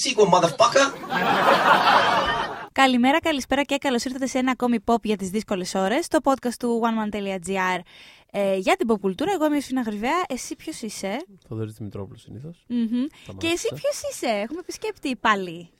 [0.00, 0.92] that sequel, motherfucker!
[2.72, 6.08] Καλημέρα, καλησπέρα και καλώς ήρθατε σε ένα ακόμη pop για τις δύσκολες ώρες.
[6.08, 7.80] Το podcast του oneman.gr
[8.30, 9.32] ε, για την pop κουλτούρα.
[9.32, 10.22] Εγώ είμαι η Σφίνα Γρυβαία.
[10.28, 11.16] Εσύ ποιος είσαι;
[11.48, 12.64] Θοδωρής Δημητρόπουλος συνήθως.
[12.66, 13.06] Μμμ.
[13.26, 13.74] Τα Και εσύ μάθησα.
[13.74, 15.70] ποιος είσαι; Έχουμε επισκέπτη πάλι.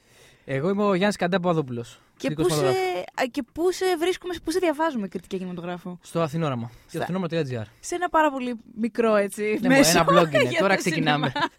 [0.45, 1.85] Εγώ είμαι ο Γιάννης Καντά Παπαδόπουλο.
[2.21, 6.71] Και πού, σε, α, και πού σε βρίσκουμε, πού σε διαβάζουμε κριτική κινηματογράφο; Στο Αθηνόραμα.
[6.81, 7.65] Στο Στα- αθηνόραμα.gr.
[7.81, 9.59] Σε ένα πάρα πολύ μικρό έτσι.
[9.61, 10.43] Ναι, μέσο ένα blog είναι.
[10.51, 11.27] για Τώρα το ξεκινάμε.
[11.33, 11.51] σινεμά.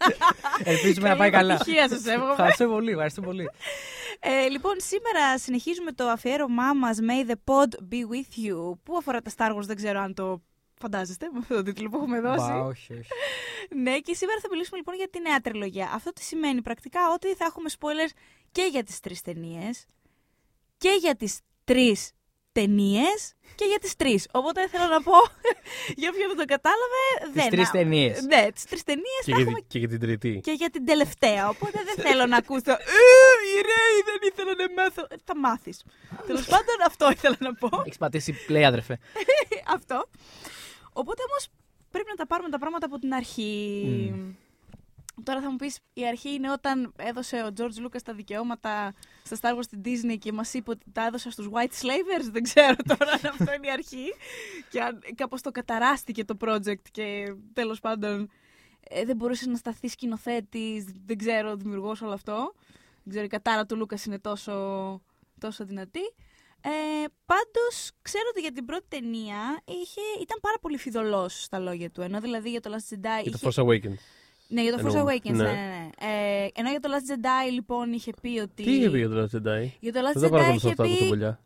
[0.74, 1.54] Ελπίζουμε να πάει Καλή καλά.
[1.54, 2.30] επιτυχία σας εύχομαι.
[2.30, 2.90] Ευχαριστώ πολύ.
[2.90, 3.50] Ευχαριστώ πολύ.
[4.20, 8.72] Ε, λοιπόν, σήμερα συνεχίζουμε το αφιέρωμά μας May the pod be with you.
[8.82, 10.42] Πού αφορά τα Star Wars, δεν ξέρω αν το
[10.80, 12.50] φαντάζεστε με αυτό το τίτλο που έχουμε δώσει.
[12.50, 13.08] Μπα, όχι, όχι.
[13.82, 15.90] Ναι, και σήμερα θα μιλήσουμε λοιπόν για τη νέα τριλογία.
[15.94, 18.12] Αυτό τι σημαίνει πρακτικά ότι θα έχουμε spoilers
[18.52, 19.86] και για τις τρεις ταινίες
[20.82, 22.10] και για τις τρεις
[22.52, 23.20] ταινίες
[23.54, 24.28] και για τις τρεις.
[24.32, 25.12] Οπότε θέλω να πω,
[26.00, 27.02] για όποιον δεν το κατάλαβε,
[27.32, 27.48] δεν...
[27.50, 28.22] τρεις ταινίες.
[28.22, 30.40] Ναι, τις τρεις ταινίες Και, θα για, έχουμε τη- και για την τρίτη.
[30.42, 31.48] και για την τελευταία.
[31.48, 32.70] Οπότε δεν θέλω να ακούσω.
[32.72, 32.74] Ε,
[33.48, 35.02] οι Ρέοι δεν ήθελα να μάθω.
[35.10, 35.82] Ε, Θα μάθεις.
[36.26, 37.68] Τέλος πάντων, αυτό ήθελα να πω.
[37.86, 38.98] Έχεις πατήσει play, αδερφέ.
[39.76, 40.08] αυτό.
[40.92, 41.48] Οπότε όμως
[41.90, 43.50] πρέπει να τα πάρουμε τα πράγματα από την αρχή.
[45.22, 49.36] Τώρα θα μου πεις, η αρχή είναι όταν έδωσε ο George Lucas τα δικαιώματα στα
[49.40, 52.30] Star Wars στην Disney και μας είπε ότι τα έδωσα στους White Slavers.
[52.30, 54.04] Δεν ξέρω τώρα αν αυτό είναι η αρχή.
[54.70, 58.30] Και αν κάπως το καταράστηκε το project και τέλος πάντων
[58.80, 62.54] ε, δεν μπορούσε να σταθεί σκηνοθέτης, δεν ξέρω, δημιουργός όλο αυτό.
[63.02, 64.52] Δεν ξέρω, η κατάρα του Λούκας είναι τόσο,
[65.40, 66.04] τόσο δυνατή.
[66.64, 66.70] Ε,
[67.26, 72.00] πάντως, ξέρω ότι για την πρώτη ταινία είχε, ήταν πάρα πολύ φιδωλός στα λόγια του.
[72.00, 73.22] Ενώ δηλαδή για το Last Jedi.
[73.22, 73.98] Για το είχε- Force Awakens.
[74.52, 75.12] Ναι, για το Force εννοούμε.
[75.14, 75.42] Awakens, ναι, Ναι.
[75.42, 75.88] ναι, ναι.
[76.44, 78.62] Ε, ενώ για το Last Jedi, λοιπόν, είχε πει ότι.
[78.62, 80.68] Τι είχε πει για το Last Jedi; Για το Last Δεν τα Jedi παρακολουθώ είχε
[80.68, 80.98] αυτά από πει.
[80.98, 81.40] κουβολιά.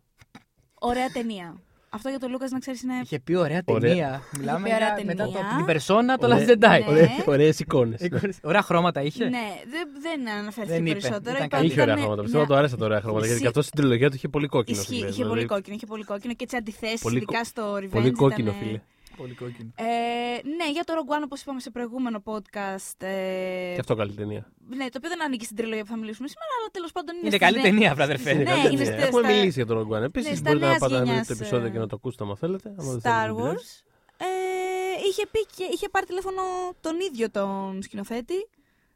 [0.81, 1.61] Ωραία ταινία.
[1.91, 2.95] Αυτό για τον Λούκας να ξέρεις είναι.
[3.03, 3.89] Είχε πει ωραία Ωραία.
[3.89, 4.23] ταινία.
[4.39, 5.49] Μιλάμε πει ωραία για μετά ταινία.
[5.51, 6.47] το, την περσόνα, το Ωραία.
[6.47, 6.93] Last Jedi.
[6.93, 7.09] Ναι.
[7.27, 8.01] Ωραίες εικόνες.
[8.43, 9.25] Ωραία χρώματα είχε.
[9.25, 9.39] Ναι,
[9.71, 10.93] δεν, δεν αναφέρθηκε Δεν είπε.
[11.01, 11.35] περισσότερο.
[11.37, 11.65] Ήταν Είπα καλή.
[11.65, 12.15] ότι Είχε ωραία ήταν χρώματα.
[12.23, 13.19] μια- Πιστεύω το άρεσε τα ωραία χρώματα.
[13.27, 13.43] Γιατί Ισχύει.
[13.43, 14.79] και αυτός στην τριλογία του είχε πολύ κόκκινο.
[14.81, 15.31] Ισχύει, φίλε, είχε δηλαδή.
[15.35, 17.89] πολύ κόκκινο, είχε πολύ κόκκινο και τι αντιθέσεις, Πολύ ειδικά κο- στο Revenge.
[17.91, 18.81] Πολύ κόκκινο, ήτανε- φίλε.
[19.17, 19.71] Πολύ κόκκινο.
[19.75, 19.85] Ε,
[20.59, 22.97] ναι, για το Rogue One, όπως είπαμε σε προηγούμενο podcast.
[22.99, 24.47] Ε, Και αυτό καλή ταινία.
[24.69, 27.27] ναι, το οποίο δεν ανήκει στην τριλογία που θα μιλήσουμε σήμερα, αλλά τέλος πάντων είναι.
[27.27, 28.33] Είναι στις καλή νέες- ταινία, βρε αδερφέ.
[28.33, 28.85] Ναι, Είναι καλή είναι ταινία.
[28.99, 29.99] στα- Έχουμε στα- μιλήσει για τον Rogue One.
[29.99, 31.87] ναι, Επίσης, στα μπορείτε να νέας πάτε να δείτε γενιάς, το επεισόδιο ε, και να
[31.87, 32.69] το ακούσετε, άμα θέλετε.
[32.79, 33.69] άμα δεν Star θέλετε την Wars.
[34.17, 34.27] Ε,
[35.09, 36.43] είχε, πει και, είχε πάρει τηλέφωνο
[36.81, 38.49] τον ίδιο τον σκηνοθέτη.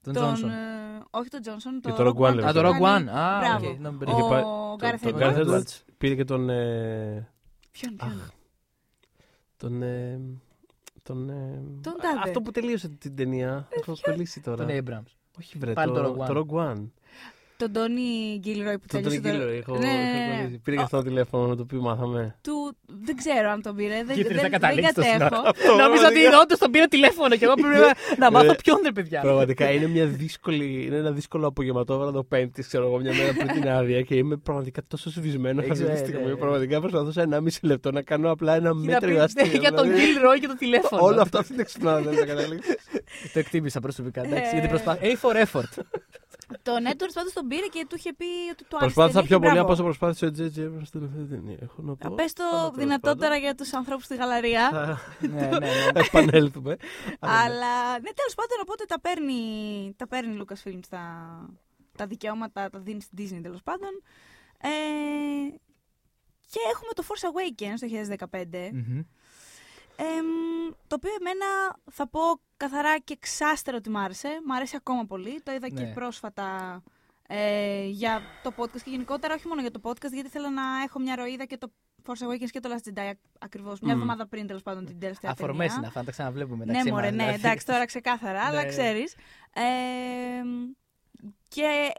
[0.03, 0.51] Τον Τζόνσον.
[0.51, 0.55] ε,
[1.11, 1.81] όχι τον Τζόνσον.
[1.81, 3.05] Και το Rogue One, Α, το Rogue One.
[3.09, 3.69] Α, Μπράβο.
[3.71, 4.45] οκ, να μην Ο Είχε πάρει-
[4.81, 5.23] Gareth Τον Edwards.
[5.23, 6.51] Gareth Edwards πήρε και τον.
[6.51, 7.29] ε,
[7.71, 8.23] Ποιον, ποιον;
[9.65, 9.71] Αχ.
[9.71, 9.83] Τον.
[9.83, 10.21] ε,
[11.03, 11.29] Τον.
[11.31, 12.19] ε, Τον τάδε.
[12.25, 13.69] Αυτό που τελείωσε την ταινία.
[13.71, 14.67] Έχω κολλήσει τώρα.
[14.67, 15.13] Τον Abrams.
[15.39, 15.73] Όχι, βρε.
[15.73, 16.85] Πάλι Το το Rogue One.
[17.61, 17.73] Το Rogue One.
[17.73, 19.49] Τον Τόνι Γκίλροι που Τον τέλειωσε Τον το- Γκίλερ.
[19.61, 20.37] Έχω Ναι, ναι, έχω ναι.
[20.41, 20.61] κολλήσει.
[20.65, 22.35] Πήρε και αυτό το τηλέφωνο με το οποίο μάθαμε.
[22.43, 23.97] Του, δεν ξέρω αν τον πήρε.
[24.07, 25.19] Δεν, Κοίτρινε, δεν, θα δεν καταλήξει το κατέχω.
[25.65, 25.83] σύνορα.
[25.87, 28.93] Νόμιζα ότι όντως τον πήρε τηλέφωνο και εγώ πρέπει να- να μάθω Ε, ποιον είναι,
[28.93, 29.21] παιδιά.
[29.21, 33.69] Πραγματικά είναι, μια δύσκολη, είναι ένα δύσκολο απογευματόβραδο Πέμπτης, ξέρω εγώ, μια μέρα πριν την
[33.69, 36.27] άδεια και είμαι πραγματικά τόσο σβησμένο αυτή τη Ε, στιγμή.
[36.27, 36.35] ναι.
[36.35, 39.59] Πραγματικά προσπαθούσα 1,5 λεπτό να κάνω απλά ένα Να μέτριο πει- αστείο.
[39.61, 40.03] Για τον δηλαδή.
[40.03, 41.03] Gilroy και το τηλέφωνο.
[41.05, 42.75] Όλο αυτό αυτή την εξυπνάδα δεν θα καταλήξει.
[43.33, 44.23] Το εκτίμησα προσωπικά.
[44.25, 44.53] εντάξει, Ε.
[44.53, 45.19] Γιατί προσπάθησα.
[45.23, 45.83] A for effort.
[46.63, 48.95] Τον Έντουαρτ πάντως τον πήρε και του είχε πει ότι το άρεσε.
[48.95, 49.61] Προσπάθησα ταινία πιο και πολύ μπράβο.
[49.63, 51.59] από όσο προσπάθησε ο Τζέτζι Έβρα στην τελευταία ταινία.
[51.63, 52.15] Έχω να πω.
[52.15, 53.39] Πες το Αλλά τέλος δυνατότερα πάντων.
[53.43, 54.69] για τους ανθρώπους στη γαλαρία.
[54.71, 55.71] Θα Ναι, ναι, ναι.
[55.95, 56.77] επανέλθουμε.
[57.19, 59.43] Αλλά ναι, τέλος πάντων οπότε τα παίρνει,
[59.97, 61.05] τα παίρνει η Lucasfilm τα,
[61.97, 63.91] τα δικαιώματα, τα δίνει στην Disney τέλος πάντων.
[64.59, 64.69] Ε,
[66.53, 67.87] και έχουμε το Force Awakens το
[68.31, 68.71] 2015.
[70.01, 70.19] Μμμ.
[70.19, 70.27] Εμ,
[70.87, 71.47] το οποίο εμένα
[71.91, 72.21] θα πω
[72.57, 74.41] καθαρά και εξάστερο ότι μ' άρεσε.
[74.47, 75.41] Μ' αρέσει ακόμα πολύ.
[75.43, 75.93] Το είδα και Ναι.
[75.93, 76.83] πρόσφατα
[77.29, 80.99] ε, για το podcast και γενικότερα όχι μόνο για το podcast, γιατί θέλω να έχω
[81.01, 81.73] μια ροήδα και το
[82.07, 83.81] Force Awakens και το Last Jedi ακριβώς.
[83.81, 83.97] Μια Μμ.
[83.97, 85.75] εβδομάδα πριν τέλος πάντων την τελευταία Αφορμές ταινία.
[85.77, 86.65] είναι αυτά, τα ξαναβλέπουμε.
[86.65, 87.39] Ναι, μεταξύ μωρέ, μας, ναι, δηλαδή.
[87.47, 88.69] εντάξει, τώρα ξεκάθαρα, αλλά Ναι.
[88.69, 89.15] ξέρεις.
[89.53, 89.63] Ε,
[91.49, 91.93] και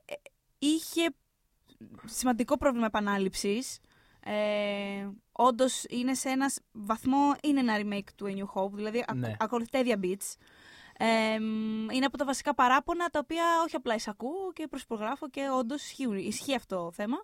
[0.60, 1.10] είχε
[2.06, 3.80] σημαντικό πρόβλημα επανάληψης.
[4.26, 7.32] Ε, Όντως είναι σε ένας βαθμό.
[7.44, 9.36] Είναι ένα remake του A New Hope, δηλαδή ακ- Ναι.
[9.40, 10.36] ακολουθεί τα ίδια beats.
[10.98, 11.34] Ε,
[11.92, 16.18] είναι από τα βασικά παράπονα τα οποία όχι απλά εισακούω και προσπρογράφω και όντως ισχύει,
[16.28, 17.18] ισχύει αυτό το θέμα.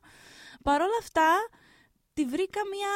[0.63, 1.35] Παρ' όλα αυτά,
[2.13, 2.89] τη βρήκα μια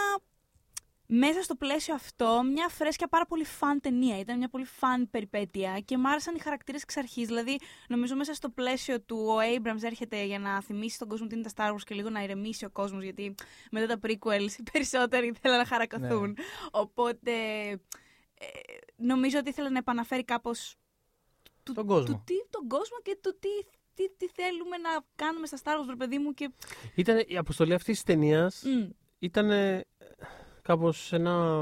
[1.14, 4.20] μέσα στο πλαίσιο αυτό μια φρέσκια πάρα πολύ φαν ταινία.
[4.20, 7.28] Ήταν μια πολύ φαν περιπέτεια και μου άρεσαν οι χαρακτήρες εξ αρχής.
[7.28, 11.36] Δηλαδή, νομίζω μέσα στο πλαίσιο του ο Abrams έρχεται για να θυμίσει τον κόσμο τι
[11.36, 13.36] είναι τα Star Wars και λίγο να ηρεμήσει ο κόσμος, γιατί
[13.72, 16.28] μετά τα prequels οι περισσότεροι θέλουν να χαρακωθούν.
[16.28, 16.44] Ναι.
[16.72, 17.32] Οπότε
[18.34, 18.48] ε,
[18.96, 20.76] νομίζω ότι ήθελε να επαναφέρει κάπως.
[21.64, 22.16] Του, Τον κόσμο.
[22.16, 25.90] Του, τι, τον κόσμο και το τι, τι, τι θέλουμε να κάνουμε στα Star Wars,
[25.90, 26.34] ρε παιδί μου.
[26.34, 26.52] Και...
[26.96, 28.64] Ήταν η αποστολή αυτής της ταινίας.
[28.66, 28.90] Μμ.
[29.20, 29.50] Ήταν
[30.62, 31.56] κάπως ένα.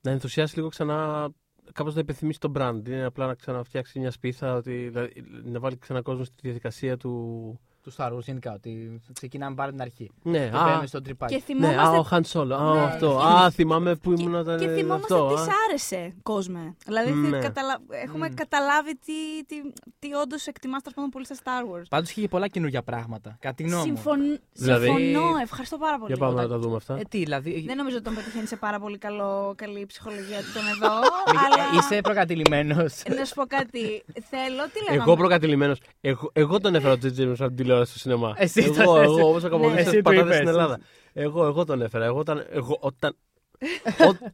[0.00, 1.28] να ενθουσιάσει λίγο ξανά
[1.72, 2.82] κάπως να υπενθυμίσει τον brand.
[2.86, 7.60] Είναι απλά να ξαναφτιάξει μια σπίθα, ότι, δηλαδή, να βάλει ξανά κόσμο στη διαδικασία του.
[7.88, 8.52] Τους Star Wars γενικά.
[8.52, 10.10] Ότι ξεκινάμε πάρα την αρχή.
[10.22, 11.34] Ναι, Και α, μπαίνουμε στο τρυπάκι.
[11.34, 12.56] Και ναι, θυμόμαστε α, ο Han Solo.
[12.60, 12.80] Α, Ναι.
[12.80, 13.18] αυτό.
[13.18, 14.58] Α, θυμάμαι που Και- ήμουν όταν.
[14.58, 15.44] Και ε, θυμόμαστε αυτό, τι α.
[15.44, 16.76] σ' άρεσε, κόσμε.
[16.86, 17.38] Δηλαδή θε- Ναι.
[17.38, 18.34] καταλα- έχουμε Μμ.
[18.34, 19.56] καταλάβει τι, τι,
[19.98, 21.82] τι όντως εκτιμάς τέλος πάντων πολύ στα Star Wars.
[21.88, 23.36] Πάντως είχε πολλά καινούργια πράγματα.
[23.40, 23.96] Κατά τη γνώμη μου.
[23.96, 24.18] Συμφων...
[24.52, 26.12] Δηλαδή- Συμφωνώ, ευχαριστώ πάρα πολύ.
[26.12, 26.94] Για πάμε να Όταν- τα δούμε αυτά.
[26.96, 27.64] Ε, τι, δηλαδή.
[27.66, 30.92] Δεν νομίζω ότι τον πετυχαίνει σε πάρα πολύ καλό, καλή ψυχολογία του τον εδώ.
[30.96, 33.02] ε, αλλά Είσαι προκατηλημένος.
[33.16, 34.02] να σου πω κάτι.
[34.30, 35.02] Θέλω, τι λέγαμε.
[35.02, 35.80] Εγώ προκατηλημένος.
[36.00, 38.34] Εγώ, εγώ τον έφερα ο Τζιτ James από την τηλεόραση στο σινεμά.
[38.36, 39.48] Εσύ εγώ, το- εγώ, όπως Ναι.
[39.48, 40.36] ακολουθήσει Εσύ τι το πατάτες είπες.
[40.36, 40.80] στην Ελλάδα.
[41.12, 42.04] Εγώ, εγώ τον έφερα.
[42.04, 42.46] Εγώ όταν.
[42.50, 43.16] Εγώ, όταν
[44.08, 44.32] ό-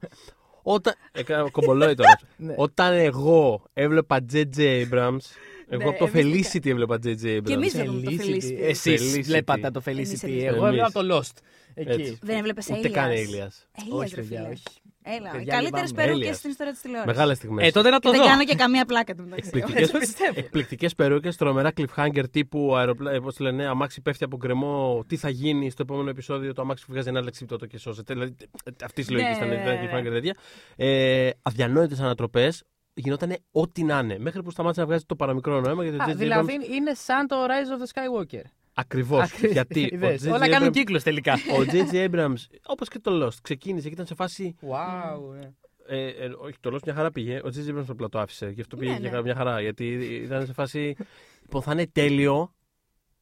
[0.63, 0.95] όταν.
[1.13, 2.19] Έκανα κομπολόι τώρα.
[2.37, 2.55] Ναι.
[2.57, 5.19] Όταν εγώ έβλεπα JJ Abrams.
[5.69, 7.43] Εγώ Ναι, από το εμείς Felicity έβλεπα JJ Abrams.
[7.45, 8.57] Και εμείς βλέπουμε το Felicity.
[8.61, 9.23] Εσείς Felicity.
[9.23, 10.29] βλέπατε το Εμείς Felicity.
[10.29, 10.43] εμείς.
[10.45, 10.81] Εγώ Εμείς.
[10.81, 11.39] έβλεπα το Lost.
[11.75, 11.91] Εκεί.
[12.01, 12.19] Έτσι.
[12.23, 13.15] Δεν έβλεπες Ούτε καν Alias.
[13.15, 13.81] Alias.
[13.81, 14.53] Alias, Όχι, ρε παιδιά, φίλε.
[15.07, 15.17] Όχι.
[15.17, 16.07] Έλα, οι Παιδιά, καλύτερες λυπάμαι.
[16.07, 16.35] περούκες Alias.
[16.39, 17.13] στην ιστορία της τηλεόρασης.
[17.17, 17.67] Μεγάλες στιγμές.
[17.67, 18.27] Ε, τότε να Και το δεν δω.
[18.27, 19.51] κάνω και καμία πλάκα του μεταξύ.
[19.55, 20.33] Εκπληκτικές, το πιστεύω.
[20.37, 25.29] εκπληκτικές περούκες, τρομερά cliffhanger τύπου αεροπλά, πώς το λένε, αμάξι πέφτει από γκρεμό, τι θα
[25.29, 28.13] γίνει στο επόμενο επεισόδιο, το αμάξι που βγάζει ένα λεξίπτωτο και σώζεται.
[28.15, 28.37] Δηλαδή,
[28.85, 29.37] αυτή η συλλογική Ναι.
[29.47, 30.35] ήταν, ήταν cliffhanger τέτοια.
[30.77, 32.63] Ε, αδιανόητες ανατροπές,
[32.95, 34.19] γινόταν ό,τι να είναι.
[34.19, 36.17] Μέχρι που σταμάτησε να βγάζει το παραμικρό νόημα γιατί ο Α, J.J.
[36.17, 38.43] Δηλαδή Abrams- είναι σαν το Rise of the Skywalker.
[38.75, 39.33] Ακριβώς.
[39.33, 40.33] Ακρι- γιατί ο Είδες, J.J.
[40.33, 41.33] Όλα κάνουν Abrams- κύκλος τελικά.
[41.33, 42.11] Ο J.J.
[42.11, 42.35] Abrams,
[42.67, 44.57] όπως και το Lost, ξεκίνησε και ήταν σε φάση.
[44.61, 45.35] Wow.
[45.39, 45.53] ναι.
[45.87, 47.37] Ε, ε, όχι, το Lost μια χαρά πήγε.
[47.37, 47.75] Ο J.J.
[47.75, 48.49] Abrams απλά το άφησε.
[48.49, 49.23] Γι' αυτό πήγε Ναι, και ναι.
[49.23, 49.61] μια χαρά.
[49.61, 49.93] Γιατί
[50.25, 50.97] ήταν σε φάση.
[51.43, 52.55] Λοιπόν, θα είναι τέλειο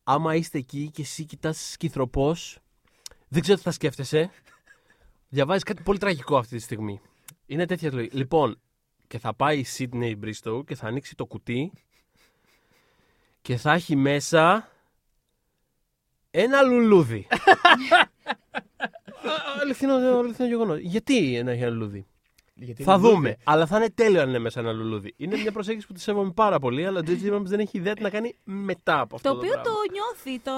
[0.05, 2.59] άμα είστε εκεί και εσύ κοιτάς σκυθροπός.
[3.29, 4.31] Δεν ξέρω τι θα σκέφτεσαι.
[5.29, 7.01] Διαβάζεις κάτι πολύ τραγικό αυτή τη στιγμή.
[7.47, 8.09] Είναι τέτοια λόγη.
[8.13, 8.61] Λοιπόν,
[9.07, 11.73] και θα πάει η Sydney Bristow και θα ανοίξει το κουτί
[13.43, 14.69] και θα έχει μέσα
[16.34, 17.26] ένα λουλούδι.
[17.31, 17.37] Α,
[19.61, 20.79] αληθινό, αληθινό γεγονός.
[20.79, 22.06] Γιατί να έχει ένα λουλούδι;
[22.55, 23.14] Γιατί Θα είναι δούμε.
[23.17, 23.37] λουλούδι.
[23.44, 25.14] Αλλά θα είναι τέλειο αν είναι μέσα ένα λουλούδι.
[25.17, 27.32] Είναι μια προσέγγιση που τη σέβομαι πάρα πολύ, αλλά ο J.J.
[27.32, 29.31] Abrams δεν έχει ιδέα τι να κάνει μετά από αυτό.
[29.31, 29.70] Το οποίο πράγμα.
[29.70, 30.52] το νιώθει, το,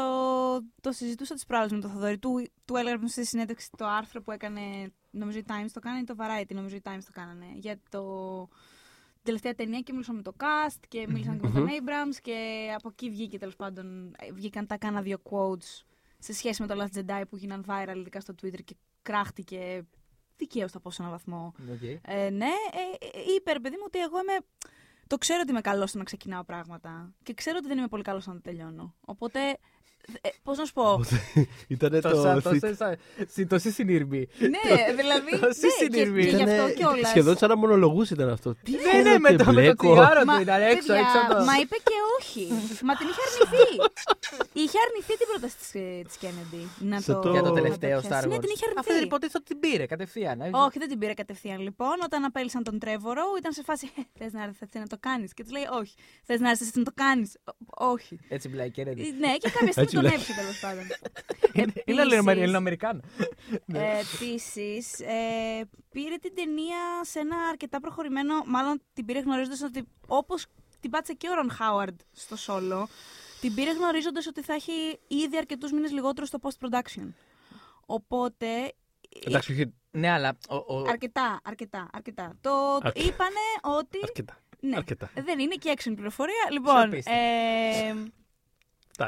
[0.80, 2.18] το συζητούσα τις προάλλες με τον Θοδωρή.
[2.18, 4.60] Του, του έλεγα στη συνέντευξη το άρθρο που έκανε,
[5.10, 8.02] νομίζω η Times το κάνανε ή το Variety, νομίζω η Times το κάνανε, για το,
[8.46, 8.56] την
[9.24, 12.88] τελευταία ταινία και μίλησαν με το cast και μίλησαν και με τον Abrams και από
[12.88, 15.84] εκεί βγήκε τέλος πάντων, ε, βγήκαν τα κάνα δύο quotes
[16.18, 19.86] σε σχέση με το Last Jedi που γίναν viral ειδικά στο Twitter και κράχτηκε
[20.36, 21.82] δικαίως θα πω σε έναν βαθμό Οκ.
[21.82, 24.38] ε, ναι, ε, ε, είπε ρε παιδί μου ότι εγώ είμαι.
[25.06, 27.14] Το ξέρω ότι είμαι καλός στο να ξεκινάω πράγματα.
[27.22, 28.94] Και ξέρω ότι δεν είμαι πολύ καλός στο να τα τελειώνω.
[29.00, 29.58] Οπότε.
[30.20, 31.00] Ε, Πώς να σου πω;
[31.68, 32.00] Ήταν το.
[32.10, 32.96] Τόσα- thit- τόσες, α,
[33.26, 34.28] συ- Τόση συνειρμή.
[34.38, 35.30] ναι, δηλαδή.
[35.40, 36.22] Τόση ναι, και, συνειρμή.
[36.24, 37.08] και γι' αυτό Ήτανε- κιόλας.
[37.08, 38.54] Σχεδόν σαν να μονολογούς ήταν αυτό.
[38.54, 40.86] Τι Ναι, ναι, θέλω με και το, με το μπλέκω; τσιγάρο του Μα, ήταν έξω,
[40.86, 41.44] παιδιά, έξω από το...
[41.50, 42.44] μα είπε και όχι.
[42.88, 43.66] μα την είχε αρνηθεί.
[44.62, 45.70] είχε αρνηθεί την πρόταση της
[46.08, 46.62] της Kennedy.
[46.90, 48.06] Να Σε το, το- Για το να τελευταίο πιάσει.
[48.10, 48.40] Star Ναι, Wars.
[48.44, 49.04] την είχε Αυτό δεν αρνηθεί.
[49.10, 50.36] υποτίθεται ότι την πήρε κατευθείαν.
[50.40, 50.50] ε.
[50.66, 51.96] Όχι, δεν την πήρε κατευθείαν λοιπόν.
[52.08, 53.86] Όταν απέλησαν τον Τρέβορο, ήταν σε φάση.
[54.18, 55.28] Θες να έρθεις να το κάνεις.
[55.34, 55.94] Και της λέει Όχι.
[56.28, 57.28] Θες να έρθεις να το κάνεις.
[57.94, 58.14] Όχι.
[58.28, 58.84] Έτσι μιλάει και Ε,
[59.24, 60.12] Ναι, και κάποια στιγμή Έτσι τον λέει.
[60.14, 60.85] έπεισε τέλος πάντων.
[61.85, 63.00] Είναι Επίσης- Ελληνοαμερικάνο.
[63.67, 68.35] Ε, Επίσης, ε, πήρε την ταινία σε ένα αρκετά προχωρημένο.
[68.46, 70.46] Μάλλον την πήρε γνωρίζοντας ότι όπως
[70.81, 72.84] την πάτησε και ο Ρον Χάουαρντ στο solo,
[73.41, 77.08] την πήρε γνωρίζοντας ότι θα έχει ήδη αρκετούς μήνες λιγότερο στο post-production.
[77.86, 78.72] Οπότε.
[79.24, 79.74] Εντάξει, όχι.
[79.91, 80.36] Ναι, αλλά.
[80.48, 82.32] ο- ο- Αρκετά, αρκετά, αρκετά.
[82.41, 83.06] Το Αρκετά.
[83.08, 83.98] είπανε ότι.
[84.03, 84.39] Αρκετά.
[84.60, 85.10] Ναι, Αρκετά.
[85.24, 86.48] δεν είναι και έξυπνη πληροφορία.
[86.51, 87.20] Λοιπόν, απίστευτο.
[87.20, 88.13] ε, Φτάνει.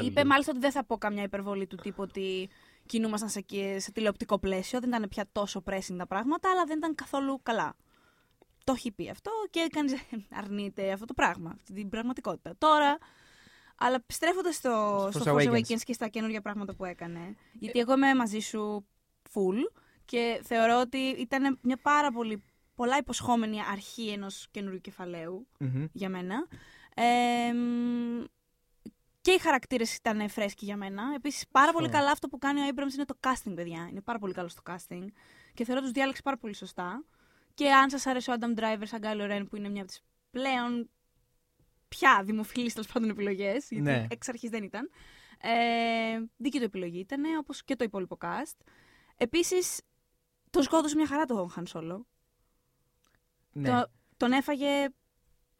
[0.00, 2.49] Είπε μάλιστα ότι δεν θα πω καμιά υπερβολή του τύπου ότι
[2.87, 4.81] κινούμασταν σε, και- σε τηλεοπτικό πλαίσιο.
[4.81, 7.76] Δεν ήταν πια τόσο pressing τα πράγματα, αλλά δεν ήταν καθόλου καλά.
[8.64, 12.55] Το έχει πει αυτό και κανείς δεν αρνείται αυτό το πράγμα, αυτή την πραγματικότητα.
[12.59, 12.99] Τώρα,
[13.78, 15.57] αλλά στρέφοντα στο, Στο στο Force Force Awakens.
[15.57, 18.87] Awakens και στα καινούργια πράγματα που έκανε, γιατί εγώ είμαι μαζί σου
[19.33, 22.43] full και θεωρώ ότι ήταν μια πάρα πολύ
[22.75, 25.85] πολλά υποσχόμενη αρχή ενός καινούριου κεφαλαίου Μμμ.
[25.93, 26.47] για μένα.
[26.95, 28.25] Ε, μ,
[29.26, 31.02] και οι χαρακτήρες ήταν φρέσκοι για μένα.
[31.14, 32.02] Επίσης, πάρα πολύ Συμφωνώ.
[32.02, 33.87] καλά αυτό που κάνει ο Abrams είναι το casting, παιδιά.
[33.90, 35.06] Είναι πάρα πολύ καλό στο casting.
[35.54, 37.04] Και θεωρώ τους διάλεξε πάρα πολύ σωστά.
[37.54, 40.02] Και αν σας άρεσε ο Adam Driver σαν Kylo Ren, που είναι μια από τις
[40.30, 40.90] πλέον
[41.88, 44.06] πια δημοφιλείς τέλος πάντων επιλογές, γιατί Ναι.
[44.11, 44.90] εξ αρχής δεν ήταν.
[45.40, 48.56] Ε, δική του επιλογή ήταν, όπως και το υπόλοιπο cast.
[49.16, 49.80] Επίσης,
[50.50, 52.00] τον σκότωσε μια χαρά το Han Solo.
[53.52, 53.68] Ναι.
[53.68, 54.88] Το, τον έφαγε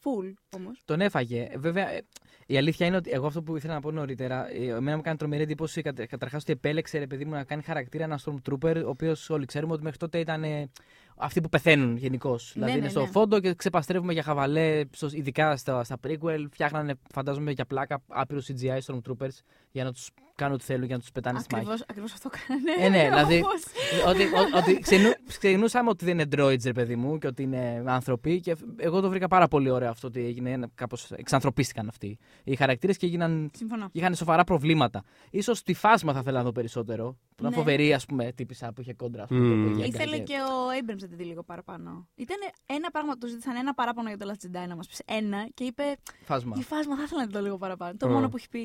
[0.03, 0.83] full όμως.
[0.85, 1.49] Τον έφαγε.
[1.57, 2.03] Βέβαια, ε,
[2.47, 5.17] η αλήθεια είναι ότι εγώ αυτό που ήθελα να πω νωρίτερα, ε, εμένα μου κάνει
[5.17, 9.31] τρομερή εντύπωση καταρχάς ότι επέλεξε ρε παιδί μου να κάνει χαρακτήρα ένα Stormtrooper, ο οποίος
[9.31, 10.71] όλοι ξέρουμε ότι μέχρι τότε ήταν ε,
[11.17, 12.51] αυτοί που πεθαίνουν γενικώς.
[12.55, 13.07] δηλαδή ναι, είναι στο ναι.
[13.07, 16.45] φόντο και ξεπαστρεύουμε για χαβαλέ, στο- ειδικά στα, στα prequel.
[16.51, 19.39] Φτιάχνανε, φαντάζομαι, για πλάκα άπειρο CGI Stormtroopers
[19.71, 21.65] για να τους κάνουν ό,τι θέλουν για να τους πετάνε στη μάχη.
[21.67, 22.85] Ακριβώς, ακριβώς αυτό κάνανε.
[22.87, 23.63] Ε, ναι, δηλαδή, Όμως.
[24.07, 27.83] ότι, ο- ότι ξενου, ξεχνούσαμε ότι δεν είναι droids, ρε παιδί μου, και ότι είναι
[27.87, 28.41] άνθρωποι.
[28.41, 30.59] Και εγώ το βρήκα πάρα πολύ ωραίο αυτό ότι έγινε.
[30.75, 33.89] Κάπως εξανθρωπίστηκαν αυτοί οι χαρακτήρες και έγιναν, Συμφωνώ.
[33.93, 35.03] είχαν σοβαρά προβλήματα.
[35.43, 37.17] σω τη φάσμα θα ήθελα να δω περισσότερο.
[37.37, 37.57] Που ήταν Ναι.
[37.57, 39.23] φοβερή, ας πούμε, τύπησα που είχε κόντρα.
[39.23, 39.65] Ας πούμε, Μμμ.
[39.65, 42.09] το που γέγκα Ήθελε και- και ο Abrams να τη δει λίγο παραπάνω.
[42.15, 45.49] Ήταν ένα πράγμα, του ζήτησαν ένα παράπονο για το Last Jedi να μας πει ένα
[45.55, 45.83] και είπε
[46.23, 46.57] Φάσμα.
[46.59, 47.97] Η φάσμα θα ήθελα να τη δω λίγο παραπάνω.
[47.97, 48.11] Το Α.
[48.11, 48.61] μόνο που έχει πει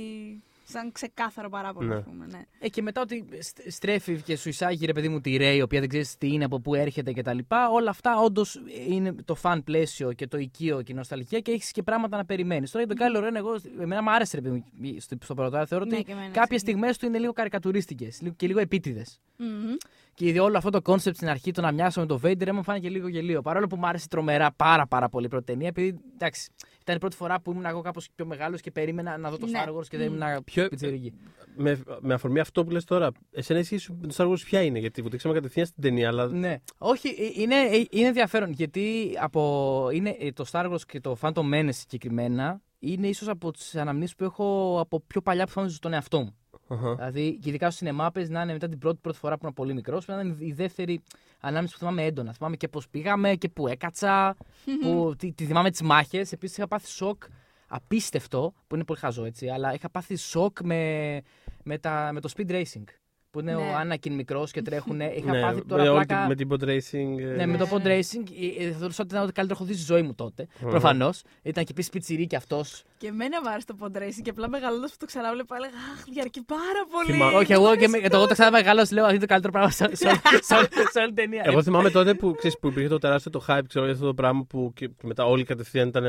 [0.72, 1.96] σαν ξεκάθαρο παράπονο, Ναι.
[1.96, 2.26] ας πούμε.
[2.26, 2.42] Ναι.
[2.60, 5.62] Ε, και μετά ότι στ- στρέφει και σου εισάγει ρε παιδί μου τη Rey, η
[5.62, 7.38] οποία δεν ξέρεις τι είναι, από πού έρχεται κτλ.
[7.74, 11.72] Όλα αυτά όντως είναι το φαν πλαίσιο και το οικείο και η νοσταλγία και έχεις
[11.72, 12.72] και πράγματα να περιμένεις.
[12.72, 15.56] Τώρα για τον Kylo Ren, εγώ, εμένα μου άρεσε ρε παιδί μου στο, στο πρώτο.
[15.56, 16.66] αλλά Θεωρώ Ναι, ότι και εμένα, κάποιες έτσι.
[16.66, 19.20] στιγμές του είναι λίγο καρικατουρίστικες και λίγο επίτηδες.
[19.38, 19.76] Μμμ.
[20.14, 22.64] Και ήδη όλο αυτό το concept στην αρχή, το να μοιάσω με το Vader, μου
[22.64, 23.42] φάνηκε λίγο γελοίο.
[23.42, 26.50] Παρόλο που μου άρεσε τρομερά πάρα, πάρα πολύ η πρώτη ταινία, επειδή εντάξει,
[26.82, 29.46] ήταν η πρώτη φορά που ήμουν εγώ κάπως πιο μεγάλος και περίμενα να δω το
[29.46, 29.64] Ναι.
[29.66, 30.16] Star Wars και δεν Μμ.
[30.22, 31.14] ήμουν Ποιο- πιτσιρίκι.
[31.56, 34.40] Με, με αφορμή αυτό που λες τώρα, εσένα η σχέση σου με το Star Wars
[34.46, 36.58] ποια είναι, γιατί βουτήξαμε κατευθείαν στην ταινία, αλλά Ναι.
[36.78, 41.18] Όχι, ε, είναι, ε, είναι ενδιαφέρον γιατί από, είναι, ε, το Star Wars και το
[41.22, 45.72] Phantom Menace συγκεκριμένα είναι ίσως από τις αναμνήσεις που έχω από πιο παλιά που θυμάμαι
[45.72, 46.36] στον εαυτό μου.
[46.72, 46.96] Αχα.
[46.96, 49.74] Δηλαδή, και ειδικά στου σινεμάπε να είναι μετά την πρώτη, πρώτη φορά που ήμουν πολύ
[49.74, 51.02] μικρός, να είναι η δεύτερη
[51.40, 52.34] ανάμνηση που θυμάμαι έντονα.
[52.34, 54.36] Θυμάμαι και πώς πήγαμε και που έκατσα,
[54.82, 56.32] που, τη, τη θυμάμαι τις μάχες.
[56.32, 57.24] Επίσης, είχα πάθει σοκ
[57.68, 61.22] απίστευτο, που είναι πολύ χαζό έτσι, αλλά είχα πάθει σοκ με,
[61.64, 62.84] με, τα, με το speed racing.
[63.32, 63.62] Που είναι Ναι.
[63.62, 65.00] ο Άννακιν μικρός και τρέχουν.
[65.18, 66.22] Είχα Ναι, πάθει τώρα με, όλη πλάκα.
[66.22, 67.20] τη- με την pod racing.
[67.20, 68.00] ε, Ναι, με το Ναι, pod ναι.
[68.00, 68.24] racing
[68.60, 70.48] ε, ε, θεωρούσα ότι ήταν ό,τι καλύτερο έχω δει στη ζωή μου τότε.
[70.60, 71.22] Προφανώς.
[71.44, 72.84] Ήταν και επίσης πιτσιρί κι αυτός.
[72.98, 76.04] Και εμένα μου άρεσε το pod racing και απλά μεγαλώντα που το ξανάβλεπα έλεγα Αχ,
[76.14, 77.12] διαρκεί πάρα πολύ.
[77.12, 79.54] Θυμάμαι- Όχι, εγώ και με- το εγώ το ξανά μεγάλος λέω αυτή είναι το καλύτερο
[79.54, 80.10] πράγμα σε, σε,
[80.42, 80.56] σε,
[80.92, 81.42] σε όλη την ταινία.
[81.46, 84.14] Εγώ θυμάμαι τότε που, ξέρεις, που υπήρχε το τεράστιο το hype ξέρω, για αυτό το
[84.14, 86.04] πράγμα που και μετά όλοι κατευθείαν ήταν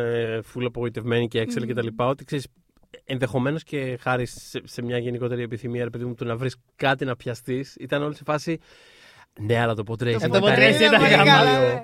[0.55, 2.07] full απογοητευμένοι και έξελ και τα λοιπά.
[2.07, 2.47] Ότι ξέρεις,
[3.05, 7.05] ενδεχομένως και χάρη σε, σε μια γενικότερη επιθυμία, ρε παιδί μου, του να βρεις κάτι
[7.05, 8.59] να πιαστείς, ήταν όλοι σε φάση.
[9.41, 9.97] Ναι, αλλά το pod racing.
[9.99, 11.25] το ήταν- pod racing ήταν πολύ γαμάτο.
[11.31, 11.83] καλά, ναι.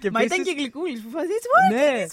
[0.00, 1.48] Και Μα ήταν επίσης- και γλυκούλης που φάζει έτσι.
[1.52, 2.06] «What?» Ναι,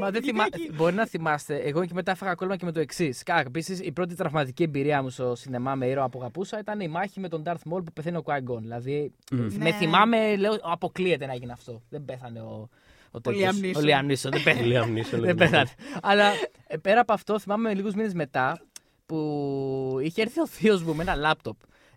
[0.00, 0.42] μα δεν θυμά...
[0.42, 0.72] Γλυκάκι.
[0.74, 1.56] μπορεί να θυμάστε.
[1.56, 3.22] Εγώ και μετά έφαγα κόλλημα και με το εξής.
[3.46, 7.20] Επίσης, η πρώτη τραυματική εμπειρία μου στο σινεμά με ήρωα που αγαπούσα ήταν η μάχη
[7.20, 8.58] με τον Darth Maul που πεθαίνει ο Qui-Gon.
[8.60, 9.72] Δηλαδή, με Ναι.
[9.72, 11.82] θυμάμαι, λέω, αποκλείεται να γίνει αυτό.
[11.90, 12.68] Δεν πέθανε ο.
[13.14, 13.60] Ο, τέτοιος.
[13.60, 13.76] Liam Neeson.
[13.76, 14.60] Ο Liam Neeson, δεν πέθανε.
[14.60, 15.34] Πολύ αμνήσιο, Δεν λέμε.
[15.34, 15.68] πέθανε.
[16.02, 16.30] Αλλά
[16.66, 18.60] ε, πέρα από αυτό, θυμάμαι λίγους μήνες μετά
[19.06, 21.56] που είχε έρθει ο θείος μου με ένα λάπτοπ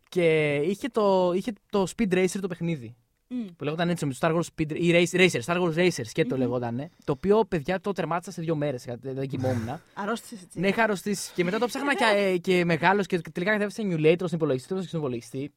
[0.10, 2.96] και είχε το, είχε το Speed Racer το παιχνίδι.
[3.28, 3.46] Μμ.
[3.58, 6.26] Που λέγονταν έτσι, με το Star Wars Speed ή Race- Racer, Star Wars Racers και
[6.26, 6.90] το λεγόταν.
[7.04, 8.86] Το οποίο παιδιά το τερμάτισα σε δύο μέρες.
[9.02, 9.80] Δεν κοιμόμουν.
[9.94, 10.60] Αρρώστησες έτσι.
[10.60, 11.32] ναι, είχα αρρωστήσει.
[11.36, 14.68] Και μετά το ψάχνα και, ε, και μεγάλος και τελικά κατέβησε emulator στην υπολογιστή.
[14.68, 15.52] Το έβασα στον υπολογιστή.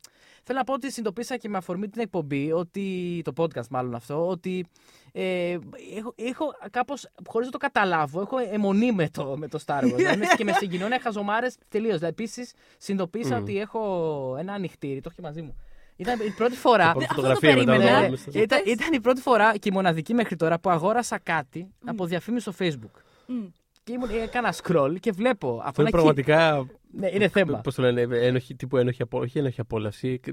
[0.50, 4.26] Θέλω να πω ότι συνειδητοποίησα και με αφορμή την εκπομπή, ότι, το podcast μάλλον αυτό,
[4.28, 4.67] ότι
[5.12, 5.59] ε,
[5.97, 9.93] έχω, έχω κάπως, χωρίς να το καταλάβω, έχω αιμονή με το, με το Star Wars.
[9.97, 11.95] δηλαδή, και με συγκοινωνία χαζομάρε τελείως.
[11.99, 13.43] Δηλαδή, Επίσης, συνειδητοποίησα Μμμ.
[13.43, 15.57] ότι έχω ένα ανοιχτήρι, το έχω και μαζί μου.
[15.97, 16.93] Ήταν η πρώτη φορά.
[16.93, 17.64] Πολύ αυτό το φωτογραφία μετά.
[17.73, 17.85] περίμενα.
[17.85, 18.73] να Ναι, βάλουμε στο- Και ήταν, πες.
[18.73, 22.64] ήταν η πρώτη φορά και η μοναδική μέχρι τώρα που αγόρασα κάτι από διαφήμιση στο
[22.64, 23.00] Facebook.
[23.26, 23.45] Μμ.
[23.88, 26.66] Και ήμουν, έκανα scroll και βλέπω από Αυτό είναι ένα κεί- πραγματικά.
[26.90, 27.59] Ναι, είναι θέμα.
[27.59, 29.18] Πώς το λένε, ένοχη, τύπου ένοχη, απο...
[29.18, 30.18] όχι ένοχη απόλαυση.
[30.18, 30.28] κ-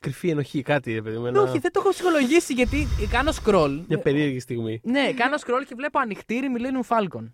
[0.00, 0.92] Κρυφή ενοχή, κάτι.
[0.92, 3.80] Ρε, παιδί, μου, Ναι, ένα- Όχι, δεν το έχω ψυχολογήσει γιατί κάνω scroll.
[3.88, 4.80] Μια περίεργη στιγμή.
[4.84, 7.24] Ναι, κάνω scroll και βλέπω ανοιχτήρι Millennium Falcon.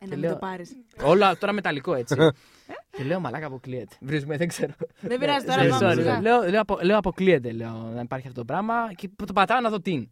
[0.00, 0.76] Ε, Και να μην λέω- το πάρεις.
[1.02, 2.14] Όλα τώρα μεταλλικό έτσι.
[2.96, 3.96] και λέω μαλάκα αποκλείεται.
[4.00, 4.72] Βρίσκουμε, δεν ξέρω.
[5.00, 5.66] Δεν πειράζει Ναι, τώρα.
[5.66, 5.96] sorry, πάμε sorry.
[5.96, 6.20] σιγά.
[6.20, 9.70] Λέω, λέω, απο- λέω αποκλείεται λέω, να υπάρχει αυτό το πράγμα και το πατάω να
[9.70, 10.08] δω τι είναι.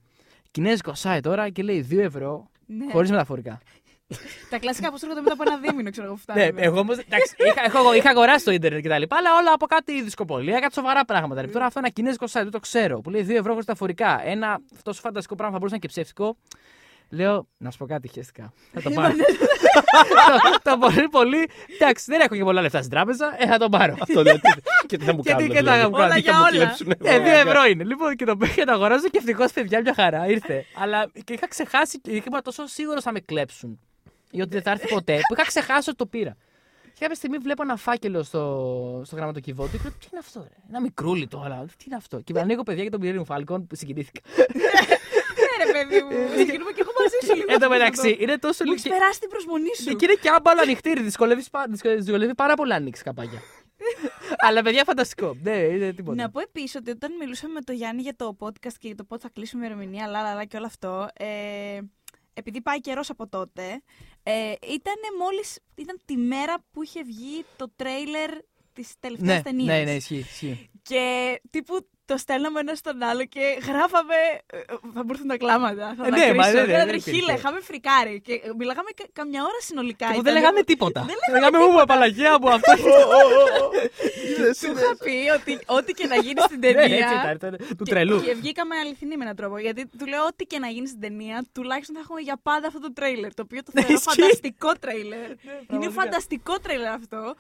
[0.51, 2.93] Κινέζικο site τώρα και λέει 2 ευρώ Ναι.
[2.93, 3.61] χωρίς μεταφορικά.
[4.51, 6.19] Τα κλασικά που σου έρχονται μετά από ένα δίμηνο, ξέρω εγώ.
[6.27, 6.63] Ναι, φτάνουμε.
[6.63, 6.97] εγώ όμως.
[7.49, 10.75] είχα, έχω, είχα αγοράσει το Ιντερνετ και τα λοιπά, αλλά όλα από κάτι δισκοπολία, κάτι
[10.75, 11.41] σοβαρά πράγματα.
[11.41, 11.47] ρε.
[11.47, 13.75] Τώρα αυτό είναι ένα κινέζικο site, δεν το ξέρω, που λέει 2 ευρώ χωρί τα
[13.75, 14.21] φορικά.
[14.25, 16.37] Ένα τόσο φανταστικό πράγμα θα μπορούσε να είναι και ψεύτικο.
[17.11, 18.53] Λέω, να σου πω κάτι, χαίστηκα.
[18.73, 19.15] Θα το πάρω.
[20.63, 21.49] το, το πολύ, πολύ.
[21.79, 23.95] Εντάξει, δεν έχω και πολλά λεφτά στην τράπεζα, ε, θα το πάρω.
[24.03, 24.35] Αυτό λέω.
[24.35, 25.49] τι- Και τι θα μου Και τι- κάνουν.
[25.51, 25.91] και τι θα δηλαδή.
[25.91, 26.15] μου κάνουν.
[26.15, 26.65] Τι για θα μου όλα.
[26.65, 27.39] κλέψουνε, Ε, 2 βέβαια.
[27.41, 27.85] ευρώ είναι.
[27.85, 30.65] Λοιπόν, και το πήγα να αγοράζω και ευτυχώς παιδιά μια χαρά ήρθε.
[30.83, 33.81] Αλλά και είχα ξεχάσει και ήμουν τόσο σίγουρο θα με κλέψουν.
[34.31, 36.37] Ή ότι δεν θα έρθει ποτέ, που είχα ξεχάσει ότι το πήρα.
[36.83, 40.55] Και κάποια στιγμή βλέπω ένα φάκελο στο, στο γραμματοκιβώτιο και λέω: Τι είναι αυτό, ρε;
[40.69, 41.65] Ένα μικρούλι τώρα.
[41.77, 44.21] Τι είναι αυτό; Και ανοίγω παιδιά για τον Millennium Falcon που συγκινήθηκα.
[45.39, 46.11] Ναι, ρε παιδί μου.
[46.37, 47.47] Συγκινούμε και εγώ μαζί σου λίγο.
[47.53, 48.83] Εν τω μεταξύ, είναι τόσο Μου λίγο.
[48.87, 49.97] έχει περάσει την προσμονή σου.
[49.97, 51.03] Και είναι και άμπαλο ανοιχτήρι.
[51.03, 53.41] Δυσκολεύεις πα- δυσκολεύει- δυσκολεύει πάρα πολύ να ανοίξεις καπάκια.
[54.37, 55.37] Αλλά παιδιά, φανταστικό.
[55.43, 56.23] Ναι, είναι τίποτα.
[56.23, 59.05] Να πω επίσης ότι όταν μιλούσαμε με τον Γιάννη για το podcast και για το
[59.05, 61.09] πότε θα κλείσουμε η ημερομηνία, αλλά, αλλά και όλο αυτό.
[62.37, 63.83] Ε, επειδή πάει καιρός από τότε,
[64.23, 68.31] ε, ήταν μόλις, ήταν τη μέρα που είχε βγει το τρέιλερ
[68.73, 69.67] της τελευταίας ναι, ταινίας.
[69.79, 70.17] ναι, ναι, ισχύει.
[70.19, 70.71] ισχύει.
[70.83, 74.15] Και τύπου το στέλναμε ένα στον άλλο και γράφαμε.
[74.47, 74.59] ε,
[74.95, 75.95] Θα μου έρθουν τα κλάματα.
[75.99, 76.53] Θα Ε, ναι, μα, δακρύσω.
[76.61, 77.33] ναι, ναι, Ένα δεν τρεχίλα, υπήρχε.
[77.39, 78.21] είχαμε φρικάρει.
[78.27, 80.07] Και μιλάγαμε κα- καμιά ώρα συνολικά.
[80.07, 81.01] Και που Ήταν- δεν λέγαμε τίποτα.
[81.11, 82.73] Δεν Λέγαμε μου, απαλλαγία μου αυτό.
[84.61, 87.11] Του είχα πει ότι ό,τι και να γίνει στην Ναι, έτσι ταινία.
[87.23, 88.21] ήταν, ήταν του Και- τρελού.
[88.23, 89.59] Και βγήκαμε αληθινοί με έναν τρόπο.
[89.59, 92.81] Γιατί του λέω ό,τι και να γίνει στην ταινία, τουλάχιστον θα έχουμε για πάντα αυτό
[92.81, 93.35] το τρέιλερ.
[93.35, 94.21] Το οποίο το θεωρώ Ισχύει.
[94.21, 95.29] φανταστικό τρέιλερ.
[95.31, 95.37] Είναι
[95.67, 96.01] πραγματικά.
[96.03, 97.35] φανταστικό τρέιλερ αυτό.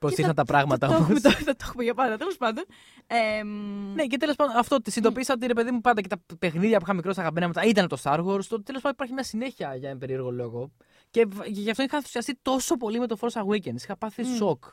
[0.00, 1.16] Πώς Και είχαν θα- τα πράγματα θα το όμως.
[1.16, 2.16] έχουμε- το- Θα το έχουμε για πάντα.
[2.16, 2.64] Τέλος πάντων.
[3.06, 3.48] Εμ,
[3.94, 6.76] Ναι, και τέλος πάντων αυτό τη συνειδητοποίησα ότι ρε παιδί μου πάντα και τα παιχνίδια
[6.78, 8.44] που είχα μικρός στα αγαπημένα μου τα ήταν το Star Wars.
[8.48, 10.70] Το τέλος πάντων υπάρχει μια συνέχεια για ένα περίεργο λόγο.
[11.10, 13.74] Και β- και γι' αυτό είχα ενθουσιαστεί τόσο πολύ με το Force Awakens.
[13.82, 14.64] Είχα πάθει σοκ.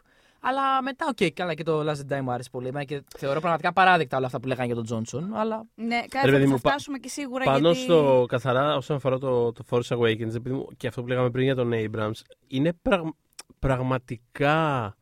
[0.41, 2.67] Αλλά μετά, οκ, καλά και το Last Jedi μου άρεσε πολύ.
[2.67, 5.36] Εμένα και θεωρώ πραγματικά απαράδεκτα όλα αυτά που λέγανε για τον Τζόνσον.
[5.36, 7.79] Αλλά Ναι, Ρε κάτι παιδί θα μου, πα- φτάσουμε και σίγουρα Πάνω γιατί...
[7.79, 11.43] στο καθαρά όσον αφορά το, το Force Awakens επειδή μου- και αυτό που λέγαμε πριν
[11.43, 13.13] για τον Abrams είναι πραγ-
[13.60, 14.97] πραγματικά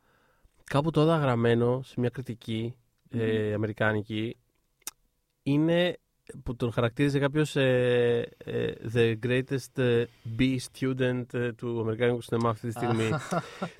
[0.70, 2.74] κάπου τώρα γραμμένο σε μια κριτική
[3.10, 4.36] ε, αμερικάνικη
[5.42, 5.98] είναι
[6.42, 10.04] που τον χαρακτήριζε κάποιος ε, ε, the greatest ε,
[10.38, 13.10] B student ε, του αμερικάνικου σινεμά αυτή τη στιγμή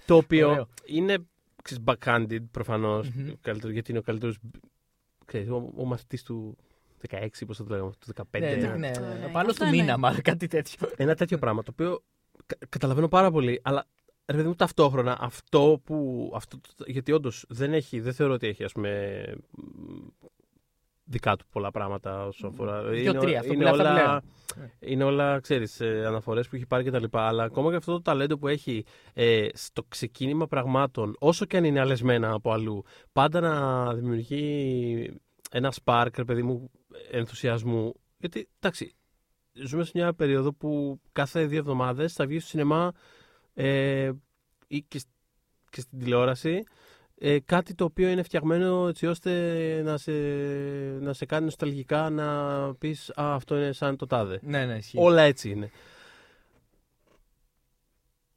[0.07, 0.69] το οποίο Ωραίο.
[0.87, 1.17] είναι
[1.63, 3.33] ξέρεις, backhanded προφανώς Μμμ.
[3.41, 4.39] καλύτερο, γιατί είναι ο καλύτερος
[5.25, 6.57] ξέρεις, ο, ο μαθητής του
[7.09, 9.15] 16 πώς θα το λέγαμε, του 15 ναι, ναι, ένα- ναι, Αυτό, ναι.
[9.15, 9.25] ναι.
[9.27, 9.83] Ο παλιός Αυτό του είναι.
[9.83, 10.89] μήνα, μάλλον κάτι τέτοιο.
[10.97, 12.03] ένα τέτοιο πράγμα το οποίο
[12.47, 13.87] κα- καταλαβαίνω πάρα πολύ, αλλά
[14.27, 16.31] ρε παιδί μου ταυτόχρονα αυτό που.
[16.35, 19.63] Αυτό, το- γιατί όντως δεν έχει, δεν θεωρώ ότι έχει ας πούμε μ,
[21.05, 22.83] δικά του πολλά πράγματα όσον αφορά.
[22.83, 24.21] Δύο-τρία, αυτό που είναι, λέει, αυτά που όλα, λέω.
[24.79, 27.93] είναι όλα, ξέρεις, ε, αναφορές που έχει πάρει και τα λοιπά, αλλά ακόμα και αυτό
[27.93, 32.83] το ταλέντο που έχει ε, στο ξεκίνημα πραγμάτων, όσο και αν είναι αλεσμένα από αλλού,
[33.13, 36.71] πάντα να δημιουργεί ένα spark, ρε παιδί μου,
[37.11, 37.93] ενθουσιασμού.
[38.19, 38.95] Γιατί, εντάξει,
[39.53, 42.93] ζούμε σε μια περίοδο που κάθε δύο εβδομάδες θα βγει στο σινεμά
[43.59, 44.11] ε,
[44.67, 45.09] ή και, σ-
[45.71, 46.65] και στην τηλεόραση
[47.19, 49.31] ε, κάτι το οποίο είναι φτιαγμένο έτσι ώστε
[49.85, 50.13] να σε,
[51.01, 54.39] να σε κάνει νοσταλγικά να πεις «Α, αυτό είναι σαν το τάδε».
[54.43, 54.99] Ναι, ναι, ισχύει.
[55.01, 55.71] Όλα έτσι είναι.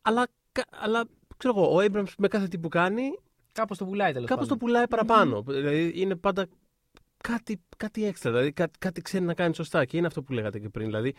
[0.01, 1.03] Αλλά, κα- αλλά
[1.37, 3.03] ξέρω εγώ, ο Abrams με κάθε τι που κάνει
[3.51, 5.41] Κάπως το πουλάει τέλος κάπως το πουλάει παραπάνω.
[5.41, 6.47] Δηλαδή είναι πάντα
[7.17, 8.31] κάτι, κάτι έξτρα.
[8.31, 9.85] Δηλαδή κάτι, κάτι ξέρει να κάνει σωστά.
[9.85, 10.85] Και είναι αυτό που λέγατε και πριν.
[10.85, 11.13] Δηλαδή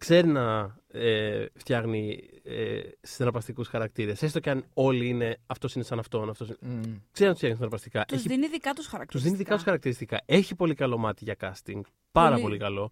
[0.00, 4.22] ξέρει να ε, φτιάχνει ε, συναρπαστικούς χαρακτήρες.
[4.22, 6.30] Έστω και αν όλοι είναι αυτός είναι σαν αυτόν.
[6.30, 6.58] Αυτός είναι...
[7.12, 8.04] Ξέρει να τους φτιάχνει συναρπαστικά.
[8.04, 9.12] Τους δίνει δικά τους χαρακτηριστικά.
[9.12, 10.20] Τους δίνει δικά τους χαρακτηριστικά.
[10.26, 11.80] Έχει πολύ καλό μάτι για casting.
[12.12, 12.42] Πάρα Πολύ.
[12.42, 12.90] πολύ, καλό.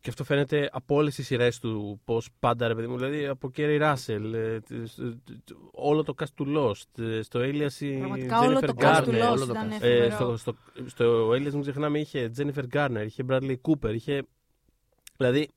[0.00, 2.00] Και αυτό φαίνεται από όλες τις σειρές του.
[2.04, 2.96] Πώς πάντα ρε παιδί μου.
[2.96, 7.40] Δηλαδή από Κέρι Ράσελ, ε, τ- τ- τ- όλο το cast του Lost, ε, στο
[7.40, 9.22] Alias η Πραγματικά όλο Jennifer το cast του Garner.
[9.22, 9.82] Lost όλο το ήταν cast.
[9.82, 10.36] Ε, φοβερό.
[10.36, 14.22] στο, στο, στο Alias μην ξεχνάμε είχε Jennifer Garner, είχε Bradley Cooper, είχε.
[15.16, 15.48] Δηλαδή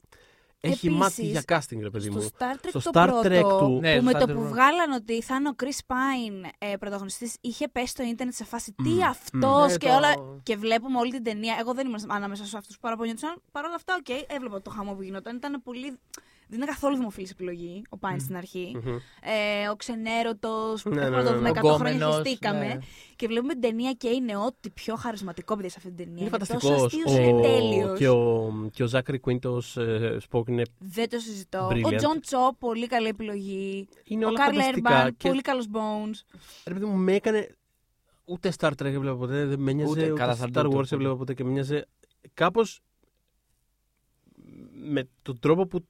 [0.63, 2.29] έχει Επίσης, μάτι για casting, ρε παιδί Στο μου.
[2.37, 4.35] Star Trek Στο το Star πρώτο, Trek του- Ναι, που στο με Star το Trek
[4.35, 8.35] που του- βγάλαν ότι θα είναι ο Chris Pine ε, πρωταγωνιστής, είχε πέσει στο ίντερνετ
[8.35, 10.13] σε φάση τι αυτός Ναι, και το- όλα.
[10.43, 11.55] Και βλέπουμε όλη την ταινία.
[11.59, 13.41] Εγώ δεν ήμουν ανάμεσα σε αυτούς που παραπονιόντουσαν.
[13.51, 15.35] Παρ' όλα αυτά, οκ, έβλεπα το χαμό που γινόταν.
[15.35, 15.97] Ήταν πολύ.
[16.53, 18.77] Δεν είναι καθόλου δημοφιλής επιλογή ο Πάιν στην αρχή.
[18.83, 18.95] Μμμ.
[19.21, 21.59] Ε, ο ξενέρωτος που Ναι, ναι, έχουμε να το ναι, δούμε ναι.
[21.59, 22.65] 100 Ο χρόνια γκόμενος, χεστήκαμε.
[22.67, 22.77] ναι.
[23.15, 26.21] Και βλέπουμε την ταινία και είναι ό,τι πιο χαρισματικό παιδί σε αυτή την ταινία.
[26.27, 26.83] Είναι τόσο φανταστικός.
[26.85, 27.97] αστείος, είναι τέλειος.
[27.99, 31.69] Και ο, και ο Ζάκαρι Κουίντο ε, Σπόκ είναι, Δεν το συζητώ.
[31.71, 31.83] Brilliant.
[31.85, 33.87] Ο Τζον Τσό, πολύ καλή επιλογή.
[34.03, 34.93] είναι ο όλα Καρλ φανταστικά.
[34.95, 36.37] Έρμπαν, Και πολύ καλός Bones.
[36.65, 37.55] ρε παιδί μου, με έκανε.
[38.25, 39.91] Ούτε Star Trek έβλεπα ποτέ, δεν με ένοιαζε.
[39.91, 41.85] Ούτε, Ούτε, καλά, θα Star το- Wars το- έβλεπα ποτέ και με ένοιαζε.
[42.33, 42.81] Κάπως
[44.83, 45.85] με τον τρόπο που,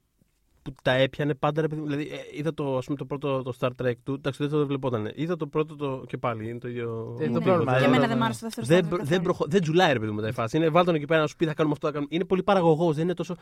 [0.62, 1.60] που τα έπιανε πάντα.
[1.60, 4.12] Ρε παιδί μου, δηλαδή, ε, είδα το, ας πούμε, το πρώτο το Star Trek του.
[4.12, 5.12] Εντάξει, το δεύτερο δεν βλεπόταν.
[5.14, 6.48] Είδα το πρώτο το, και πάλι.
[6.48, 7.16] Είναι το ίδιο.
[7.20, 8.82] Ε, το Ναι, πρόβλημα, Και ε, εμένα το- δεν μ' άρεσε το δεύτερο Δεν, Star
[8.84, 9.22] Trek μπρο- δεν, καθόλου.
[9.22, 9.44] προχω...
[9.48, 10.56] δεν τσουλάει ρε παιδί μου μετά η φάση.
[10.56, 12.10] Είναι βάλ τον εκεί πέρα να σου πει θα κάνουμε αυτό, θα κάνουμε.
[12.14, 13.36] Είναι πολύ παραγωγός, δεν είναι τόσο.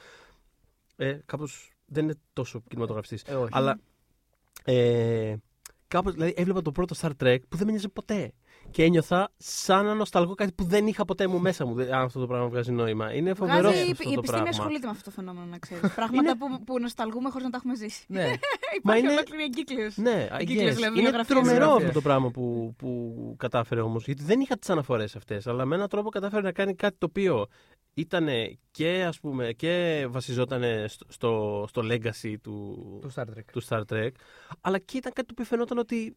[0.97, 3.23] Ε, κάπως δεν είναι τόσο κινηματογραφιστής.
[3.23, 3.49] Ε, όχι.
[3.53, 3.79] Αλλά.
[4.65, 5.35] Ε,
[5.89, 8.33] κάπως, δηλαδή έβλεπα το πρώτο Star Trek που δεν με νοιάζει ποτέ.
[8.71, 11.75] Και ένιωθα σαν να νοσταλγώ κάτι που δεν είχα ποτέ μου μέσα μου.
[11.75, 13.15] δε- Αν αυτό το πράγμα βγάζει νόημα.
[13.15, 14.49] Είναι φοβερό Βγάζει, αυτό η το επιστήμη πράγμα.
[14.49, 15.95] ασχολείται με αυτό το φαινόμενο, να ξέρεις.
[16.01, 18.05] Πράγματα που, που νοσταλγούμε χωρίς να τα έχουμε ζήσει.
[18.09, 18.25] Ναι.
[18.79, 19.97] Υπάρχει είναι- ολόκληρη εγκύκλειος.
[19.97, 20.75] Ναι, I Κύκλος, guess.
[20.75, 21.27] δηλαδή, είναι βιογραφίες.
[21.27, 21.89] τρομερό Βιογραφίες.
[21.89, 24.05] αυτό το πράγμα που, που κατάφερε όμως.
[24.05, 25.47] Γιατί δεν είχα τις αναφορές αυτές.
[25.47, 27.47] Αλλά με έναν τρόπο κατάφερε να κάνει κάτι το οποίο
[27.95, 28.29] ήταν
[28.71, 33.45] και ας πούμε και βασιζόταν στο, στο, στο legacy του, Του Star Trek.
[33.53, 34.11] του Star Trek.
[34.61, 36.17] Αλλά και ήταν κάτι το οποίο φαινόταν ότι.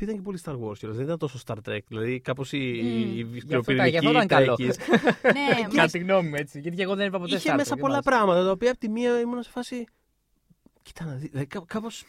[0.00, 1.78] Ήταν και πολύ Star Wars, κιόλας, δεν ήταν τόσο Star Trek.
[1.88, 2.88] Δηλαδή, κάπως η, Μμμ.
[2.88, 4.54] η, η Γι' αυτό ήταν- βιοπυρηνική γι' αυτό ήταν καλό.
[4.58, 4.74] Trekkies
[5.34, 6.60] ναι, Κατά τη γνώμη μου έτσι.
[6.60, 8.10] Γιατί και εγώ δεν είπα ποτέ είχε Star μέσα Trek, πολλά μάλιστα.
[8.10, 9.84] πράγματα τα οποία από τη μία ήμουν σε φάση.
[10.82, 11.26] Κοίτα να δει.
[11.28, 12.04] Δηλαδή, κάπως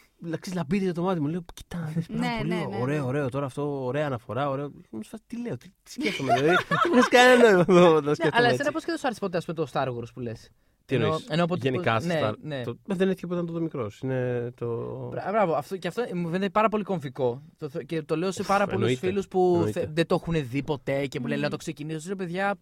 [0.54, 1.28] λαμπύρει το μάτι μου.
[1.28, 2.08] Λέω, Κοίτα να δεις.
[2.10, 2.78] Ναι, ναι, ναι, ναι.
[2.82, 3.30] Ωραίο, ωραίο.
[3.30, 4.50] Τώρα αυτό, ωραία αναφορά.
[4.50, 4.66] Ωραίο.
[4.90, 6.34] Ήμουν σε φάση, τι λέω, τι, τι σκέφτομαι.
[6.34, 8.32] Δηλαδή, δεν έχει κανένα νόημα εδώ να Ναι, σκέφτομαι.
[8.34, 8.54] αλλά έτσι.
[8.60, 10.50] εσένα πώς και δεν σου άρεσε ποτέ ας πούμε, το Star Wars που λες;
[10.86, 11.26] Τι εννοείς,
[11.62, 12.64] γενικά ναι, στα- ναι.
[12.64, 14.00] το- Δεν έτυχε που ήταν τότε μικρός.
[14.00, 14.68] Είναι το.
[15.12, 17.42] Μπρα- Μπράβο, αυτό, και αυτό μου φαίνεται πάρα πολύ κομβικό.
[17.58, 19.80] Το, θε- και το λέω σε πάρα πολλούς εννοείται, φίλους που εννοείται.
[19.80, 22.10] θε- δεν το έχουν δει ποτέ και μου λένε να το ξεκινήσω.
[22.10, 22.56] Ρε παιδιά,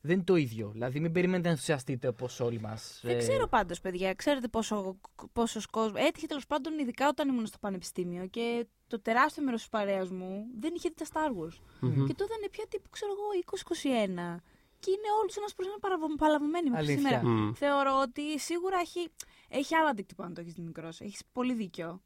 [0.00, 0.70] δεν είναι το ίδιο.
[0.72, 3.00] Δηλαδή, μην περιμένετε να ενθουσιαστείτε όπως όλοι μας.
[3.02, 4.14] Δεν ξέρω πάντως, παιδιά.
[4.14, 4.96] Ξέρετε πόσο
[5.32, 5.96] πόσος κόσμο.
[6.06, 10.44] Έτυχε τέλος πάντων, ειδικά όταν ήμουν στο πανεπιστήμιο και το τεράστιο μέρος της παρέας μου
[10.60, 11.56] δεν είχε δει τα Star Wars.
[11.80, 12.06] Μμμ.
[12.06, 14.42] Και τότε είναι πια τύπου, ξέρω εγώ, 20-21.
[14.82, 17.08] Και είναι όλους ένας προς ένα παραβο- παλαβωμένοι μέχρι Αλήθεια.
[17.08, 17.28] σήμερα.
[17.28, 17.52] Μμ.
[17.52, 19.08] Θεωρώ ότι σίγουρα έχει,
[19.48, 21.00] έχει άλλο αντίκτυπο αν το έχεις δει μικρός.
[21.00, 22.02] Έχεις πολύ δίκιο.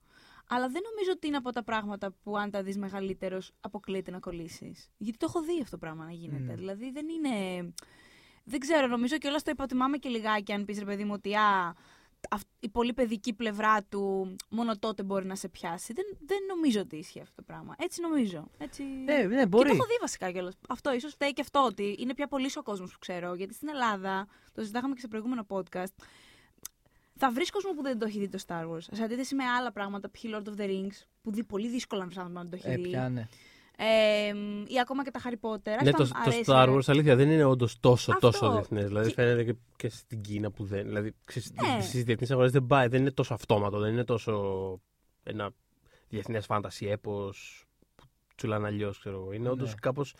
[0.48, 4.18] Αλλά δεν νομίζω ότι είναι από τα πράγματα που αν τα δεις μεγαλύτερος αποκλείεται να
[4.18, 4.90] κολλήσεις.
[4.96, 6.52] Γιατί το έχω δει αυτό το πράγμα να γίνεται.
[6.52, 6.56] Μμ.
[6.56, 7.34] Δηλαδή δεν είναι.
[8.44, 11.34] Δεν ξέρω, νομίζω και όλα το υποτιμάμε και λιγάκι αν πεις ρε παιδί μου ότι
[11.34, 11.76] α, αυ-
[12.61, 15.92] η πολύ παιδική πλευρά του μόνο τότε μπορεί να σε πιάσει.
[15.92, 17.74] Δεν, δεν νομίζω ότι ισχύει αυτό το πράγμα.
[17.79, 18.48] Έτσι νομίζω.
[18.59, 18.83] Έτσι...
[19.07, 19.68] Ε, ναι, Και μπορεί.
[19.68, 20.55] το έχω δει βασικά κιόλας.
[20.68, 23.35] Αυτό ίσως φταίει και αυτό ότι είναι πια πολύ ο κόσμος που ξέρω.
[23.35, 25.94] Γιατί στην Ελλάδα, το συζητάγαμε και σε προηγούμενο podcast,
[27.18, 28.81] θα βρεις κόσμο που δεν το έχει δει το Star Wars.
[28.92, 30.22] Σε αντίθεση με άλλα πράγματα, π.χ.
[30.24, 32.76] Lord of the Rings, που δει πολύ δύσκολα να βρει άτομο να το έχει Ε,
[32.76, 32.83] δει.
[32.88, 33.29] πια, ναι.
[33.78, 34.32] Ε,
[34.66, 35.60] ή ακόμα και τα Harry Potter.
[35.64, 36.72] Ναι, Αυτά το, μου το αρέσει, Star ρε.
[36.74, 38.30] Wars αλήθεια δεν είναι όντως τόσο, Αυτό.
[38.30, 38.84] τόσο διεθνές.
[38.86, 40.84] Δηλαδή Και- φαίνεται και, και στην Κίνα που δεν.
[40.86, 41.14] Δηλαδή
[41.74, 41.80] Ναι.
[41.82, 44.80] στις διεθνείς αγορές δεν πάει, δεν είναι τόσο αυτόματο, δεν είναι τόσο
[45.22, 45.50] ένα
[46.08, 49.32] διεθνές φάνταση έπος που τσουλάνε αλλιώς, ξέρω εγώ.
[49.32, 49.74] Είναι όντως Ναι.
[49.80, 50.14] κάπως.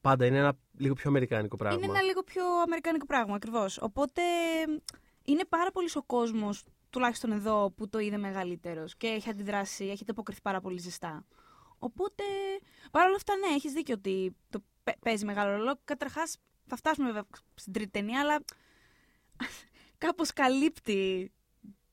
[0.00, 1.78] Πάντα είναι ένα λίγο πιο αμερικάνικο πράγμα.
[1.82, 3.78] Είναι ένα λίγο πιο αμερικάνικο πράγμα ακριβώς.
[3.80, 4.20] Οπότε
[5.24, 10.04] είναι πάρα πολύς ο κόσμος, τουλάχιστον εδώ, που το είδε μεγαλύτερος και έχει αντιδράσει, έχει
[10.08, 11.24] αποκριθεί πάρα πολύ ζεστά.
[11.84, 12.24] Οπότε,
[12.90, 15.80] παρ' όλα αυτά, ναι, έχεις δίκιο ότι το παι- παίζει μεγάλο ρόλο.
[15.84, 18.44] Καταρχάς, θα φτάσουμε βέβαια στην τρίτη ταινία, αλλά
[20.04, 21.32] κάπως καλύπτει.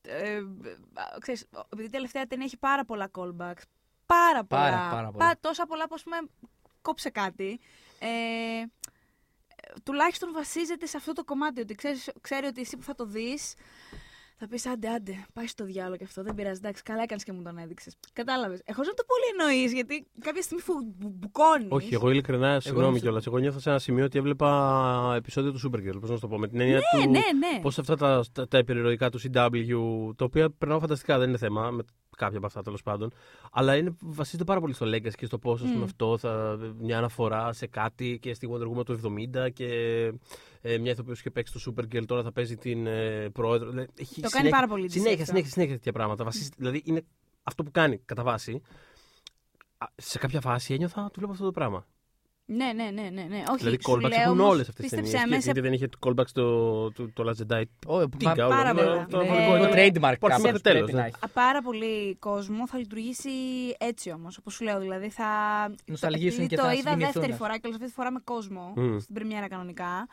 [0.02, 0.42] Ε, ε,
[1.18, 3.62] ξέρεις, επειδή η τελευταία ταινία έχει πάρα πολλά callbacks.
[4.06, 4.62] Πάρα πολλά.
[4.70, 5.38] Πάρα, πάρα πολλά.
[5.40, 6.16] τόσα πολλά που, ας πούμε,
[6.82, 7.60] κόψε κάτι.
[7.98, 8.62] Ε,
[9.82, 11.60] τουλάχιστον βασίζεται σε αυτό το κομμάτι.
[11.60, 13.54] Ότι ξέρεις, ξέρει ότι εσύ που θα το δεις.
[14.44, 16.22] Θα πεις άντε, άντε, πάει στο διάλογο και αυτό.
[16.22, 16.60] Δεν πειράζει.
[16.62, 17.96] Εντάξει, καλά έκανες και μου τον έδειξες.
[18.12, 18.60] Κατάλαβες.
[18.64, 21.66] Εγώ δεν το πολύ εννοείς, γιατί κάποια στιγμή που μπουκώνεις.
[21.68, 23.26] Όχι, εγώ ειλικρινά, συγγνώμη νομίζω- κιόλας.
[23.26, 26.00] Εγώ νιώθω σε ένα σημείο ότι έβλεπα επεισόδιο του Supergirl.
[26.00, 27.10] Πώς να σου το πω, με την έννοια Ναι, του.
[27.10, 27.60] ναι, ναι.
[27.62, 31.70] Πώς αυτά τα, τα, τα υπερηρωικά του CW, τα οποία περνάω φανταστικά, δεν είναι θέμα,
[31.70, 31.82] με
[32.16, 33.12] κάποια από αυτά τέλος πάντων.
[33.52, 35.82] Αλλά είναι, βασίζεται πάρα πολύ στο Legacy και στο πώς Μμ.
[35.82, 36.58] αυτό θα.
[36.78, 39.00] μια αναφορά σε κάτι και στη Wonder Woman του
[39.46, 39.66] 70 και
[40.60, 43.70] ε, μια ηθοποιός που είχε παίξει το Supergirl τώρα θα παίζει την ε, πρόεδρο.
[43.70, 45.24] Δηλαδή, έχει Το κάνει πάρα πολύ Συνέχεια, αυτό.
[45.24, 46.24] συνέχεια, συνέχεια τέτοια πράγματα.
[46.24, 47.02] Βασίζεται, δηλαδή είναι
[47.42, 48.62] αυτό που κάνει κατά βάση.
[49.78, 51.86] Α, Σε κάποια φάση ένιωθα του βλέπω αυτό το πράγμα.
[52.56, 53.42] Ναι, ναι, ναι, ναι, ναι.
[53.48, 55.30] Όχι, δηλαδή, σου callbacks λέω έχουν όμως, όλες αυτές τις πίστεψε ταινίες.
[55.30, 57.62] με, Γιατί σε- δεν είχε callbacks το, το, το Last Jedi.
[57.86, 59.00] Ω, Τι μα- κάνω, πάρα είναι πολλά.
[59.00, 59.28] αυτό Ναι.
[59.28, 60.98] αφορικό, Είναι είναι- trademark Πώς κάπως, μέχρι τέλος, πρέπει ναι.
[61.00, 61.14] να έχει.
[61.20, 63.30] Α, πάρα πολύ κόσμο θα λειτουργήσει
[63.78, 64.38] έτσι όμως.
[64.38, 65.26] Όπως σου λέω, δηλαδή θα.
[65.86, 68.10] Νοσταλγήσουν επειδή και το θα είδα συγκινηθούν, δεύτερη ας φορά και όλη αυτή τη φορά
[68.12, 68.72] με κόσμο.
[68.76, 68.98] Μμ.
[68.98, 70.06] Στην πρεμιέρα κανονικά.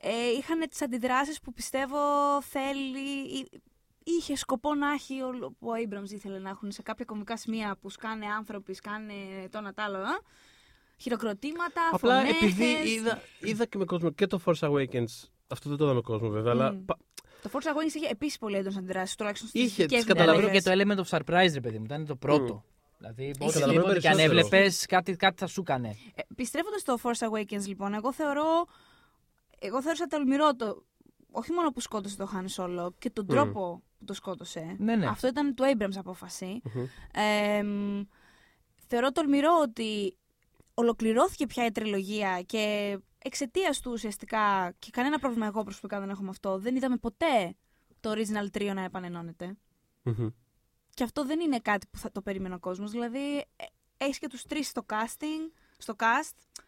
[0.00, 1.96] Ε, είχαν τις αντιδράσεις που πιστεύω
[2.42, 3.38] θέλει.
[3.38, 3.60] ή-
[4.18, 7.76] Είχε σκοπό να έχει όλο που ο Abrams ήθελε να έχουν σε κάποια κομικά σημεία
[7.80, 9.12] που σκάνε άνθρωποι, σκάνε
[9.50, 9.98] το ένα τ' άλλο.
[9.98, 10.20] α.
[11.00, 12.34] Χειροκροτήματα, Απλά φωνές.
[12.42, 15.28] επειδή είδα, είδα και με κόσμο και το Force Awakens.
[15.48, 16.84] Αυτό δεν το είδα με κόσμο βέβαια, αλλά Μμ.
[16.84, 16.98] πα-
[17.42, 20.46] Το Force Awakens είχε επίσης πολύ έντονες αντιδράσεις, τουλάχιστον στις Είχε, δικέ τις μου καταλαβαίνω
[20.46, 20.86] Καταλαβαίνω ταινίες.
[20.86, 21.84] και το element of surprise, ρε παιδί μου.
[21.84, 22.64] Ήταν το πρώτο.
[22.98, 24.46] Δηλαδή, καταλαβαίνω οτιδήποτε και αν περισσότερο.
[24.46, 25.88] έβλεπες, κάτι, κάτι θα σου έκανε.
[26.14, 28.66] Ε, Επιστρέφοντας στο Force Awakens, λοιπόν, εγώ θεωρώ.
[29.58, 30.82] Εγώ θεώρησα τολμηρό το.
[31.30, 33.30] Όχι μόνο που σκότωσε το Han Solo και τον Μμ.
[33.34, 34.76] τρόπο που το σκότωσε.
[34.78, 35.06] Ναι, ναι.
[35.06, 36.60] Αυτό ήταν του Abrams απόφαση.
[36.74, 36.84] Μμμ.
[37.22, 38.02] Ε, μ,
[38.86, 40.16] θεωρώ τολμηρό ότι
[40.78, 46.22] ολοκληρώθηκε πια η τριλογία και εξαιτίας του ουσιαστικά, και κανένα πρόβλημα εγώ προσωπικά δεν έχω
[46.22, 47.54] με αυτό, δεν είδαμε ποτέ
[48.00, 49.56] το Original 3 να επανενώνεται.
[50.02, 50.28] Μμμ.
[50.94, 52.90] Και αυτό δεν είναι κάτι που θα το περίμενε ο κόσμος.
[52.90, 53.44] Δηλαδή,
[53.96, 56.64] έχεις και τους τρεις στο casting, στο cast.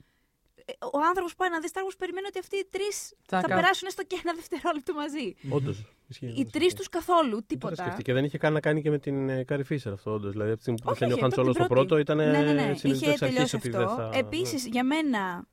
[0.65, 3.41] Ε, Ο άνθρωπος που πάει να δει Star Wars περιμένει ότι αυτοί οι τρεις θα,
[3.41, 5.35] Θα κα- περάσουν έστω και ένα δευτερόλεπτο μαζί.
[5.51, 5.77] Όντως,
[6.09, 6.77] ισχύει, Οι όντως τρεις ισχύει.
[6.79, 7.75] τους καθόλου, Δεν το τίποτα.
[7.83, 8.03] σκεφτεί.
[8.03, 10.31] Και δεν είχε καν να κάνει και με την ε, Carrie Fisher αυτό, όντως.
[10.33, 11.87] Δηλαδή, από τη στιγμή που Όχι, πεθαίνει ο όχι, Han τότε Solo την στο πρώτη.
[11.87, 12.75] πρώτο, ήταν ναι, ναι, ναι.
[12.75, 13.79] συνειδητός Είχε εξ αρχής τελειώσει ότι αυτό.
[13.97, 14.19] δεν θα.
[14.19, 15.47] Επίσης, για μένα,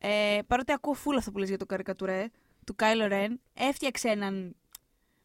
[0.00, 2.26] ε, παρότι ακούω φούλα αυτό που λες για το καρικατουρέ
[2.66, 4.56] του Kylo Ren, έφτιαξε έναν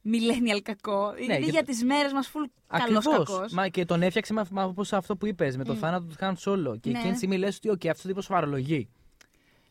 [0.05, 1.13] millennial κακό.
[1.17, 3.19] είναι γιατί- για τις μέρες μας full καλός κακός.
[3.29, 3.45] Ακριβώς.
[3.51, 5.77] Μα και τον έφτιαξε με, με όπως αυτό που είπες, με το Μμ.
[5.77, 6.79] θάνατο του Han Solo.
[6.79, 6.97] Και Ναι.
[6.97, 8.89] εκείνη τη στιγμή λες ότι okay, αυτός ο τύπος σοβαρολογεί.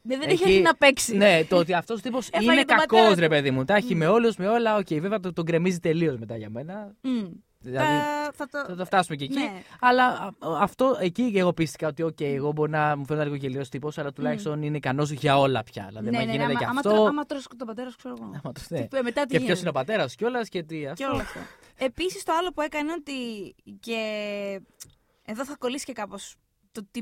[0.07, 1.17] Ναι, δεν Έχει- έχει έρθει να παίξει.
[1.17, 3.29] Ναι, το ότι αυτός ο τύπος Έφαγε είναι τον κακός, πατέρα ρε του.
[3.29, 3.65] παιδί μου.
[3.65, 3.99] Τα έχει Μμ.
[3.99, 4.77] με όλους, με όλα.
[4.77, 6.95] Οκ, βέβαια τον, τον γκρεμίζει τελείως μετά για μένα.
[7.01, 7.25] Μμ.
[7.61, 8.65] Δηλαδή, Θα- θα το...
[8.69, 9.35] θα το φτάσουμε και εκεί.
[9.39, 9.63] Ναι.
[9.81, 10.29] Αλλά α,
[10.61, 13.99] αυτό εκεί και εγώ πείστηκα ότι, οκ, εγώ μπορεί να μου φαίνεται λίγο γελοίος τύπος,
[13.99, 15.85] αλλά τουλάχιστον είναι ικανός για όλα πια.
[15.89, 16.91] Δηλαδή, ναι, μα ναι, γίνεται άμα, και άμα, αυτό.
[16.91, 18.25] τρώ- άμα τρως τον πατέρα σου, ξέρω εγώ.
[18.45, 18.81] Άμα το- ναι.
[18.87, 19.59] Και, μετά τι Και ποιος γίνεται.
[19.61, 21.07] είναι ο πατέρας κιόλας και τι Και αυτό.
[21.13, 21.41] όλα αυτά.
[21.79, 23.55] Επίσης, το άλλο που έκανε είναι ότι.
[23.81, 23.99] και
[25.25, 26.35] εδώ θα κολλήσει και κάπως
[26.73, 27.01] το τι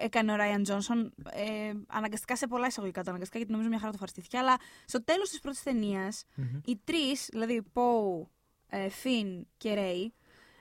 [0.00, 1.12] έκανε ο Ράιαν Τζόνσον.
[1.32, 4.38] Ε, αναγκαστικά σε πολλά εισαγωγικά το αναγκαστικά, γιατί νομίζω μια χαρά το ευχαριστήθηκε.
[4.38, 6.60] Αλλά στο τέλος της πρώτης ταινίας, Μμμ.
[6.64, 8.30] οι τρεις, δηλαδή Πόου,
[8.90, 10.14] Φιν και Ρέι,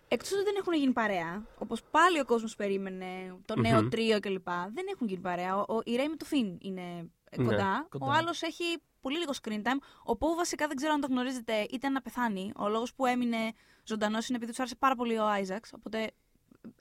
[0.08, 3.89] εκτός ότι δεν έχουν γίνει παρέα, όπως πάλι ο κόσμος περίμενε, το νέο Μμμ.
[3.89, 4.48] τρίο κλπ.
[4.50, 5.58] Δεν έχουν γίνει παρέα.
[5.58, 7.86] Ο, ο, η Ρέι με το Φιν είναι ε, Ναι, κοντά.
[7.89, 8.06] κοντά.
[8.06, 8.63] Ο άλλος έχει
[9.02, 9.78] πολύ λίγο screen time.
[10.04, 12.52] Ο Πού βασικά δεν ξέρω αν το γνωρίζετε, ήταν να πεθάνει.
[12.56, 13.52] Ο λόγος που έμεινε
[13.84, 15.74] ζωντανός είναι επειδή του άρεσε πάρα πολύ ο Άιζαξ.
[15.74, 16.12] Οπότε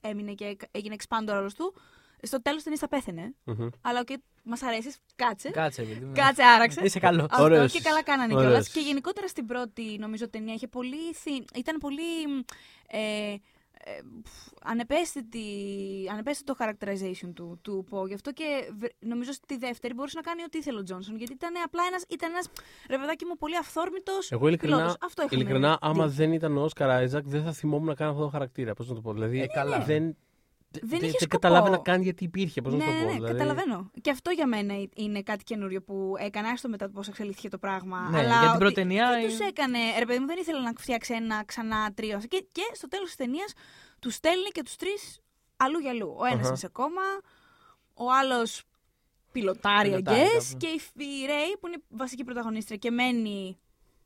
[0.00, 1.74] έμεινε και έγινε expand ο ρόλος του.
[2.22, 3.34] Στο τέλος ταινία θα πέθαινε.
[3.44, 3.68] Μμμ.
[3.80, 4.08] Αλλά οκ,
[4.42, 5.50] μας αρέσει, κάτσε.
[5.50, 6.12] Κάτσε, παιδί μου.
[6.14, 6.80] Κάτσε, άραξε.
[6.84, 7.26] Είσαι καλός.
[7.30, 7.72] Αυτό Ωραίος.
[7.72, 8.48] και καλά κάνανε Ωραίος.
[8.50, 8.68] κιόλας.
[8.68, 11.12] Και γενικότερα στην πρώτη, νομίζω, ταινία είχε πολύ.
[11.14, 12.22] θυ- ήταν πολύ.
[12.88, 13.34] Ε,
[13.84, 14.30] ε, πφ,
[14.64, 15.44] ανεπαίσθητη,
[16.12, 18.06] ανεπαίσθητο characterization του, του Πο.
[18.06, 18.44] Γι' αυτό και
[18.78, 21.16] βε- νομίζω στη δεύτερη μπορούσε να κάνει ό,τι ήθελε ο Τζόνσον.
[21.16, 22.46] Γιατί ήταν απλά ένας ήταν ένας,
[22.90, 24.30] ρε παιδάκι μου πολύ αυθόρμητος.
[24.32, 25.76] Εγώ ειλικρινά, Αυτό είχαμε ειλικρινά δει.
[25.80, 28.74] άμα δεν ήταν ο Όσκαρ Άιζακ, δεν θα θυμόμουν να κάνω αυτό το χαρακτήρα.
[28.74, 29.12] Πώς να το πω.
[29.12, 29.78] Δηλαδή, Ε, καλά.
[29.80, 30.16] δεν,
[30.70, 31.26] Δεν είχε δεν σκοπό.
[31.38, 32.60] καταλάβαινα καν γιατί υπήρχε.
[32.62, 33.06] Πώς ναι, να το ναι, πω.
[33.06, 33.32] ναι, δηλαδή.
[33.38, 33.90] καταλαβαίνω.
[34.00, 37.58] Και αυτό για μένα είναι κάτι καινούριο που έκανα, έστω μετά το πώς εξελίχθηκε το
[37.58, 38.08] πράγμα.
[38.10, 39.78] Ναι, αλλά για την ότι πρώτη ταινία Δεν είναι- του έκανε.
[39.98, 42.20] Ρε παιδί μου, δεν ήθελε να φτιάξει ένα ξανά τρίο.
[42.28, 43.52] Και, και στο τέλος της ταινίας
[43.98, 45.20] τους στέλνει και τους τρεις
[45.56, 46.14] αλλού για αλλού.
[46.18, 46.48] Ο ένας Αχα.
[46.48, 47.02] είναι σε κόμμα,
[47.94, 48.62] ο άλλος
[49.32, 50.56] πιλοτάρει, I Πιλοτάρει guess, κάπου.
[50.56, 53.58] και η, η Ρέι που είναι η βασική πρωταγωνίστρια και μένει.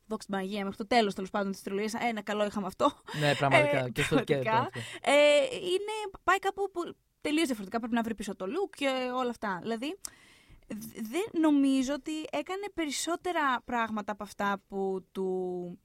[0.07, 1.95] Δόξα τω Παναγία, μέχρι το τέλος τέλος πάντων της τριλογίας.
[1.95, 2.93] Ένα καλό είχαμε αυτό.
[3.21, 3.85] Ναι, πραγματικά.
[3.85, 4.71] Ε, και στο και πραγματικά.
[4.73, 5.93] το- Ε, είναι,
[6.25, 7.79] πάει κάπου που τελείως διαφορετικά.
[7.79, 9.59] Πρέπει να βρει πίσω το look και όλα αυτά.
[9.63, 9.99] Δηλαδή,
[10.69, 15.79] δ- δεν νομίζω ότι έκανε περισσότερα πράγματα από αυτά που του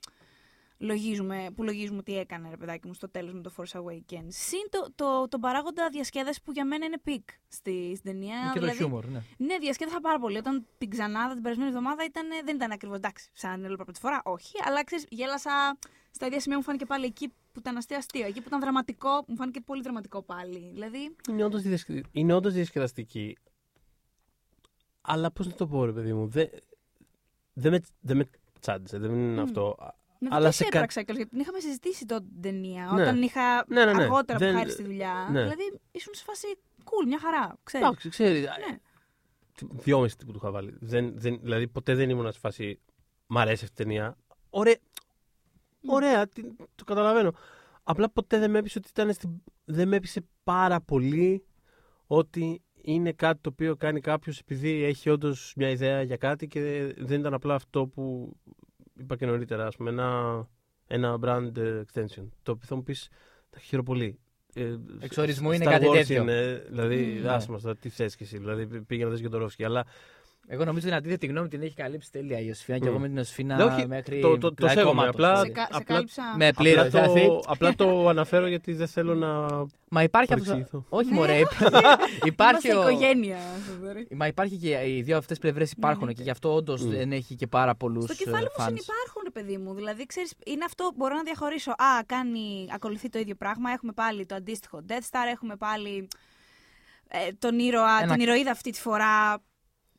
[0.77, 4.27] λογίζουμε, που λογίζουμε ότι έκανε, ρε παιδάκι μου, στο τέλος με το Force Awakens.
[4.27, 8.37] Συν το, το, τον παράγοντα διασκέδαση που για μένα είναι peak στη, στην ταινία.
[8.53, 9.21] Και το δηλαδή, χιούμορ, ναι.
[9.37, 10.37] ναι, διασκέδασα πάρα πολύ.
[10.37, 14.21] Όταν την ξανάδα την περασμένη εβδομάδα ήταν, δεν ήταν ακριβώς εντάξει, σαν την πρώτη φορά.
[14.23, 15.77] Όχι, αλλά ξέρεις, γέλασα
[16.11, 18.25] στα ίδια σημεία μου φάνηκε πάλι εκεί που ήταν αστείο αστείο.
[18.25, 20.69] Εκεί που ήταν δραματικό, μου φάνηκε πολύ δραματικό πάλι.
[20.73, 21.15] Δηλαδή.
[21.29, 21.61] Είναι όντως
[22.11, 23.37] είναι όντως διασκεδαστική.
[25.01, 26.27] Αλλά πώς να το πω, ρε παιδί μου.
[26.27, 26.49] Δεν
[27.59, 28.97] δεν με, δεν με τσάντισε.
[28.97, 29.43] Δεν είναι Μμ.
[29.43, 29.77] αυτό.
[30.19, 32.91] Με Αλλά αλλά σε σε κα- έπραξα κιόλας, γιατί την είχαμε συζητήσει τότε την ταινία.
[32.93, 33.01] Ναι.
[33.01, 34.03] Όταν είχα Ναι, ναι, ναι.
[34.03, 35.27] αργότερα Δεν- που χάρη στη δουλειά.
[35.32, 35.41] ναι.
[35.41, 36.47] Δηλαδή ήσουν σε φάση
[36.84, 37.58] cool, μια χαρά.
[37.63, 37.88] Ξέρεις.
[37.88, 38.41] Εντάξει, ξέρεις.
[38.41, 38.77] Ναι.
[39.71, 40.77] Δυόμιση που του είχα βάλει.
[40.80, 42.80] Δεν, δεν, δηλαδή ποτέ δεν ήμουν σε φάση.
[43.27, 44.17] Μ' αρέσει αυτή η ταινία.
[44.49, 44.75] Ωραία.
[45.88, 47.32] Ωραία, τι- το καταλαβαίνω.
[47.84, 49.30] Απλά ποτέ δεν με έπεισε ότι ήταν στην...
[49.65, 51.45] Δεν με έπεισε πάρα πολύ
[52.08, 56.93] ότι είναι κάτι το οποίο κάνει κάποιος επειδή έχει όντως μια ιδέα για κάτι και
[56.97, 58.36] δεν ήταν απλά αυτό που
[58.99, 60.47] είπα και νωρίτερα, ας πούμε, ένα,
[60.88, 62.27] ένα brand ε, extension.
[62.43, 63.10] Το οποίο θα μου πεις,
[63.49, 64.19] τα χαίρομαι πολύ.
[64.53, 66.21] Ε, Εξορισμού είναι Star κάτι Wars τέτοιο.
[66.21, 67.29] Είναι, δηλαδή, Μμμ.
[67.29, 68.38] άσε μας τώρα, τι θες και εσύ.
[68.38, 69.63] Δηλαδή, πήγαινε να δεις και τον Ρόφσκι.
[69.63, 69.86] Αλλά
[70.49, 72.89] Εγώ νομίζω την αντίθετη γνώμη την έχει καλύψει τέλεια η Ιωσήφινα και Μμ.
[72.89, 74.19] εγώ με την Ιωσήφινα Ναι, όχι, μέχρι.
[74.19, 75.47] το- το- το πλάι σέβομαι, κόμματος, απλά- δηλαδή.
[75.47, 76.23] Σε, κα- σε απλά- κάλυψα.
[76.38, 76.89] Με απλά πλήρως.
[76.91, 79.27] το, απλά το αναφέρω γιατί δεν θέλω να
[79.89, 80.45] Μα υπάρχει αυτό.
[80.45, 80.86] παρεξηγηθώ.
[80.89, 81.15] Όχι, Ναι.
[81.15, 81.39] μωρέ.
[82.23, 82.89] υπάρχει Είμαστε ο...
[82.89, 83.38] οικογένεια.
[83.67, 84.07] Θοδωρή.
[84.15, 86.89] Μα υπάρχει και οι δύο αυτές πλευρές υπάρχουν Ναι, και γι' αυτό όντως Μμ.
[86.89, 89.73] δεν έχει και πάρα πολλούς Στο κεφάλι μου συνυπάρχουν, ρε παιδί μου.
[89.73, 91.71] Δηλαδή, ξέρεις, είναι αυτό που μπορώ να διαχωρίσω.
[91.71, 93.71] Α, κάνει, ακολουθεί το ίδιο πράγμα.
[93.71, 95.31] Έχουμε πάλι το αντίστοιχο Death Star.
[95.31, 96.07] Έχουμε πάλι
[97.07, 99.41] ε, τον ήρωα, Ένα- την ηρωίδα αυτή τη φορά.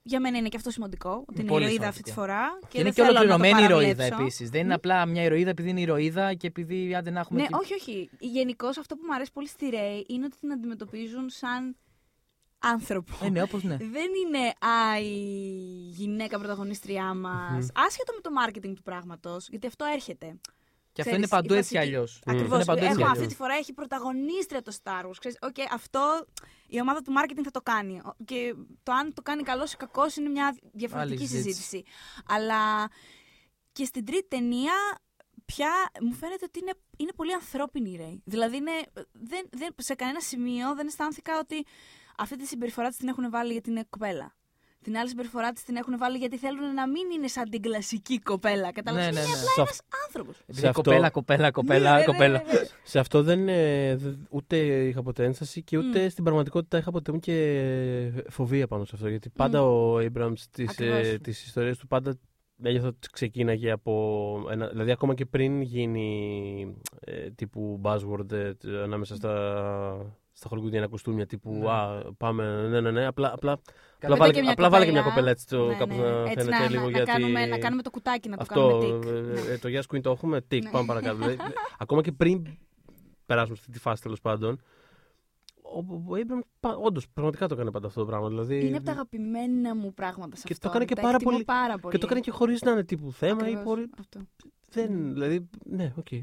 [0.08, 1.24] Για μένα είναι και αυτό σημαντικό.
[1.34, 1.88] Την Πολύ ηρωίδα σημαντικό.
[1.88, 2.58] αυτή τη φορά.
[2.68, 4.22] Και είναι δεν και θέλω να το ολοκληρωμένη ηρωίδα παραβλέψω.
[4.22, 4.50] επίσης.
[4.50, 7.40] Δεν είναι απλά μια ηρωίδα επειδή είναι ηρωίδα και επειδή άντε να έχουμε.
[7.40, 8.10] Ναι, και- όχι, όχι.
[8.18, 11.76] Γενικώς αυτό που μου αρέσει πολύ στη Ρέι είναι ότι την αντιμετωπίζουν σαν
[12.58, 13.12] άνθρωπο.
[13.22, 13.76] Ε, ναι, όπως ναι.
[13.96, 15.14] Δεν είναι α, η
[15.90, 17.68] γυναίκα πρωταγωνίστριά μας.
[17.74, 20.36] Άσχετο με το marketing του πράγματος, γιατί αυτό έρχεται.
[20.98, 22.22] Και αυτό Ξέρεις, είναι παντού η έτσι κι βασική- αλλιώς.
[22.26, 22.54] Ακριβώς.
[22.56, 23.32] Είναι παντού έτσι κι Έχουμε αυτή αλλιώς.
[23.32, 25.16] τη φορά έχει πρωταγωνίστρια το Star Wars.
[25.18, 26.26] Ξέρεις, οκ, αυτό
[26.66, 28.00] η ομάδα του marketing θα το κάνει.
[28.04, 31.52] Ο- Και το αν το κάνει καλός ή κακός είναι μια διαφορετική Άλλη συζήτηση.
[31.60, 31.82] συζήτηση.
[32.28, 32.88] Αλλά
[33.72, 34.72] και στην τρίτη ταινία
[35.44, 38.22] πια μου φαίνεται ότι είναι, είναι πολύ ανθρώπινη η Ρέι.
[38.24, 38.72] Δηλαδή είναι,
[39.12, 41.66] δεν, δεν, σε κανένα σημείο δεν αισθάνθηκα ότι
[42.18, 44.36] αυτή τη συμπεριφορά της την έχουν βάλει γιατί είναι κοπέλα.
[44.82, 48.18] Την άλλη συμπεριφορά της την έχουν βάλει γιατί θέλουν να μην είναι σαν την κλασική
[48.18, 48.72] κοπέλα.
[48.72, 49.34] Κατάλαβες; Ναι, ναι, είναι ναι.
[49.40, 50.38] απλά Σε ένας αυ- άνθρωπος.
[50.40, 52.42] Επειδή Σε αυτό- κοπέλα, κοπέλα, κοπέλα, Ναι, ναι, κοπέλα.
[52.46, 52.66] ναι, ναι.
[52.82, 57.12] Σε αυτό δεν ε, δε- ούτε είχα ποτέ ένσταση και ούτε στην πραγματικότητα είχα ποτέ
[57.12, 59.08] μου και φοβία πάνω σε αυτό.
[59.08, 61.06] Γιατί πάντα ο Abrams τις, Ακριβώς.
[61.06, 62.18] ε, τις ιστορίες του πάντα
[62.62, 68.64] ένιωθα ότι ξεκίναγε από ένα, δηλαδή ακόμα και πριν γίνει ε, τύπου buzzword ε, τ-
[68.82, 71.70] ανάμεσα στα, στα χολικουδιανά κουστούμια τύπου Ναι.
[71.70, 73.62] «Α, πάμε, ναι, ναι, ναι», απλά, απλά, απλά,
[73.98, 75.14] Πετάει βάλε, και μια απλά βάλε και μια κοπέλα.
[75.14, 76.02] κοπέλα έτσι το, Ναι, κάπως ναι.
[76.02, 77.10] να Έτσι φαίνεται να, λίγο να, γιατί...
[77.10, 79.12] κάνουμε, να κάνουμε το κουτάκι, να το Αυτό, κάνουμε τικ.
[79.14, 79.52] ε, Ναι.
[79.52, 80.70] ε, το Yes Queen το έχουμε, τικ, Ναι.
[80.70, 81.16] πάμε παρακάτω.
[81.16, 81.36] Δηλαδή,
[81.78, 82.46] ακόμα και πριν
[83.26, 84.60] περάσουμε σε αυτή τη φάση τέλος πάντων,
[85.62, 88.28] ο, ο Abrams όντως πραγματικά το έκανε πάντα αυτό το πράγμα.
[88.28, 90.62] Δηλαδή, Είναι από τα αγαπημένα μου πράγματα σε Και αυτό.
[90.64, 91.92] το έκανε και Τα πάρα εκτιμώ πολύ- πάρα πολύ.
[91.94, 93.90] και το έκανε και χωρίς να είναι τύπου θέμα Ακριβώς, ή χωρί.
[94.00, 94.20] αυτό.
[94.70, 96.06] Δεν, δηλαδή, ναι, οκ.
[96.10, 96.22] Okay,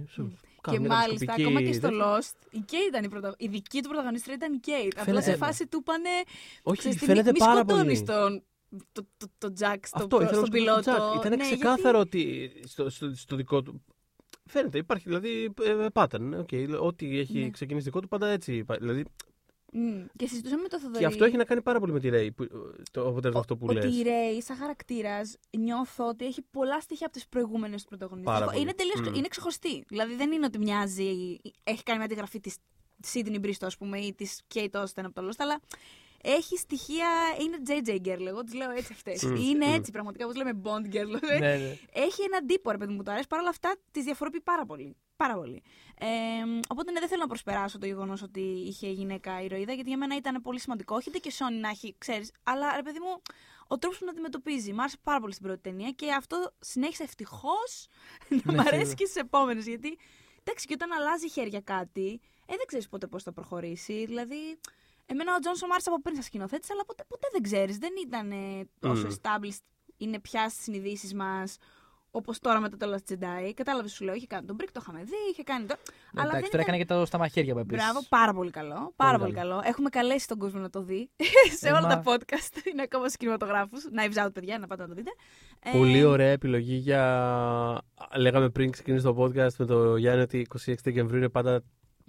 [0.71, 3.35] Και μάλιστα, ακόμα και στο Lost, η Kate ήταν η, πρωτα...
[3.37, 4.87] η δική του πρωταγωνίστρια ήταν η Kate.
[4.91, 6.09] Απλά Φαίνεται- σε φάση του είπανε.
[6.63, 8.19] Όχι, ξέρεις τι, φαίνεται μη, πάρα μη σκοτώνεις πολύ.
[8.19, 8.43] τον
[8.91, 11.13] το, το, το Jack στο, Αυτό, ήθελα να στον σκοτώσω τον πιλότο.
[11.13, 11.17] Jack.
[11.25, 13.83] Ήταν Ναι, ξεκάθαρο ότι στο, στο, στο δικό του.
[14.45, 16.39] Φαίνεται, υπάρχει δηλαδή ε, pattern.
[16.45, 17.49] Okay, ό,τι έχει Ναι.
[17.49, 18.53] ξεκινήσει δικό του πάντα έτσι.
[18.55, 19.05] υπά- Δηλαδή,
[19.77, 20.05] Μμ.
[20.15, 20.99] Και συζητούσαμε με το Θοδωρή.
[20.99, 22.47] Και αυτό έχει να κάνει πάρα πολύ με τη Ρέι, που-
[22.91, 23.97] το αποτέλεσμα αυτό που ότι λες.
[23.97, 28.33] η Ρέι, σαν χαρακτήρας, νιώθω ότι έχει πολλά στοιχεία από τι προηγούμενε πρωταγωνιστές.
[28.33, 28.61] Πάρα πολύ.
[28.61, 29.13] Είναι τελείως Μμ.
[29.13, 29.83] είναι ξεχωριστή.
[29.87, 31.37] Δηλαδή δεν είναι ότι μοιάζει.
[31.63, 32.55] Έχει κάνει μια αντιγραφή της
[33.03, 35.59] Σίδνη Μπρίστο, ας πούμε, ή της Κέιτ Όστεν από το Lost, αλλά
[36.23, 37.07] έχει στοιχεία.
[37.41, 39.23] Είναι JJ Girl, εγώ τις λέω έτσι αυτές.
[39.23, 39.73] Μμ, είναι μμ.
[39.73, 41.19] έτσι πραγματικά, όπως λέμε Bond Girl.
[41.39, 41.77] Ναι, ναι.
[41.93, 43.27] Έχει έναν τύπο, ρε παιδί μου, που το αρέσει.
[43.27, 44.95] Παρ' όλα αυτά, τις διαφοροποιεί πάρα πολύ.
[45.15, 45.63] Πάρα πολύ.
[45.99, 46.07] Ε,
[46.69, 50.15] οπότε ναι, δεν θέλω να προσπεράσω το γεγονός ότι είχε γυναίκα ηρωίδα, γιατί για μένα
[50.15, 50.95] ήταν πολύ σημαντικό.
[50.95, 53.21] Όχι και Σόνι να έχει, ξέρεις, αλλά ρε παιδί μου,
[53.67, 54.73] ο τρόπος που την αντιμετωπίζει.
[54.73, 57.87] Μ' άρεσε πάρα πολύ στην πρώτη ταινία και αυτό συνέχισε ευτυχώς
[58.43, 58.93] να Ναι, μ' αρέσει σίγουρα.
[58.93, 59.67] και στις επόμενες.
[59.67, 59.97] Γιατί
[60.43, 64.05] εντάξει, και όταν αλλάζει χέρια κάτι, ε, δεν ξέρεις ποτέ πώς θα προχωρήσει.
[64.05, 64.59] Δηλαδή,
[65.05, 67.77] εμένα ο Τζόνσον μ' άρεσε από πριν σαν σκηνοθέτης, αλλά ποτέ, ποτέ δεν ξέρεις.
[67.77, 69.11] Δεν ήταν ε, όσο Μμ.
[69.21, 69.63] established
[69.97, 71.57] είναι πια στις συνειδήσεις μας.
[72.17, 73.51] Όπως τώρα μετά το Last Jedi.
[73.55, 75.75] Κατάλαβες, σου λέω, είχε κάνει τον Brick, το είχαμε δει, είχε κάνει το.
[76.11, 77.83] Ναι, Εντάξει, δεν τώρα έκανε και το στα μαχαίρια που επίσης.
[77.83, 78.93] Μπράβο, πάρα πολύ καλό.
[78.95, 79.49] Πάρα πολύ, καλό.
[79.49, 79.61] καλό.
[79.65, 81.09] Έχουμε καλέσει τον κόσμο να το δει
[81.59, 82.65] σε Ε, όλα μα- τα podcast.
[82.71, 83.83] Είναι ακόμα στους κινηματογράφους.
[83.95, 85.11] Knives Out, παιδιά, να πάτε να το δείτε.
[85.63, 87.81] Ε, Πολύ ωραία επιλογή για.
[88.17, 91.61] Λέγαμε πριν ξεκινήσει το podcast με το Γιάννη ότι 26 Δεκεμβρίου είναι πάντα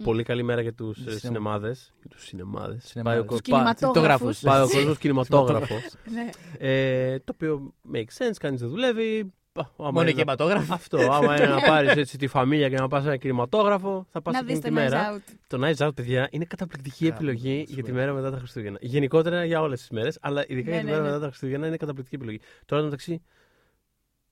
[0.03, 1.17] πολύ καλή μέρα για τους Σινεμά.
[1.19, 1.93] σινεμάδες.
[1.99, 2.83] Για τους σινεμάδες.
[2.85, 3.19] Σινεμάδες.
[3.19, 4.39] Πάει ο, Τους κο- κινηματόγραφους.
[4.39, 5.75] πάει ο κόσμος κινηματόγραφο.
[6.11, 6.29] Ναι.
[6.57, 9.31] ε, το οποίο make sense, κανείς δεν δουλεύει.
[9.61, 10.73] Α, άμα Μόνο είναι και αιματόγραφο.
[10.73, 14.33] Αυτό, άμα είναι να πάρεις έτσι τη φαμίλια και να πας ένα κινηματόγραφο, θα πας
[14.33, 15.11] Να εκείνη δεις τη το μέρα.
[15.13, 15.33] Knives Out.
[15.47, 17.73] Το Nice Out, παιδιά, είναι καταπληκτική Καλά, επιλογή super.
[17.73, 18.77] για τη μέρα μετά τα Χριστούγεννα.
[18.81, 21.07] Γενικότερα για όλες τις μέρες, αλλά ειδικά Ναι, για τη ναι, μέρα ναι.
[21.09, 22.39] μετά τα Χριστούγεννα είναι καταπληκτική επιλογή.
[22.65, 23.21] Τώρα μεταξύ.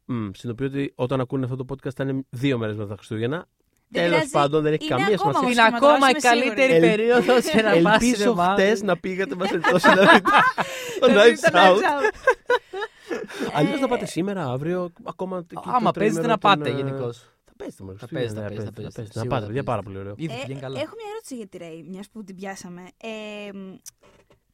[0.05, 3.45] Μ, συνειδητοποιώ ότι όταν ακούνε αυτό το podcast θα είναι δύο μέρες μετά τα Χριστούγεννα.
[3.87, 5.63] Δεν Τέλος πειράζει, πάντων, δεν έχει είναι καμία ακόμα σημασία.
[5.63, 5.71] όμως.
[5.71, 6.89] Είναι ακόμα η κινηματογράφος, είμαι καλύτερη σίγουρη.
[6.89, 10.29] περίοδος για να πας Ελπίζω χτες να πήγατε με τόσο να δείτε
[10.99, 11.79] το Να δεις Nice το Out.
[13.09, 13.51] Knives Out.
[13.53, 15.37] Αλλιώς να Ε, πάτε σήμερα, αύριο, ακόμα.
[15.37, 17.29] εκεί το Άμα παίζετε τρίμηνο να των, πάτε ε, γενικώς.
[17.45, 18.95] Θα παίζετε με Θα παίζετε, θα Χριστούγεννα, παίζετε, θα θα παίζετε.
[18.95, 19.19] παίζετε.
[19.19, 19.99] Να Σίγουρα πάτε, θα παιδιά, πάρα παίζετε.
[20.03, 20.25] πολύ ωραίο.
[20.25, 20.79] Ήδη Ε, πηγαίνει καλά.
[20.79, 22.81] Έχω μια ερώτηση για τη Ρέι, μιας που την πιάσαμε.
[22.97, 23.49] Ε,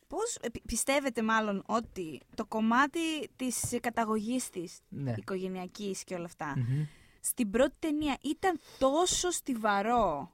[0.07, 2.99] Πώς πιστεύετε, μάλλον, ότι το κομμάτι
[3.35, 5.13] της καταγωγής της, Ναι.
[5.17, 6.85] οικογενειακής και όλα αυτά, Μμμ.
[7.21, 10.31] στην πρώτη ταινία ήταν τόσο στιβαρό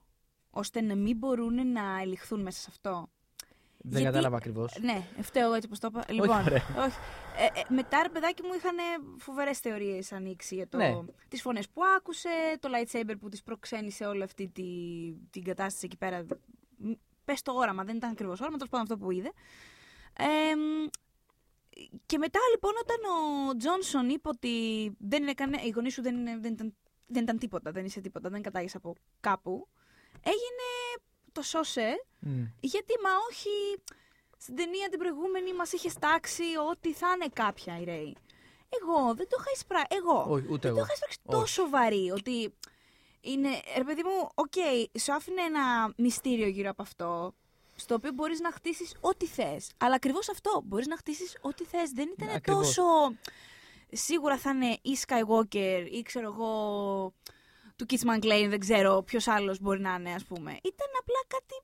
[0.50, 3.08] ώστε να μην μπορούν να ελιχθούν μέσα σε αυτό;
[3.90, 4.78] Δεν Γιατί- κατάλαβα ακριβώς.
[4.80, 6.12] Ναι, φταίω έτσι όπω το είπα.
[6.12, 6.62] Λοιπόν, ωραία.
[6.86, 6.98] όχι.
[7.38, 8.76] Ε, ε, μετά, ρε παιδάκι μου, είχαν
[9.18, 10.76] φοβερές θεωρίες ανοίξει για το.
[10.76, 10.94] Ναι.
[11.28, 12.28] Τις φωνές που άκουσε,
[12.60, 14.64] το lightsaber που τη προξένησε όλη αυτή τη,
[15.30, 16.26] την κατάσταση εκεί πέρα.
[17.24, 19.32] Πες το όραμα, δεν ήταν ακριβώς όραμα, τέλος πάντων αυτό που είδε.
[20.18, 20.86] Ε, μ,
[22.06, 24.52] και μετά λοιπόν όταν ο Τζόνσον είπε ότι
[24.98, 26.74] δεν είναι κανένα, οι γονείς σου δεν, είναι, δεν, ήταν,
[27.06, 29.68] δεν ήταν τίποτα, δεν είσαι τίποτα, δεν κατάγεις από κάπου,
[30.22, 30.66] έγινε
[31.38, 32.42] το σώσε Μμ.
[32.60, 33.82] γιατί μα όχι
[34.38, 38.16] στην ταινία την προηγούμενη μας είχε στάξει ότι θα είναι κάποια η Ρέι.
[38.80, 39.86] Εγώ δεν το είχα εισπράξει.
[39.90, 40.26] Εγώ.
[40.28, 40.76] Όχι, ούτε δεν εγώ.
[40.78, 41.38] το είχα εισπράξει Όχι.
[41.38, 42.10] τόσο βαρύ.
[42.10, 42.54] Ότι
[43.20, 43.48] είναι.
[43.76, 44.52] Ρε παιδί μου, οκ,
[45.00, 47.34] σου άφηνε ένα μυστήριο γύρω από αυτό.
[47.76, 49.70] Στο οποίο μπορείς να χτίσεις ό,τι θες.
[49.78, 50.60] Αλλά ακριβώς αυτό.
[50.64, 51.90] Μπορείς να χτίσεις ό,τι θες.
[51.90, 52.66] Δεν ήταν Ακριβώς.
[52.74, 52.82] τόσο.
[53.92, 56.52] Σίγουρα θα είναι ή Skywalker ή ξέρω εγώ.
[57.78, 60.50] Του Kidsman Clay, δεν ξέρω ποιος άλλος μπορεί να είναι, ας πούμε.
[60.50, 61.54] Ήταν απλά κάτι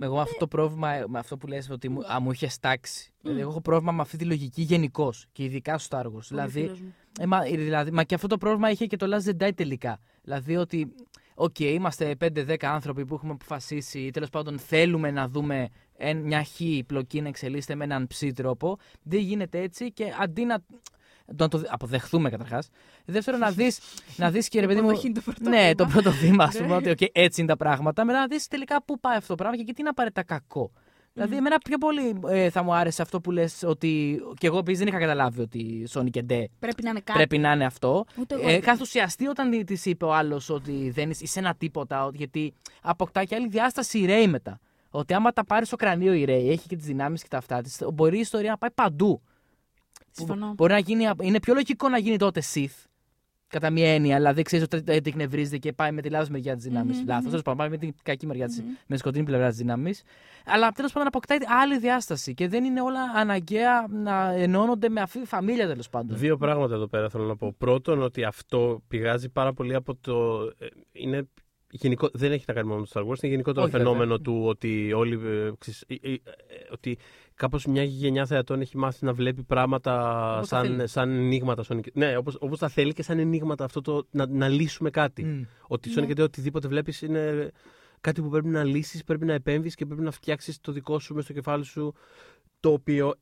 [0.00, 3.12] Εγώ με αυτό το πρόβλημα, με αυτό που λες ότι μου, α, μου είχες στάξει.
[3.20, 6.26] Δηλαδή, εγώ έχω πρόβλημα με αυτή τη λογική γενικώς και ειδικά στο Star Wars.
[6.28, 6.94] Δηλαδή, φίλος μου.
[7.20, 9.98] ε, μα, δηλαδή, μα και αυτό το πρόβλημα είχε και το Last Jedi τελικά.
[10.22, 10.94] Δηλαδή ότι,
[11.34, 16.44] οκ, είμαστε 5-10 άνθρωποι που έχουμε αποφασίσει ή τέλος πάντων θέλουμε να δούμε εν, μια
[16.44, 18.78] χ πλοκή να εξελίσσεται με έναν ψι τρόπο.
[19.02, 20.64] Δεν γίνεται έτσι και αντί να.
[21.36, 22.68] Να το αποδεχθούμε καταρχάς.
[23.04, 23.72] Δεύτερον, να δει
[24.16, 24.86] να δεις και ρε παιδί μου.
[24.86, 25.74] Αποδοχή είναι το πρώτο ναι, βήμα.
[25.74, 26.74] το πρώτο βήμα, ας πούμε, Ναι.
[26.74, 28.04] ότι okay, έτσι είναι τα πράγματα.
[28.04, 30.70] Μετά να δεις τελικά πού πάει αυτό το πράγμα και γιατί είναι απαραίτητα κακό.
[31.12, 34.20] Δηλαδή, εμένα πιο πολύ ε, θα μου άρεσε αυτό που λες ότι.
[34.38, 37.18] και εγώ επίσης δεν είχα καταλάβει ότι Sony και Ντε Πρέπει να είναι κάτι.
[37.18, 38.04] πρέπει να είναι αυτό.
[38.18, 38.58] Ούτε εγώ Ε, δεν.
[38.58, 42.54] είχα ενθουσιαστεί όταν τη είπε ο άλλος ότι δεν είσαι, είσαι ένα τίποτα, ότι- γιατί
[42.82, 44.60] αποκτά και άλλη διάσταση η Ρέι μετά.
[44.90, 47.60] Ότι άμα τα πάρεις στο κρανίο η Ρέι, έχει και τις δυνάμεις και τα αυτά
[47.60, 49.22] της, μπορεί η ιστορία να πάει παντού.
[50.16, 50.52] Συμφωνώ.
[50.56, 52.84] Μπορεί να γίνει, είναι πιο λογικό να γίνει τότε Sith.
[53.48, 56.54] Κατά μία έννοια, δηλαδή ξέρεις ότι δεν την εκνευρίζεται και πάει με τη λάθος μεριά
[56.54, 56.92] της δύναμη.
[56.92, 57.28] Μμμ, Λάθος, μμμ.
[57.28, 58.68] τέλος πάντων, πάει με την κακή μεριά της, Μμμ.
[58.68, 59.92] με τη σκοτεινή πλευρά της δύναμη.
[60.44, 65.20] Αλλά τέλος πάντων αποκτάει άλλη διάσταση και δεν είναι όλα αναγκαία να ενώνονται με αυτή
[65.20, 66.16] τη φαμίλια τέλος πάντων.
[66.16, 67.54] Δύο πράγματα εδώ πέρα θέλω να πω.
[67.58, 70.40] Πρώτον, ότι αυτό πηγάζει πάρα πολύ από το.
[70.58, 71.28] ε, Είναι
[71.70, 74.42] γενικό, δεν έχει να κάνει μόνο με το Star Wars, είναι γενικότερο Όχι, φαινόμενο του
[74.44, 75.14] ότι όλοι.
[75.26, 76.20] ε, ξέρεις, ε, ε, ε,
[76.72, 76.98] ότι
[77.34, 79.92] κάπως μια γενιά θεατών έχει μάθει να βλέπει πράγματα
[80.36, 80.88] Όπως τα σαν, θέλει.
[80.88, 81.64] σαν ενίγματα.
[81.68, 85.24] Sonic- Ναι, όπως όπως τα θέλει και σαν ενίγματα αυτό το να, να λύσουμε κάτι.
[85.24, 85.42] Μμ.
[85.66, 86.02] Ότι Ναι.
[86.06, 87.50] Sonic και οτιδήποτε βλέπεις είναι
[88.00, 91.12] κάτι που πρέπει να λύσεις, πρέπει να επέμβεις και πρέπει να φτιάξεις το δικό σου
[91.14, 91.94] μέσα στο κεφάλι σου.
[92.60, 93.14] Το οποίο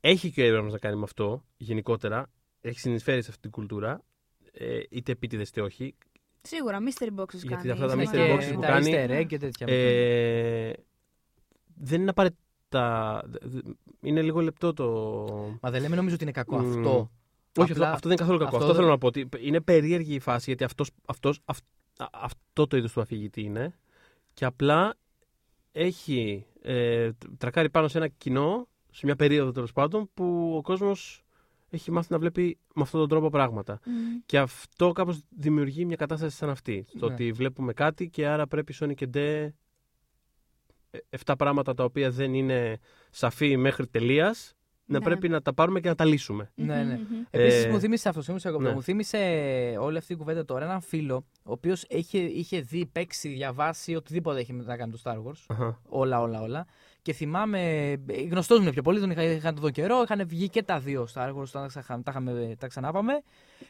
[0.00, 2.30] έχει και ο Abrams να κάνει με αυτό γενικότερα.
[2.60, 4.02] Έχει συνεισφέρει σε αυτή την κουλτούρα.
[4.52, 5.94] Ε, είτε επίτηδες είτε όχι.
[6.42, 7.70] Σίγουρα, mystery boxes Γιατί κάνει.
[7.70, 9.66] αυτά τα είναι mystery και boxes που τα κάνει, easter egg και τέτοια.
[9.68, 10.72] Ε,
[11.74, 12.12] δεν είναι
[12.70, 13.22] απαραίτητα.
[14.00, 14.88] Είναι λίγο λεπτό το.
[15.60, 16.68] Μα δεν λέμε νομίζω ότι είναι κακό Μμ.
[16.68, 17.10] αυτό.
[17.58, 18.56] Όχι, Απλά- αυτό, αυτό δεν είναι καθόλου κακό.
[18.56, 19.06] αυτό Αυτό, δεν- θέλω να πω.
[19.06, 21.64] Ότι είναι περίεργη η φάση γιατί αυτός, αυτός, αυ-
[21.98, 23.74] α- αυτό το είδος του αφηγητή είναι.
[24.34, 24.94] Και απλά
[25.72, 31.22] έχει ε, τρακάρει πάνω σε ένα κοινό, σε μια περίοδο τέλος πάντων, που ο κόσμος
[31.70, 33.80] έχει μάθει να βλέπει με αυτόν τον τρόπο πράγματα.
[33.84, 33.92] Μμ.
[34.26, 36.84] Και αυτό κάπως δημιουργεί μια κατάσταση σαν αυτή.
[36.96, 37.12] Στο Ναι.
[37.12, 39.48] ότι βλέπουμε κάτι και άρα πρέπει Sony και Nde
[41.24, 42.78] 7 πράγματα τα οποία δεν είναι
[43.10, 45.04] σαφή μέχρι τελείας να Ναι.
[45.04, 46.50] πρέπει να τα πάρουμε και να τα λύσουμε.
[46.54, 46.94] Ναι, ναι.
[46.94, 47.22] Μμμ, μμμ.
[47.30, 48.68] Επίσης, Ε, μου θύμισε αυτό, συγγνώμη, σε διακόπτω.
[48.70, 48.74] ναι.
[48.76, 49.18] μου θύμισε
[49.80, 54.40] όλη αυτή η κουβέντα τώρα έναν φίλο, ο οποίος είχε, είχε δει, παίξει, διαβάσει οτιδήποτε
[54.40, 55.44] έχει να κάνει το Star Wars.
[55.46, 55.80] Αχα.
[55.88, 56.66] Όλα, όλα, όλα.
[57.02, 57.94] Και θυμάμαι,
[58.30, 61.06] γνωστός μου είναι πιο πολύ, τον είχα, είχαν τον καιρό, είχαν βγει και τα δύο
[61.14, 63.12] Star Wars, τα, ξα- τα, είχαμε- τα ξανάπαμε.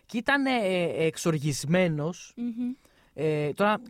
[0.06, 0.50] Και ήταν ε,
[0.96, 2.32] εξοργισμένος.
[2.36, 2.72] Μμμ.
[3.22, 3.80] Ε, τώρα,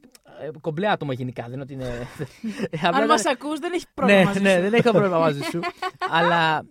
[0.42, 1.84] ε, κομπλέ άτομο γενικά, δεν είναι ότι είναι.
[2.76, 4.60] Απλά Αν ήταν- μας ακούς δεν έχει πρόβλημα ναι, μαζί ναι, σου.
[4.60, 5.60] δεν έχω πρόβλημα μαζί σου.
[6.10, 6.64] αλλά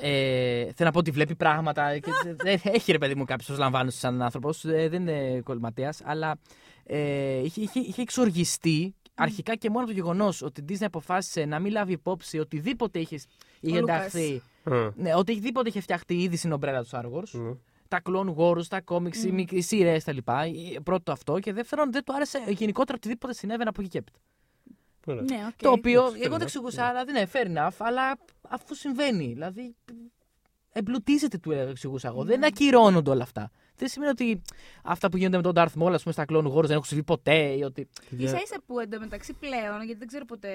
[0.00, 1.98] ε, θέλω να πω ότι βλέπει πράγματα.
[1.98, 4.60] Και, δεν έχει ρε παιδί μου κάποιος ω λαμβάνει σαν άνθρωπος.
[4.66, 5.94] δεν είναι κολυματία.
[6.04, 6.36] Αλλά
[6.84, 11.44] ε, είχε, είχε, είχε εξοργιστεί αρχικά και μόνο από το γεγονός ότι η Disney αποφάσισε
[11.44, 13.24] να μην λάβει υπόψη οτιδήποτε είχες,
[13.60, 13.96] είχε Λούκας.
[14.14, 14.42] ενταχθεί.
[14.64, 17.56] Α, Ναι, οτιδήποτε είχε φτιαχτεί ήδη στην ομπρέλα του Star Wars.
[17.90, 18.00] Ναι.
[18.00, 20.18] Τα Clone Wars, τα comics, οι μικροί σειρές κτλ.
[20.82, 21.38] Πρώτο αυτό.
[21.38, 24.18] Και δεύτερον, δεν του άρεσε γενικότερα οτιδήποτε συνέβαινε από εκεί και έπειτα.
[25.06, 25.22] Ωραία.
[25.22, 25.56] Ναι, οκ.
[25.56, 26.88] Το οποίο Εντάξει, εγώ fair το enough, εξηγούσα, ναι.
[26.88, 28.18] αλλά δεν είναι fair enough, αλλά
[28.48, 29.26] αφού συμβαίνει.
[29.26, 29.74] Δηλαδή,
[30.72, 32.24] εμπλουτίζεται του εξηγούσα εγώ.
[32.24, 33.50] Δεν ακυρώνονται όλα αυτά.
[33.78, 34.42] Δεν σημαίνει ότι
[34.82, 37.02] αυτά που γίνονται με τον Darth Maul, ας πούμε, στα Clone Wars δεν έχουν συμβεί
[37.04, 37.88] ποτέ ή ότι.
[38.16, 40.50] Ίσα ίσα που εντωμεταξύ πλέον, γιατί δεν ξέρω ποτέ.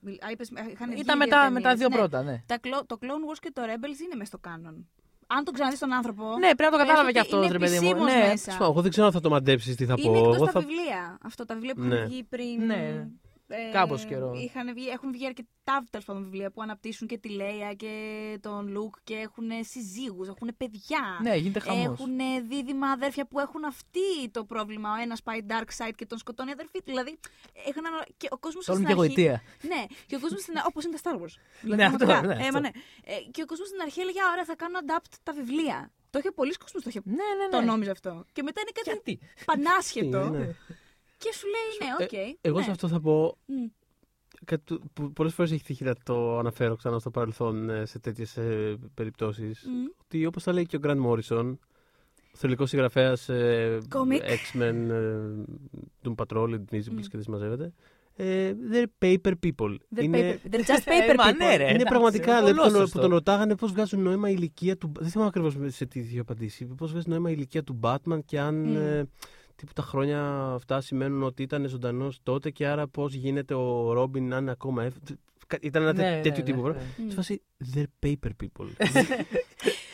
[0.00, 1.78] μιλ- Α, είπες, είχαν βγει Ήταν με δύο τα, με τα ταινίες.
[1.78, 2.42] δύο Ναι, πρώτα, ναι.
[2.46, 4.88] τα Clo- το Clone Wars και το Rebels είναι μέσα στο κάνον.
[5.30, 6.22] Αν τον ξαναδείς τον άνθρωπο.
[6.38, 7.86] Ναι, πρέπει να το πες κατάλαβε ότι κι αυτός, είναι ρε παιδί μου.
[7.90, 8.50] επισήμως Ναι, μέσα.
[8.50, 10.02] Σπα, Εγώ δεν ξέρω αν θα το μαντέψεις τι θα πω.
[10.02, 10.60] Είναι εκτός Εγώ τα θα...
[10.60, 11.18] βιβλία.
[11.22, 11.94] Αυτό τα βιβλία που Ναι.
[11.94, 12.66] είχαν βγει πριν.
[12.66, 13.06] Ναι.
[13.48, 14.32] Ε, Κάπως καιρό.
[14.34, 17.92] Είχαν βγει, έχουν βγει αρκετά τέλος πάντων, βιβλία που αναπτύσσουν και τη Λέια και
[18.42, 21.18] τον Λουκ και έχουν συζύγους, έχουν παιδιά.
[21.22, 21.84] Ναι, γίνεται χαμός.
[21.84, 22.16] Έχουν
[22.48, 24.90] δίδυμα αδέρφια που έχουν αυτή το πρόβλημα.
[24.98, 26.84] Ο ένας πάει dark side και τον σκοτώνει η αδερφή του.
[26.86, 27.18] Δηλαδή,
[27.66, 29.14] έχουν, ανα- και ο κόσμος Τόλμη στην και αρχή.
[29.14, 29.42] γοητεία.
[29.62, 31.34] Ναι, και ο κόσμος στην Όπως είναι τα Star Wars.
[31.60, 32.34] Δηλαδή, Ναι, αυτό, πραγματικά.
[32.34, 32.52] ναι, Ε, αυτό.
[32.52, 32.70] μα ναι.
[33.04, 35.90] Ε, και ο κόσμος στην αρχή έλεγε «Α, Ωραία, θα κάνω adapt τα βιβλία.
[36.10, 37.64] Το είχε πολλοί κόσμος, το είχε Ναι, ναι, το ναι.
[37.64, 38.24] νόμιζε αυτό.
[38.32, 40.20] Και μετά είναι κάτι Γιατί; πανάσχετο.
[40.38, 40.54] Ναι.
[41.18, 42.36] Και σου λέει, ναι, οκ.
[42.40, 42.64] Εγώ ναι.
[42.64, 43.66] σε αυτό θα πω Μμ.
[44.44, 47.98] κάτι του- που πολλές φορές έχει τύχει να το αναφέρω ξανά στο παρελθόν ε, σε
[47.98, 49.64] τέτοιες ε, περιπτώσεις.
[49.66, 49.84] Μμ.
[50.04, 51.58] Ότι όπως τα λέει και ο Γκραντ Μόρισον,
[52.32, 54.20] θρυλικός συγγραφέας ε, comic.
[54.20, 55.18] X-Men, ε,
[56.04, 56.96] Doom Patrol, Invisibles Μμ.
[57.00, 57.72] και δεν συμμαζεύεται.
[58.20, 59.76] Ε, they're paper people.
[59.96, 61.36] They're, είναι, paper, they're just Ε, paper μα people.
[61.36, 61.62] ναι, ρε.
[61.62, 62.96] είναι εντάξει, πραγματικά, είναι δηλαδή, πολύ που, τον, σωστό.
[62.96, 64.92] που τον ρωτάγανε πώς βγάζουν νόημα η ηλικία του...
[64.98, 66.64] Δεν θυμάμαι ακριβώς σε τι είχε απαντήσει.
[66.66, 68.76] Πώς βγάζει νόημα η ηλικία του Batman και αν Μμ.
[68.76, 69.08] ε,
[69.58, 74.36] τίποτα χρόνια αυτά σημαίνουν ότι ήταν ζωντανός τότε και άρα πώς γίνεται ο Ρόμπιν να
[74.36, 74.82] είναι ακόμα...
[74.84, 74.96] ευ-
[75.60, 76.56] Ήταν ένα Ναι, ναι, τέτοιο ναι, τύπο.
[76.56, 76.62] ναι.
[76.72, 76.82] πράγμα.
[76.98, 77.08] Μμ.
[77.08, 77.42] Σε φάση,
[77.74, 78.66] they're paper people.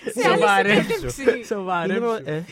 [0.04, 1.10] Σε άλλη Σοβαρέψου.
[1.10, 1.44] συνέντευξη.
[1.54, 2.04] Σοβαρέψου.
[2.04, 2.42] Είναι, ε,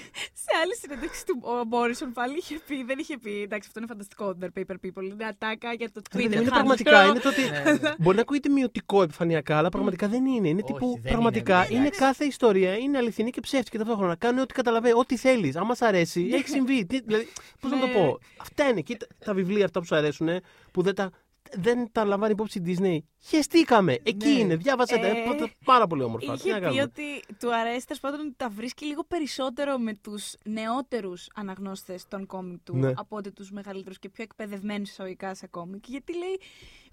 [0.44, 3.88] Σε άλλη συνέντευξη του ο Μόρισον πάλι είχε πει, δεν είχε πει, εντάξει αυτό είναι
[3.88, 6.20] φανταστικό, they're paper people, είναι ατάκα για το Twitter.
[6.20, 6.50] είναι χάνεις.
[6.50, 7.94] πραγματικά, είναι το ότι Ναι, ναι.
[8.02, 10.48] μπορεί να ακούγεται μειωτικό επιφανειακά, αλλά πραγματικά δεν είναι.
[10.48, 12.00] Είναι Όχι, τύπου δεν πραγματικά είναι, είναι, εντάξει.
[12.00, 14.16] κάθε ιστορία, είναι αληθινή και ψεύτικη ταυτόχρονα.
[14.16, 15.56] Κάνει ό,τι καταλαβαίνει, ό,τι θέλεις.
[15.56, 16.86] Αν μα αρέσει, έχει συμβεί.
[16.86, 17.28] Τι- δηλαδή,
[17.60, 17.92] πώς να το Ναι.
[17.92, 18.18] πω.
[18.36, 18.80] Αυτά είναι.
[18.80, 20.28] Κοίτα τα βιβλία αυτά που σου αρέσουν,
[20.72, 21.10] που δεν τα,
[21.54, 22.98] δεν τα λαμβάνει υπόψη η Disney.
[23.28, 23.98] Χεστήκαμε.
[24.02, 24.38] Εκεί Ναι.
[24.38, 24.56] είναι.
[24.56, 25.06] Διάβασα τα.
[25.06, 26.24] Ε, ε, Πάρα πολύ όμορφα.
[26.24, 26.82] Τι να Είχε πει κάνουμε.
[26.82, 32.26] ότι του αρέσει τέλος πάντων ότι τα βρίσκει λίγο περισσότερο με τους νεότερους αναγνώστες των
[32.26, 32.92] κόμικ του Ναι.
[32.96, 35.84] από ότι τους μεγαλύτερους και πιο εκπαιδευμένους εισαγωγικά σε κόμικ.
[35.88, 36.40] Γιατί λέει,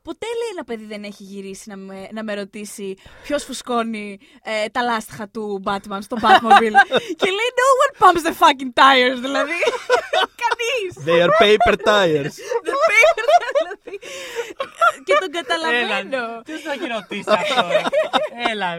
[0.02, 4.66] ποτέ λέει ένα παιδί δεν έχει γυρίσει να με, να με ρωτήσει ποιος φουσκώνει ε,
[4.70, 6.78] τα λάστιχα του Batman στο Batmobile.
[7.22, 9.58] και λέει, No one pumps the fucking tires, δηλαδή.
[10.44, 10.92] Κανείς.
[11.06, 12.34] They are paper tires.
[12.70, 13.29] The paper, δηλαδή.
[15.08, 16.42] και τον Έλα, καταλαβαίνω.
[16.48, 17.68] ποιος θα έχει ρωτήσει αυτό.
[17.68, 17.82] ρε.
[18.52, 18.70] Έλα.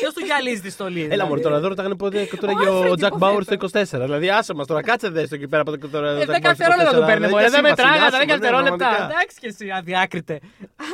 [0.00, 1.00] Ποιος του γυαλίζει τη στολή.
[1.00, 3.68] Έλα δηλαδή; μωρέ τώρα εδώ ρωτάγανε πότε τώρα Ο και ο Alfred Jack Bauer υποθέτω.
[3.68, 4.04] στο 24.
[4.04, 6.10] Δηλαδή άσε μας τώρα, κάτσε δες το εκεί πέρα από το τώρα.
[6.10, 7.14] Ε, Jack Bauer Δέκα στο δευτερόλεπτα 24, του παίρνει.
[7.26, 8.76] δηλαδή, μωρέ, και Δεν εσύ μετράγα τα βασιλιάς, δέκα ναι, δευτερόλεπτα.
[8.76, 9.12] πραγματικά.
[9.14, 10.40] Εντάξει και εσύ, αδιάκριτε.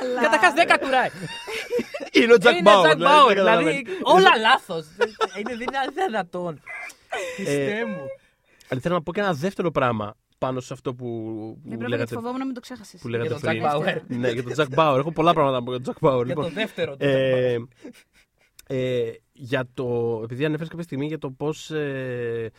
[0.01, 0.21] Αλλά...
[0.23, 1.11] Καταρχάς δεν κατουράει.
[2.13, 2.85] Είναι ο Jack Είναι Bauer.
[2.91, 3.27] Jack δηλαδή, Bauer.
[3.27, 3.83] δεν Δηλαδή καταλαβαίνει.
[4.03, 4.85] όλα λάθος.
[5.39, 6.63] Είναι δυνα- δυνατόν.
[7.37, 8.03] Χριστέ μου.
[8.73, 11.77] Αλλά θέλω να πω και ένα δεύτερο πράγμα πάνω σε αυτό που, Ναι, που πρέπει
[11.79, 13.01] γιατί λέγατε, φοβόμουν να μην το ξέχασες.
[13.01, 13.63] που λέγατε Για τον πριν.
[13.65, 14.01] Jack Bauer.
[14.19, 14.99] ναι, για τον Jack Bauer.
[14.99, 16.25] Έχω πολλά πράγματα να πω για τον Jack Bauer.
[16.25, 16.97] Για το Λοιπόν, δεύτερο.
[16.97, 17.59] το ε,
[18.67, 22.51] ε, για το, επειδή ανέφερες κάποια στιγμή για το πώς, ε,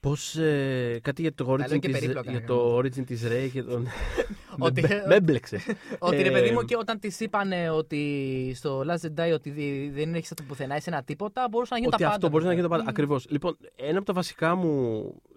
[0.00, 2.46] πώς ε, κάτι για το λέω origin, και της, περίπλοκα, για ναι.
[2.46, 3.86] το origin της Ray και τον...
[4.58, 5.58] Ότι- με, με έμπλεξε.
[5.98, 9.92] Ότι ρε Ε, παιδί μου και όταν της είπανε ότι στο Last Jedi ότι δι-
[9.94, 12.16] δεν έχεις το πουθενά, είσαι ένα τίποτα, μπορούσε να γίνει ότι τα πάντα.
[12.16, 12.82] αυτό μπορεί να γίνει τα πάντα.
[12.82, 12.88] Μμμ.
[12.88, 13.26] Ακριβώς.
[13.30, 14.98] Λοιπόν, ένα από τα βασικά μου
[15.30, 15.33] ε,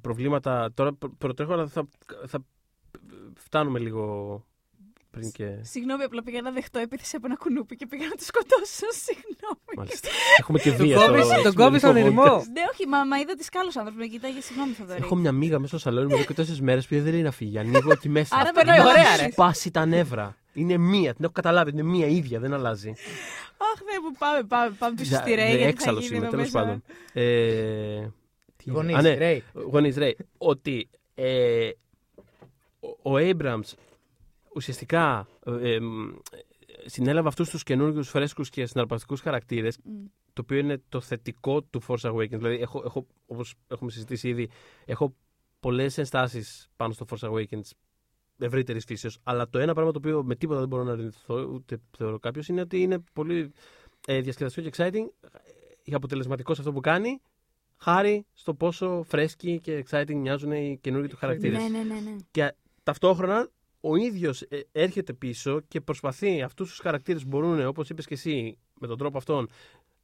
[0.00, 0.70] προβλήματα.
[0.74, 1.88] Τώρα προ- προτρέχω, αλλά θα,
[2.26, 2.44] θα
[3.34, 4.44] φτάνουμε λίγο
[5.10, 5.58] πριν και.
[5.62, 8.86] Συγγνώμη, απλά πήγα να δεχτώ επίθεση από ένα κουνούπι και πήγα να το σκοτώσω.
[9.06, 9.72] Συγγνώμη.
[9.76, 10.08] Μάλιστα.
[10.38, 12.36] Έχουμε και Τον βία κόβεις- στο- τον στο κόβεις στον ελληνικό ηρμό.
[12.36, 12.44] podcast.
[12.52, 14.40] Ναι, όχι, μα, μα είδα τις κάλο άνθρωπο με κοιτάγε.
[14.40, 15.00] Συγγνώμη, Θοδωρή.
[15.02, 17.30] Έχω μια μίγα μέσα στο σαλόνι μου εδώ και τόσες μέρες που δεν είναι να
[17.30, 17.58] φύγει.
[17.58, 18.34] Ανοίγω εκεί μέσα.
[18.36, 19.30] Άρα Αυτή περνάει μου ωραία, έχει ρε.
[19.30, 20.36] Σπάσει τα νεύρα.
[20.52, 21.70] Είναι μία, την έχω καταλάβει.
[21.70, 22.88] Είναι μία ίδια, δεν αλλάζει.
[23.72, 25.44] Αχ, Θεέ μου, πάμε, πάμε, πάμε πίσω στη Δια- Ρέι.
[25.44, 26.64] δε- γιατί θα Έξαλλος γίνει είμαι, εδώ τέλος μέσα.
[26.64, 26.82] πάντων.
[28.60, 29.16] Ε, τι- Γονείς, Α, ναι.
[29.20, 29.40] Ray.
[29.70, 30.12] Γονείς, Ray.
[30.38, 31.70] Ότι ε,
[32.80, 33.72] ο- ο Abrams
[34.54, 36.10] ουσιαστικά ε, ε, μ,
[36.86, 40.04] συνέλαβε αυτούς τους καινούργιους φρέσκους και συναρπαστικούς χαρακτήρες Μμ.
[40.32, 42.28] το οποίο είναι το θετικό του Force Awakens.
[42.28, 44.50] Δηλαδή, έχω, έχω, όπως έχουμε συζητήσει ήδη,
[44.84, 45.14] έχω
[45.60, 47.70] πολλές ενστάσεις πάνω στο Force Awakens
[48.38, 49.18] ευρύτερης φύσεως.
[49.22, 52.48] Αλλά το ένα πράγμα το οποίο με τίποτα δεν μπορώ να αρνηθώ, ούτε θεωρώ κάποιος,
[52.48, 53.52] είναι ότι είναι πολύ
[54.06, 55.28] ε, διασκεδαστικό και exciting.
[55.84, 57.20] Ε, αποτελεσματικό σε αυτό που κάνει,
[57.80, 61.62] χάρη στο πόσο φρέσκοι και exciting μοιάζουν οι καινούργιοι του χαρακτήρες.
[61.62, 62.00] Ναι, ναι, ναι.
[62.00, 62.16] ναι.
[62.30, 63.48] Και ταυτόχρονα
[63.80, 68.58] ο ίδιος έρχεται πίσω και προσπαθεί αυτούς τους χαρακτήρες που μπορούν, όπως είπες και εσύ,
[68.80, 69.48] με τον τρόπο αυτόν,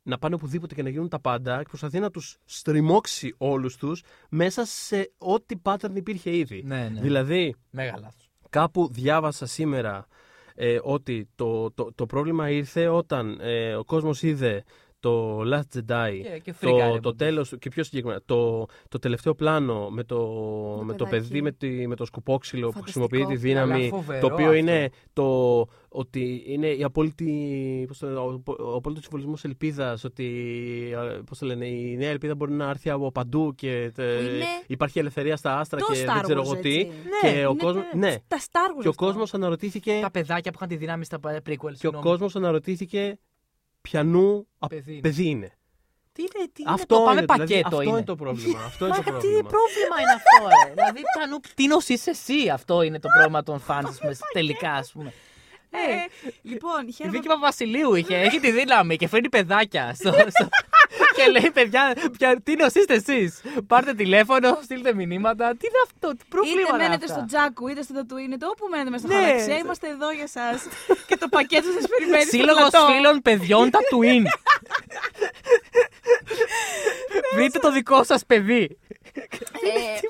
[0.02, 4.02] να πάνε οπουδήποτε και να γίνουν τα πάντα και προσπαθεί να τους στριμώξει όλους τους
[4.28, 6.62] μέσα σε ό,τι pattern υπήρχε ήδη.
[6.64, 7.00] Ναι, ναι.
[7.00, 8.30] Δηλαδή, Μέγα λάθος.
[8.50, 10.06] κάπου διάβασα σήμερα
[10.54, 14.64] ε, ότι το, το, το πρόβλημα ήρθε όταν ε, ο κόσμος είδε
[15.06, 17.18] το Last Jedi Και- και φρίκαρε το, από το εκεί.
[17.18, 20.18] τέλος του και πιο συγκεκριμένα το, το τελευταίο πλάνο με το,
[20.84, 21.28] με το παιδάκι.
[21.28, 23.06] παιδί με, τη, με το σκουπόξυλο που Φανταστικό.
[23.06, 24.56] χρησιμοποιεί τη δύναμη Αλλά φοβερό το οποίο αυτό.
[24.58, 30.24] είναι το, ότι είναι η απόλυτη, πώς το, λένε, ο, ο απόλυτος συμβολισμός ελπίδας ότι
[30.92, 34.44] ε, πώς το λένε, η νέα ελπίδα μπορεί να έρθει από παντού και τε- είναι
[34.66, 36.92] υπάρχει ελευθερία στα άστρα Το και Star δεν ξέρω Wars, εγώ τι έτσι.
[37.20, 38.80] και Ναι, ο είναι κόσμος, τα- ναι, Τα Star Wars.
[38.80, 39.04] και ο αυτό.
[39.04, 41.56] κόσμος αναρωτήθηκε Τα παιδάκια που είχαν τη δύναμη στα prequels.
[41.58, 42.04] και ο συγγνώμη.
[42.04, 43.18] κόσμος αναρωτήθηκε
[43.90, 45.00] ποιανού α- Παιδί είναι.
[45.00, 45.50] παιδί είναι.
[46.12, 47.90] Τι είναι, τι είναι Αυτό το πάμε είναι, δηλαδή, πακέτο αυτό είναι.
[47.90, 48.60] είναι το πρόβλημα.
[48.64, 49.48] Αυτό είναι το Μα τι πρόβλημα.
[49.54, 53.62] πρόβλημα είναι αυτό, ρε; δηλαδή, πιανού, τι νοσείς είσαι εσύ, αυτό είναι το πρόβλημα των
[53.68, 55.12] φans, ας πούμε, τελικά, ας πούμε.
[55.88, 56.06] Ε,
[56.42, 57.16] λοιπόν, Η χαίρομαι.
[57.16, 59.94] Βίκη Παπασιλείου είχε, έχει τη δύναμη και φέρνει παιδάκια.
[59.94, 60.48] Στο, στο-
[61.16, 63.40] και λέει, παιδιά, ποια, τι νοσήστε εσείς.
[63.66, 65.50] Πάρτε τηλέφωνο, στείλτε μηνύματα.
[65.56, 68.46] Τι είναι αυτό, τι πρόβλημα Είτε είναι μένετε αυτά; στο Τζάκου, είτε στο Τατουίν, είτε
[68.46, 69.22] όπου μένετε μέσα στο Ναι.
[69.22, 70.60] χαλαξία, είμαστε εδώ για εσά.
[71.06, 72.22] και το πακέτο σας περιμένει.
[72.22, 72.86] στο Σύλλογος πλατό.
[72.92, 74.24] φίλων παιδιών τα Twin.
[77.34, 78.78] Βρείτε το δικό σας παιδί.
[79.14, 79.20] Ε,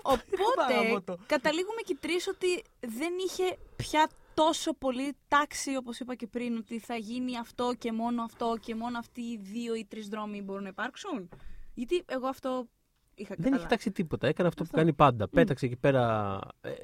[0.72, 1.12] Γαμώτο.
[1.12, 6.26] οπότε, καταλήγουμε και οι τρεις ότι δεν είχε πια τόσο πολύ τάξη, όπως είπα και
[6.26, 10.08] πριν, ότι θα γίνει αυτό και μόνο αυτό και μόνο αυτοί οι δύο ή τρεις
[10.08, 11.28] δρόμοι μπορούν να υπάρξουν;
[11.74, 12.68] Γιατί εγώ αυτό
[13.16, 13.68] είχα Δεν είχε καταλάβει.
[13.68, 14.26] τάξει τίποτα.
[14.26, 15.28] Έκανε αυτό, που κάνει πάντα.
[15.28, 16.38] Πέταξε εκεί πέρα.
[16.60, 16.74] Ε, ε,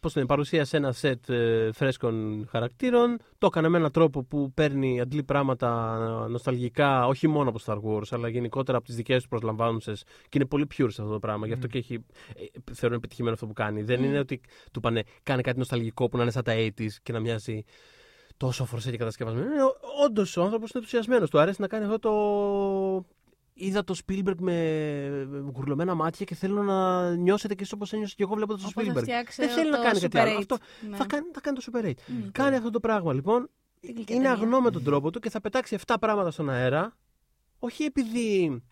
[0.00, 3.18] πώς το λένε, παρουσίασε ένα σετ ε, φρέσκων χαρακτήρων.
[3.38, 5.98] Το έκανε με έναν τρόπο που παίρνει, αντλεί πράγματα
[6.28, 10.02] νοσταλγικά, όχι μόνο από Star Wars, αλλά γενικότερα από τις δικές τους προσλαμβάνουσες.
[10.22, 11.46] Και είναι πολύ pure σε αυτό το πράγμα.
[11.46, 13.82] Γι' αυτό και έχει, ε, θεωρώ επιτυχημένο αυτό που κάνει.
[13.82, 14.40] Δεν είναι ότι
[14.72, 17.64] του πάνε, κάνει κάτι νοσταλγικό που να είναι σαν τα 80s και να μοιάζει
[18.36, 19.46] τόσο φορσέ και κατασκευασμένο.
[19.52, 19.62] Είναι,
[20.04, 21.30] Όντως ο άνθρωπος είναι ενθουσιασμένος.
[21.30, 23.06] Του αρέσει να κάνει αυτό το.
[23.58, 28.22] Είδα το Spielberg με γουρλωμένα μάτια και θέλω να νιώσετε και εσείς όπως ένιωσα και
[28.22, 29.02] εγώ βλέποντας το Οπότε Spielberg.
[29.02, 30.32] φτιάξε Δεν θέλει το να κάνει κάτι Super άλλο.
[30.38, 30.38] 8.
[30.38, 30.56] Αυτό
[30.90, 30.96] Ναι.
[30.96, 31.92] θα, κάνει, θα κάνει το Super 8.
[32.06, 32.28] Μμ.
[32.32, 33.50] Κάνει αυτό το πράγμα λοιπόν.
[33.80, 34.42] Τι γλυκιά Είναι ταινία.
[34.42, 36.96] αγνό με τον τρόπο του και θα πετάξει 7 πράγματα στον αέρα.
[37.58, 38.62] Όχι επειδή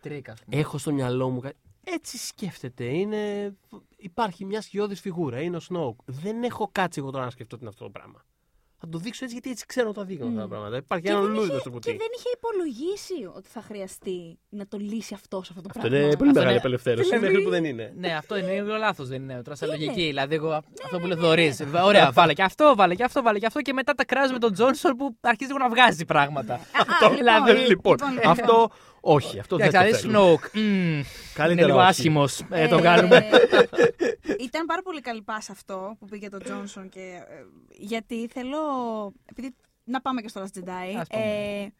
[0.00, 0.32] Τρίκα.
[0.32, 0.56] ας πούμε.
[0.60, 1.56] έχω στο μυαλό μου κάτι.
[1.84, 2.84] Έτσι σκέφτεται.
[2.84, 3.54] Είναι...
[3.96, 5.40] Υπάρχει μια σκιώδης φιγούρα.
[5.40, 6.04] Είναι ο Snoke.
[6.04, 8.24] Δεν έχω κάτσει εγώ τώρα να σκεφτώ τι είναι αυτό το πράγμα.
[8.80, 10.76] Θα το δείξω έτσι γιατί έτσι ξέρω να το δείχνω αυτά τα πράγματα.
[10.76, 11.90] Υπάρχει Και ένα δεν, λουλούδι είχε, στο και κουτί.
[11.90, 15.98] δεν είχε υπολογίσει ότι θα χρειαστεί να το λύσει αυτό σε αυτό το Αυτό πράγμα.
[16.06, 17.92] είναι πολύ Αυτό μεγάλη είναι- απελευθέρωση δηλαδή- μέχρι που δεν είναι.
[17.96, 19.42] Ναι, αυτό είναι λίγο λάθος, δεν είναι.
[19.42, 19.76] Τώρα σαν Είναι.
[19.78, 20.02] λογική.
[20.06, 20.50] Δηλαδή, εγώ
[20.84, 21.56] αυτό που λέει Θοδωρή.
[21.84, 23.60] Ωραία, βάλε και αυτό, βάλε και αυτό, βάλε και αυτό.
[23.62, 26.54] Και μετά τα κράζει με τον Τζόνσον που αρχίζει λίγο να βγάζει πράγματα.
[27.04, 28.70] Α, Δηλαδή, λοιπόν, λοιπόν, λοιπόν, αυτό
[29.14, 29.38] όχι.
[29.38, 30.34] Αυτό δεν Εντάξει, το δηλαδή θέλω.
[30.34, 30.50] Snoke.
[30.52, 31.04] μμ, Είναι
[31.34, 31.88] Καλύτερα λίγο όχι.
[31.88, 32.42] άσχημος.
[32.50, 33.16] Ε, Το κάνουμε.
[34.46, 37.00] Ήταν πάρα πολύ καλή πάσα αυτό που πήγε το Τζόνσον και.
[37.00, 37.44] ε,
[37.78, 38.58] γιατί θέλω.
[39.24, 39.54] Επειδή.
[39.84, 40.96] Να πάμε και στο Last Jedi.
[41.00, 41.24] Ας πάμε.
[41.24, 41.72] Ε,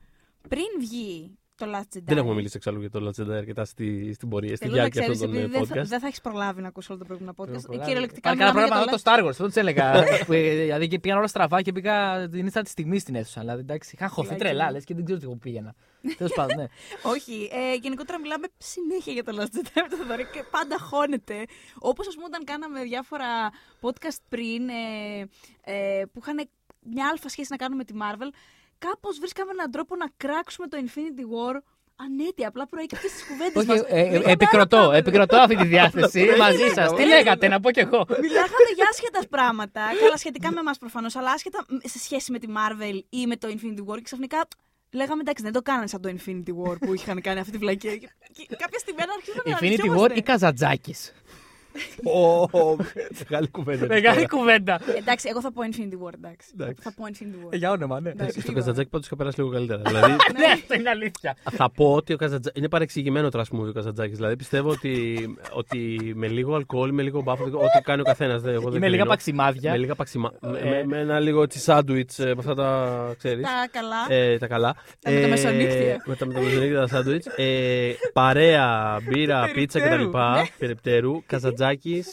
[0.49, 2.03] πριν βγει το Last Jedi.
[2.05, 4.77] Δεν έχουμε μιλήσει εξάλλου για το Last Jedi αρκετά στη, στην πορεία, στη Θέλω να
[4.89, 5.87] διάρκεια ξέρεις, αυτών των επειδή ε, δεν θα, podcast.
[5.87, 7.67] δεν θα έχεις προλάβει να ακούσει όλο το προηγούμενο podcast.
[7.71, 9.93] Πάρα Κυριολεκτικά Κάνα μιλάμε πρόβλημα για με το το Star Wars, αυτό τους έλεγα.
[10.27, 13.41] Που, ε, Δηλαδή και πήγαν όλα στραβά και πήγα την ήρθα τη στιγμή στην αίθουσα.
[13.41, 14.45] Δηλαδή εντάξει, είχαν χωθεί Φυλάκι.
[14.45, 15.75] τρελά λες, και δεν ξέρω τι εγώ πήγαινα.
[16.15, 16.67] Τέλος πάντων, ναι.
[16.67, 17.49] Last- Όχι.
[17.53, 21.45] Ε, γενικότερα μιλάμε συνέχεια για το Last Jedi με το Θοδωρή και πάντα χώνεται.
[21.79, 23.27] Όπως ας πούμε όταν κάναμε διάφορα
[23.81, 25.29] podcast πριν ε,
[25.65, 26.49] ε, που είχαν
[26.81, 28.29] μια αλφα σχέση να κάνουν με τη Marvel,
[28.79, 31.61] κάπως βρίσκαμε έναν τρόπο να κράξουμε το Infinity War
[31.97, 32.49] ανέτεια.
[32.49, 33.81] Απλά προέκυψε στις κουβέντες Όχι, μας.
[33.81, 36.93] ε, ε, επικροτώ, επικροτώ αυτή τη διάθεση μαζί σας.
[36.95, 38.05] Τι λέγατε, να πω κι εγώ.
[38.21, 39.81] Μιλάγαμε για άσχετα πράγματα.
[40.01, 43.49] Καλά, σχετικά με εμάς προφανώς, αλλά άσχετα σε σχέση με τη Marvel ή με το
[43.49, 43.95] Infinity War.
[43.97, 44.49] Και ξαφνικά
[44.97, 47.97] λέγαμε εντάξει, δεν το κάνανε σαν το Infinity War που είχαν κάνει αυτή τη βλακία.
[47.97, 48.09] Και-
[48.49, 50.15] και κάποια στιγμή αρχίσαμε να Infinity War αναρωτιόμαστε.
[50.19, 51.13] ή Καζατζάκης.
[52.05, 52.77] Ω,
[53.29, 53.87] Μεγάλη κουβέντα.
[53.87, 54.81] Μεγάλη κουβέντα.
[54.99, 56.49] εντάξει, εγώ θα πω Infinity War, εντάξει.
[56.55, 56.83] Εντάξει.
[56.83, 57.53] Θα πω Infinity War.
[57.53, 58.11] Ε, Για όνομα, ναι.
[58.11, 58.41] Εντάξει.
[58.41, 59.83] Στο Καζατζάκι πάντως είχα περάσει λίγο καλύτερα.
[59.87, 61.37] Δηλαδή, Ναι, αυτό είναι αλήθεια.
[61.51, 62.59] θα πω ότι ο Καζατζάκη.
[62.59, 64.17] Είναι παρεξηγημένο το movie ο Καζατζάκης.
[64.17, 65.17] Δηλαδή πιστεύω ότι,
[65.53, 68.43] ότι με λίγο αλκοόλ, με λίγο μπάφο, ό,τι κάνει ο καθένας.
[68.79, 69.71] Με λίγα παξιμάδια.
[69.71, 70.33] Με λίγα παξιμά.
[70.41, 70.65] με, Ε.
[70.69, 73.15] με, με ένα λίγο έτσι σάντουιτ με αυτά τα.
[73.19, 73.43] ξέρεις.
[73.45, 73.97] Τα καλά.
[74.09, 74.77] Ε, τα καλά.
[75.01, 76.03] Τα με τα μεσονύκτια.
[76.07, 77.25] Με τα, με τα μεσονύκτια τα σάντουιτ.
[77.37, 80.19] Ε, παρέα, μπύρα, πίτσα Περιπτέρου, κτλ.
[80.59, 81.23] Περιπτέρου.
[81.27, 81.66] Καζατζάκη.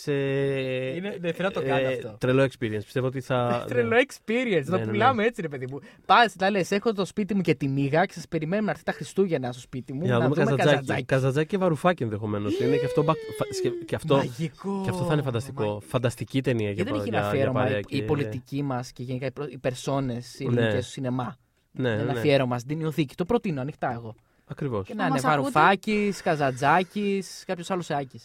[0.05, 2.15] Ε, Είναι- ναι, θέλω να το κάνω αυτό.
[2.19, 2.83] Τρελό experience.
[2.83, 3.63] Πιστεύω ότι θα.
[3.69, 4.63] Τρελό experience.
[4.65, 5.79] Ναι, το ναι, πουλάμε έτσι, ρε παιδί μου.
[6.05, 8.83] Πας, τα λες, έχω το σπίτι μου και τη μίγα και σα περιμένουμε να έρθει
[8.83, 10.03] τα Χριστούγεννα στο σπίτι μου.
[10.05, 10.69] Για να δούμε καζατζάκι.
[10.69, 11.03] καζατζάκι.
[11.03, 12.59] Καζατζάκι και βαρουφάκι ενδεχομένως.
[12.59, 14.81] Είναι και αυτό, back- φα- σκε- και αυτό, Μαγικό.
[14.83, 15.81] και αυτό θα είναι φανταστικό.
[15.87, 18.63] Φανταστική ταινία για, Γιατί δεν έχει για, ένα για αφιέρωμα παρέα η, και- η πολιτική
[18.63, 20.59] μας και γενικά οι προ- οι περσόνες οι Ναι.
[20.59, 21.35] ελληνικές στο σινεμά.
[21.71, 22.19] Ναι, ναι, Ένα ναι.
[22.19, 23.15] αφιέρωμα στην Ιωθήκη.
[23.15, 24.15] Το προτείνω ανοιχτά εγώ.
[24.45, 24.87] Ακριβώς.
[24.87, 28.19] Και να Θα είναι μας ακούτε; Βαρουφάκης, Καζατζάκης, κάποιος άλλος Άκη.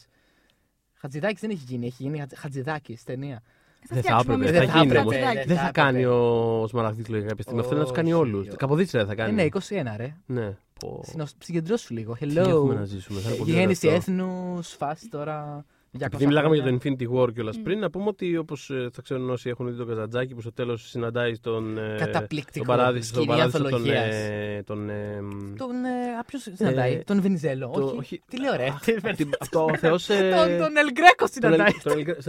[1.01, 3.43] Χατζηδάκης δεν έχει γίνει, έχει γίνει Χατζηδάκης ταινία.
[3.89, 5.11] Δεν θα φτιάξουμε έπρεπε, εμείς θα το γίνει έπρεπε, όμω.
[5.11, 5.47] ναι, Χατζηδάκης.
[5.49, 5.91] Δεν θα θα έπρεπε.
[5.91, 7.61] κάνει ο Σμαραγδί λόγια κάποια στιγμή.
[7.61, 8.47] Αυτό να τους κάνει Όχι, όλους.
[8.47, 8.57] όχι.
[8.57, 9.33] Καποδίστρια θα Ε, κάνει.
[9.33, 10.15] ναι, 21 ρε.
[10.27, 10.57] Ναι.
[10.81, 11.01] Πω.
[11.07, 12.15] Συνο- Συγκεντρώσου λίγο.
[12.15, 12.85] Τι έχουμε να Hello.
[12.85, 13.21] ζήσουμε.
[13.21, 14.13] θα είναι πολύ Γέννηση ωραίο αυτό.
[14.13, 15.65] έθνους, φάση τώρα.
[15.93, 16.81] 200 Επειδή μιλάγαμε για χρόνια.
[16.81, 19.87] το Infinity War κιόλας πριν, να πούμε ότι όπως θα ξέρουν όσοι έχουν δει τον
[19.89, 21.79] Καζατζάκη που στο τέλος συναντάει τον.
[21.79, 22.65] ε, Καταπληκτικό.
[22.67, 23.67] Τον παράδεισο, τον σκηνή παράδεισο τον.
[23.67, 24.15] ανθολογίας.
[24.15, 25.19] ε, τον, ε,
[25.57, 25.85] Τον.
[25.85, 27.71] ε, Ποιος συναντάει, Ε, τον Βενιζέλο.
[27.75, 27.97] το- όχι.
[27.99, 28.23] όχι.
[28.29, 28.69] Τι λέω, ρε.
[29.17, 30.07] την- Αυτό ο Θεός.
[30.37, 31.73] Τον τον Ελ Γκρέκο συναντάει.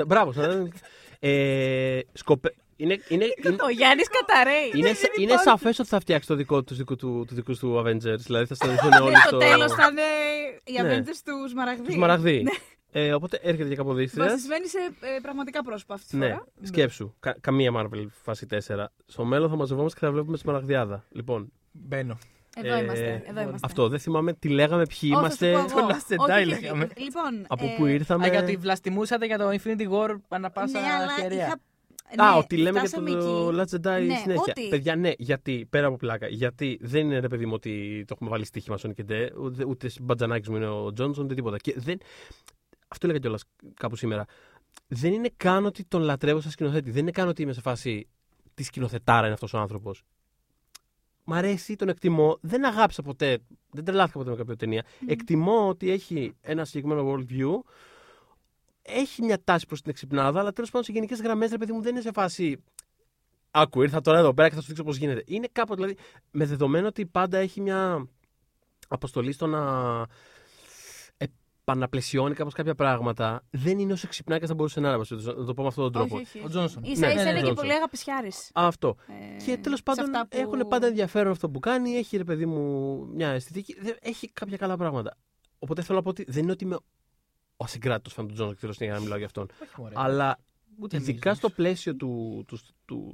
[0.08, 0.32] Μπράβο.
[0.32, 0.74] σαν-
[1.20, 4.72] ε, σκοπε- Είναι, είναι, είναι, Ο Γιάννης καταραίει.
[4.76, 7.84] είναι, σα- είναι σαφές ότι θα φτιάξει το δικό του, δικού του, του δικού του
[7.86, 8.18] Avengers.
[8.26, 9.38] Δηλαδή θα συναντηθούν όλοι Στο στο.
[9.38, 10.02] τέλος θα είναι
[10.66, 10.98] οι Ναι.
[10.98, 11.84] Avengers τους Σμαραγδί.
[11.84, 12.44] Τους Σμαραγδί.
[12.92, 14.26] Ε, οπότε έρχεται και καποδίστρια.
[14.26, 16.46] Βασισμένοι σε ε, πραγματικά πρόσωπα αυτή τη Ναι, φορά.
[16.62, 17.14] σκέψου.
[17.20, 18.86] Κα- καμία Marvel φάση 4.
[19.06, 21.04] Στο μέλλον θα μαζευόμαστε και θα βλέπουμε Σμαραγδιάδα.
[21.12, 22.18] Λοιπόν, Μπαίνω.
[22.56, 23.24] Εδώ ε, είμαστε.
[23.28, 23.60] Εδώ είμαστε.
[23.68, 25.52] αυτό δεν θυμάμαι τι λέγαμε, ποιοι Όχι, θα σου είμαστε.
[25.76, 25.88] πω εγώ.
[25.88, 26.88] Το Last Jedi Όχι, όχι, λέγαμε.
[26.98, 30.88] Λοιπόν, Από ε, πού ήρθαμε; Α, γιατί βλαστημούσατε για το Infinity War ανά πάσα Ναι,
[30.88, 31.38] αλλά ευκαιρία.
[31.46, 31.60] είχα...
[32.24, 33.50] Α, ναι, ότι λέμε για το φτάσαμε εκεί.
[33.56, 34.44] Last Jedi Ναι, συνέχεια.
[34.50, 36.28] ότι- Παιδιά, ναι, γιατί πέρα από πλάκα.
[36.28, 39.90] Γιατί δεν είναι ρε παιδί μου ότι το έχουμε βάλει στοίχημα στον Νικεντέ, ούτε, ούτε
[40.02, 41.58] μπατζανάκι μου είναι ο Τζόνσον, ούτε τίποτα.
[41.58, 41.98] Και δεν...
[42.92, 44.26] Αυτό έλεγα κιόλας κάπου σήμερα.
[44.88, 46.92] Δεν είναι καν ότι τον λατρεύω σαν σκηνοθέτη.
[46.92, 48.08] Δεν είναι καν ότι είμαι σε φάση
[48.54, 50.04] τη σκηνοθετάρα είναι αυτός ο άνθρωπος.
[51.24, 52.38] Μ' αρέσει, τον εκτιμώ.
[52.42, 53.38] Δεν αγάπησα ποτέ,
[53.72, 54.86] δεν τρελάθηκα ποτέ με κάποια ταινία.
[55.08, 57.60] Εκτιμώ ότι έχει ένα συγκεκριμένο world view.
[58.82, 61.82] Έχει μια τάση προς την εξυπνάδα, αλλά τέλος πάντων σε γενικές γραμμές, ρε παιδί μου,
[61.82, 62.64] δεν είναι σε φάση.
[63.52, 65.24] Άκου, ήρθα τώρα εδώ πέρα και θα σου δείξω πώς γίνεται.
[65.28, 65.96] Είναι κάπου, δηλαδή,
[66.32, 68.08] με δεδομένο ότι πάντα έχει μια
[68.88, 69.62] αποστολή στο να
[71.72, 75.04] επαναπλαισιώνει κάπως κάποια πράγματα, δεν είναι όσο ξυπνάει και θα μπορούσε να είναι.
[75.38, 76.16] Να το πω με αυτόν τον τρόπο.
[76.16, 76.46] Όχι, όχι.
[76.46, 76.84] Ο Τζόνσον.
[76.84, 77.56] Ίσα Ναι, ίσα ναι, είναι ναι, και Johnson.
[77.56, 78.52] πολύ αγαπησιάρης.
[78.54, 78.96] Αυτό.
[79.40, 81.92] Ε, Και τέλος πάντων έχουν πάντα ενδιαφέρον αυτό που κάνει.
[81.92, 83.76] Έχει ρε παιδί μου μια αισθητική.
[83.82, 85.18] δεν- Έχει κάποια καλά πράγματα.
[85.60, 86.76] Οπότε θέλω να πω ότι δεν είναι ότι είμαι
[87.58, 89.48] ο ασυγκράτητος φαν του Τζόνσον και θέλω συνέχεια να μιλάω για αυτόν.
[89.62, 89.94] Όχι, μωρέ.
[89.98, 90.38] Αλλά
[90.80, 93.14] Ούτε ειδικά εμείς, στο πλαίσιο του, του, του,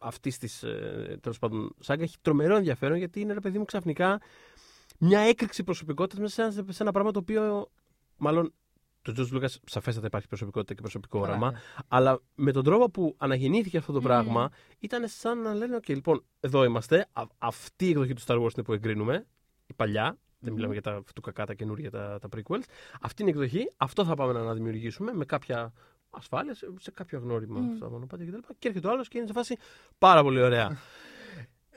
[0.00, 4.20] αυτής της ε, τέλος πάντων σάγκα έχει τρομερό ενδιαφέρον γιατί είναι ρε παιδί μου ξαφνικά
[5.04, 7.70] μια έκρηξη προσωπικότητας μέσα σε ένα, σε ένα πράγμα το οποίο.
[8.16, 8.52] Μάλλον
[9.02, 11.50] το Τζορτζ Λούκα σαφέστατα υπάρχει προσωπικότητα και προσωπικό Καλά, όραμα.
[11.50, 11.58] ναι.
[11.88, 14.04] Αλλά με τον τρόπο που αναγεννήθηκε αυτό το Μμμ.
[14.04, 17.06] πράγμα ήταν σαν να λένε: OK, λοιπόν, εδώ είμαστε.
[17.12, 19.26] Α, αυτή η εκδοχή του Star Wars είναι που εγκρίνουμε.
[19.66, 20.18] Η παλιά.
[20.38, 22.62] Δεν μιλάμε για τα του κακά, τα καινούργια, τα, τα prequels.
[23.00, 23.72] Αυτή είναι η εκδοχή.
[23.76, 25.72] Αυτό θα πάμε να αναδημιουργήσουμε με κάποια
[26.10, 27.76] ασφάλεια, σε, σε κάποιο γνώριμα Μμ.
[27.76, 28.38] στα μονοπάτια κτλ.
[28.58, 29.56] Και έρχεται ο άλλος και είναι σε φάση
[29.98, 30.68] πάρα πολύ ωραία.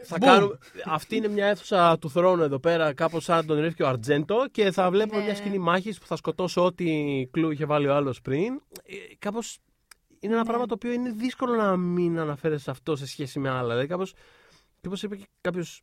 [0.03, 0.19] θα Boom.
[0.19, 4.47] κάνουμε, αυτή είναι μια αίθουσα του θρόνου εδώ πέρα, κάπως σαν τον ρίχνει ο Αρτζέντο
[4.51, 5.25] και θα βλέπουμε Ναι.
[5.25, 6.85] μια σκηνή μάχης που θα σκοτώσω ό,τι
[7.31, 8.61] κλου είχε βάλει ο άλλος πριν.
[8.83, 9.57] Ε, Κάπως
[10.19, 10.47] είναι ένα Ναι.
[10.47, 13.67] πράγμα το οποίο είναι δύσκολο να μην αναφέρεσαι σε αυτό σε σχέση με άλλα.
[13.69, 14.13] Δηλαδή, κάπως,
[14.81, 15.81] και όπως είπε και κάποιος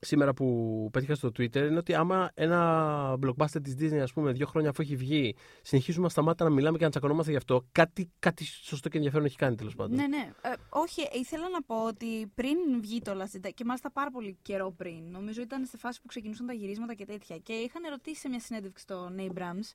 [0.00, 4.46] σήμερα που πέτυχα στο Twitter, είναι ότι άμα ένα blockbuster της Disney, ας πούμε, δύο
[4.46, 8.10] χρόνια αφού έχει βγει, συνεχίζουμε να σταμάτα να μιλάμε και να τσακωνόμαστε γι' αυτό, κάτι,
[8.18, 9.96] κάτι σωστό και ενδιαφέρον έχει κάνει τέλος πάντων.
[9.96, 10.32] Ναι, ναι.
[10.42, 14.38] Ε, όχι, ήθελα να πω ότι πριν βγει το Last Jedi, και μάλιστα πάρα πολύ
[14.42, 18.20] καιρό πριν, νομίζω ήταν στη φάση που ξεκινούσαν τα γυρίσματα και τέτοια, και είχαν ερωτήσει
[18.20, 19.72] σε μια συνέντευξη στον Abrams.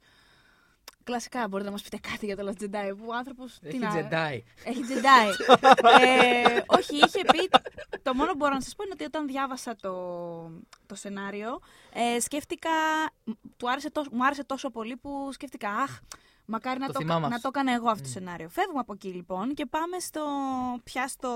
[1.12, 3.60] Κλασικά, μπορείτε να μας πείτε κάτι για το Last Jedi, που ο άνθρωπος.
[3.62, 4.40] Έχει Jedi.
[4.64, 5.56] Έχει Jedi.
[6.02, 7.50] ε, όχι, είχε πει.
[8.04, 9.94] Το μόνο που μπορώ να σας πω είναι ότι όταν διάβασα το,
[10.86, 11.60] το σενάριο,
[11.94, 12.70] ε, σκέφτηκα.
[13.58, 15.70] Του άρεσε τόσο, μου άρεσε τόσο πολύ που σκέφτηκα.
[15.70, 16.00] Αχ,
[16.46, 17.52] μακάρι να Το το, θυμάμαι να αυτό.
[17.52, 18.50] το έκανα εγώ αυτό το σενάριο.
[18.50, 20.22] Φεύγουμε από εκεί λοιπόν και πάμε στο.
[20.84, 21.32] πια στο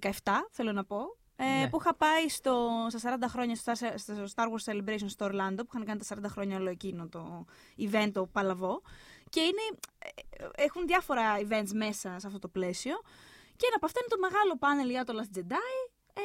[0.00, 0.08] 17,
[0.50, 1.16] θέλω να πω.
[1.36, 1.68] Ε, Ναι.
[1.68, 5.56] Που είχα πάει στο, στα 40 χρόνια στο, Star- στο Star Wars Celebration στο Orlando,
[5.56, 7.44] που είχαν κάνει τα 40 χρόνια όλο εκείνο το
[7.78, 8.82] event, το παλαβό.
[9.30, 12.94] Και είναι, ε, έχουν διάφορα events μέσα σε αυτό το πλαίσιο.
[13.56, 16.22] Και ένα από αυτά είναι το μεγάλο πάνελ για το Last Jedi, ε,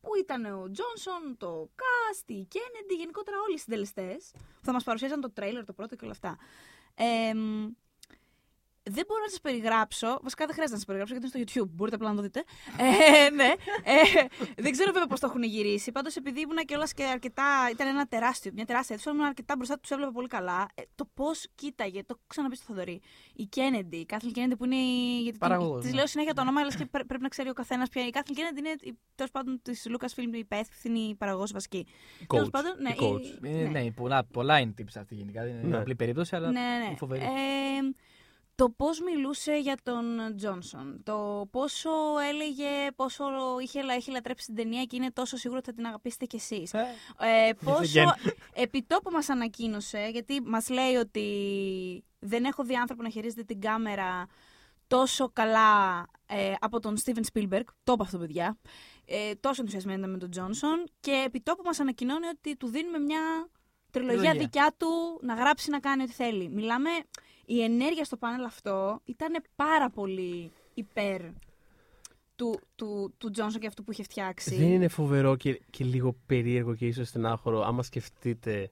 [0.00, 4.30] που ήταν ο Τζόνσον, το Cast, η Kennedy, γενικότερα όλοι οι συντελεστές.
[4.32, 6.38] που Θα μας παρουσίασαν το τρέιλερ, το πρώτο και όλα αυτά.
[6.94, 7.66] Ε, μ,
[8.82, 10.18] δεν μπορώ να σας περιγράψω.
[10.22, 11.68] Βασικά δεν χρειάζεται να σας περιγράψω γιατί είναι στο YouTube.
[11.74, 12.44] Μπορείτε απλά να το δείτε.
[12.78, 13.44] Ε, ναι.
[13.84, 14.24] Ε,
[14.56, 15.92] δεν ξέρω βέβαια πώς το έχουν γυρίσει.
[15.92, 17.44] Πάντως επειδή ήμουν κιόλας και αρκετά.
[17.72, 20.68] ήταν ένα τεράστιο, μια τεράστια αίθουσα, ήμουν αρκετά μπροστά τους, έβλεπα πολύ καλά.
[20.74, 23.00] Ε, το πώς κοίταγε, το έχω ξαναπεί στο Θοδωρή.
[23.34, 24.76] Η Kennedy, η Κάθλιν Kennedy που είναι.
[24.76, 25.96] η- Γιατί Παραγωγός, της ναι.
[25.96, 28.10] λέω συνέχεια το όνομα, αλλά και πρέ- πρέπει να ξέρει ο καθένας ποια είναι.
[28.10, 31.86] Η Κάθλιν Kennedy είναι τέλος πάντων της Lucasfilm υπεύθυνη παραγωγός βασική.
[32.26, 32.50] Τέλος Coach.
[32.50, 33.44] πάντων, ναι, Η coach.
[33.44, 35.42] η- Ε, ναι, πολλά, πολλά είναι tips αυτή γενικά.
[35.42, 35.76] Δεν είναι Ναι.
[35.76, 36.84] απλή περίπτωση, αλλά ναι, ναι.
[36.86, 37.24] είναι φοβερή.
[38.60, 41.90] Ε, το πώς μιλούσε για τον Τζόνσον, το πόσο
[42.30, 43.24] έλεγε, πόσο
[43.62, 46.36] είχε, λα- είχε λατρέψει την ταινία και είναι τόσο σίγουρο ότι θα την αγαπήσετε κι
[46.36, 46.72] εσείς.
[46.74, 46.86] Ε,
[47.18, 48.30] Ε, πόσο again.
[48.54, 51.24] επιτόπου μας ανακοίνωσε, γιατί μας λέει ότι
[52.18, 54.26] δεν έχω δει άνθρωπο να χειρίζεται την κάμερα
[54.86, 58.58] τόσο καλά ε, από τον Steven Spielberg, το είπα αυτό παιδιά,
[59.04, 63.20] ε, τόσο ενθουσιασμένη ήταν με τον Τζόνσον και επιτόπου μας ανακοινώνει ότι του δίνουμε μια
[63.90, 64.40] τριλογία Τριλογία.
[64.42, 64.88] δικιά του
[65.22, 66.48] να γράψει να κάνει ό,τι θέλει.
[66.48, 66.90] Μιλάμε,
[67.54, 71.20] η ενέργεια στο πάνελ αυτό ήταν πάρα πολύ υπέρ
[72.36, 74.54] του, του, του Τζόνσον και αυτού που είχε φτιάξει.
[74.56, 78.70] Δεν είναι φοβερό και, και λίγο περίεργο και ίσως στενάχωρο άμα σκεφτείτε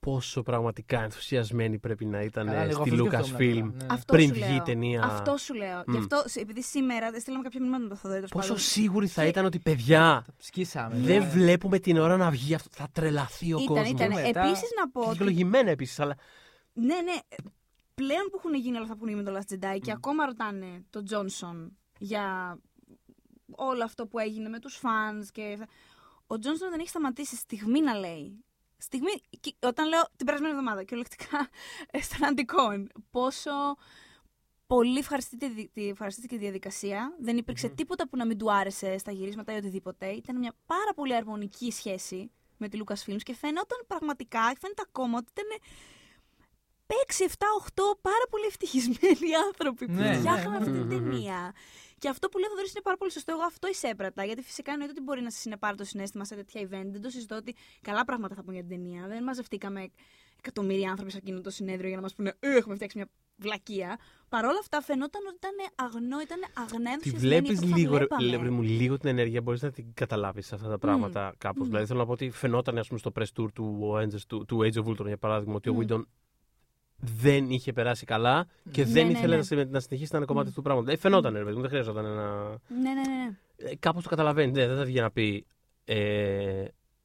[0.00, 3.94] πόσο πραγματικά ενθουσιασμένοι πρέπει να ήταν Καλά, λίγο στη αυτό Lucasfilm σκεφτόμουν τώρα, ναι.
[3.94, 4.54] Αυτό πριν σου βγει λέω.
[4.56, 5.02] η ταινία.
[5.02, 5.82] Αυτό σου λέω.
[5.86, 5.96] Γι' Μμ.
[5.96, 8.14] αυτό, επειδή σήμερα στείλαμε κάποια μηνύματα με το Θοδωρή.
[8.20, 8.62] τέλος Πόσο πάντων.
[8.62, 10.96] σίγουροι θα Και- ήταν ότι παιδιά Τα σκίσαμε.
[10.98, 11.28] δεν ναι.
[11.28, 12.68] βλέπουμε την ώρα να βγει αυτό.
[12.72, 13.88] Θα τρελαθεί ο Ήταν, κόσμος.
[13.88, 14.08] ήταν.
[14.12, 15.00] Μετά- Επίσης να πω.
[15.00, 16.16] ότι- Δικαιολογημένα επίσης, αλλά.
[16.72, 17.16] Ναι, ναι.
[18.00, 20.26] Πλέον που έχουν γίνει όλα αυτά που έχουν γίνει με το Last Jedi και ακόμα
[20.26, 22.58] ρωτάνε τον Τζόνσον για
[23.50, 25.58] όλο αυτό που έγινε με τους φανς και...
[26.26, 28.44] Ο Τζόνσον δεν έχει σταματήσει στιγμή να λέει.
[28.76, 31.48] Στιγμή, και όταν λέω την περασμένη εβδομάδα, κυριολεκτικά
[31.90, 33.50] ε, στον αντικών, πόσο
[34.66, 37.16] πολύ ευχαριστήθηκε, τη- τη- ευχαριστήθηκε η διαδικασία.
[37.20, 40.06] Δεν υπήρξε τίποτα που να μην του άρεσε στα γυρίσματα ή οτιδήποτε.
[40.06, 45.30] Ήταν μια πάρα πολύ αρμονική σχέση με τη Lucasfilms και φαίνονταν πραγματικά, φαίνεται ακόμα ότι
[45.32, 45.58] ήταν
[46.86, 50.78] 6, 7, 8 πάρα πολύ ευτυχισμένοι άνθρωποι που Ναι, φτιάχναν ναι, αυτή ναι.
[50.78, 51.54] την ταινία.
[51.98, 53.32] Και αυτό που λέει ο Θοδωρής είναι πάρα πολύ σωστό.
[53.32, 54.24] Εγώ αυτό εισέπρατα.
[54.24, 56.86] Γιατί φυσικά εννοείται ότι μπορεί να σας συνεπάρει το συνέστημα σε τέτοια event.
[56.90, 59.06] Δεν το συζητώ ότι καλά πράγματα θα πούν για την ταινία.
[59.06, 59.90] Δεν μαζευτήκαμε
[60.38, 63.98] εκατομμύρια άνθρωποι σε εκείνο το συνέδριο για να μας πούνε «Ε, Έχουμε φτιάξει μια βλακεία.
[64.28, 67.96] Παρ' όλα αυτά φαινόταν ότι ήταν αγνό, ήταν αγνά Τη ενθουσιασμένοι βλέπεις όπως τα λίγο,
[67.96, 68.42] ρε, βλέπαμε.
[68.44, 71.62] ρε, μου, λίγο την ενέργεια, μπορείς να την καταλάβεις αυτά τα πράγματα κάπως.
[71.66, 71.70] Μμ.
[71.70, 74.58] Δηλαδή θέλω να πω ότι φαινόταν ας πούμε, στο press tour του, Avengers, του, του
[74.62, 75.78] Age of Ultron για παράδειγμα ότι ο Μμ.
[75.80, 76.02] Whedon
[76.98, 79.36] δεν είχε περάσει καλά και Ναι, δεν ναι, ήθελε ναι.
[79.36, 80.92] να, συ- να συνεχίσει να είναι κομμάτι του πράγματος.
[80.94, 82.44] Ε, φαινόταν, ρε παιδί μου, δεν χρειαζόταν να.
[82.48, 83.00] Ναι, ναι, ναι.
[83.00, 83.70] ναι.
[83.70, 84.52] Ε, Κάπως το καταλαβαίνει.
[84.52, 85.46] Ναι, δεν θα βγει να πει.
[85.84, 86.64] Ε,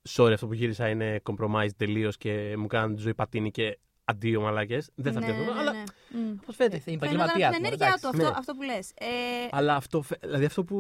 [0.10, 4.42] sorry, αυτό που γύρισα είναι compromised τελείως και μου κάνουν τη ζωή πατίνη και αντίο
[4.42, 4.90] μαλάκες.
[4.96, 5.54] Δεν θα ναι, πει αυτό.
[5.54, 5.84] ναι, αλλά ναι.
[6.10, 6.36] Μμ.
[6.46, 6.76] πώ φαίνεται.
[6.76, 7.48] Ε, Είναι Φαινόταν επαγγελματία.
[7.48, 8.38] από την ενέργειά του αυτό, Ναι.
[8.38, 8.90] αυτό που λες.
[8.90, 9.06] Ε,
[9.52, 10.78] Αλλά αυτό, φε- δηλαδή αυτό που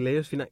[0.00, 0.48] λέει ο Σφίνα.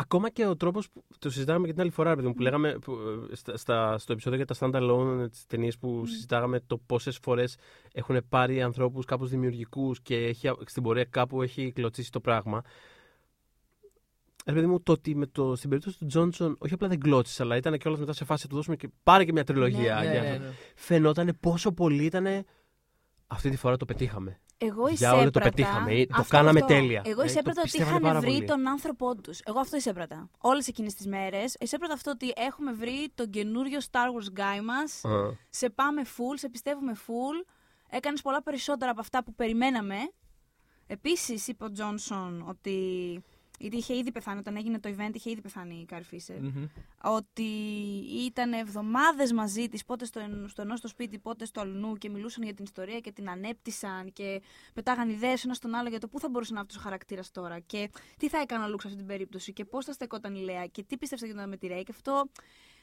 [0.00, 2.42] Ακόμα και ο τρόπος που το συζητάγαμε και την άλλη φορά, ρε παιδί μου, που
[2.42, 2.92] λέγαμε που,
[3.30, 7.56] ε, στα, στα- στο επεισόδιο για τα standalone, τις ταινίες που συζητάγαμε το πόσες φορές
[7.92, 12.62] έχουν πάρει ανθρώπους κάπως δημιουργικούς και έχει, στην πορεία κάπου έχει κλωτσίσει το πράγμα.
[14.46, 17.42] Ρε παιδί μου, το ότι με το, στην περίπτωση του Τζόνσον, όχι απλά δεν κλώτσισε,
[17.42, 19.94] αλλά ήταν και όλα μετά σε φάση του δώσουμε και πάρε και μια τριλογία.
[19.94, 20.42] Ναι, για ναι, αυτό.
[20.42, 20.50] ναι.
[20.74, 22.26] Φαινόταν πόσο πολύ ήταν.
[23.32, 24.40] Αυτή τη φορά το πετύχαμε.
[24.58, 25.92] Εγώ Για όλο το εισέπρατα- πετύχαμε.
[25.92, 26.74] Ε, το αυτό, κάναμε αυτό.
[26.74, 27.02] τέλεια.
[27.04, 28.44] Εγώ Ε, εισέπρατα το ότι πιστεύανε είχαν πάρα βρει πολύ.
[28.44, 29.40] τον άνθρωπό τους.
[29.44, 30.30] Εγώ αυτό εισέπρατα.
[30.38, 31.56] Όλες εκείνες τις μέρες.
[31.60, 35.04] Εισέπρατα αυτό ότι έχουμε βρει τον καινούριο Star Wars guy μας.
[35.04, 35.36] Α.
[35.50, 37.46] Σε πάμε full, σε πιστεύουμε full.
[37.90, 39.96] Έκανες πολλά περισσότερα από αυτά που περιμέναμε.
[40.86, 42.78] Επίσης, είπε ο Τζόνσον ότι.
[43.62, 46.40] Γιατί είχε ήδη πεθάνει, όταν έγινε το event, είχε ήδη πεθάνει η Κάρι Φίσερ.
[46.42, 46.66] Μμμ.
[47.02, 47.42] Ότι
[48.26, 52.08] ήταν εβδομάδες μαζί της, πότε στο, εν- στο ενός το σπίτι, πότε στου αλλού και
[52.10, 54.42] μιλούσαν για την ιστορία και την ανέπτυσσαν και
[54.74, 57.30] πετάγαν ιδέες ένα στον άλλο για το πού θα μπορούσε να είναι αυτός ο χαρακτήρας
[57.30, 60.34] τώρα και τι θα έκανε ο Λουκ σε αυτή την περίπτωση και πώς θα στεκόταν
[60.34, 61.82] η Λέια και τι πίστευε ότι γινόταν με τη Ρέι.
[61.82, 62.30] Και αυτό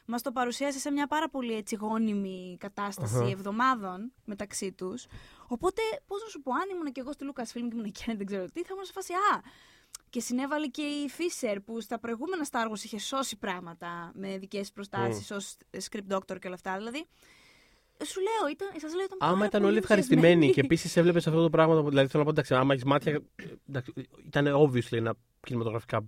[0.05, 3.29] μας το παρουσίασε σε μια πάρα πολύ έτσι γόνιμη κατάσταση Αχα.
[3.29, 5.05] εβδομάδων μεταξύ τους.
[5.47, 8.25] Οπότε, πώς να σου πω, αν ήμουν και εγώ στη Lucasfilm και ήμουν εκεί, δεν
[8.25, 9.41] ξέρω τι, θα ήμουν σε φάση Α,
[10.09, 14.71] και συνέβαλε και η Fisher που στα προηγούμενα Star Wars είχε σώσει πράγματα με δικές
[14.71, 15.37] προστάσεις ω
[15.71, 16.77] script doctor και όλα αυτά.
[16.77, 17.05] Δηλαδή,
[18.05, 20.53] σου λέω, ήταν, σας λέω, ήταν Άμα πάρα ήταν πολύ όλοι ευχαριστημένοι ενθουσιασμένοι.
[20.53, 21.81] και επίσης έβλεπες αυτό το πράγμα.
[21.83, 23.21] Δηλαδή θέλω να πω εντάξει, άμα έχεις μάτια.
[23.69, 23.93] εντάξει,
[24.25, 26.07] ήταν obviously ένα κινηματογραφικά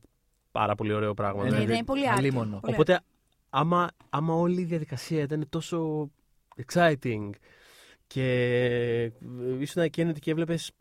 [0.52, 1.44] πάρα πολύ ωραίο πράγμα.
[1.44, 1.74] Ναι, δηλαδή.
[1.74, 2.20] ναι, πολύ άρκη.
[2.20, 2.60] Αλίμονο.
[2.60, 3.02] Πολύ Οπότε,
[3.50, 6.10] άμα, άμα όλη η διαδικασία ήταν τόσο
[6.66, 7.30] exciting
[8.08, 9.12] και
[9.60, 10.72] ήσουν εκκίνητη και έβλεπες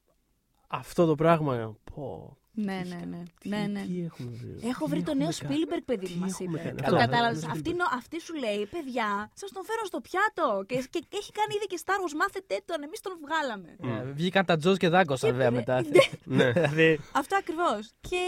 [0.68, 1.76] αυτό το πράγμα.
[1.94, 3.22] Πω, Ναι, ναι, ναι.
[3.40, 3.82] τι, ναι, ναι.
[3.86, 4.68] τι έχουμε βρει.
[4.68, 6.68] Έχω τι βρει το νέο έχουμε κάνει; Spielberg, παιδί Τι μου, μας έχουμε είπε.
[6.68, 7.42] κάνει; Το Αυτό, κατάλαβες.
[7.44, 10.64] ναι, Αυτή, νο- αυτή σου λέει, παιδιά, σας τον φέρω στο πιάτο.
[10.68, 13.70] Και, και, και έχει κάνει ήδη και Star Wars, μάθετε τον, εμείς τον βγάλαμε.
[14.00, 15.74] Ε, Βγήκαν τα Τζοζ και δάγκωσαν βέβαια Ναι, μετά.
[15.82, 16.04] ναι.
[16.24, 16.52] ναι.
[16.52, 17.90] Δηλαδή, Αυτό ακριβώς.
[18.00, 18.22] Και.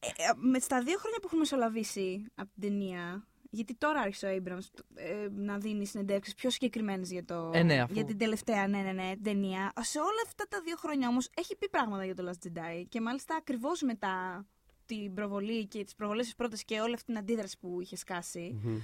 [0.00, 4.26] ε, ε, με στα δύο χρόνια που έχουν μεσολαβήσει από την ταινία, Γιατί τώρα άρχισε
[4.26, 7.50] ο Abrams ε, να δίνει συνεντεύξεις πιο συγκεκριμένες για, το...
[7.54, 9.72] Ε, ναι, αφού- για την τελευταία ναι, ναι, ναι, ταινία.
[9.80, 13.00] Σε όλα αυτά τα δύο χρόνια όμως έχει πει πράγματα για το Last Jedi και
[13.00, 14.46] μάλιστα ακριβώς μετά
[14.86, 18.60] την προβολή και τις προβολές της πρώτης και όλη αυτή την αντίδραση που είχε σκάσει,
[18.62, 18.78] Μμμ.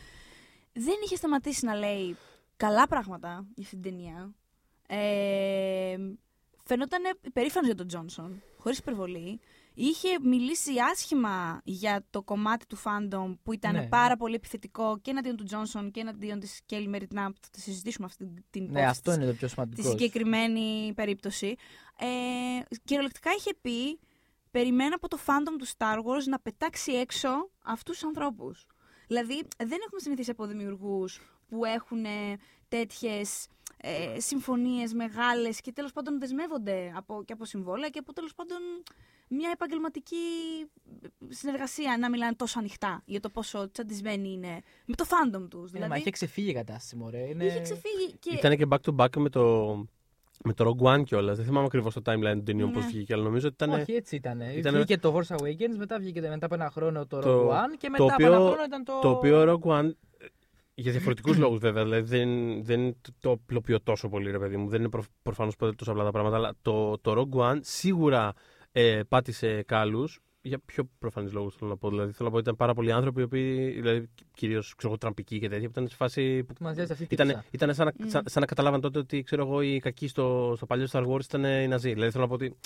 [0.73, 2.17] δεν είχε σταματήσει να λέει
[2.57, 4.35] καλά πράγματα για αυτή την ταινία.
[4.89, 5.97] Ε,
[6.65, 9.41] φαινόταν υπερήφανο για τον Τζόνσον, χωρίς υπερβολή.
[9.77, 13.87] Είχε μιλήσει άσχημα για το κομμάτι του fandom που ήταν Ναι.
[13.87, 17.27] πάρα πολύ επιθετικό και εναντίον του Τζόνσον και εναντίον της Κέλλη Μεριτνά.
[17.33, 19.51] που Θα τη συζητήσουμε αυτή την- την Ναι, υπόθεση αυτό της- είναι το πιο της
[19.57, 19.89] σημαντικό.
[19.91, 21.55] συγκεκριμένη περίπτωση.
[21.99, 22.07] Ε,
[22.85, 23.99] κυριολεκτικά είχε πει
[24.51, 27.29] περιμένω από το fandom του Star Wars να πετάξει έξω
[27.65, 28.67] αυτούς τους ανθρώπους.
[29.07, 31.21] Δηλαδή δεν έχουμε συνηθίσει από δημιουργούς
[31.55, 32.05] που έχουν
[32.69, 33.47] τέτοιες
[33.77, 38.59] ε, συμφωνίες μεγάλες και τέλος πάντων δεσμεύονται από, και από συμβόλαια και από τέλος πάντων
[39.29, 40.17] μια επαγγελματική
[41.29, 45.69] συνεργασία να μιλάνε τόσο ανοιχτά για το πόσο τσαντισμένοι είναι με το fandom τους.
[45.69, 47.29] Ε, Δηλαδή, Μα είχε ξεφύγει η κατάσταση, μωρέ.
[47.29, 47.45] Είναι...
[47.45, 48.35] είχε ξεφύγει και...
[48.37, 49.75] Ήταν και back to back με το,
[50.45, 51.37] με το Rogue One κιόλας.
[51.37, 52.75] Δεν θυμάμαι ακριβώς το timeline των ταινιών Ναι.
[52.75, 53.81] πώς βγήκε, αλλά νομίζω ότι ήταν.
[53.81, 54.41] Όχι, έτσι ήταν.
[54.41, 57.77] Ήτανε- Βγήκε το Force Awakens, μετά βγήκε μετά από ένα χρόνο το Το- Rogue One
[57.79, 58.99] και το μετά οποίο- από ένα χρόνο ήταν το.
[59.03, 59.91] Το οποίο Rogue One.
[60.75, 61.85] Ε, Για διαφορετικούς λόγους βέβαια.
[61.85, 64.69] Δηλαδή δεν, δεν το απλοποιώ τόσο πολύ, ρε παιδί μου.
[64.69, 66.37] Δεν είναι προ, προφανώς ποτέ τόσο απλά τα πράγματα.
[66.37, 68.33] Αλλά το, το Rogue One σίγουρα
[68.73, 70.19] ε, πάτησε κάλους.
[70.47, 71.89] Για πιο προφανείς λόγους θέλω να πω.
[71.89, 75.49] Δηλαδή θέλω να πω ότι ήταν πάρα πολλοί άνθρωποι, οι οποίοι, δηλαδή, κυρίως τραμπικοί και
[75.49, 77.45] τέτοια, που ήταν σε φάση που Μας νοιάζει αυτή η Ήταν, τύψα.
[77.51, 78.09] ήταν σαν, να, Μμ.
[78.09, 81.25] σαν, σαν να καταλάβαν τότε ότι ξέρω εγώ, οι κακοί στο, στο παλιό Star Wars
[81.25, 81.93] ήταν οι Ναζί.
[81.93, 82.57] Δηλαδή θέλω να πω ότι.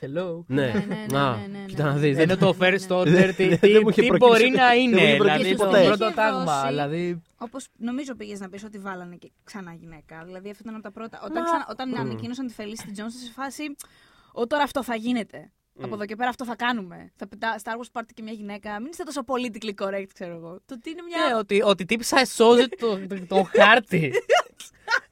[0.00, 0.44] Hello.
[0.46, 1.64] Ναι, Ναι, ναι, ναι, Α, ναι, ναι, ναι.
[1.64, 2.18] κοίτα να δεις.
[2.18, 4.68] Ενώ το δεν- first order δεν- τι, δεν τι, μου είχε τι προκύψει- μπορεί να
[4.68, 5.00] δεν μου είναι.
[5.00, 5.84] είχε Δηλαδή προκύψει το ποτέ.
[5.84, 6.44] πρώτο Είχε τάγμα.
[6.44, 7.22] δώσει- Δηλαδή.
[7.38, 10.22] Όπως νομίζω πήγες να πεις ότι βάλανε και ξανά γυναίκα.
[10.24, 11.20] Δηλαδή αυτό ήταν από τα πρώτα.
[11.24, 11.94] Όταν, Μα- ξανα, όταν Μμ.
[12.00, 13.62] ανακοίνωσαν τη Felicity Jones σε φάση.
[14.32, 15.52] Ο τώρα αυτό θα γίνεται.
[15.82, 17.12] Από εδώ και πέρα αυτό θα κάνουμε.
[17.16, 18.80] Θα πετά Star Wars πάρτε και μια γυναίκα.
[18.80, 20.60] Μην είστε τόσο politically correct, ξέρω εγώ.
[20.66, 21.28] Το ότι είναι μια.
[21.28, 24.12] Ναι, ότι, ότι τύψα σώζει το, το, το χάρτη.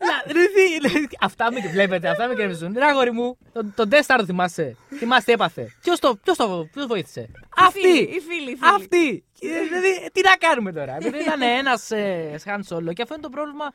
[0.09, 2.75] Να, δηλαδή, δηλαδή, αυτά με βλέπετε, αυτά με κρεμίζουν.
[2.79, 4.77] Ρε αγόρι μου, τον το Death Star το θυμάσαι.
[4.99, 5.73] Θυμάσαι τι έπαθε.
[5.83, 7.21] Ποιος το, ποιος το ποιος βοήθησε.
[7.21, 7.99] Οι φίλοι, Αυτή!
[8.17, 8.59] οι φίλοι, οι φίλοι.
[8.61, 9.25] Αυτή!
[9.39, 10.97] Και, Δηλαδή, τι να κάνουμε τώρα.
[10.97, 13.73] Επειδή ήταν ένας ε, Han Solo και αυτό είναι το πρόβλημα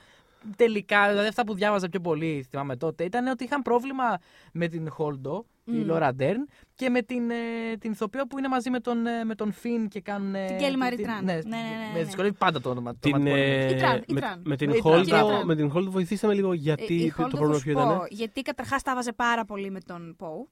[0.56, 1.10] τελικά.
[1.10, 4.18] Δηλαδή, αυτά που διάβαζα πιο πολύ, θυμάμαι τότε, ήταν ότι είχαν πρόβλημα
[4.52, 5.88] με την Holdo, τη Μμ.
[5.92, 6.42] Laura Dern,
[6.76, 7.36] και με την, ε,
[7.80, 10.36] την ηθοποιό που είναι μαζί με τον, ε, με τον Finn και κάνουν.
[10.36, 11.24] ε, Την Kelly Marie την- Tran.
[11.24, 12.04] Ναι, Ναι, ναι, ναι, με ναι.
[12.04, 12.92] δυσκολεύει πάντα το όνομα.
[12.92, 13.46] το Την, ματικό όνομα.
[13.46, 14.42] ε, Η Τραν, η με, Τραν.
[14.46, 15.04] με την Η Τραν.
[15.04, 15.46] Κυρία Holdo, Τραν.
[15.46, 17.82] με την Holdo βοηθήσαμε λίγο Ε, γιατί η το Holdo πρόβλημα θα σου ποιο πω,
[17.82, 20.50] ήταν; Γιατί καταρχάς τα βάζε πάρα πολύ με τον Πόου.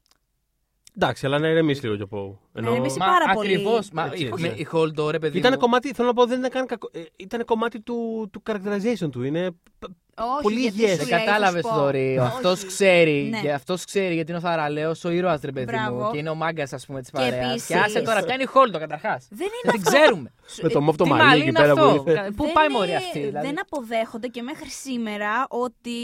[0.97, 2.39] Εντάξει, αλλά να ηρεμήσει λίγο κι ο Πόου.
[2.51, 3.53] Να ηρεμήσει Μα πάρα πολύ.
[3.53, 4.41] ακριβώς, Μα Έτσι, η, έτσι.
[4.41, 5.37] με- η Holdo, ρε παιδί.
[5.37, 6.89] Ήταν μου, κομμάτι, θέλω να πω, δεν ήταν καν κακό.
[6.93, 9.23] Ε, ήταν κομμάτι του, του characterization του.
[9.23, 9.49] Είναι
[10.17, 10.91] Όχι, Πολύ γιατί υγιές.
[10.91, 11.75] σου Δεν λέει, θα κατάλαβες σου πω.
[11.75, 12.17] Δωρή.
[12.17, 12.27] Όχι.
[12.27, 13.23] Αυτός ξέρει.
[13.29, 13.41] Ναι.
[13.41, 16.03] Και αυτός ξέρει γιατί είναι ο θαραλέος, ο ήρωας, ρε παιδί Μπράβο.
[16.03, 16.11] μου.
[16.11, 17.49] Και είναι ο μάγκας, ας πούμε, της Και παρέας.
[17.49, 19.27] επίσης- Και άσε τώρα, ποια είναι η Holdo καταρχάς.
[19.29, 19.99] Δεν είναι Δεν την αυτό.
[19.99, 20.33] ξέρουμε.
[20.47, 22.03] Σου- με το ε, μόφ το Τι μαλλί μαλλί εκεί είναι πέρα αυτό.
[22.03, 22.31] που ήρθε.
[22.35, 25.99] Πού δεν πάει είναι- μωρή αυτή, δηλαδή; Δεν αποδέχονται και μέχρι σήμερα ότι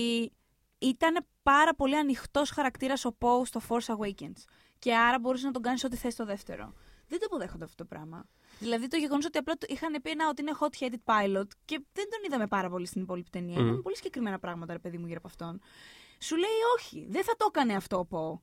[0.78, 4.44] ήταν πάρα πολύ ανοιχτός χαρακτήρας ο Poe στο Force Awakens.
[4.80, 6.74] Και άρα μπορούσες να τον κάνεις ό,τι θες στο δεύτερο.
[7.08, 8.26] Δεν το αποδέχονται αυτό το πράγμα.
[8.62, 11.82] Δηλαδή το γεγονός ότι απλά του είχαν πει ένα, ότι είναι hot headed pilot και
[11.94, 13.60] δεν τον είδαμε πάρα πολύ στην υπόλοιπη ταινία.
[13.60, 13.66] Μμμ.
[13.68, 15.62] Είδαμε πολύ συγκεκριμένα πράγματα, ρε παιδί μου, γύρω από αυτόν.
[16.20, 18.40] Σου λέει όχι, δεν θα το έκανε αυτό ο Poe.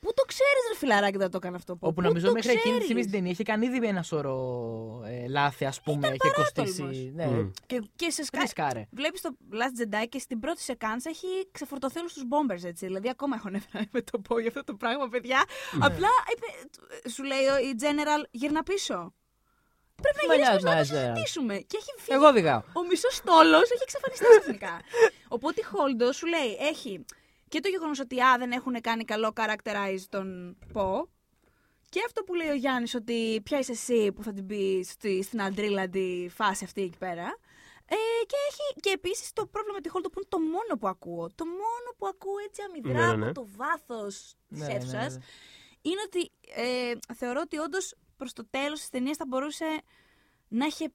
[0.00, 1.86] Πού το ξέρεις, ρε φιλαράκι, δεν θα το έκανε αυτό ο Poe.
[1.88, 4.02] Όπου Πού νομίζω το μέχρι εκείνη τη στιγμή ξέρεις; στην ταινία είχε κάνει ήδη ένα
[4.02, 6.06] σωρό ε, λάθη, ας πούμε.
[6.06, 6.82] Είχε κοστίσει.
[6.82, 7.12] παράτολμος.
[7.14, 7.26] Ναι.
[7.26, 7.50] Μμ.
[7.66, 8.42] Και Και σε σκάει.
[8.42, 8.86] ρίσκαρε.
[8.90, 12.86] Βλέπεις το Last Jedi και στην πρώτη σεκάνς έχει ξεφορτωθεί όλους τους bombers έτσι.
[12.86, 15.44] Δηλαδή, ακόμα έχω νεύρα με το πω για αυτό το πράγμα, παιδιά.
[15.78, 15.86] Ναι.
[15.86, 16.46] Απλά είπε,
[17.08, 19.14] σου λέει ο- η General, γυρνά πίσω.
[20.02, 21.06] Πρέπει να Μα γυρίσει νοιάζει, πίσω να το νοιάζει, νοιάζει.
[21.06, 21.54] συζητήσουμε.
[21.58, 22.16] Και έχει φύγει.
[22.16, 22.62] Εγώ οδηγάω.
[22.72, 24.80] Ο μισός στόλος έχει εξαφανιστεί ξαφνικά.
[25.36, 27.04] Οπότε η Holdo σου λέει, έχει
[27.48, 31.08] και το γεγονός ότι α, δεν έχουν κάνει καλό characterize τον Πο.
[31.88, 35.22] Και αυτό που λέει ο Γιάννης, ότι ποια είσαι εσύ που θα την πει στη,
[35.22, 37.38] στην αντρίλαντη φάση αυτή εκεί πέρα.
[37.88, 40.88] Ε, και έχει και επίσης το πρόβλημα με τη Holdo που είναι το μόνο που
[40.88, 41.28] ακούω.
[41.34, 43.30] Το μόνο που ακούω έτσι αμυδρά Ναι, ναι, ναι.
[43.30, 45.24] από το βάθος της Ναι, αίθουσας ναι, ναι.
[45.82, 49.64] είναι ότι ε, θεωρώ ότι όντως προς το τέλος της ταινίας θα μπορούσε
[50.48, 50.92] να είχε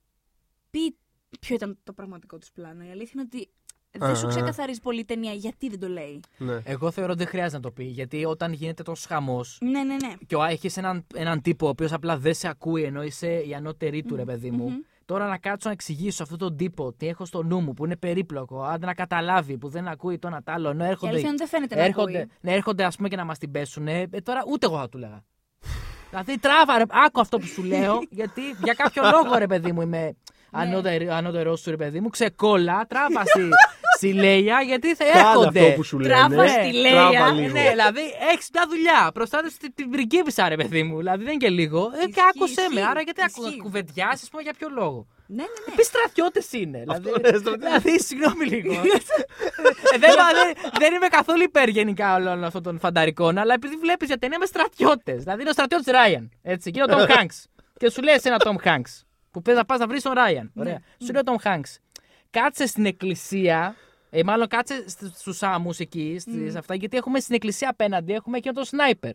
[0.70, 0.96] πει
[1.40, 2.84] ποιο ήταν το πραγματικό του πλάνο.
[2.84, 3.50] Η αλήθεια είναι ότι
[3.98, 4.30] δεν σου Α.
[4.30, 6.20] ξεκαθαρίζει πολύ η ταινία γιατί δεν το λέει.
[6.38, 6.62] Ναι.
[6.64, 7.84] Εγώ θεωρώ ότι δεν χρειάζεται να το πει.
[7.84, 10.14] Γιατί όταν γίνεται τόσο χαμός Ναι, ναι, ναι.
[10.28, 14.04] και έχει έναν, έναν τύπο ο οποίος απλά δεν σε ακούει ενώ είσαι η ανώτερη
[14.04, 14.70] του, ρε παιδί μου.
[14.70, 14.78] μμμ.
[15.06, 17.96] Τώρα να κάτσω να εξηγήσω αυτόν τον τύπο τι έχω στο νου μου που είναι
[17.98, 21.08] περίπλοκο, άντε να καταλάβει που δεν ακούει το ένα τ' άλλο, ενώ Η έρχονται.
[21.12, 22.32] αλήθεια είναι ότι δεν φαίνεται να έρχονται, ακούει.
[22.42, 23.88] ναι, έρχονται ας πούμε και να μας την πέσουν.
[23.88, 25.24] Ε, τώρα ούτε εγώ θα του λέγα.
[26.12, 29.82] Δηλαδή τράβα, ρε, άκου αυτό που σου λέω, γιατί για κάποιο λόγο ρε παιδί μου
[29.82, 30.16] είμαι
[31.12, 33.50] ανώτερο σου ρε παιδί μου, ξεκόλα, τράβα στη,
[33.98, 35.60] στη Λέια γιατί θα Κάνε έρχονται.
[35.60, 36.14] αυτό που σου λένε.
[36.14, 36.92] Τράβα στη Λέια.
[37.12, 37.54] Τράβα Ε, λίγο.
[37.54, 38.02] Ναι, δηλαδή
[38.34, 39.12] έχεις μια δουλειά.
[39.14, 40.98] Προστάτευσε την, την πριγκίπισσα, ρε παιδί μου.
[40.98, 41.80] Δηλαδή δεν είναι και λίγο.
[41.94, 42.80] Ε, και Ισχύει, άκουσε με.
[42.80, 43.48] ισχύει, Άρα γιατί ισχύει.
[43.48, 45.08] ακου, κουβεντιάσει, πούμε, για ποιο λόγο.
[45.28, 45.74] Ναι, ναι, ναι.
[45.74, 46.80] Επίση στρατιώτε είναι.
[46.80, 47.58] Δηλαδή, ναι, στρατιώτες.
[47.58, 48.74] δηλαδή, συγγνώμη λίγο.
[48.74, 54.08] Ε, δεν, δεν, δεν είμαι καθόλου υπέρ γενικά όλων αυτών των φανταρικών, αλλά επειδή βλέπεις
[54.08, 55.18] για ταινία με στρατιώτες.
[55.24, 56.32] Δηλαδή είναι ο στρατιώτης Ράιαν.
[56.42, 57.30] Έτσι, και είναι ο Τόμ Χάγκ.
[57.80, 58.84] και σου λέει ένα Τόμ Χάγκ.
[59.32, 60.52] Που πες να πας να βρεις τον Ράιαν.
[60.56, 60.78] Ωραία.
[61.04, 61.64] Σου λέει ο Τόμ Χάγκ.
[62.30, 63.76] Κάτσε στην εκκλησία.
[64.10, 68.52] Ε, μάλλον κάτσε στους άμμους εκεί, στις αυτά, γιατί έχουμε στην εκκλησία απέναντι έχουμε και
[68.52, 69.12] τον σνάιπερ.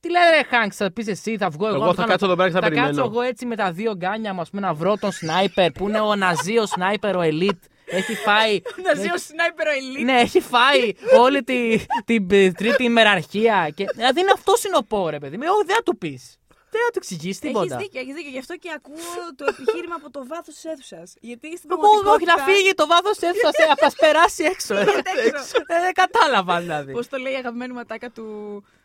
[0.00, 1.76] Τι λέει ρε Χάγκ, θα πεις εσύ, θα βγω εγώ.
[1.76, 2.92] Εγώ θα κάνω- κάτσω εδώ πέρα και θα θα περιμένω.
[2.94, 5.88] κάτσω εγώ έτσι με τα δύο γκάνια μου, ας πούμε, να βρω τον σνάιπερ που
[5.88, 7.62] είναι ο Ναζί, ο σνάιπερ, ο ελίτ.
[7.86, 8.60] Έχει φάει.
[8.84, 10.04] Να ζει ο σνάιπερ ο ελίτ.
[10.04, 13.70] Ναι, έχει φάει όλη τη, την π- τρίτη ημεραρχία.
[13.74, 15.42] Και, δηλαδή είναι αυτός συνοπό, ρε παιδί μου.
[15.42, 16.38] Εγώ δεν θα του πεις.
[16.74, 17.76] Δεν θα του εξηγήσει Έχεις τίποτα.
[17.82, 18.30] δίκιο, έχεις δίκιο.
[18.36, 21.08] Γι' αυτό και ακούω το επιχείρημα από το βάθος της αίθουσας.
[21.30, 24.74] Γιατί στην Εγώ όχι να πραγματικότητα- φύγει το βάθος αίθουσας, α μας περάσει έξω.
[24.74, 24.86] ε.
[25.30, 25.56] έξω.
[25.74, 26.92] Ε, Δεν κατάλαβα δηλαδή.
[26.92, 28.26] Πώς το λέει η αγαπημένη ματάκα του,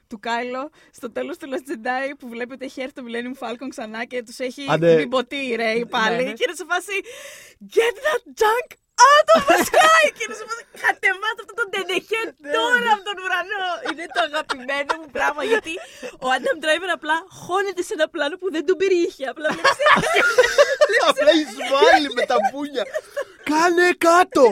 [0.07, 4.05] του Κάιλο στο τέλος του Last Jedi που βλέπετε έχει έρθει το Millennium Falcon ξανά
[4.05, 4.95] και τους έχει Άντε.
[4.95, 6.15] μπιμποτεί η Ρέι πάλι.
[6.15, 6.33] Ναι, ναι.
[6.33, 6.93] Και είναι σε φάση
[7.75, 8.67] Get that junk
[9.07, 10.03] out of the sky!
[10.15, 12.21] και είναι σε φάση Κατεβάτε αυτό το τενεχέ
[12.57, 13.65] τώρα από τον ουρανό!
[13.89, 15.73] είναι το αγαπημένο μου πράγμα γιατί
[16.25, 19.23] ο Adam Driver απλά χώνεται σε ένα πλάνο που δεν τον περιείχε.
[19.33, 19.77] Απλά βλέπεις
[21.11, 22.83] Απλά εισβάλλει με τα μπούνια.
[23.51, 24.45] Κάνε κάτω!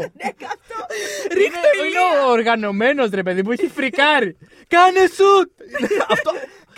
[0.44, 0.78] κάτω.
[0.98, 2.24] Είναι, Ρίχτω είναι ηλία.
[2.26, 4.38] ο οργανωμένος ρε παιδί μου, έχει φρικάρει.
[4.76, 5.50] Κάνε σουτ!
[6.14, 6.32] Αυτό.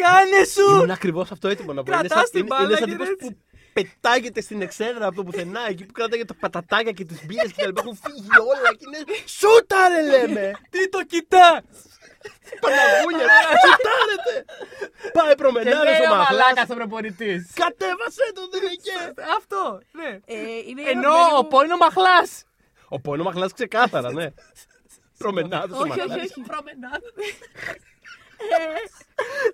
[0.04, 0.70] Κάνε σουτ!
[0.76, 1.92] Ήμουν ακριβώς αυτό έτοιμο να πω.
[1.92, 3.26] Είναι Κρατάς σαν, την είναι, μπάλα είναι σαν και τύπος έτσι.
[3.28, 3.38] που
[3.82, 5.62] πετάγεται στην εξέδρα από το πουθενά.
[5.70, 7.82] Εκεί που κρατάγε τα πατατάκια και τις μπύρες και τα λοιπά.
[7.82, 9.20] Έχουν φύγει όλα και είναι.
[9.26, 10.52] Σούταρε λέμε!
[10.70, 11.62] Τι το κοιτά!
[12.62, 13.28] Παναγούλια!
[13.64, 14.46] Σουτάρετε!
[15.14, 16.70] Πάει Και προμενάδε λέει ο ο μαλάκας μαχλάς.
[16.70, 17.52] ο προπονητής.
[17.54, 19.22] Κατέβασε το δεν είναι και.
[19.38, 20.10] Αυτό, ναι.
[20.26, 20.36] Ε,
[20.68, 22.20] είναι η Ενώ αγαπημένη ο μου- Πό είναι ο μαχλά.
[22.90, 24.28] Ο πόνο μαχλά ξεκάθαρα, ναι.
[25.22, 26.08] Προμενάδε ο Όχι, μαχλάς.
[26.18, 26.42] όχι, όχι.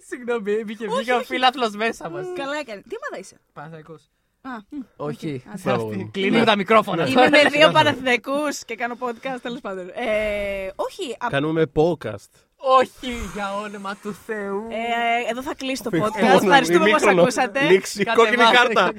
[0.08, 2.26] Συγγνώμη, μπήκε βγήκα ο φίλαθλος μέσα μας.
[2.36, 2.82] Καλά έκανε.
[2.82, 3.94] Τι ομάδα είσαι; Παναθαϊκό.
[4.42, 4.80] Α, μ.
[4.96, 5.44] Όχι.
[5.54, 5.88] Ας Μπράβο.
[5.88, 6.10] Αυτή.
[6.14, 7.08] Κλείνουμε τα μικρόφωνα.
[7.08, 9.88] Είμαι με δύο Παναθηναϊκούς και κάνω podcast τέλος πάντων.
[9.90, 12.30] Ε, όχι, απ- Κάνουμε podcast.
[12.58, 14.68] Όχι, για όνομα του Θεού.
[14.70, 16.06] ε, εδώ θα κλείσει το Φύγω.
[16.06, 16.42] podcast.
[16.44, 17.22] Ευχαριστούμε που Ημίχρονο.
[17.22, 17.70] ακούσατε.
[17.70, 18.74] Λήξη, κόκκινη Κατεβάστε.
[18.74, 18.92] κάρτα.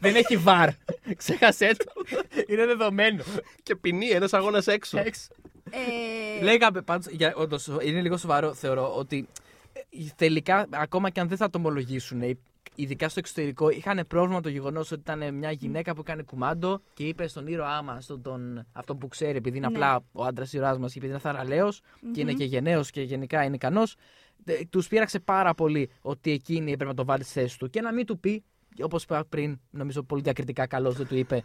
[0.00, 0.68] Δεν έχει βαρ.
[1.16, 1.92] Ξέχασέ το.
[2.46, 3.24] Είναι δεδομένο.
[3.62, 4.98] Και ποινή, ένας αγώνας έξω.
[4.98, 5.26] Έξω.
[5.70, 9.28] Ε, Λέγαμε πάντως, για, όντως, είναι λίγο σοβαρό θεωρώ ότι
[9.72, 9.80] ε,
[10.16, 12.38] τελικά ακόμα και αν δεν θα το ομολογήσουν, ε,
[12.74, 17.04] ειδικά στο εξωτερικό, είχαν πρόβλημα το γεγονός ότι ήταν μια γυναίκα που έκανε κουμάντο και
[17.04, 19.74] είπε στον ήρωά μας, τον, τον, αυτό που ξέρει, επειδή είναι Ναι.
[19.74, 21.80] απλά ο άντρας ήρωάς μας και επειδή είναι θαραλέος
[22.12, 23.96] και είναι και γενναίος και γενικά είναι ικανός,
[24.70, 27.92] τους πείραξε πάρα πολύ ότι εκείνη έπρεπε να το βάλει στη θέση του και να
[27.92, 28.44] μην του πει.
[28.82, 31.42] Όπως είπα πριν, νομίζω πολύ διακριτικά καλώ δεν του είπε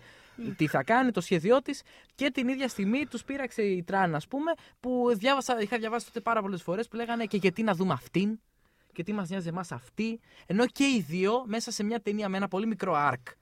[0.57, 1.81] τι θα κάνει, το σχέδιό της.
[2.15, 6.19] Και την ίδια στιγμή τους πείραξε η Τραν, ας πούμε, που διάβασα, είχα διαβάσει τότε
[6.19, 8.39] πάρα πολλές φορές που λέγανε και γιατί να δούμε αυτήν;
[8.93, 12.37] Και τι μας νοιάζει εμάς αυτή; Ενώ και οι δύο μέσα σε μια ταινία με
[12.37, 13.33] ένα πολύ μικρό arc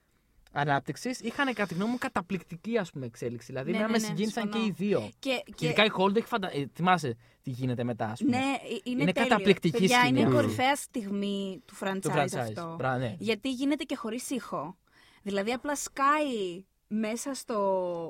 [0.52, 3.46] ανάπτυξης είχαν κατά τη γνώμη μου καταπληκτική ας πούμε, εξέλιξη.
[3.46, 4.66] Δηλαδή, Ναι, εμένα ναι, με ναι, συγκίνησαν και συμφωνώ.
[4.80, 5.10] οι δύο.
[5.20, 6.56] και, Και και, ειδικά η Hold έχει φαντα...
[6.56, 8.38] ε, θυμάσαι τι γίνεται μετά, ας πούμε.
[8.38, 9.30] ναι, ε, είναι, Είναι τέλειο.
[9.30, 10.20] καταπληκτική Παιδιά, σκηνή.
[10.20, 10.36] είναι η Mm.
[10.36, 12.38] κορυφαία στιγμή του franchise, Το franchise.
[12.38, 12.76] αυτό.
[12.78, 13.16] Μπρά, ναι.
[13.20, 14.78] Γιατί γίνεται και χωρίς ήχο.
[15.22, 17.56] Δηλαδή απλά σκάει μέσα στο.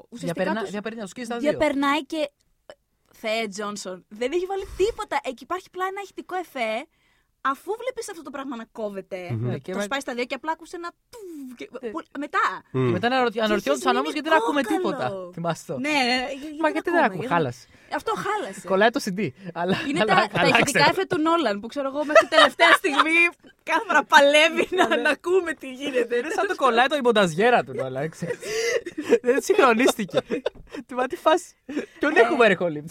[0.10, 1.50] Ουσιαστικά Διαπερνά, τους- διαπερνά, τους σκίζει τα δύο.
[1.50, 2.32] διαπερνάει και.
[3.14, 4.06] Θεέ Τζόνσον.
[4.08, 5.20] Δεν έχει βάλει τίποτα.
[5.24, 6.86] Εκεί υπάρχει απλά ένα ηχητικό εφέ.
[7.42, 9.48] Αφού βλέπεις αυτό το πράγμα να κόβεται, Μμμ.
[9.48, 10.90] Ναι, και το με- σπάει στα δύο και απλά ακούσε ένα.
[11.10, 11.90] τουβ και- Ναι.
[11.90, 12.40] που- Μετά.
[12.72, 14.78] Και μετά αναρωτη- αναρωτιόντουσαν μείνει όμως γιατί δεν ακούμε κόκαλο.
[14.82, 15.32] τίποτα.
[15.34, 15.78] Θυμάσαι το.
[15.80, 16.28] Ναι, ναι, ναι.
[16.42, 17.68] για- Μα γιατί δεν ακούμε, γιατί- χάλασε.
[17.96, 18.68] Αυτό χάλασε.
[18.68, 19.22] Κολλάει το CD.
[19.54, 20.90] Αλλά, Είναι αλλά- τα, τα αλλάξτε ηχητικά το.
[20.90, 23.20] εφέ του Νόλαν που ξέρω εγώ μέχρι τελευταία στιγμή
[23.64, 26.16] κάθε φορά παλεύει να, να ακούμε τι γίνεται.
[26.18, 28.40] Είναι σαν το κολλάει το η μονταζιέρα του, αλλά ξέρεις.
[29.22, 30.18] Δεν συγχρονίστηκε.
[30.86, 31.54] Τι μα τι φάση.
[32.00, 32.86] Ποιον έχουμε ρε Χόλιμ.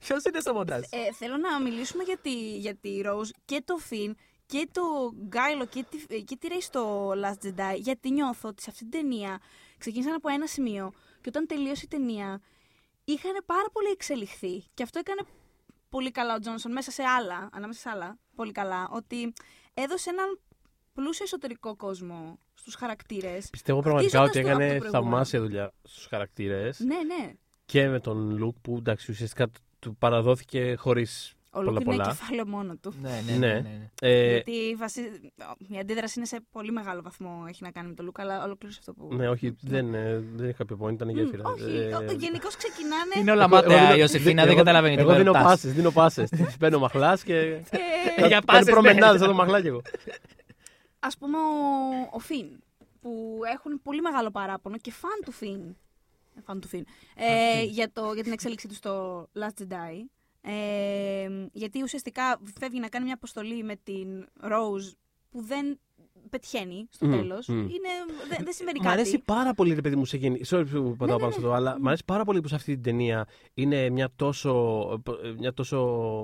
[0.00, 3.73] Ποιος είναι στο μοντάζ; Ε, θέλω να μιλήσουμε για τη, για τη Rose και το
[3.90, 4.12] Finn
[4.46, 4.82] και το
[5.26, 9.00] Γκάιλο και τη, και τη Rey στο Last Jedi γιατί νιώθω ότι σε αυτή την
[9.00, 9.40] ταινία
[9.78, 12.40] ξεκίνησαν από ένα σημείο και όταν τελείωσε η ταινία
[13.04, 15.20] είχαν πάρα πολύ εξελιχθεί και αυτό έκανε
[15.88, 19.32] πολύ καλά ο Τζόνσον μέσα σε άλλα, ανάμεσα σε άλλα, πολύ καλά, ότι
[19.74, 20.38] έδωσε έναν
[20.92, 23.50] πλούσιο εσωτερικό κόσμο στους χαρακτήρες.
[23.50, 25.10] Πιστεύω πραγματικά ότι Χτίζοντας το από έκανε το προηγούμενο.
[25.10, 27.32] θαυμάσια δουλειά στους χαρακτήρες Ναι, ναι.
[27.64, 32.04] και με τον Λουκ που εντάξει ουσιαστικά του παραδόθηκε χωρίς Ο πολλά Λουκ είναι πολλά.
[32.08, 32.94] κεφάλαιο μόνο του.
[33.02, 33.46] Ναι, ναι, Ναι.
[33.46, 33.60] ναι.
[33.60, 33.90] ναι.
[34.00, 35.00] Ε, Γιατί βασι...
[35.68, 38.78] η αντίδραση είναι σε πολύ μεγάλο βαθμό έχει να κάνει με τον Λουκ, αλλά ολοκλήρωσε
[38.80, 39.14] αυτό που.
[39.14, 41.42] ναι, όχι, δεν, ε, δεν είχα πει point, ήταν Μμ, γέφυρα.
[41.48, 41.64] Όχι,
[42.08, 43.12] Ε, γενικώς ξεκινάνε.
[43.18, 45.42] Είναι όλα εγώ- εγώ μάταια δίνω- η Ιωσήφινα, δεν εγώ- καταλαβαίνει Εγώ δίνω τίποτα.
[45.44, 46.22] πάσε, δίνω πάσε.
[46.24, 47.36] Τη παίρνω μαχλάς και.
[47.38, 47.60] Ε,
[48.16, 49.18] Για Κάνει πάσες, προμενάδες ναι.
[49.18, 49.82] σαν το μαχλά κι εγώ.
[50.98, 52.46] Α πούμε ο, ο Φιν,
[53.00, 55.76] που έχουν πολύ μεγάλο παράπονο και φαν του Φιν.
[56.46, 56.82] Fan του film.
[57.16, 59.94] Ε, για, το, για την εξέλιξή του στο Last Jedi.
[60.46, 64.92] Ε, γιατί ουσιαστικά φεύγει να κάνει μια αποστολή με την Rose
[65.30, 65.78] που δεν
[66.30, 67.48] πετυχαίνει στο Μμ, τέλος.
[67.48, 67.58] μμ.
[67.58, 67.90] Είναι,
[68.28, 68.94] δεν, δεν συμβαίνει Μ' κάτι.
[68.94, 70.40] αρέσει πάρα πολύ, ρε παιδί μου, σε γενι...
[70.48, 71.46] Sorry που πατάω ναι, πάνω σε ναι.
[71.46, 75.02] αυτό, αλλά μ' αρέσει πάρα πολύ που σε αυτή την ταινία είναι μια τόσο,
[75.38, 75.78] μια τόσο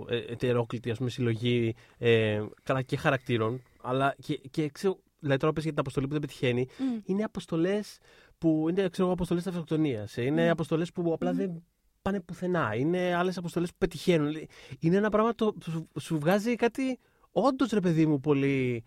[0.08, 5.52] ε, ετερόκλητη ας πούμε, συλλογή ε, καλά και χαρακτήρων, αλλά και, και ξέρω, δηλαδή τώρα
[5.52, 6.98] πες για την αποστολή που δεν πετυχαίνει, Μμ.
[7.04, 7.98] είναι αποστολές
[8.38, 10.50] που είναι ξέρω, εγώ, αποστολές αυτοκτονίας, ε, είναι Μμ.
[10.50, 11.38] αποστολές που απλά Μμμ.
[11.38, 11.62] δεν
[12.02, 14.34] πάνε πουθενά, είναι άλλες αποστολές που πετυχαίνουν.
[14.78, 16.98] Είναι ένα πράγμα το σου, σου βγάζει κάτι
[17.30, 18.84] όντως ρε παιδί μου πολύ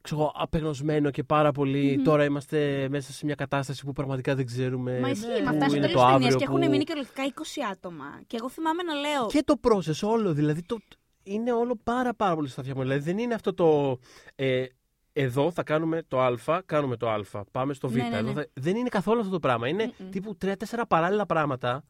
[0.00, 1.94] ξέρω, εγώ, απεγνωσμένο και πάρα πολύ.
[1.96, 2.02] Μμμ.
[2.04, 4.98] Τώρα είμαστε μέσα σε μια κατάσταση που πραγματικά δεν ξέρουμε.
[5.00, 6.60] Μα ισχύει, Ναι, με που αυτά στο είναι τέλο το τη ταινία αύριο και έχουν
[6.60, 8.04] που- μείνει κυριολεκτικά 20 άτομα.
[8.26, 9.26] Και εγώ θυμάμαι να λέω.
[9.26, 10.78] Και το process όλο, δηλαδή το,
[11.22, 12.82] είναι όλο πάρα πάρα πολύ στα αυτιά μου.
[12.82, 13.98] Δηλαδή δεν είναι αυτό το.
[14.34, 14.64] Ε,
[15.12, 17.20] εδώ θα κάνουμε το Α, κάνουμε το Α.
[17.50, 17.94] Πάμε στο Β.
[17.96, 18.32] Ναι, ναι, Εδώ ναι.
[18.32, 19.68] θα- Δεν είναι καθόλου αυτό το πράγμα.
[19.68, 20.08] Είναι Μμμ.
[20.10, 21.84] τύπου τρία-τέσσερα παράλληλα πράγματα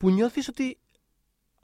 [0.00, 0.78] που νιώθεις ότι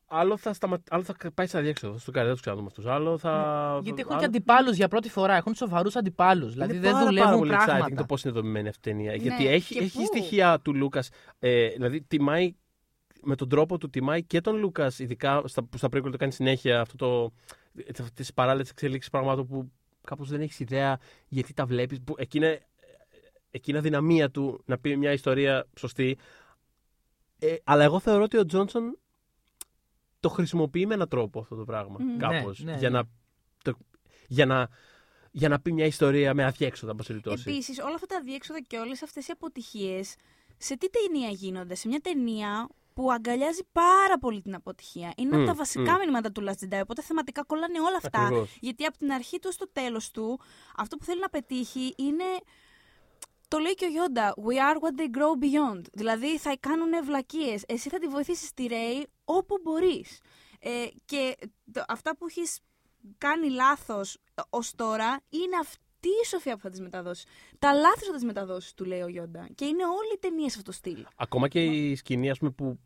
[0.07, 0.82] άλλο θα, σταμα...
[0.89, 1.99] άλλο θα πάει σε αδιέξοδο.
[1.99, 2.87] Στο καρδιά τους ξαναδούμε αυτούς.
[2.87, 3.80] Άλλο θα.
[3.82, 5.34] Γιατί έχουν άλλο- και αντιπάλους για πρώτη φορά.
[5.34, 6.53] Έχουν σοβαρούς αντιπάλους.
[6.53, 7.95] Δηλαδή είναι δεν πάρα, δουλεύουν πάρα πολύ exciting πράγματα.
[7.95, 9.11] το πώς είναι δομημένη αυτή η ταινία.
[9.11, 11.09] Ναι, Γιατί έχει, και έχει πού; στοιχεία του Λούκας.
[11.39, 12.55] Ε, δηλαδή τιμάει
[13.22, 16.32] με τον τρόπο του τιμάει και τον Λούκας, ειδικά στα, που στα prequel το κάνει
[16.32, 17.32] συνέχεια αυτό το.
[18.14, 19.72] τις παράλληλες εξελίξεις πραγμάτων που
[20.05, 21.99] κάπως δεν έχεις ιδέα γιατί τα βλέπεις.
[22.16, 22.61] Εκεί είναι,
[23.51, 26.18] εκεί είναι αδυναμία του να πει μια ιστορία σωστή.
[27.39, 28.99] Ε, αλλά εγώ θεωρώ ότι ο Τζόνσον
[30.20, 31.97] το χρησιμοποιεί με έναν τρόπο αυτό το πράγμα.
[32.01, 32.16] Μμ.
[32.16, 32.99] Κάπως, Ναι, ναι, για, ναι.
[32.99, 33.05] να,
[33.64, 33.78] το,
[34.28, 34.68] για, να,
[35.30, 37.51] για να πει μια ιστορία με αδιέξοδα, εν πάση περιπτώσει.
[37.51, 40.14] Επίσης, όλα αυτά τα διέξοδα και όλες αυτές οι αποτυχίες,
[40.59, 45.12] σε τι ταινία γίνονται, σε μια ταινία που αγκαλιάζει πάρα πολύ την αποτυχία.
[45.16, 45.99] Είναι Μμ, από τα βασικά μμ.
[45.99, 48.20] μηνύματα του Last Jedi, οπότε θεματικά κολλάνε όλα αυτά.
[48.20, 48.57] Ακριβώς.
[48.61, 50.41] Γιατί από την αρχή του στο τέλος του,
[50.76, 52.24] αυτό που θέλει να πετύχει είναι.
[53.49, 54.34] Το λέει και ο Γιόντα.
[54.36, 55.80] We are what they grow beyond.
[55.92, 57.64] Δηλαδή θα κάνουν βλακίες.
[57.66, 60.20] Εσύ θα τη βοηθήσεις τη Ρέι όπου μπορείς.
[60.61, 61.36] Ε, και
[61.72, 62.59] το- αυτά που έχεις
[63.18, 64.18] κάνει λάθος
[64.51, 67.24] ως τώρα είναι αυτή η σοφία που θα τις μεταδώσεις.
[67.59, 69.49] Τα λάθη σου θα τις μεταδώσεις, του λέει ο Γιόντα.
[69.55, 71.07] Και είναι όλη η ταινία σε αυτό το στυλ.
[71.16, 72.78] Ακόμα και η σκηνή ας πούμε, που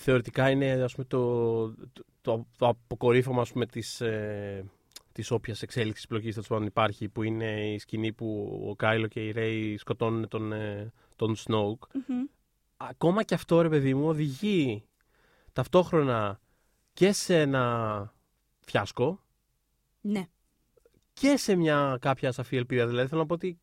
[0.00, 4.64] θεωρητικά είναι ας πούμε, το, το, το, το αποκορύφωμα ας πούμε, της, ε,
[5.18, 9.26] της όποιας εξέλιξης επιλογής τέλος πάντων υπάρχει που είναι η σκηνή που ο Κάιλο και
[9.26, 11.82] η Ρέι σκοτώνουν τον, ε, τον Σνόουκ.
[11.94, 12.24] Μμμ.
[12.76, 14.84] Ακόμα και αυτό ρε παιδί μου οδηγεί
[15.52, 16.40] ταυτόχρονα
[16.92, 18.14] και σε ένα
[18.60, 19.24] φιάσκο
[20.00, 20.26] Ναι.
[21.12, 22.86] και σε μια κάποια σαφή ελπίδα.
[22.86, 23.58] Δηλαδή θέλω να πω ότι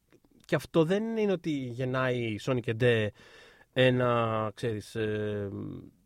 [0.46, 3.12] και αυτό δεν είναι ότι γεννάει η Sony και Ντε
[3.74, 5.50] ένα, ξέρεις, ε,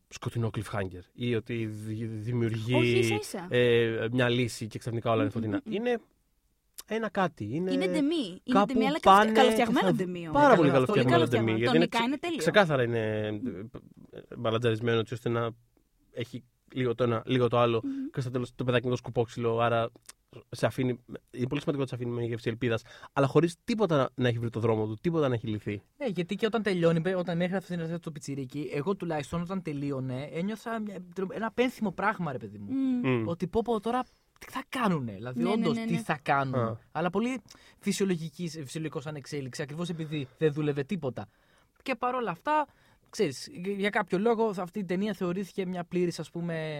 [0.10, 3.47] σκοτεινό cliffhanger ή ότι δη- δημιουργεί Όχι, ίσα ίσα.
[3.49, 5.62] ε, μια λύση και ξαφνικά όλα είναι φωτεινά.
[5.66, 5.86] Μμμ, μμμ.
[5.86, 5.97] Είναι
[6.88, 7.49] ένα κάτι.
[7.51, 8.16] Είναι, Είναι ντεμή.
[8.43, 10.20] Είναι κάπου ντεμή, αλλά πάνε καλοφτιαγμένο και θα- ντεμή.
[10.28, 10.41] όμως.
[10.41, 11.51] Πάρα πολύ Πολύ καλοφτιαγμένο ντεμή.
[11.51, 12.38] Το γιατί είναι Νικά είναι τέλειο.
[12.38, 13.26] Ξεκάθαρα είναι
[14.12, 15.49] ε, μπαλαντζαρισμένο έτσι ώστε να
[16.14, 16.43] έχει
[16.74, 17.92] λίγο το ένα, λίγο το άλλο Μμμ.
[18.12, 19.60] και στο τέλος το παιδάκι είναι το σκουπόξυλο.
[19.60, 19.90] Άρα
[20.50, 21.00] σε αφήνει,
[21.32, 22.82] είναι πολύ σημαντικό να σε αφήνει με γεύση ελπίδας,
[23.14, 25.82] αλλά χωρίς τίποτα να, να έχει βρει το δρόμο του, τίποτα να έχει λυθεί.
[25.98, 30.24] Ναι, γιατί και όταν τελειώνει, όταν έγραφε την αρχή του πιτσιρίκι, εγώ τουλάχιστον όταν τελείωνε,
[30.34, 32.72] ένιωθα μια- ένα πένθυμο πράγμα, ρε παιδί μου.
[32.72, 33.10] Μμ.
[33.10, 33.28] Μμ.
[33.28, 34.04] Ότι πω, πω τώρα
[34.40, 35.12] τι θα κάνουνε.
[35.14, 36.00] Δηλαδή, Ναι, ναι, όντως ναι, τι ναι.
[36.02, 36.56] θα κάνουν.
[36.60, 36.78] Α.
[36.92, 37.42] Αλλά πολύ
[37.80, 41.28] φυσιολογικής, φυσιολογικός σαν εξέλιξη, ακριβώς επειδή δεν δούλευε τίποτα.
[41.84, 42.66] Και παρόλα αυτά,
[43.10, 43.47] ξέρεις,
[43.78, 46.20] για κάποιο λόγο αυτή η ταινία θεωρήθηκε μια πλήρης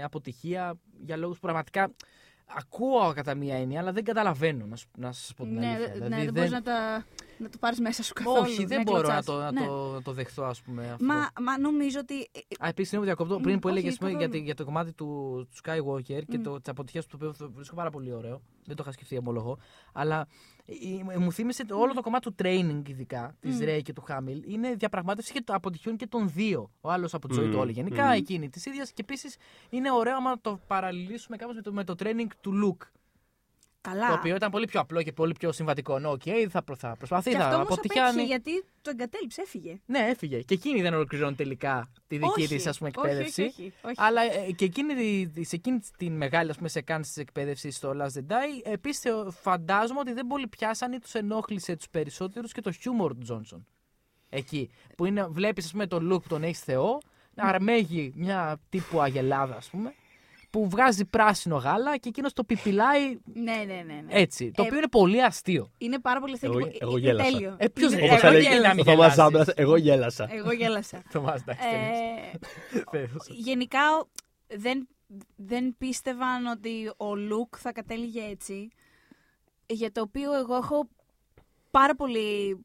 [0.04, 1.92] αποτυχία για λόγους που πραγματικά
[2.46, 5.88] ακούω κατά μία έννοια, αλλά δεν καταλαβαίνω να, σου- να σας πω την Ναι, αλήθεια.
[5.88, 7.06] ναι, Δηλαδή, δεν μπορείς να, τα,
[7.40, 8.42] να το πάρεις μέσα σου καθόλου.
[8.42, 9.26] Όχι, δεν να μπορώ να κλωτσάς.
[9.26, 9.66] το, να, Ναι.
[9.68, 10.92] το, να το δεχθώ, ας πούμε.
[10.92, 11.06] Αυτό.
[11.06, 12.14] Μα, μα νομίζω ότι.
[12.60, 14.30] Α, επίσης, είναι διακόπτω Μ, πριν που όχι, έλεγες για, καθόλου.
[14.32, 15.06] τη- για το κομμάτι του,
[15.52, 16.42] του Skywalker και Μ.
[16.42, 18.42] το, της αποτυχίας του, το οποίο το βρίσκω πάρα πολύ ωραίο.
[18.66, 19.58] Δεν το είχα σκεφτεί, ομολογώ.
[19.94, 20.28] Αλλά
[20.66, 23.64] ε, ε, μου θύμισε το- όλο το κομμάτι του training, ειδικά της Μ.
[23.64, 24.44] Ρέι και του Χάμιλ.
[24.54, 26.72] Είναι διαπραγμάτευση και των αποτυχιών και των δύο.
[26.82, 27.72] Ο άλλος από τη ζωή Μ, του όλη.
[27.72, 28.12] Γενικά μ.
[28.12, 28.92] εκείνη της ίδιας.
[28.92, 29.36] Και επίσης
[29.70, 32.88] είναι ωραίο άμα το παραλληλίσουμε κάπως με το, με το training του Luke.
[33.82, 34.08] Καλά.
[34.08, 36.00] Το οποίο ήταν πολύ πιο απλό και πολύ πιο συμβατικό.
[36.00, 38.28] Ναι, οκ, θα, προ- θα προσπαθεί, και θα αυτό όμως απέτυχε αποτυγχάνει.
[38.28, 39.80] γιατί το εγκατέλειψε, έφυγε.
[39.86, 40.42] Ναι, έφυγε.
[40.42, 43.42] Και εκείνη δεν ολοκληρώνει τελικά τη δική όχι, της όχι, εκπαίδευση.
[43.42, 43.96] Όχι, όχι, όχι.
[43.98, 44.94] Αλλά ε, και εκείνη,
[45.28, 49.12] τη- σε εκείνη την μεγάλη ας πούμε, σεκάνση της εκπαίδευσης στο Last Jedi, επίσης
[49.42, 53.66] φαντάζομαι ότι δεν πολύ πιάσανε ή τους ενόχλησε τους περισσότερους και το χιούμορ του Τζόνσον.
[54.30, 54.70] Εκεί.
[54.98, 56.98] Που είναι, βλέπεις, ας πούμε, τον look που τον έχεις Θεό,
[57.34, 59.94] να αρμέγει μια τύπου αγελάδα, ας πούμε,
[60.50, 63.84] που βγάζει πράσινο γάλα και εκείνος το πιπιλάει Ναι, ναι, ναι.
[63.84, 64.04] ναι.
[64.10, 64.52] έτσι.
[64.52, 65.72] Το Ε, οποίο είναι πολύ αστείο.
[65.78, 66.78] Είναι πάρα πολύ Εγώ- θετικό.
[66.82, 67.32] εγώ Είναι γέλασα.
[67.32, 67.56] Τέλειο.
[67.58, 69.16] Ε, ποιος Είναι- δεν- Όπως εγώ έλεγε γέλα, μην ο Θωμάς γελάσεις.
[69.16, 70.28] Ζάμπρας, εγώ γέλασα.
[70.32, 71.02] Εγώ γέλασα.
[71.12, 72.38] Το μας, εντάξει, Ε,
[72.92, 73.28] τέλος.
[73.30, 73.80] γενικά
[74.48, 74.88] δεν,
[75.36, 78.68] δεν πίστευαν ότι ο Λουκ θα κατέληγε έτσι.
[79.66, 80.88] Για το οποίο εγώ έχω
[81.72, 82.58] πάρα πολύ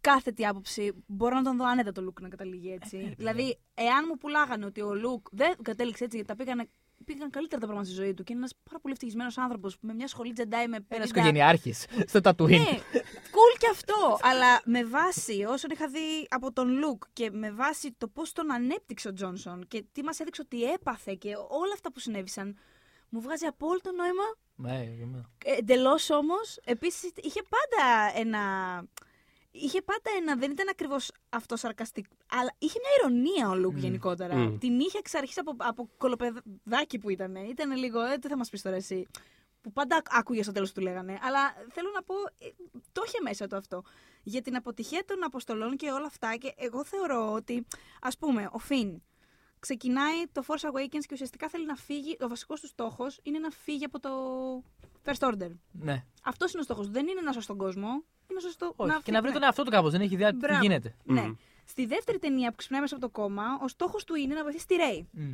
[0.00, 3.14] κάθετη άποψη, μπορώ να τον δω άνετα το look να καταλήγει έτσι.
[3.18, 6.68] δηλαδή, εάν μου πουλάγανε ότι ο look δεν κατέληξε έτσι, γιατί τα πήγανε,
[7.02, 9.94] πήγαν καλύτερα τα πράγματα στη ζωή του και είναι ένας πάρα πολύ ευτυχισμένος άνθρωπος με
[9.94, 10.84] μια σχολή τζεντάι με 50.
[10.88, 12.48] Ένα οικογενειάρχης στο Tatooine.
[12.48, 12.78] Ναι,
[13.34, 14.18] cool και αυτό.
[14.22, 18.52] Αλλά με βάση όσον είχα δει από τον Λουκ και με βάση το πώς τον
[18.52, 22.58] ανέπτυξε ο Τζόνσον και τι μας έδειξε ότι έπαθε και όλα αυτά που συνέβησαν,
[23.08, 24.24] μου βγάζει απόλυτο νόημα.
[24.54, 25.30] Ναι, για μένα.
[25.44, 28.40] Εντελώς όμως, επίσης είχε πάντα ένα.
[29.54, 34.36] Είχε πάντα ένα, δεν ήταν ακριβώς αυτό σαρκαστικό, αλλά είχε μια ηρωνία ο Λουκ γενικότερα.
[34.36, 34.58] Μμ.
[34.58, 37.34] Την είχε εξ αρχής από, από κολοπεδάκι που ήταν.
[37.34, 39.06] Ήταν λίγο, ε, τι θα μας πεις τώρα εσύ.
[39.60, 41.18] Που πάντα άκουγε στο τέλος του λέγανε.
[41.22, 42.48] Αλλά θέλω να πω, ε,
[42.92, 43.82] το είχε μέσα το αυτό.
[44.22, 46.36] Για την αποτυχία των αποστολών και όλα αυτά.
[46.36, 47.66] Και εγώ θεωρώ ότι,
[48.00, 49.02] ας πούμε, ο Φιν
[49.66, 52.16] ξεκινάει το Force Awakens και ουσιαστικά θέλει να φύγει.
[52.20, 54.10] Ο βασικός του στόχος είναι να φύγει από το
[55.04, 55.50] First Order.
[55.72, 56.04] Ναι.
[56.22, 56.88] Αυτός είναι ο στόχος.
[56.90, 57.88] Δεν είναι να σώσει τον κόσμο.
[58.30, 58.90] Είναι σωστό Όχι.
[58.92, 59.34] και φύγει, να βρει ναι.
[59.34, 59.90] τον εαυτό του κάπως.
[59.92, 60.60] Δεν έχει ιδέα τι Μπράβο.
[60.62, 60.96] γίνεται.
[61.04, 61.20] Ναι.
[61.22, 61.34] Μμμ.
[61.64, 64.66] Στη δεύτερη ταινία που ξυπνάει μέσα από το κόμμα, ο στόχος του είναι να βοηθήσει
[64.66, 65.08] τη Ρέι.
[65.12, 65.32] Μμ.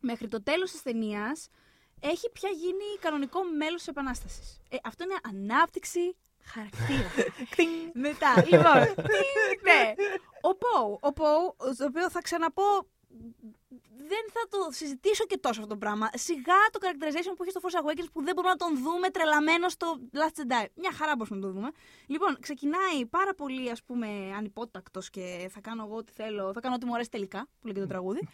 [0.00, 1.48] Μέχρι το τέλος της ταινίας
[2.00, 4.60] έχει πια γίνει κανονικό μέλος της Επανάστασης.
[4.68, 7.10] Ε, αυτό είναι ανάπτυξη χαρακτήρα.
[8.08, 9.94] Μετά, λοιπόν, τι- ναι.
[10.40, 12.86] Ο Πόου, ο Πόου, το οποίο θα ξαναπώ,
[14.08, 16.08] δεν θα το συζητήσω και τόσο αυτό το πράγμα.
[16.14, 19.68] Σιγά το characterization που έχει στο Force Awakens που δεν μπορούμε να τον δούμε τρελαμένο
[19.68, 20.66] στο Last Jedi.
[20.74, 21.70] Μια χαρά μπορούμε να το δούμε.
[22.06, 26.74] Λοιπόν, ξεκινάει πάρα πολύ, ας πούμε, ανυπότακτος και θα κάνω εγώ ό,τι θέλω, θα κάνω
[26.74, 28.28] ό,τι μου αρέσει τελικά, που λέει και το τραγούδι.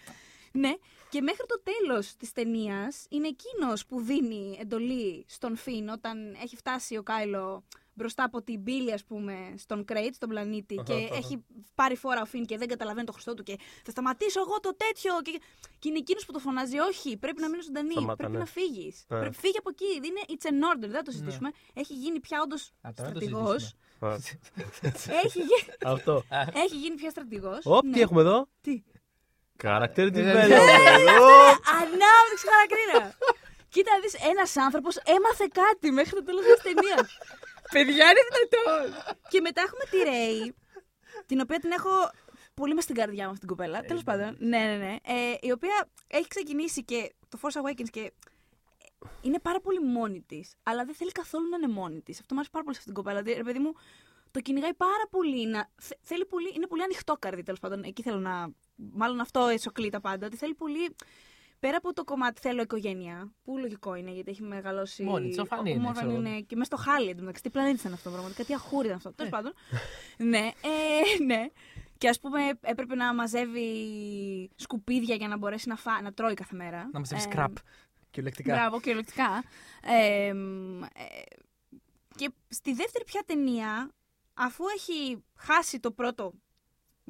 [0.57, 0.73] Ναι,
[1.09, 6.57] και μέχρι το τέλος της ταινίας είναι εκείνος που δίνει εντολή στον Φιν όταν έχει
[6.57, 7.65] φτάσει ο Κάιλο
[7.95, 11.45] μπροστά από την πύλη, ας πούμε, στον Κρέιτ, στον πλανήτη, και έχει
[11.75, 14.77] πάρει φόρα ο Φιν και δεν καταλαβαίνει το χρωστό του και θα σταματήσω εγώ το
[14.77, 15.13] τέτοιο.
[15.23, 15.41] Και,
[15.79, 17.93] και είναι εκείνο που το φωνάζει, Όχι, πρέπει να μείνει ζωντανή.
[17.93, 18.39] Σταμάτα, πρέπει ναι.
[18.39, 18.95] να φύγει.
[19.09, 19.19] Ναι.
[19.19, 20.07] Πρέπει, φύγει από εκεί.
[20.09, 21.51] Είναι it's an order, δεν θα το συζητήσουμε.
[21.75, 23.59] Έχει γίνει πια όντω Α, τώρα το στρατηγό.
[23.59, 24.13] συζητήσουμε.
[24.13, 26.23] Α, έχει, γι- Αυτό.
[26.65, 27.59] έχει γίνει πια στρατηγό.
[27.65, 28.49] Οπ, τι έχουμε εδώ.
[28.61, 28.83] Τι.
[29.63, 31.21] Character Ε, development.
[31.21, 31.59] Οπ.
[31.81, 33.19] Ανάπτυξη χαρακτήρα.
[33.69, 37.09] Κοίτα, να δεις, ένας άνθρωπος έμαθε κάτι μέχρι το τέλος της ταινία.
[37.73, 39.03] Παιδιά, είναι δυνατόν.
[39.29, 40.55] και μετά έχουμε τη Ρέι,
[41.27, 41.91] την οποία την έχω
[42.55, 43.81] πολύ μες στην καρδιά μου αυτήν την κοπέλα.
[43.81, 44.97] Τέλος πάντων, ναι, ναι, ναι.
[45.03, 48.13] Ε, η οποία έχει ξεκινήσει και το Force Awakens και
[49.23, 52.21] είναι πάρα πολύ μόνη της, αλλά δεν θέλει καθόλου να είναι μόνη της.
[52.21, 53.23] Αυτό μου αρέσει πάρα πολύ σε αυτήν την κοπέλα.
[53.23, 53.73] Δηλαδή, ρε παιδί μου,
[54.31, 55.47] το κυνηγάει πάρα πολύ.
[55.47, 57.83] Να, θε- θέλει πολύ είναι πολύ ανοιχτό καρδί, τέλος πάντων.
[57.83, 58.49] Εκεί θέλω να.
[58.77, 60.27] Μάλλον αυτό εσωκλεί τα πάντα.
[60.27, 60.97] Ότι θέλει πολύ.
[61.65, 65.03] Πέρα από το κομμάτι θέλω οικογένεια, που λογικό είναι γιατί έχει μεγαλώσει.
[65.03, 66.27] Μόνη της, ορφανή είναι, Ορφανή ξέρω.
[66.27, 67.43] είναι και μέσα στο χάλι εντωμεταξύ.
[67.43, 69.13] Τι πλανήτη ήταν αυτό πραγματικά, τι αχούρι ήταν αυτό.
[69.13, 69.53] Τέλος πάντων.
[70.33, 71.47] ναι, ε, ναι.
[71.99, 73.69] Και ας πούμε έπρεπε να μαζεύει
[74.57, 76.91] σκουπίδια για να μπορέσει να, φά, να τρώει κάθε μέρα.
[76.93, 77.53] Να μα Ε, scrap.
[78.11, 78.55] Κυριολεκτικά.
[78.55, 79.45] Μπράβο, κυριολεκτικά.
[79.83, 80.89] Ε, μ, ε,
[82.17, 83.91] και στη δεύτερη πια ταινία,
[84.35, 86.33] αφού έχει χάσει το πρώτο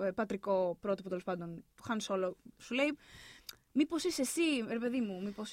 [0.03, 2.97] ε, πατρικό πρότυπο τέλος πάντων του Χαν Σόλο, σου λέει
[3.77, 5.53] Μήπως είσαι εσύ, ρε παιδί μου, μήπως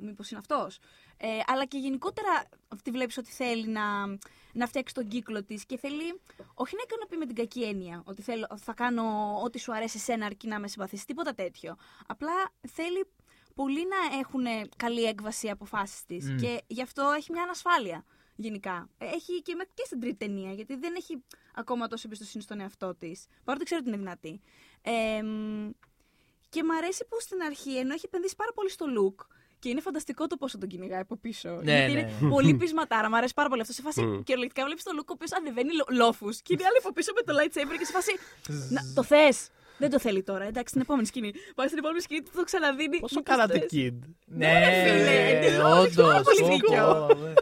[0.00, 0.78] μήπως είναι αυτός.
[1.16, 2.44] Ε, αλλά και γενικότερα
[2.82, 4.06] τη βλέπεις ότι θέλει να,
[4.52, 6.20] να φτιάξει τον κύκλο της και θέλει
[6.54, 10.26] όχι να ικανοποιεί με την κακή έννοια, ότι θέλω, θα κάνω ό,τι σου αρέσει εσένα
[10.26, 11.76] αρκεί να με συμπαθήσει, τίποτα τέτοιο.
[12.06, 12.32] Απλά
[12.68, 13.06] θέλει
[13.54, 14.44] πολλοί να έχουν
[14.76, 16.36] καλή έκβαση οι αποφάσεις της Μμ.
[16.36, 18.04] και γι' αυτό έχει μια ανασφάλεια
[18.36, 18.88] γενικά.
[18.98, 21.22] Ε, Έχει και, με- και στην τρίτη ταινία, γιατί δεν έχει
[21.54, 23.26] ακόμα τόσο εμπιστοσύνη στον εαυτό της.
[23.44, 24.40] Παρότι ξέρω ότι είναι δυνατή.
[24.82, 25.70] Ε, μ,
[26.54, 29.18] και μ' αρέσει που στην αρχή, ενώ έχει επενδύσει πάρα πολύ στο look,
[29.58, 31.48] και είναι φανταστικό το πόσο τον κυνηγάει από πίσω.
[31.48, 32.28] Ναι, γιατί ναι, είναι ναι.
[32.28, 33.08] πολύ πεισματάρα.
[33.08, 33.72] Μ' αρέσει πάρα πολύ αυτό.
[33.72, 34.22] Σε φάση Μμ.
[34.22, 35.70] κυριολεκτικά βλέπεις τον look ο οποίος ανεβαίνει
[36.00, 38.12] λόφους και είναι άλλη από πίσω με το lightsaber και σε φάση.
[38.74, 39.50] να, το θες!
[39.78, 40.44] Δεν το θέλει τώρα.
[40.44, 41.32] Εντάξει, στην επόμενη σκηνή.
[41.54, 42.98] Πάει στην επόμενη σκηνή, του το ξαναδίνει.
[42.98, 43.68] Πόσο μήπως κάνατε θες.
[43.72, 43.98] kid.
[44.24, 44.52] Ναι,
[44.84, 47.34] φίλε, εντελώς, έχεις πάρα όντως.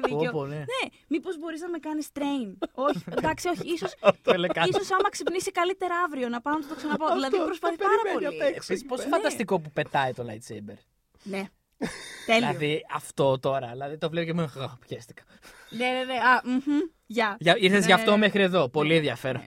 [0.00, 0.30] Πολύ δίκιο.
[0.30, 0.64] Πάρα πολύ δίκιο.
[0.78, 0.88] ναι.
[0.88, 2.68] Ναι, μήπως μπορείς να με κάνεις train.
[2.74, 3.72] όχι, εντάξει, όχι.
[3.72, 3.92] ίσως,
[4.22, 4.68] Πελεκάτο.
[4.68, 7.12] ίσως άμα ξυπνήσει καλύτερα αύριο να πάω να του το ξαναπώ.
[7.12, 8.38] δηλαδή προσπαθεί πάρα πολύ.
[8.54, 9.08] Επίση, πόσο Ναι.
[9.08, 10.78] φανταστικό που πετάει το lightsaber.
[11.22, 11.42] Ναι.
[12.26, 12.40] Τέλειο.
[12.52, 13.68] Δηλαδή αυτό τώρα.
[13.72, 14.42] Δηλαδή το βλέπω και μου.
[14.42, 15.22] «Αχ, Πιέστηκα.
[15.70, 16.14] Ναι, ναι, ναι.
[16.14, 16.78] Α, μμμ.
[17.06, 17.36] Γεια.
[17.40, 18.16] Για- Ήρθες γι' Ναι, αυτό ναι.
[18.16, 18.68] μέχρι εδώ.
[18.68, 19.42] Πολύ ενδιαφέρον.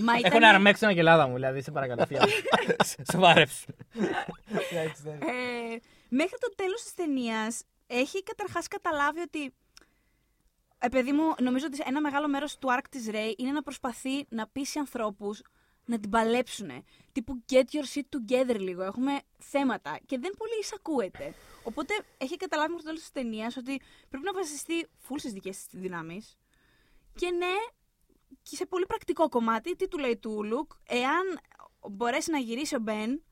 [0.00, 2.06] Μα Έχω ήταν- να αρμέξω την αγελάδα μου, δηλαδή σε παρακαλώ.
[2.06, 2.74] θεία μου.
[3.12, 3.66] Σοβάρεψε.
[4.72, 5.26] Εντάξει, εντάξει.
[5.72, 5.76] Ε,
[6.08, 9.54] μέχρι το τέλος της ταινίας έχει καταρχάς καταλάβει ότι
[10.84, 14.26] ε, παιδί μου, νομίζω ότι ένα μεγάλο μέρος του arc της Ray είναι να προσπαθεί
[14.28, 15.42] να πείσει ανθρώπους
[15.84, 16.70] να την παλέψουν.
[17.12, 18.82] Τύπου get your shit together λίγο.
[18.82, 21.34] Έχουμε θέματα και δεν πολύ εισακούεται.
[21.62, 25.56] Οπότε έχει καταλάβει μέχρι το τέλος της ταινίας ότι πρέπει να βασιστεί full στις δικές
[25.56, 26.38] της δυνάμεις.
[27.14, 27.54] Και ναι,
[28.42, 31.40] και σε πολύ πρακτικό κομμάτι, τι του λέει του Λουκ, εάν
[31.90, 33.22] μπορέσει να γυρίσει ο Μπεν,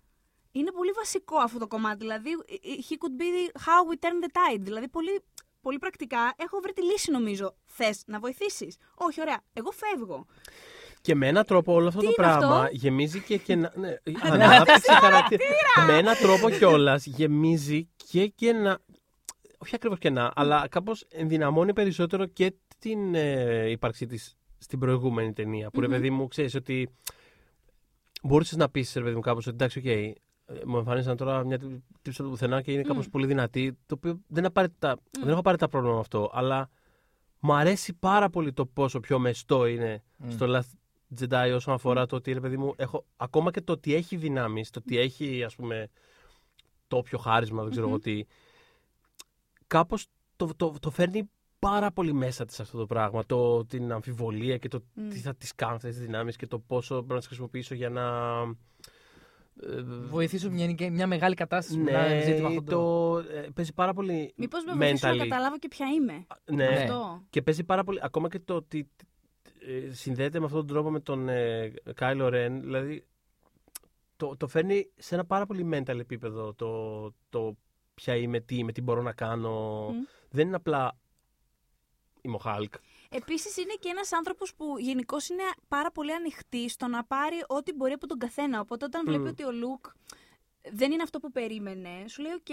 [0.53, 1.99] είναι πολύ βασικό αυτό το κομμάτι.
[1.99, 2.31] Δηλαδή,
[2.89, 4.61] he could be how we turn the tide.
[4.61, 5.25] Δηλαδή, πολύ,
[5.61, 7.55] πολύ πρακτικά έχω βρει τη λύση νομίζω.
[7.65, 9.41] Θες να βοηθήσεις; Όχι, ωραία.
[9.53, 10.27] Εγώ φεύγω.
[11.01, 13.37] Και με έναν τρόπο όλο αυτό Τι το είναι πράγμα αυτό; γεμίζει και.
[13.39, 13.97] και να- ναι,
[14.33, 15.85] ανάπτυξη χαρακτήρα.
[15.87, 18.79] με έναν τρόπο κιόλας γεμίζει και κενά.
[19.59, 25.71] Όχι ακριβώς κενά, αλλά κάπως ενδυναμώνει περισσότερο και την ε, ύπαρξή της στην προηγούμενη ταινία.
[25.71, 25.93] Που ρε Μμμ.
[25.93, 26.89] παιδί μου, ξέρεις ότι.
[28.23, 30.13] Μπορούσες να πεις, ρε παιδί μου, κάπως ότι εντάξει, οκ, ε,
[30.67, 31.59] μου εμφανίσαν τώρα μια
[32.03, 33.11] τύπισσα απ' του πουθενά και είναι κάπως Μμ.
[33.11, 33.79] πολύ δυνατή.
[33.87, 36.31] Το οποίο δεν, είναι απαραίτητα, δεν έχω απαραίτητα πρόβλημα με αυτό.
[36.33, 36.71] Αλλά
[37.41, 40.31] μου αρέσει πάρα πολύ το πόσο πιο μεστό είναι Μμ.
[40.31, 43.95] στο Last Jedi όσον αφορά το ότι, ρε παιδί μου, έχω, ακόμα και το ότι
[43.95, 45.89] έχει δυνάμεις, το ότι έχει, ας πούμε,
[46.89, 47.93] το όποιο χάρισμα, δεν ξέρω Μμμ.
[47.93, 48.25] εγώ τι,
[49.67, 50.07] κάπως
[50.37, 53.25] το, το, το φέρνει πάρα πολύ μέσα της αυτό το πράγμα.
[53.27, 55.09] Το, την αμφιβολία και το Μμ.
[55.09, 57.91] τι θα τις κάνω αυτές τις δυνάμεις και το πόσο μπορώ να τις χρησιμοποιήσω για
[57.91, 58.05] να...
[59.63, 62.71] ε, Βοηθήσω μια, μια μεγάλη κατάσταση που να ναι, ζήτημα αυτό το...
[62.71, 65.19] το, ε, παίζει πάρα πολύ Μήπως με βοηθήσει να mentally.
[65.19, 66.27] καταλάβω και ποια είμαι.
[66.45, 66.77] Ναι, Ναι.
[66.77, 67.23] Αυτό.
[67.31, 67.99] Και παίζει πάρα πολύ.
[68.03, 68.91] Ακόμα και το ότι
[69.67, 72.61] ε, συνδέεται με αυτόν τον τρόπο με τον ε, Κάιλο Ρεν.
[72.61, 73.07] Δηλαδή
[74.17, 77.57] το, το φέρνει σε ένα πάρα πολύ mental επίπεδο το, το
[77.95, 79.87] ποια είμαι, τι είμαι, τι μπορώ να κάνω.
[79.91, 80.05] Μμ.
[80.31, 80.99] Δεν είναι απλά
[82.21, 82.75] είμαι ο Hulk.
[83.13, 87.73] Επίσης είναι και ένας άνθρωπος που γενικώς είναι πάρα πολύ ανοιχτή στο να πάρει ό,τι
[87.73, 88.61] μπορεί από τον καθένα.
[88.61, 89.27] Οπότε όταν βλέπει Μμ.
[89.27, 89.85] ότι ο Λουκ
[90.73, 92.49] δεν είναι αυτό που περίμενε, σου λέει: Οκ,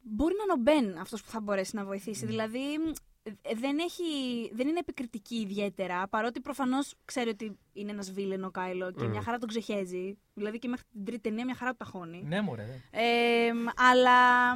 [0.00, 2.26] μπορεί να είναι ο Μπεν αυτός που θα μπορέσει να βοηθήσει.
[2.26, 2.74] Δηλαδή
[3.22, 4.04] ε, δεν, έχει,
[4.52, 9.10] δεν είναι επικριτική ιδιαίτερα, παρότι προφανώς ξέρει ότι είναι ένας villain ο Κάιλο και Μμ.
[9.10, 10.18] μια χαρά τον ξεχέζει.
[10.34, 12.22] Δηλαδή και μέχρι την τρίτη ταινία μια χαρά του τα χώνει.
[12.22, 12.64] Ναι, μωρέ.
[12.64, 13.00] ναι.
[13.00, 14.50] Ε, αλλά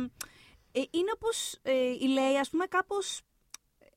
[0.73, 3.23] ε, είναι όπως ε, η Ρέι, ας πούμε, κάπως...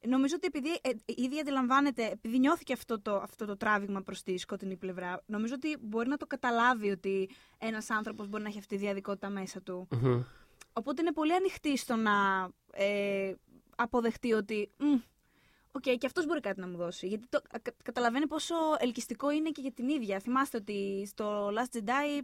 [0.07, 4.23] Νομίζω ότι επειδή ε, ήδη αντιλαμβάνεται, επειδή ένιωθε και αυτό το, αυτό το τράβηγμα προς
[4.23, 8.59] τη σκοτεινή πλευρά, νομίζω ότι μπορεί να το καταλάβει ότι ένας άνθρωπος μπορεί να έχει
[8.59, 9.87] αυτή τη δυαδικότητα μέσα του.
[9.91, 10.21] Μμμ.
[10.73, 12.11] Οπότε είναι πολύ ανοιχτή στο να
[12.71, 13.33] ε,
[13.75, 14.95] αποδεχτεί ότι «Μμ,
[15.71, 17.07] Οκ, και αυτός μπορεί κάτι να μου δώσει.
[17.07, 20.19] Γιατί το, κα- καταλαβαίνει πόσο ελκυστικό είναι και για την ίδια.
[20.19, 22.21] Θυμάστε ότι στο Last Jedi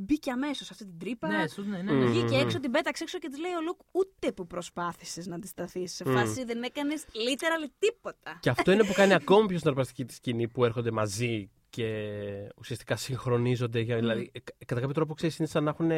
[0.00, 1.28] μπήκε αμέσως σε αυτή την τρύπα.
[1.28, 1.98] Ναι, σου- ναι, ναι, Μμ.
[1.98, 2.06] ναι.
[2.06, 5.94] Βγήκε έξω, την πέταξε έξω και της λέει ο Λουκ ούτε που προσπάθησες να αντισταθείς.
[5.94, 6.12] Σε Μμ.
[6.12, 8.38] φάση δεν έκανες literal τίποτα.
[8.40, 12.08] Και αυτό είναι που κάνει ακόμη πιο συναρπαστική τη σκηνή που έρχονται μαζί και
[12.56, 13.80] ουσιαστικά συγχρονίζονται.
[13.80, 15.90] Για, δηλαδή, ε, κα- κατά κάποιο τρόπο ξέρεις, είναι σαν να έχουν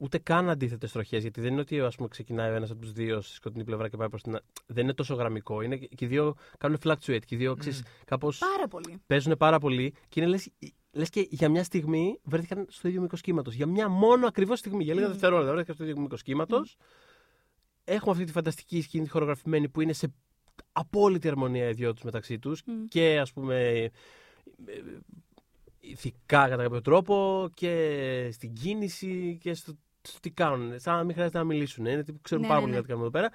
[0.00, 1.22] ούτε καν αντίθετες τροχές.
[1.22, 3.88] Γιατί δεν είναι ότι ας πούμε, ξεκινάει ο ένας από τους δύο στη σκοτεινή πλευρά
[3.88, 4.34] και πάει προς την.
[4.34, 5.60] α- Δεν είναι τόσο γραμμικό.
[5.62, 7.24] Είναι, και οι δύο κάνουν fluctuate.
[7.24, 9.02] Και οι δύο ξέρεις, κάπως Πάρα πολύ.
[9.06, 9.94] παίζουν πάρα πολύ.
[10.08, 10.50] Και είναι λες,
[10.92, 13.54] λες και για μια στιγμή βρέθηκαν στο ίδιο μήκος κύματος.
[13.54, 14.84] Για μια μόνο ακριβώς στιγμή.
[14.84, 15.10] Για λίγα Μμ.
[15.10, 16.76] δευτερόλεπτα βρέθηκαν στο ίδιο μήκος κύματος.
[17.84, 20.12] Έχουμε αυτή τη φανταστική σκηνή τη χορογραφημένη που είναι σε
[20.72, 22.84] απόλυτη αρμονία οι δυο τους μεταξύ τους Μμ.
[22.88, 23.90] και ας πούμε ε, ε,
[25.80, 30.80] ηθικά κατά κάποιο τρόπο και στην κίνηση και στο, στο τι κάνουν.
[30.80, 31.86] Σαν να μην χρειάζεται να μιλήσουν.
[31.86, 32.82] Είναι τύπου ξέρουν Ναι, πάρα ναι, πολύ ναι.
[32.82, 33.30] τι κάνουμε εδώ πέρα.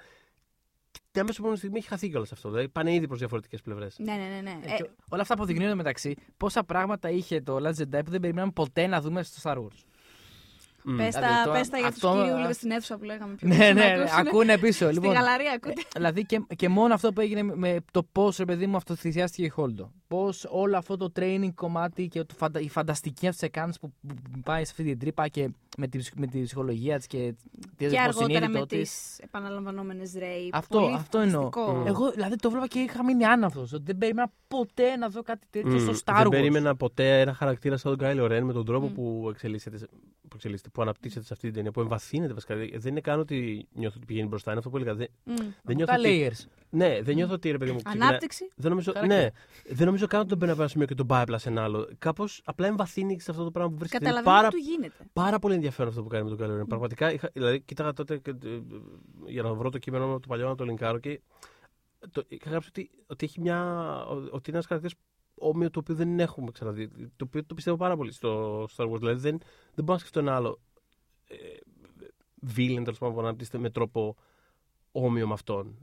[1.14, 2.48] Και την αμέσω επόμενη στιγμή έχει χαθεί κιόλας αυτό.
[2.50, 3.98] Δηλαδή πάνε ήδη προς διαφορετικές πλευρές.
[3.98, 4.40] Ναι, ναι, ναι.
[4.40, 4.58] ναι.
[4.64, 8.20] Ε, Ε, και όλα αυτά αποδεικνύουν μεταξύ πόσα πράγματα είχε το Last Jedi που δεν
[8.20, 9.82] περιμέναμε ποτέ να δούμε στο Star Wars.
[10.96, 13.48] Πες, δηλαδή, τα, τώρα πες τα για αυτό- τους κυρίους στην αίθουσα που λέγαμε πιο
[13.48, 14.26] Ναι, πριν, ναι, να ναι, ακούσουν.
[14.26, 14.84] ακούνε πίσω.
[14.92, 15.82] Στη λοιπόν, γαλαρία ακούτε.
[15.94, 19.48] Δηλαδή και, και μόνο αυτό που έγινε με το πώς ρε παιδί μου αυτοθυσιάστηκε η
[19.48, 19.90] Χόλντο.
[20.08, 23.92] Πώς όλο αυτό το training κομμάτι και το, φαντα- η φανταστική αυτή εκκάνηση που,
[24.32, 27.34] που πάει σε αυτή την τρύπα και με τη, ψυχ- με τη ψυχολογία της και
[27.76, 29.18] το Και αργότερα με υποσυνείδητο τις της.
[29.18, 30.50] επαναλαμβανόμενες ρέι.
[30.52, 31.42] Αυτό, Πολύ αυτό εννοώ.
[31.42, 31.82] φανταστικό.
[31.82, 31.86] Mm.
[31.86, 33.60] Εγώ δηλαδή το βλέπα και είχα μείνει άναυδο.
[33.60, 35.78] Ότι δεν περίμενα ποτέ να δω κάτι τέτοιο Μμμ.
[35.78, 36.30] στο Star Δεν Wars.
[36.30, 38.92] περίμενα ποτέ ένα χαρακτήρα σαν τον Κάιλο Ρεν με τον τρόπο Μμ.
[38.94, 39.88] που, εξελίσσεται, σε-
[40.28, 42.54] που εξελίσσεται, που αναπτύσσεται σε αυτή την ταινία, που εμβαθύνεται βασικά.
[42.56, 44.50] Δηλαδή, Δεν είναι καν ότι νιώθω ότι πηγαίνει μπροστά.
[44.50, 44.94] Είναι αυτό που έλεγα.
[44.94, 45.34] Δεν, Μμ.
[45.62, 46.44] δεν νιώθω Τα ότι, layers.
[46.70, 47.80] ναι, δεν νιώθω ότι ρε παιδί μου.
[47.82, 48.50] ξεκινά- Ανάπτυξη.
[48.56, 49.22] Δεν νομίζω, Χαρακτήρα.
[49.22, 49.28] ναι,
[49.74, 51.62] δεν νομίζω καν ότι τον παίρνει από ένα σημείο και τον πάει απλά σε ένα
[51.62, 51.88] άλλο.
[51.98, 54.04] Κάπως απλά εμβαθύνει σε αυτό το πράγμα που βρίσκεται.
[54.04, 55.04] Είναι Καταλαβαίνω πάρα, τι του γίνεται.
[55.12, 56.66] πάρα πολύ ενδιαφέρον αυτό που κάνει με τον Κάιλο Ρεν.
[56.66, 58.60] Πραγματικά, είχα, δηλαδή, κοίταγα τότε και, ε,
[59.26, 61.20] για να βρω το κείμενο μου το παλιό να το λινκάρω και
[62.10, 63.58] το, είχα γράψει ότι, ότι έχει μια.
[64.06, 64.94] ότι είναι ένας χαρακτήρας
[65.34, 66.88] όμοιο το οποίο δεν έχουμε ξαναδεί.
[67.16, 68.98] Το οποίο το πιστεύω πάρα πολύ στο Star Wars.
[68.98, 69.38] Δηλαδή δεν,
[69.74, 70.60] δεν μπορώ να σκεφτώ ένα άλλο
[71.28, 71.36] ε,
[72.56, 74.16] villain τέλος πάντων που να αναπτύσσεται με τρόπο
[74.92, 75.76] όμοιο με αυτόν.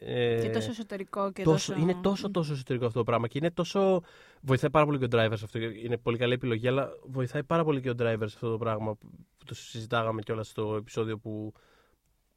[0.00, 1.82] Ε, Και τόσο εσωτερικό και τόσο, τόσο...
[1.82, 4.02] Είναι τόσο τόσο εσωτερικό αυτό το πράγμα και είναι τόσο.
[4.40, 5.58] Βοηθάει πάρα πολύ και ο driver σε αυτό.
[5.58, 8.94] Είναι πολύ καλή επιλογή, αλλά βοηθάει πάρα πολύ και ο driver σε αυτό το πράγμα
[8.94, 11.52] που, που το συζητάγαμε κιόλας στο επεισόδιο που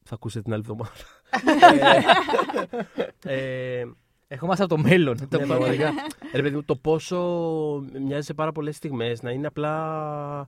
[0.03, 0.93] θα ακούσετε την άλλη εβδομάδα.
[3.23, 3.85] ε, ε,
[4.27, 5.29] Ερχόμαστε από το μέλλον.
[5.29, 5.91] Το ναι, πραγματικά.
[6.33, 7.17] Ρε παιδί μου, το πόσο
[8.01, 10.47] μοιάζει σε πάρα πολλές στιγμές να είναι απλά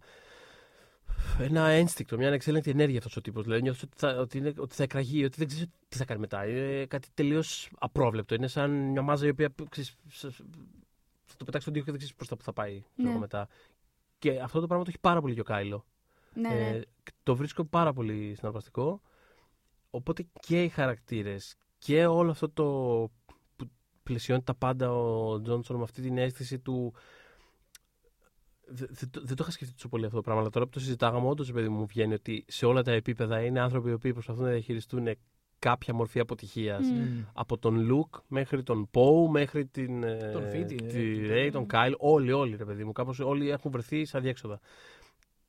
[1.39, 3.43] ένα ένστικτο, μια ανεξέλεγκτη ενέργεια αυτός ο τύπος.
[3.43, 6.19] Δηλαδή, νιώθεις ότι θα, ότι, είναι, ότι θα εκραγεί, ότι δεν ξέρεις τι θα κάνει
[6.19, 6.47] μετά.
[6.47, 8.35] Είναι κάτι τελείως απρόβλεπτο.
[8.35, 10.43] Είναι σαν μια μάζα η οποία ξέρεις, σ- σ-
[11.25, 13.09] θα το πετάξει στον τοίχο και δεν ξέρεις προς τα που θα πάει ξέρω Ναι.
[13.09, 13.47] εγώ, μετά.
[14.19, 15.85] Και αυτό το πράγμα το έχει πάρα πολύ και ο Κάιλο.
[16.33, 16.69] Ναι, ναι.
[16.69, 16.81] Ε,
[17.23, 19.01] το βρίσκω πάρα πολύ συναρπαστικό.
[19.89, 23.09] Οπότε και οι χαρακτήρες και όλο αυτό το
[24.09, 26.93] που πλαισιώνει τα πάντα ο Τζόνσον με αυτή την αίσθηση του.
[28.67, 30.71] Δε- Δεν το, δεν το είχα σκεφτεί τόσο πολύ αυτό το πράγμα, αλλά τώρα που
[30.71, 34.13] το συζητάγαμε, όντως παιδί μου βγαίνει ότι σε όλα τα επίπεδα είναι άνθρωποι οι οποίοι
[34.13, 35.07] προσπαθούν να διαχειριστούν
[35.59, 36.87] κάποια μορφή αποτυχίας.
[36.87, 37.23] Μμ.
[37.33, 40.03] Από τον Λουκ μέχρι τον Πόου, μέχρι την.
[40.03, 41.95] ε, Τον Φίτι, τη ε, Ρέι, τον Κάιλ.
[41.97, 42.91] Όλοι, όλοι, ρε παιδί μου.
[42.91, 44.59] Κάπως όλοι έχουν βρεθεί σαν διέξοδα.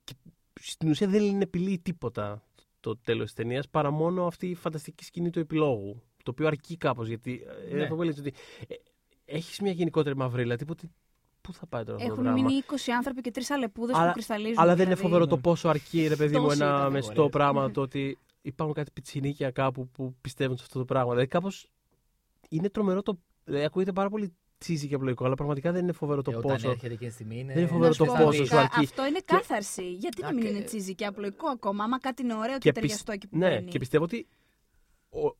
[0.05, 0.15] Και
[0.61, 2.43] στην ουσία δεν επιλύει τίποτα
[2.81, 6.03] το τέλος της ταινίας παρά μόνο αυτή η φανταστική σκηνή του επιλόγου.
[6.31, 7.43] Το οποίο αρκεί κάπως γιατί.
[7.71, 7.83] ε, Ναι.
[7.83, 8.33] αυτό που έλεγες ότι.
[9.25, 10.57] Έχεις μια γενικότερη μαυρίλα.
[10.57, 10.91] Τίποτε.
[11.41, 14.07] Πού θα πάει τώρα αυτό το Έχουν πράγμα; μείνει 20 άνθρωποι και τρεις αλεπούδες Αλλά-
[14.07, 14.59] που κρυσταλλίζουν.
[14.59, 15.03] Αλλά δεν είναι δηλαδή.
[15.03, 15.41] φοβερό το Ναι.
[15.41, 16.91] πόσο αρκεί, ρε παιδί μου, Τόση ένα κατηγορία.
[16.91, 21.11] μεστό πράγμα το ότι υπάρχουν κάτι πιτσινίκια κάπου που πιστεύουν σε αυτό το πράγμα.
[21.11, 21.67] Δηλαδή κάπως
[22.49, 23.19] είναι τρομερό το.
[23.45, 26.53] Δηλαδή, ακούγεται πάρα πολύ τσίζι και απλοϊκό, αλλά πραγματικά δεν είναι φοβερό το Και όταν
[26.53, 26.71] πόσο.
[26.71, 27.53] έρχεται εκείνη τη στιγμή είναι.
[27.53, 28.79] Δεν είναι Να φοβερό σου το πω, πόσο σου κα- αρκεί.
[28.85, 29.93] Αυτό είναι κάθαρση.
[29.93, 32.59] Γιατί να Α, μην και- είναι τσίζι και απλοϊκό ακόμα, άμα κάτι είναι ωραίο και,
[32.59, 33.71] Και πισ- ταιριαστό εκεί που Ναι, μπαίνει.
[33.71, 34.27] και πιστεύω ότι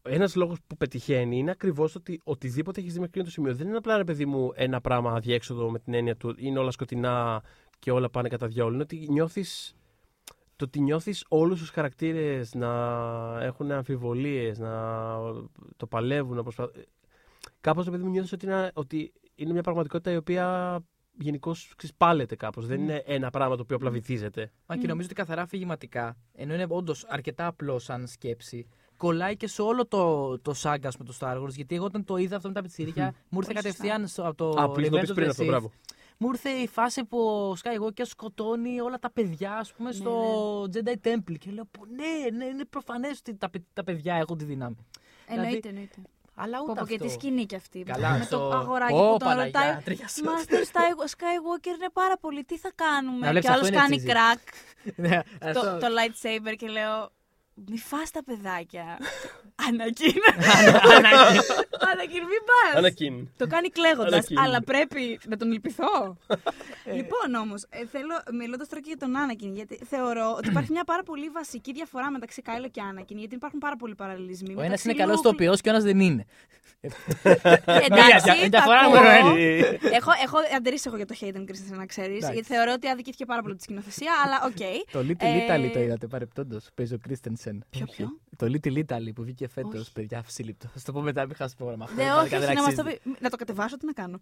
[0.03, 3.67] ένας λόγος που πετυχαίνει είναι ακριβώς ότι οτιδήποτε έχεις δει μέχρι εκείνο το σημείο δεν
[3.69, 7.43] είναι απλά, ρε παιδί μου, ένα πράγμα αδιέξοδο με την έννοια του είναι όλα σκοτεινά
[7.79, 8.75] και όλα πάνε κατά διάολο.
[8.75, 9.75] Είναι ότι νιώθεις.
[10.57, 12.69] Το ότι νιώθεις όλους τους χαρακτήρες να
[13.43, 14.73] έχουν αμφιβολίες, να
[15.77, 16.83] το παλεύουν, να προσπαθούν.
[17.61, 20.79] Κάπως, ρε παιδί μου, νιώθεις ότι, είναι- ότι είναι μια πραγματικότητα η οποία
[21.19, 22.67] γενικώς πάλεται κάπως.
[22.67, 24.53] Δεν είναι ένα πράγμα το οποίο απλά βυθίζεται.
[24.67, 28.69] Μα και νομίζω ότι καθαρά αφηγηματικά, ενώ είναι όντως αρκετά απλό σαν σκέψη,
[29.01, 31.49] κολλάει και σε όλο το, το σάγκα με το Star Wars.
[31.55, 34.35] Γιατί εγώ όταν το είδα αυτό με τα πιτσιρίκια, μου ήρθε Πολύ κατευθείαν στο, από
[34.35, 34.49] το.
[34.63, 35.47] Α, που ήθελα να το Revenge πεις of πριν the αυτό, Sith.
[35.47, 35.71] μπράβο.
[36.19, 40.63] Μου ήρθε η φάση που ο Skywalker σκοτώνει όλα τα παιδιά, ας πούμε, Ναι, στο
[40.75, 41.35] Jedi Temple.
[41.39, 44.77] Και λέω, «Πω, ναι, ναι, είναι προφανές ότι τα, παι- τα παιδιά έχουν τη δύναμη.
[45.27, 45.97] Εννοείται, Δηλαδή, εννοείται.
[46.35, 46.97] Αλλά Πω, ούτε πω, αυτό.
[46.97, 47.83] και τη σκηνή κι αυτή.
[47.83, 49.83] Καλά, με στο- το αγοράκι Πω, που τον Παναγιά, ρωτάει.
[49.83, 50.23] τρίχιασα.
[50.25, 52.45] Master Sky- Skywalker είναι πάρα πολύ.
[52.45, 53.29] Τι θα Να κάνουμε.
[53.29, 54.11] βλέπεις, Και ο αυτό άλλο είναι κάνει cheesy.
[54.11, 54.43] crack
[54.97, 55.21] Ναι,
[55.53, 57.11] το, αυτό- το lightsaber και λέω.
[57.55, 58.99] Μη φας τα παιδάκια.
[59.69, 60.13] Ανακίν.
[61.93, 62.75] Ανακίν, μην πας.
[62.77, 63.29] Ανακίν.
[63.37, 64.13] Το κάνει κλαίγοντας.
[64.13, 64.41] Ανακοίνη.
[64.41, 66.17] Αλλά πρέπει να τον λυπηθώ.
[66.95, 71.03] λοιπόν όμως, θέλω, μιλώντας τώρα και για τον Άνακιν, γιατί θεωρώ ότι υπάρχει μια πάρα
[71.03, 74.49] πολύ βασική διαφορά μεταξύ Κάιλο και Άνακιν, γιατί υπάρχουν πάρα πολλοί παραλληλισμοί.
[74.49, 76.27] Ο ένας μεταξύ είναι καλός Luke- τοπιό και ο ένας δεν είναι.
[76.81, 78.95] Εντάξει, Μία τα διαφορά ακούω.
[78.95, 79.31] νούμερο ένα.
[79.97, 82.17] έχω, έχω αντιρρήσεις εγώ για το Hayden Christensen, να ξέρεις.
[82.17, 82.33] Εντάξει.
[82.33, 84.63] Γιατί θεωρώ ότι αδικήθηκε πάρα πολύ τη σκηνοθεσία, αλλά οκ.
[84.97, 86.69] Το Little Ε, Italy το είδατε παρεπτόντως.
[86.75, 87.65] Παίζει ο Κρίστενσεν.
[87.71, 89.93] Ποιο, ποιο; Το Little Italy που βγήκε φέτος, Όχι.
[89.93, 90.69] παιδιά, σύλληπτο.
[90.75, 91.85] Θα το πω μετά, μην χάσεις το πρόγραμμα.
[91.85, 93.01] Αυτό Δεν, πραγματικά όχι, όχι, δεν να, μας το αξίζει.
[93.05, 93.17] πει.
[93.21, 94.21] να το κατεβάσω, τι να κάνω.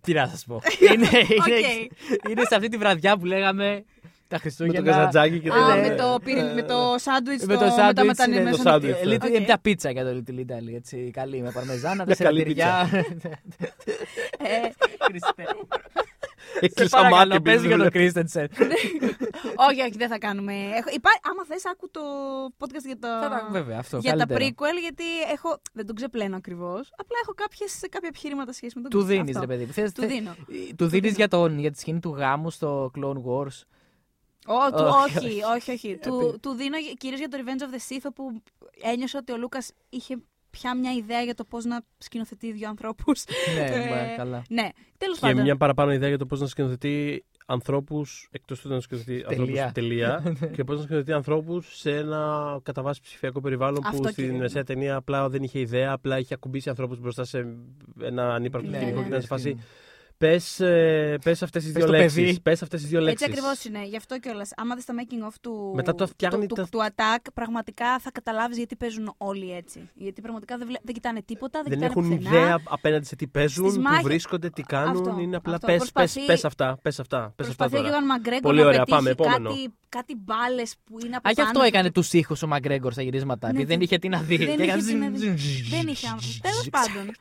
[0.00, 0.60] Τι να σας πω.
[0.92, 1.88] είναι, είναι,
[2.30, 3.84] είναι σε αυτή τη βραδιά που λέγαμε
[4.30, 4.90] τα Με το Χριστούγεννα.
[4.92, 5.88] καζατζάκι και Α, το.
[5.88, 8.42] με το, πυρη- με το σάντουιτς Με το, το με τα σάντουιτς μετα- είναι το
[8.42, 9.34] μεσονυχτή- σάντουιτς, Little- Οκ.
[9.34, 10.74] Είναι μια πίτσα για το Little Italy.
[10.74, 12.88] Έτσι, καλή με παρμεζάνα, Μια τέσσερα καλή τυριά.
[14.38, 14.68] Ε,
[15.08, 15.44] Χριστέ.
[16.52, 17.42] Σε Έκλεισα παρακαλώ, μάτι.
[17.42, 18.48] πες για επειδή τον Κρίστενσεν.
[19.68, 20.52] όχι, όχι, δεν θα κάνουμε.
[20.52, 22.00] Έχω, υπά, άμα θες, άκου το
[22.58, 23.98] podcast για, το, Θα τα- Βέβαια, αυτό.
[23.98, 24.50] για τα καλύτερο.
[24.50, 26.92] prequel, γιατί έχω, δεν τον ξεπλένω ακριβώς.
[26.96, 29.08] Απλά έχω κάποιες, κάποια επιχειρήματα σχέση με τον Του Christensen.
[29.08, 29.40] δίνεις, Αυτό.
[29.40, 29.64] ρε παιδί.
[29.64, 29.72] μου.
[29.72, 30.34] Θες- Του θε- δίνω.
[30.76, 31.14] Του δίνεις δίνω.
[31.16, 33.56] για, τον- για τη σκηνή του γάμου στο Clone Wars;
[34.46, 35.96] Ω, του- Όχι, όχι, όχι, όχι.
[36.02, 38.42] του, του δίνω κυρίως για το Revenge of the Sith, όπου
[38.82, 40.16] ένιωσα ότι ο Λούκας είχε
[40.50, 43.24] πια μια ιδέα για το πώς να σκηνοθετεί δύο ανθρώπους.
[43.54, 44.42] Ναι, μα, καλά.
[44.48, 44.68] ναι,
[44.98, 45.42] τέλος Και πάντων.
[45.42, 49.38] μια παραπάνω ιδέα για το πώς να σκηνοθετεί ανθρώπους εκτός του να σκηνοθετεί Τελεία.
[49.38, 50.22] ανθρώπους τελεία
[50.54, 54.36] και πώς να σκηνοθετεί ανθρώπους σε ένα κατά βάση ψηφιακό περιβάλλον Αυτό που και- στην
[54.36, 57.46] μεσαία ταινία απλά δεν είχε ιδέα, απλά είχε ακουμπήσει ανθρώπους μπροστά σε
[58.02, 59.02] ένα ανύπαρκτο Ναι, σκηνικό ναι.
[59.02, 59.56] και ήταν σε φάση.
[60.24, 60.56] Πες
[61.24, 62.14] πες αυτές τις δύο το λέξεις.
[62.24, 62.40] παιδί.
[62.40, 63.26] Πες αυτές τις δύο λέξεις.
[63.26, 63.84] Έτσι ακριβώς είναι.
[63.86, 64.50] Γι' αυτό κιόλας.
[64.56, 67.98] Άμα δεις τα making of του, Μετά το φτιάχνει του, τα- του, του attack, πραγματικά
[67.98, 69.88] θα καταλάβεις γιατί παίζουν όλοι έτσι.
[69.94, 70.76] Γιατί πραγματικά δεν, βλέ...
[70.82, 72.38] δεν κοιτάνε τίποτα, δεν, Δεν κοιτάνε έχουν πουθενά.
[72.38, 74.96] ιδέα απέναντι σε τι παίζουν, Στις που μάχες- βρίσκονται, τι κάνουν.
[75.08, 75.66] Αυτό, είναι απλά αυτό.
[75.66, 77.88] πες, Προσπαθεί- πες, πες αυτά, πες αυτά, πες αυτά Προσπαθεί ο τώρα.
[77.88, 79.48] Γιώργο Μαγκρέγκορ Πολύ να ωραία, πετύχει πάμε, επόμενο.
[79.50, 82.42] κάτι, κάτι μπάλες που είναι από Α, γι' πάνω αυτό και έκανε του- τους ήχους
[82.42, 83.46] ο Μαγκρέγκορ στα γυρίσματα.
[83.46, 84.36] Ναι, Επειδή δεν δεν- είχε τι να δει.
[84.36, 85.36] Δεν Και είχε έκανε τι να ζζζ, δει.
[85.36, 85.70] ζζζ.
[85.70, 86.38] Δεν είχε άνθρωπο.
[86.42, 87.14] Τέλος πάντων.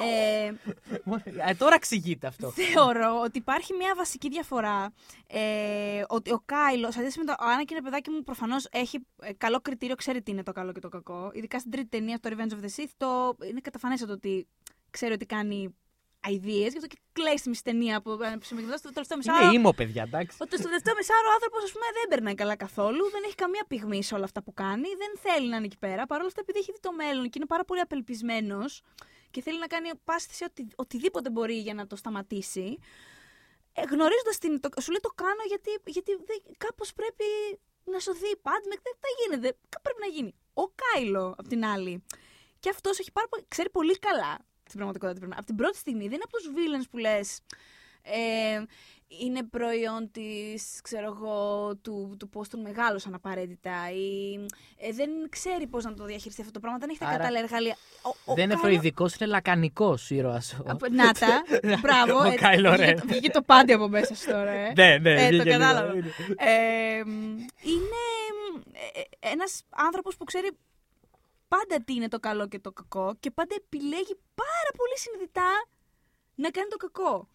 [0.00, 2.50] ε, Ε, Τώρα εξηγείται αυτό.
[2.50, 4.92] θεωρώ ότι υπάρχει μια βασική διαφορά.
[5.26, 9.32] Ε, ότι ο Κάιλος, σε αντίθεση με το Άννα είναι παιδάκι μου, προφανώς έχει ε,
[9.32, 11.30] καλό κριτήριο, ξέρει τι είναι το καλό και το κακό.
[11.32, 14.46] Ειδικά στην τρίτη ταινία, το Revenge of the Sith, το, είναι καταφανέστατο ότι
[14.90, 15.74] ξέρει ότι κάνει
[16.20, 16.66] αηδίε.
[16.68, 19.44] Γι' αυτό και κλαίει στη μισή ταινία που ε, συμμετέχει στο τελευταίο μισάωρο.
[19.44, 20.36] Είναι ήμο, παιδιά, εντάξει.
[20.40, 23.64] Ότι στο τελευταίο μισάωρο ο άνθρωπος, ας πούμε, δεν περνάει καλά καθόλου, δεν έχει καμία
[23.68, 26.06] πυγμή σε όλα αυτά που κάνει, δεν θέλει να είναι εκεί πέρα.
[26.06, 28.82] Παρ' όλα αυτά, επειδή έχει δει το μέλλον και είναι πάρα πολύ απελπισμένος
[29.30, 32.78] και θέλει να κάνει πάση θυσία οτι, οτιδήποτε μπορεί για να το σταματήσει.
[33.72, 34.60] Ε, Γνωρίζοντας την.
[34.60, 36.12] Το, σου λέει το κάνω γιατί, γιατί
[36.58, 37.24] κάπως πρέπει
[37.84, 38.74] να σωθεί η Πάντμε.
[38.82, 39.58] Δεν θα γίνεται.
[39.68, 40.34] Κάπου πρέπει να γίνει.
[40.54, 42.04] Ο Κάιλο, απ' την άλλη.
[42.60, 45.26] Και αυτός έχει πάρα πολύ, ξέρει πολύ καλά την πραγματικότητα.
[45.36, 47.40] Από την πρώτη στιγμή δεν είναι από τους villains που λες.
[48.02, 48.62] Ε,
[49.20, 54.34] είναι προϊόν της, ξέρω εγώ, του, του πώς τον μεγάλωσαν απαραίτητα ή
[54.76, 57.40] ε, δεν ξέρει πώς να το διαχειριστεί αυτό το πράγμα, δεν έχει τα Άρα, κατάλληλα
[57.42, 57.76] εργαλεία.
[58.02, 60.56] Ο- ο Δεν είναι Kylo- φροηδικό, είναι λακανικός ήρωας.
[60.66, 61.42] Από- Να τα,
[61.82, 62.18] μπράβο.
[62.18, 63.00] Ο ε, Kylo βγήκε Ren.
[63.00, 64.72] το- Βγήκε το πάντι από μέσα σου τώρα, ε.
[64.76, 65.58] Ναι, ναι, Ε, το βγήκε λίγο.
[65.58, 65.94] κατάλαβα.
[65.94, 67.10] Είναι- Ε, μ,
[67.62, 68.00] είναι
[68.72, 70.50] ε, ε, ένας άνθρωπος που ξέρει
[71.48, 75.66] πάντα τι είναι το καλό και το κακό και πάντα επιλέγει πάρα πολύ συνειδητά
[76.34, 77.28] να κάνει το κακό.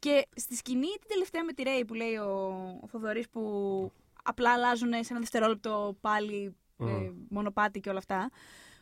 [0.00, 2.30] Και στη σκηνή την τελευταία με τη Ρέη που λέει ο,
[2.82, 3.42] ο Θοδωρής που
[4.22, 7.12] απλά αλλάζουν σε ένα δευτερόλεπτο πάλι ε, Μμ.
[7.28, 8.30] μονοπάτι και όλα αυτά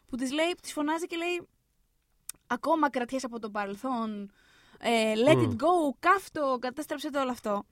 [0.07, 1.49] που της λέει, της φωνάζει και λέει
[2.47, 4.33] ακόμα κρατιέσαι από το παρελθόν
[4.79, 5.43] ε, let Μμ.
[5.43, 7.65] it go, κάφτο, κατέστρεψε το όλο αυτό.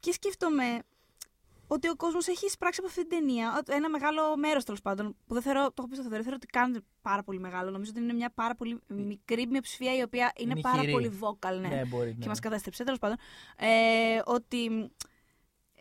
[0.00, 0.78] Και σκέφτομαι
[1.74, 5.16] ότι ο κόσμος έχει εισπράξει από αυτή την ταινία ότι ένα μεγάλο μέρος τέλος πάντων.
[5.26, 7.70] Που δεν θεωρώ, το έχω πει στο Θεοδωρή, θεωρώ ότι κάνουν πάρα πολύ μεγάλο.
[7.70, 10.92] Νομίζω ότι είναι μια πάρα πολύ μικρή μειοψηφία η οποία είναι, Είναι πάρα ηχηρή.
[10.92, 11.68] πολύ vocal, ναι.
[11.68, 12.10] Ναι, μπορεί.
[12.10, 12.26] Και ναι.
[12.26, 13.16] μας κατέστρεψε τέλος πάντων.
[13.56, 14.84] Ε, ότι μ,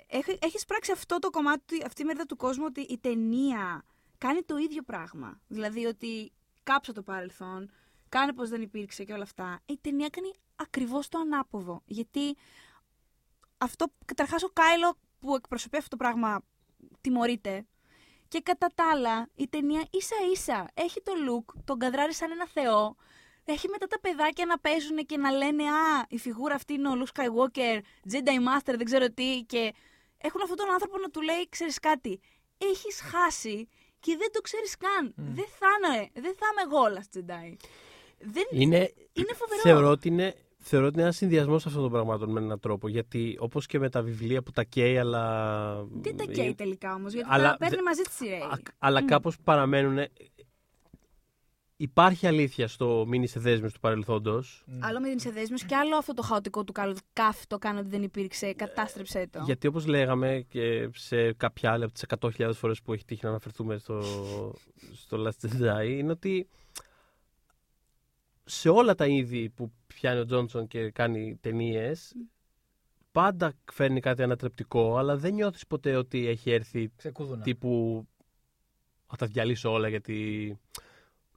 [0.07, 3.85] έχει, έχει εισπράξει αυτό το κομμάτι, αυτή η μερίδα του κόσμου ότι η ταινία
[4.17, 5.41] κάνει το ίδιο πράγμα.
[5.47, 6.31] Δηλαδή ότι
[6.63, 7.71] κάψα το παρελθόν,
[8.09, 9.59] κάνε πως δεν υπήρξε και όλα αυτά.
[9.65, 11.81] Η ταινία κάνει ακριβώς το ανάποδο.
[11.85, 12.35] Γιατί
[13.57, 16.41] αυτό, καταρχάς ο Κάιλο που εκπροσωπεί αυτό το πράγμα
[17.01, 17.65] τιμωρείται.
[18.27, 22.47] Και κατά τα άλλα, η ταινία ίσα ίσα έχει το look, τον καδράρει σαν ένα
[22.47, 22.95] θεό.
[23.45, 26.93] Έχει μετά τα παιδάκια να παίζουν και να λένε Α, η φιγούρα αυτή είναι ο
[26.99, 27.79] Luke Skywalker,
[28.11, 29.41] Jedi Master, δεν ξέρω τι.
[29.47, 29.73] Και
[30.17, 32.19] έχουν αυτόν τον άνθρωπο να του λέει: Ξέρεις κάτι,
[32.57, 33.67] έχεις χάσει
[33.99, 35.13] και δεν το ξέρεις καν.
[35.15, 37.55] Δεν θα είναι, δεν θα είμαι εγώ όλα Jedi.
[38.19, 39.61] Δεν, Είναι, είναι φοβερό.
[39.61, 42.87] θεωρώ ότι είναι, θεωρώ ότι είναι ένας συνδυασμός αυτών των πραγμάτων με έναν τρόπο.
[42.87, 45.85] Γιατί όπως και με τα βιβλία που τα καίει, αλλά.
[45.91, 48.39] Δεν τα καίει τελικά όμως, γιατί Αλλά τα παίρνει δε- μαζί της η Ρέη.
[48.39, 49.05] Α- αλλά Μμ.
[49.05, 49.97] κάπως παραμένουν.
[51.77, 54.65] Υπάρχει αλήθεια στο μήνυ σε δέσμες του παρελθόντος.
[54.79, 56.95] Άλλο με την Ισεδέσμιο και άλλο αυτό το χαοτικό του κάλου.
[57.13, 59.41] Κάφ το κάνω ότι δεν υπήρξε, κατάστρεψε το.
[59.45, 63.29] Γιατί όπως λέγαμε και σε κάποια άλλη από τις 100.000 φορές που έχει τύχει να
[63.29, 64.01] αναφερθούμε στο,
[64.93, 66.47] στο Last Jedi είναι ότι
[68.43, 72.15] σε όλα τα είδη που πιάνει ο Τζόνσον και κάνει ταινίες,
[73.11, 77.41] πάντα φέρνει κάτι ανατρεπτικό αλλά δεν νιώθεις ποτέ ότι έχει έρθει Ξεκούδουνα.
[77.43, 78.03] τύπου
[79.07, 80.57] θα τα διαλύσω όλα γιατί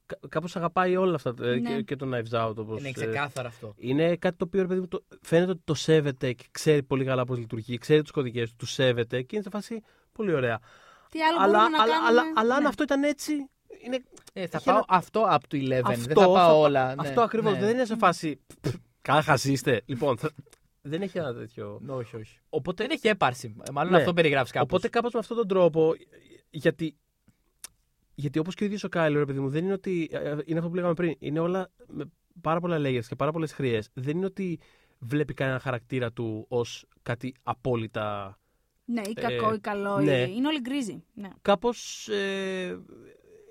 [0.05, 1.75] κα- κάπως αγαπάει όλα αυτά ε, Ναι.
[1.75, 3.73] και, και το Knives Out όπως, Είναι ε, ξεκάθαρο αυτό.
[3.77, 7.05] είναι κάτι το οποίο ρε παιδί μου, το, φαίνεται ότι το σέβεται και ξέρει πολύ
[7.05, 9.81] καλά πώς λειτουργεί, ξέρει του κωδικές του, του σέβεται και είναι σε φάση
[10.11, 10.59] πολύ ωραία.
[11.09, 12.67] Τι άλλο αλλά, μπορούμε να αλλά, κάνουμε; αλλά, αλλά αν ναι.
[12.67, 13.49] αυτό ήταν έτσι.
[13.85, 14.03] Είναι,
[14.33, 15.67] Ε, θα Έχει πάω ένα- αυτό από το 11.
[15.67, 16.95] δεν αυτό, θα πάω θα- όλα.
[16.95, 17.53] ναι, αυτό ακριβώς.
[17.53, 17.59] ναι.
[17.59, 18.39] Δεν είναι σε φάση.
[19.01, 19.81] Κάχας είστε.
[19.85, 20.31] Λοιπόν, θα-
[20.81, 21.81] δεν έχει ένα τέτοιο.
[21.87, 22.39] Όχι, όχι.
[22.49, 23.55] Οπότε, Δεν έχει έπαρση.
[23.67, 23.97] Ε, Μάλλον Ναι.
[23.97, 24.67] αυτό περιγράφεις κάπως.
[24.69, 25.93] οπότε κάπως με αυτόν τον τρόπο.
[26.49, 26.95] Γιατί,
[28.15, 30.09] γιατί όπως και ο ίδιος ο Κάιλο, ρε παιδί μου, δεν είναι ότι.
[30.11, 31.15] ε, ε, Είναι αυτό που λέγαμε πριν.
[31.19, 32.05] Είναι όλα με
[32.41, 33.89] πάρα πολλά layers και πάρα πολλές χρειές.
[33.93, 34.59] Δεν είναι ότι
[34.99, 38.37] βλέπει κανένα χαρακτήρα του ως κάτι απόλυτα
[38.85, 39.99] Ναι, ή κακό Ε, ή καλό.
[39.99, 40.21] ναι.
[40.21, 40.33] Ή...
[40.35, 41.03] Είναι όλοι γκρίζοι.
[41.13, 41.29] Ναι.
[41.41, 42.79] κάπως ε,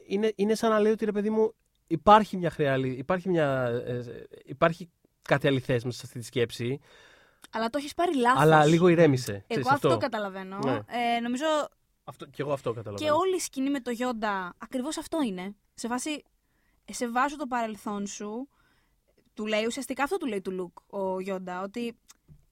[0.07, 1.53] είναι, είναι σαν να λέει ότι ρε παιδί μου
[1.87, 4.05] υπάρχει μια χρειά, αλη- υπάρχει, μια, ε,
[4.45, 4.91] υπάρχει
[5.23, 6.81] κάτι αληθές μέσα σε αυτή τη σκέψη,
[7.51, 8.43] Αλλά το έχεις πάρει λάθος.
[8.43, 9.33] αλλά λίγο ηρέμησε.
[9.33, 10.59] Εγώ Ξέρεις, αυτό, καταλαβαίνω.
[10.59, 10.73] Ναι.
[11.16, 11.45] Ε, νομίζω
[12.05, 12.27] αυτό.
[12.27, 13.15] Και εγώ αυτό και καταλαβαίνω.
[13.16, 15.55] όλη η σκηνή με το Γιόντα ακριβώς αυτό είναι.
[15.74, 16.23] Σε βάση.
[16.91, 18.49] Σε βάζω το παρελθόν σου.
[19.35, 21.62] Του λέει ουσιαστικά αυτό του λέει του Λουκ ο Γιόντα.
[21.62, 21.97] Ότι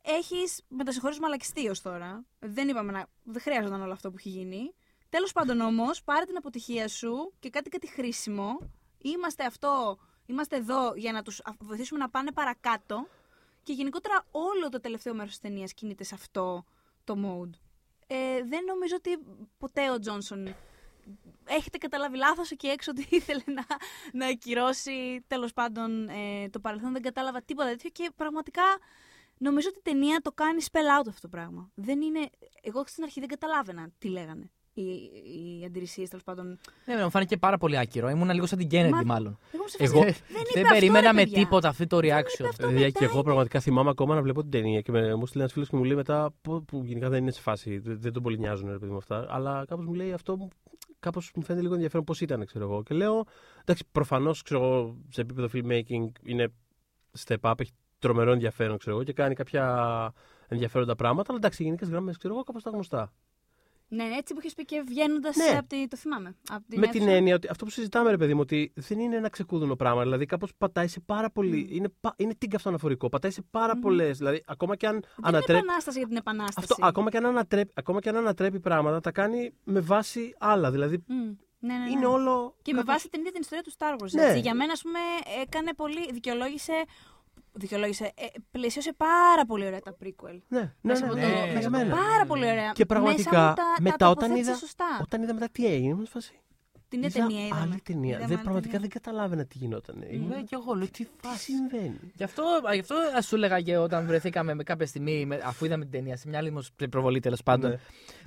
[0.03, 2.25] έχεις με τα συγχωρείς μαλακιστεί ως τώρα.
[2.39, 3.07] Δεν είπαμε να.
[3.23, 4.75] Δεν χρειάζονταν όλο αυτό που έχει γίνει.
[5.15, 8.59] Τέλος πάντων όμως, πάρε την αποτυχία σου και κάτι κάτι χρήσιμο.
[8.99, 9.99] Είμαστε αυτό.
[10.27, 13.07] Είμαστε εδώ για να τους βοηθήσουμε να πάνε παρακάτω.
[13.63, 16.65] Και γενικότερα όλο το τελευταίο μέρος της ταινίας κινείται σε αυτό
[17.05, 17.59] το mode.
[18.07, 19.19] Ε, δεν νομίζω ότι
[19.59, 20.55] ποτέ ο Τζόνσον
[21.45, 23.67] έχετε καταλάβει λάθος εκεί έξω ότι ήθελε να,
[24.13, 26.93] να ακυρώσει τέλος πάντων ε, το παρελθόν.
[26.93, 28.63] Δεν κατάλαβα τίποτα τέτοιο και πραγματικά
[29.39, 31.71] νομίζω ότι η ταινία το κάνει spell out αυτό το πράγμα.
[31.75, 32.31] Δεν είναι...
[32.63, 34.83] Εγώ στην αρχή δεν καταλάβαινα τι λέγανε οι,
[35.61, 36.59] οι αντιρρησίες τέλος πάντων.
[36.87, 38.09] Ναι, μου φάνηκε πάρα πολύ άκυρο.
[38.09, 39.39] Ήμουν λίγο σαν την Kennedy, Μα- μάλλον.
[39.53, 41.39] Εγώ, ήμουν σε Εγώ- φάση, δεν, είπε Δεν αυτό, περίμενα ρε, με παιδιά.
[41.39, 42.47] τίποτα αυτό το είπε reaction.
[42.49, 42.67] αυτό.
[42.67, 45.27] Δηλαδή μετά και εγώ είναι- πραγματικά θυμάμαι ακόμα να βλέπω την ταινία και με, μου
[45.27, 48.01] στείλει ένας φίλος και μου λέει μετά που, που γενικά δεν είναι σε φάση, δεν,
[48.01, 50.49] δεν τον πολύ νοιάζουν ρε παιδί μου αυτά, αλλά κάπως μου λέει αυτό μου-
[51.01, 53.25] κάπως μου φαίνεται λίγο ενδιαφέρον πώς ήταν ξέρω εγώ και λέω
[53.61, 56.49] εντάξει προφανώς ξέρω εγώ σε επίπεδο filmmaking είναι
[57.27, 60.13] step up, έχει τρομερό ενδιαφέρον ξέρω εγώ και κάνει κάποια
[60.49, 63.13] ενδιαφέροντα πράγματα αλλά εντάξει γενικές γραμμές ξέρω εγώ κάπως τα γνωστά.
[63.95, 65.59] Ναι, ναι, έτσι που είχες πει και βγαίνοντας Ναι.
[65.59, 65.89] από τη.
[65.89, 66.37] Το θυμάμαι.
[66.51, 67.17] Από την με την αίθουσα.
[67.17, 70.03] έννοια ότι αυτό που συζητάμε, ρε παιδί μου, ότι δεν είναι ένα ξεκούδουνο πράγμα.
[70.03, 71.69] Δηλαδή, κάπως πατάει σε πάρα πολύ.
[71.71, 73.09] Είναι, πα- είναι τίγκα αυτό αναφορικό.
[73.09, 73.81] Πατάει σε πάρα Μμμ.
[73.83, 74.19] πολλές.
[74.19, 75.51] Δηλαδή, ακόμα και αν Δεν ανατρέπει.
[75.53, 76.67] είναι επανάσταση για την επανάσταση.
[76.71, 80.71] Αυτό, ακόμα, και αν ανατρέπει, ακόμα και αν ανατρέπει πράγματα, τα κάνει με βάση άλλα.
[80.71, 81.15] Δηλαδή, Μμ.
[81.59, 81.91] Ναι, ναι, ναι.
[81.91, 82.57] είναι όλο.
[82.63, 84.11] Και με κάπως- βάση την ίδια την ιστορία του Star Wars.
[84.13, 84.23] Ναι.
[84.27, 84.39] Έτσι.
[84.41, 84.99] Για μένα, ας πούμε,
[85.43, 86.13] έκανε πολύ.
[86.13, 86.73] δικαιολόγησε
[87.55, 88.05] δικαιολόγησε.
[88.05, 90.39] Ε, πλαισίωσε πάρα πολύ ωραία τα prequel.
[90.49, 91.91] Ναι, ναι, Μέσα ναι, από ναι, το- ναι, μέσα για από μένα.
[91.91, 92.73] το- Πάρα πολύ ωραία.
[92.75, 94.99] Και πραγματικά, Μέσα μου τα, μετά τα όταν τοποθέτησε είδα- Σωστά.
[95.03, 96.39] Όταν είδα μετά τι έγινε, ήμουν σε φάση.
[96.89, 97.61] Την ίδια είδα ταινία είδαμε.
[97.63, 98.09] Άλλη ταινία.
[98.11, 98.89] Είδαμε Δεν, άλλη πραγματικά ταινία.
[98.93, 99.97] δεν καταλάβαινα τι γινόταν.
[100.29, 101.39] Ναι, και εγώ λέω τι Τι φάση.
[101.39, 105.41] συμβαίνει; Γι' αυτό, γι αυτό ας σου έλεγα και όταν βρεθήκαμε με κάποια στιγμή, με-
[105.45, 107.77] αφού είδαμε την ταινία, σε μια άλλη δημοσ- προβολή τέλος πάντων, Ναι.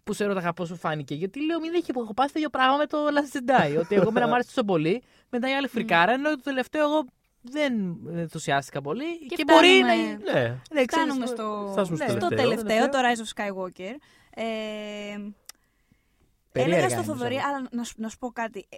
[0.04, 1.16] που σε ρώταγα πώς σου φάνηκε.
[1.16, 3.80] Γιατί λέω, μην έχει έχω πάθει το ίδιο πράγμα με το Last Jedi.
[3.80, 7.06] ότι εγώ μένα μου άρεσε τόσο πολύ, μετά οι άλλοι φρικάραν, ενώ το τελευταίο εγώ
[7.52, 9.18] δεν ενθουσιάστηκα πολύ.
[9.28, 9.88] Και, Και μπορεί να.
[9.88, 12.50] φτάνουμε- είναι- Ναι, Ναι, ξέρεις, Φτάνουμε στο, Φτάσουμε στο στο τελευταίο.
[12.50, 13.96] τελευταίο, το Rise of Skywalker.
[14.30, 14.44] Ε,
[16.52, 17.56] Περίεργα έλεγα στο είναι, Θοδωρή, πιστεύω.
[17.56, 18.66] αλλά να, σου- να σου πω κάτι.
[18.70, 18.76] Ε,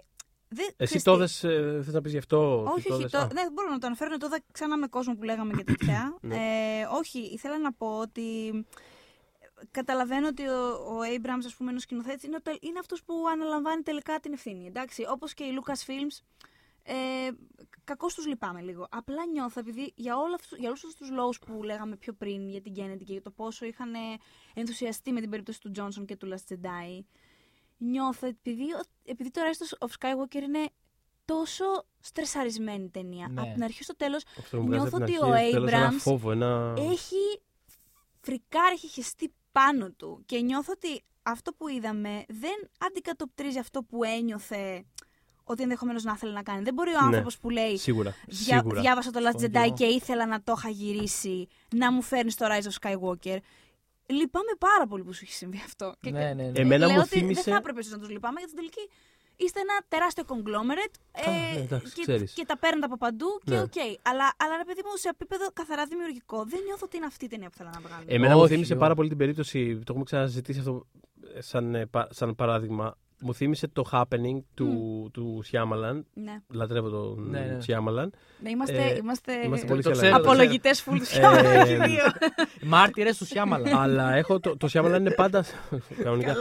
[0.48, 2.62] δεν, Εσύ ξέρεις το τι, δες, ε, θες να πεις γι' αυτό.
[2.62, 3.02] Όχι, τι το όχι.
[3.02, 4.16] δες; Το, Α, ναι, μπορώ να το αναφέρω.
[4.16, 6.14] Το είδα ξανά με κόσμο που λέγαμε και τέτοια.
[6.20, 6.34] Ναι.
[6.36, 6.40] ε,
[6.98, 8.22] όχι, ήθελα να πω ότι
[9.70, 13.14] καταλαβαίνω ότι ο, ο Abrams, ας πούμε, ο σκηνοθέτης, είναι, ο τελ- είναι αυτός που
[13.32, 14.66] αναλαμβάνει τελικά την ευθύνη.
[14.66, 16.24] Εντάξει, όπως και οι Lucasfilms,
[16.92, 17.30] ε,
[17.84, 18.86] κακώς τους λυπάμαι λίγο.
[18.90, 22.48] Απλά νιώθω, επειδή για, όλα αυτούς, για όλους αυτούς τους λόγους που λέγαμε πιο πριν
[22.48, 23.98] για την Kennedy και για το πόσο είχαν ε,
[24.54, 27.00] ενθουσιαστεί με την περίπτωση του Johnson και του Last Jedi,
[27.76, 28.64] νιώθω, επειδή,
[29.04, 30.70] επειδή το Rise of Skywalker είναι
[31.24, 31.64] τόσο
[32.00, 33.28] στρεσαρισμένη ταινία.
[33.28, 33.40] Ναι.
[33.40, 35.72] Από την αρχή στο τέλος Αυτό μου βγάζει νιώθω από την ότι αρχή, ο τέλος,
[35.72, 36.74] ένα Abrams φόβο, ένα...
[36.78, 37.40] έχει
[38.20, 40.22] φρικάρει, έχει χεστεί πάνω του.
[40.26, 44.84] Και νιώθω ότι αυτό που είδαμε δεν αντικατοπτρίζει αυτό που ένιωθε
[45.50, 46.62] ότι ενδεχομένως να ήθελε να κάνει.
[46.62, 47.06] Δεν μπορεί ο Ναι.
[47.06, 48.80] άνθρωπος που λέει Σίγουρα, «Δια- σίγουρα.
[48.80, 49.90] Διάβασα το Last Συμφωνώ Jedi κι εγώ.
[49.90, 53.38] και ήθελα να το είχα γυρίσει να μου φέρνει το Rise of Skywalker.
[54.06, 55.94] Λυπάμαι πάρα πολύ που σου έχει συμβεί αυτό.
[56.00, 56.60] Και- Ναι, ναι, ναι.
[56.60, 58.90] Εμένα λέω μου ότι θύμισε- Δεν θα έπρεπε εσείς να τους λυπάμαι, γιατί στην τελική
[59.36, 60.94] είστε ένα τεράστιο conglomerate
[61.26, 62.32] Α, ε, ναι, εντάξει, και, ξέρεις.
[62.32, 63.60] και τα παίρνετε από παντού και Ναι.
[63.60, 63.72] οκ.
[64.02, 67.28] Αλλά, αλλά ρε παιδί μου, σε επίπεδο καθαρά δημιουργικό, δεν νιώθω ότι είναι αυτή η
[67.28, 68.04] ταινία που θέλω να βγάλω.
[68.06, 68.80] Εμένα μου Όχι, θύμισε όχι.
[68.80, 70.86] πάρα πολύ την περίπτωση, το έχουμε ξαναζητήσει αυτό
[71.34, 72.96] ε, σαν, ε, πα- σαν παράδειγμα.
[73.22, 76.06] Μου θύμισε το happening του, του Σιάμαλαν.
[76.14, 76.40] ναι.
[76.52, 77.60] Λατρεύω τον Ναι, ναι.
[77.60, 78.12] Σιάμαλαν.
[78.42, 80.10] ναι, είμαστε, Ε, είμαστε, είμαστε το πολύ ξέρω, καλά.
[80.10, 80.32] το ξέρω.
[80.32, 82.04] απολογητέ full του Ε, Σιάμαλα και οι δύο.
[82.62, 83.78] Μάρτυρες του Σιάμαλα.
[83.82, 85.44] Αλλά έχω το, το Σιάμαλαν είναι πάντα.
[86.04, 86.34] κανονικά.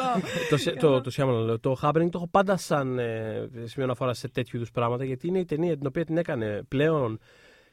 [0.49, 1.59] το, Σι- το, το Shyamalan, λέω.
[1.59, 5.39] Το happening το έχω πάντα σαν ε, σημείο αναφορά σε τέτοιου είδους πράγματα γιατί είναι
[5.39, 7.19] η ταινία την οποία την έκανε πλέον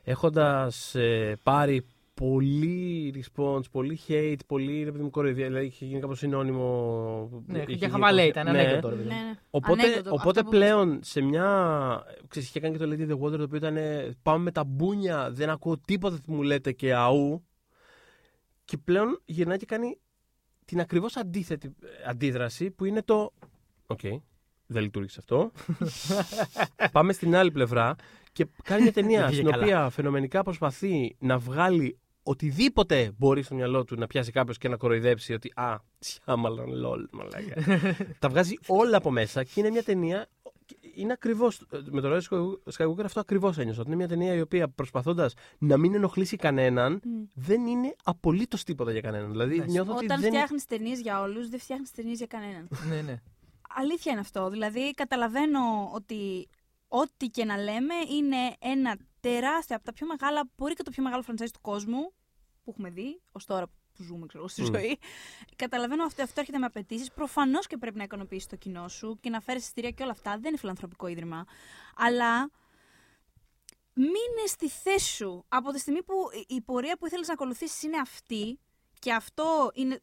[0.02, 0.94] έχοντας
[1.42, 1.86] πάρει
[2.20, 5.46] πολύ response, πολύ hate, πολύ ρε παιδί μου κοροϊδία.
[5.46, 7.42] Δηλαδή είχε γίνει κάπως συνώνυμο.
[7.46, 8.60] Ναι, είχε και γίνει χαβαλέ κάπως- ήταν, ναι.
[8.60, 8.88] ανέκδοτο.
[8.88, 9.20] ρε παιδί Ναι, μου.
[9.24, 9.34] ναι.
[9.50, 12.02] Οπότε, Ανέκδοτο, οπότε αυτό που πλέον σε μια.
[12.28, 14.50] Ξέρεις, είχε κάνει και το Lady in the Water το οποίο ήταν ε, Πάμε με
[14.52, 17.44] τα μπούνια, δεν ακούω τίποτα τι μου λέτε και αού.
[18.64, 19.98] Και πλέον γυρνάει και κάνει
[20.64, 23.32] την ακριβώς αντίθετη ε, αντίδραση που είναι το.
[23.86, 24.00] Οκ,
[24.66, 25.50] δεν λειτούργησε αυτό.
[26.92, 27.94] Πάμε στην άλλη πλευρά
[28.32, 29.62] και κάνει μια ταινία Δεν πήγε στην καλά.
[29.64, 34.76] οποία φαινομενικά προσπαθεί να βγάλει οτιδήποτε μπορεί στο μυαλό του να πιάσει κάποιος και να
[34.76, 37.84] κοροϊδέψει ότι Α, Shyamalan, lol, μαλάκα.
[38.20, 40.26] Τα βγάζει όλα από μέσα και είναι μια ταινία.
[40.96, 41.60] Είναι ακριβώς.
[41.90, 43.80] Με το Rise of Skywalker αυτό ακριβώς ένιωσα.
[43.80, 47.22] Ότι είναι μια ταινία η οποία προσπαθώντας να μην ενοχλήσει κανέναν, Μμ.
[47.34, 49.30] δεν είναι απολύτως τίποτα για κανέναν.
[49.30, 49.64] Δηλαδή Ναι.
[49.64, 50.30] νιώθω ότι Όταν δεν.
[50.30, 52.68] φτιάχνεις ταινίες για όλους, δεν φτιάχνεις ταινίες για κανέναν.
[52.88, 53.20] Ναι, ναι.
[53.68, 54.50] Αλήθεια είναι αυτό.
[54.50, 55.60] Δηλαδή, καταλαβαίνω
[55.94, 56.48] ότι
[56.88, 61.02] ό,τι και να λέμε είναι ένα τεράστιο από τα πιο μεγάλα, μπορεί και το πιο
[61.02, 62.12] μεγάλο franchise του κόσμου
[62.66, 64.64] που έχουμε δει ως τώρα που ζούμε ξέρω, στη Μμ.
[64.74, 64.98] ζωή.
[65.56, 67.10] Καταλαβαίνω αυτό, αυτό έρχεται με απαιτήσεις.
[67.12, 70.30] Προφανώς και πρέπει να ικανοποιήσεις το κοινό σου και να φέρεις εισιτήρια και όλα αυτά.
[70.38, 71.44] Δεν είναι φιλανθρωπικό ίδρυμα.
[71.96, 72.50] Αλλά
[73.94, 75.44] μείνε στη θέση σου.
[75.48, 76.14] Από τη στιγμή που
[76.48, 78.58] η- η πορεία που ήθελες να ακολουθήσεις είναι αυτή
[78.98, 80.00] και αυτό είναι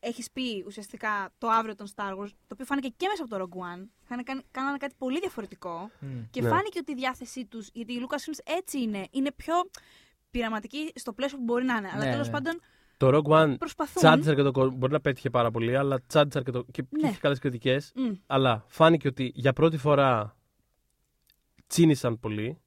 [0.00, 3.42] έχεις πει ουσιαστικά το αύριο των Star Wars, το οποίο φάνηκε και μέσα από το
[3.44, 3.88] Rogue One.
[4.04, 5.90] Είχαν κάνει, κάνανε κάτι πολύ διαφορετικό.
[6.00, 6.22] Μμ.
[6.30, 6.48] Και Ναι.
[6.48, 9.54] φάνηκε ότι η διάθεσή τους, γιατί η Lucasfilms έτσι είναι, είναι πιο
[10.38, 11.88] πειραματική στο πλαίσιο που μπορεί να είναι.
[11.94, 12.32] Αλλά Ναι, τέλος ναι.
[12.32, 12.60] πάντων
[12.96, 13.94] Το Rogue One προσπαθούν.
[14.02, 14.76] τσάντισε και το κόσμο.
[14.76, 16.62] Μπορεί να πέτυχε πάρα πολύ, αλλά τσάντισε και, το...
[16.70, 17.08] και, και Ναι.
[17.08, 17.92] είχε καλές κριτικές.
[17.94, 18.12] Μμ.
[18.26, 20.36] Αλλά φάνηκε ότι για πρώτη φορά
[21.66, 22.58] τσίνησαν πολύ.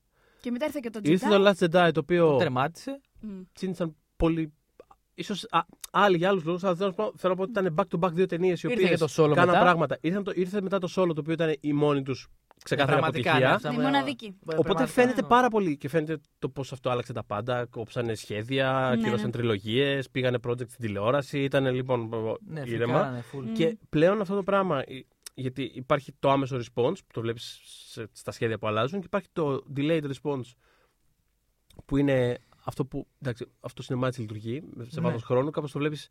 [0.41, 1.07] Και μετά ήρθε και το Jedi.
[1.09, 3.01] Ήρθε το Last Jedi το οποίο Τερμάτισε.
[3.19, 3.41] Μμ.
[3.53, 4.53] τσίνησαν πολύ.
[5.19, 5.59] Ίσως α,
[5.91, 8.05] άλλοι για άλλους λόγους, αλλά θέλω να πω- θέλω να πω ότι ήταν back to
[8.07, 9.59] back δύο ταινίες οι Ήρθε οποίες και το solo κάναν μετά.
[9.59, 9.97] πράγματα.
[10.01, 12.27] Ήρθε, το, ήρθε μετά το solo το οποίο ήταν η μόνη τους
[12.63, 13.49] ξεκάθαρη Πραγματικά, αποτυχία.
[13.49, 14.25] ναι, αυτά Η που- μοναδική.
[14.41, 14.87] Οπότε πραγματικά.
[14.87, 15.27] φαίνεται ναι.
[15.27, 17.65] πάρα πολύ και φαίνεται το πώς αυτό άλλαξε τα πάντα.
[17.65, 19.31] Κόψανε σχέδια, Ναι, κυρώσαν ναι.
[19.31, 21.43] τριλογίες, πήγανε project στην τηλεόραση.
[21.43, 22.09] Ήταν λοιπόν
[22.47, 22.93] Ναι, ήρεμα.
[22.93, 23.41] φρικάρανε, full.
[23.49, 23.53] Μμ.
[23.53, 27.59] Και πλέον αυτό το πράγμα, ε, γιατί υπάρχει το άμεσο response, που το βλέπεις
[27.91, 30.51] σε- στα σχέδια που αλλάζουν, και υπάρχει το delayed response,
[31.85, 32.37] που είναι
[32.67, 35.07] αυτό που, εντάξει, αυτό cinema έτσι λειτουργεί, σε Ναι.
[35.07, 36.09] βάθος χρόνου, κάπως το βλέπεις,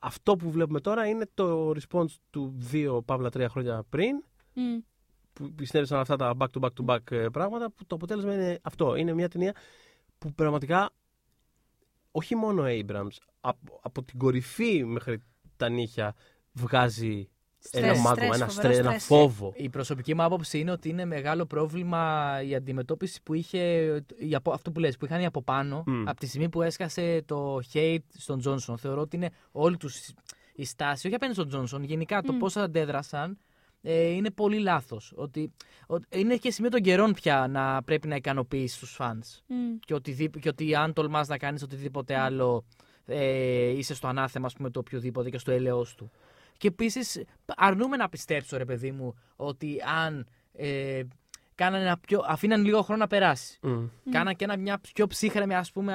[0.00, 4.78] αυτό που βλέπουμε τώρα είναι το response του δύο, παύλα, τρία χρόνια πριν, Μμ.
[5.32, 8.58] που συνέβησαν αυτά τα back to back to back ε, πράγματα, που το αποτέλεσμα είναι
[8.62, 8.94] αυτό.
[8.94, 9.54] Είναι μια ταινία
[10.18, 10.90] που πραγματικά,
[12.10, 15.22] όχι μόνο ο Abrams, από, από την κορυφή μέχρι
[15.56, 16.14] τα νύχια
[16.52, 17.28] βγάζει
[17.66, 19.04] Στρες, ένα μάγμα, στρες, ένα, φοβερό στρε, ένα στρες.
[19.04, 19.52] φόβο.
[19.56, 23.58] Η προσωπική μου άποψη είναι ότι είναι μεγάλο πρόβλημα η αντιμετώπιση που είχε.
[24.18, 26.08] η απο- αυτό που λες, που είχαν οι από πάνω Μμ.
[26.08, 28.78] από τη στιγμή που έσκασε το hate στον Τζόνσον.
[28.78, 30.12] Θεωρώ ότι είναι όλη τους
[30.54, 32.38] η στάση, όχι απέναντι στον Τζόνσον, γενικά το Μμ.
[32.38, 33.38] πώς αντέδρασαν
[33.82, 35.12] ε, είναι πολύ λάθος.
[35.16, 35.52] Ότι,
[35.86, 39.42] ότι είναι και σημείο των καιρών πια να πρέπει να ικανοποιήσεις τους fans.
[39.46, 39.56] Μμ.
[39.84, 42.64] Και, οτιδήποτε, και ότι αν τολμάς να κάνεις οτιδήποτε άλλο,
[43.06, 46.10] ε, είσαι στο ανάθεμα, ας πούμε, το οποιοδήποτε και στο έλεος του.
[46.58, 47.22] Και επίσης,
[47.56, 51.02] αρνούμε να πιστέψω, ρε παιδί μου, ότι αν ε,
[51.54, 53.58] κάνανε ένα πιο, αφήναν λίγο χρόνο να περάσει.
[53.62, 53.84] Μμ.
[54.10, 55.92] Κάναν και ένα, μια πιο ψύχρεμη ας πούμε,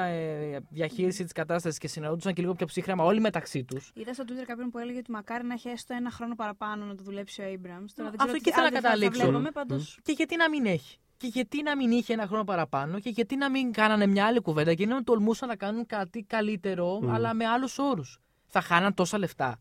[0.53, 3.91] ε, διαχείριση της κατάστασης και συναντούσαν και λίγο πιο ψύχρεμα όλοι μεταξύ τους.
[3.93, 6.95] Είδα στο Twitter κάποιον που έλεγε ότι μακάρι να έχει έστω ένα χρόνο παραπάνω να
[6.95, 7.89] το δουλέψει ο Abrams.
[7.95, 9.21] Τώρα δεν Αυτό ξέρω εκεί τι ήθελα άλλο να θα- θα καταλήξω.
[9.25, 12.99] βλέπαμε, πάντως- Και γιατί να μην έχει; Και γιατί να μην είχε ένα χρόνο παραπάνω;
[12.99, 16.99] Και γιατί να μην κάνανε μια άλλη κουβέντα και να τολμούσαν να κάνουν κάτι καλύτερο,
[17.01, 17.11] Μμ.
[17.11, 19.59] αλλά με άλλους όρους; Θα χάναν τόσα λεφτά.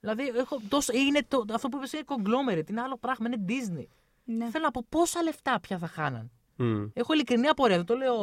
[0.00, 3.86] Δηλαδή, έχω τόσο, είναι το, αυτό που είπες είναι conglomerate, είναι άλλο πράγμα, είναι Disney.
[4.24, 4.50] Ναι.
[4.50, 6.30] Θέλω να πω πόσα λεφτά πια θα χάναν.
[6.56, 6.84] Μμ.
[6.92, 8.16] Έχω ειλικρινή απορία, δεν το λέω.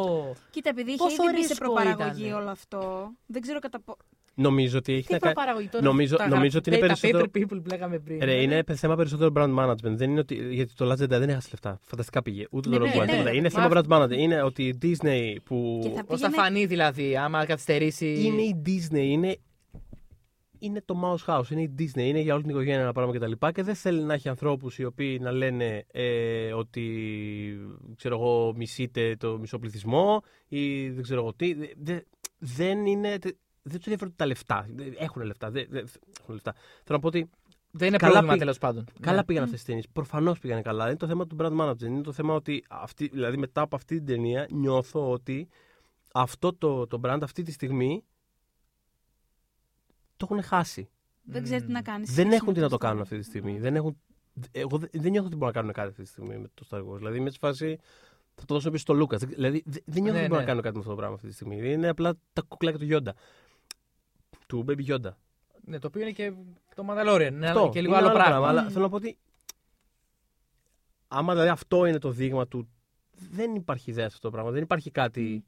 [0.49, 2.33] Κοίτα, επειδή είχε Πόσο ήδη μπει σε ρίσκο προπαραγωγή ήτανε.
[2.41, 3.97] όλο αυτό, δεν ξέρω κατά πόσο.
[4.39, 5.33] Νομίζω ότι έχει Τι να κάνει.
[5.33, 5.83] προπαραγωγή τώρα.
[5.85, 8.19] νομίζω- τα νομίζω ότι είναι τα περισσότερο- paper people που λέγαμε πριν.
[8.23, 9.75] Ρε, είναι θέμα περισσότερο brand management.
[9.95, 11.79] Δεν είναι ότι, γιατί το Last Jedi δεν έχασε λεφτά.
[11.81, 12.45] Φανταστικά πήγε.
[12.51, 13.05] Ούτε το Ναι, Rogue ναι, One.
[13.05, 13.11] ναι.
[13.11, 13.31] τίποτα.
[13.33, 14.11] Είναι Μα- θέμα brand management.
[14.17, 15.79] Είναι ότι η Disney που.
[15.83, 18.23] Και θα Πώ θα πήγαινε- φανεί δηλαδή, άμα καθυστερήσει.
[18.23, 18.97] Είναι η Disney.
[18.97, 19.37] Είναι,
[20.59, 21.49] είναι το Mouse House.
[21.51, 21.99] Είναι η Disney.
[21.99, 23.19] Είναι για όλη την οικογένεια ένα πράγμα κτλ.
[23.19, 26.83] Και, τα λοιπά και δεν θέλει να έχει ανθρώπους οι οποίοι να λένε ε, ότι
[27.95, 31.53] ξέρω εγώ, μισείτε το μισό πληθυσμό ή δεν ξέρω εγώ τι.
[31.53, 32.01] Δε- δε-
[32.37, 33.17] δεν είναι.
[33.61, 34.67] Δεν τους ενδιαφέρουν τα λεφτά.
[34.97, 35.51] Έχουν λεφτά.
[35.51, 35.87] Δεν, δεν-
[36.21, 36.53] έχουν λεφτά.
[36.53, 37.29] Θέλω να πω ότι
[37.71, 38.85] Δεν είναι Καλά πρόβλημα πει- τέλος πάντων.
[38.99, 39.23] Καλά Ναι.
[39.23, 39.87] πήγαν αυτές τις ταινίες.
[39.93, 40.87] Προφανώς πήγανε καλά.
[40.87, 41.81] Είναι το θέμα του brand management.
[41.81, 45.47] Είναι το θέμα ότι αυτή, δηλαδή μετά από αυτή την ταινία νιώθω ότι
[46.13, 48.03] αυτό το, το brand αυτή τη στιγμή
[50.17, 50.89] το έχουν χάσει.
[51.23, 52.13] Δεν ξέρει τι να κάνεις.
[52.13, 53.59] Δεν έχουν τι να το κάνουν αυτή τη στιγμή.
[53.59, 53.97] Δεν, έχουν,
[54.51, 56.79] εγώ δεν, δεν νιώθω ότι μπορούν να κάνουν κάτι αυτή τη στιγμή με το Star
[56.87, 56.97] Wars.
[56.97, 57.79] Δηλαδή είμαι σε φάση.
[58.35, 59.17] Θα το δώσω πίσω στο Λούκα.
[59.17, 60.39] Δηλαδή δεν δεν νιώθω Ναι, ότι μπορούν ναι.
[60.39, 61.71] να κάνουν κάτι με αυτό το πράγμα αυτή τη στιγμή.
[61.71, 63.15] Είναι απλά τα κουκλάκια του Γιόντα.
[64.47, 65.11] Του Baby Yoda.
[65.65, 66.33] Ναι, το οποίο είναι και
[66.75, 67.29] το Mandalorian.
[67.31, 68.47] Είναι Αυτό, και λίγο είναι άλλο πράγμα.
[68.47, 68.71] Αλλά Mm.
[68.71, 69.17] θέλω να πω ότι.
[71.07, 72.69] Άμα δηλαδή αυτό είναι το δείγμα του.
[73.31, 74.51] Δεν υπάρχει ιδέα σε αυτό το πράγμα.
[74.51, 75.45] Δεν υπάρχει κάτι.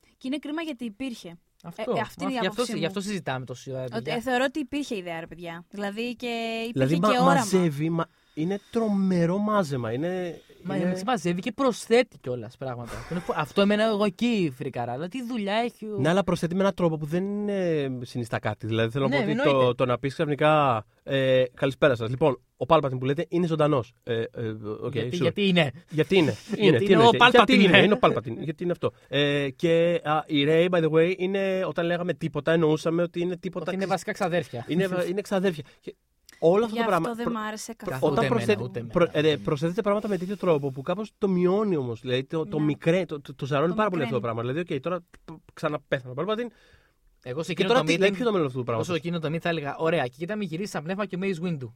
[0.00, 1.38] Και είναι κρίμα γιατί υπήρχε.
[1.62, 1.92] Αυτό.
[1.96, 2.86] Ε, αυτή είναι η Γι' αυτό, άποψή γι' μου.
[2.86, 3.82] αυτό συζητάμε τόση ώρα.
[3.84, 4.14] Ότι, παιδιά.
[4.14, 5.64] ε, θεωρώ ότι υπήρχε ιδέα, ρε παιδιά.
[5.70, 6.26] Δηλαδή και
[6.68, 7.34] υπήρχε Δηλαδή και μα, όραμα.
[7.34, 7.90] μαζεύει.
[7.90, 9.92] Μα, είναι τρομερό μάζεμα.
[9.92, 10.88] Είναι, Μα είναι...
[10.88, 11.00] είναι...
[11.06, 12.90] μαζεύει και προσθέτει κιόλας πράγματα.
[12.96, 14.92] Αυτό είναι φο- αυτό εμένα εγώ εκεί φρικαρά.
[14.92, 15.84] Δηλαδή τι δουλειά έχει.
[15.86, 18.66] ο- Ναι, αλλά προσθέτει με έναν τρόπο που δεν είναι συνιστά κάτι.
[18.66, 19.50] Δηλαδή θέλω να Ναι, πω ότι εννοείται.
[19.66, 20.84] το, το να πεις ξαφνικά.
[21.04, 22.10] Ε, καλησπέρα σας.
[22.10, 23.92] Λοιπόν, ο Πάλπατιν που λέτε είναι ζωντανός.
[24.02, 24.24] Ε, ε,
[24.86, 25.20] okay, γιατί, sure.
[25.20, 25.70] γιατί είναι.
[25.90, 26.30] Γιατί είναι.
[26.48, 27.18] Γιατί είναι, τι είναι ο εννοείται.
[27.24, 27.32] Palpatine.
[27.46, 28.36] Γιατί είναι, είναι ο Palpatine.
[28.38, 28.90] Γιατί είναι αυτό.
[29.08, 33.36] Ε, και α, η Ray, by the way, είναι, όταν λέγαμε τίποτα, εννοούσαμε ότι είναι
[33.36, 33.64] τίποτα.
[33.66, 34.64] Ότι είναι ξε- βασικά ξαδέρφια.
[34.68, 35.64] είναι, είναι ξαδέρφια.
[36.42, 37.14] Και όλο αυτό Γι' το αυτό πράγμα.
[37.14, 38.12] δεν προ- μ' άρεσε προ- καθόλου.
[38.12, 38.92] Ούτε όταν εμένα, προσθέτει, ούτε εμένα.
[39.20, 42.00] προ, ε, προσθέτετε πράγματα με τέτοιο τρόπο που κάπως το μειώνει όμως.
[42.00, 42.64] Δηλαδή το, το Ναι.
[42.64, 44.44] μικρέ, το, το, το ζαρώνει Το πάρα πολύ αυτό το μικραίνει.
[44.46, 44.62] πράγμα.
[44.62, 46.52] Δηλαδή, OK, τώρα π- ξαναπέθανε ο Palpatine.
[47.22, 48.16] Εγώ σε Και εκείνο τώρα το τι, δηλαδή, meeting.
[48.16, 50.02] ποιο είναι το μέλλον αυτού του Εγώ σε πράγματος; εκείνο το meeting θα έλεγα: Ωραία,
[50.06, 51.66] και κοίτα, μην γυρίσεις σαν πνεύμα και ο Maze Windu.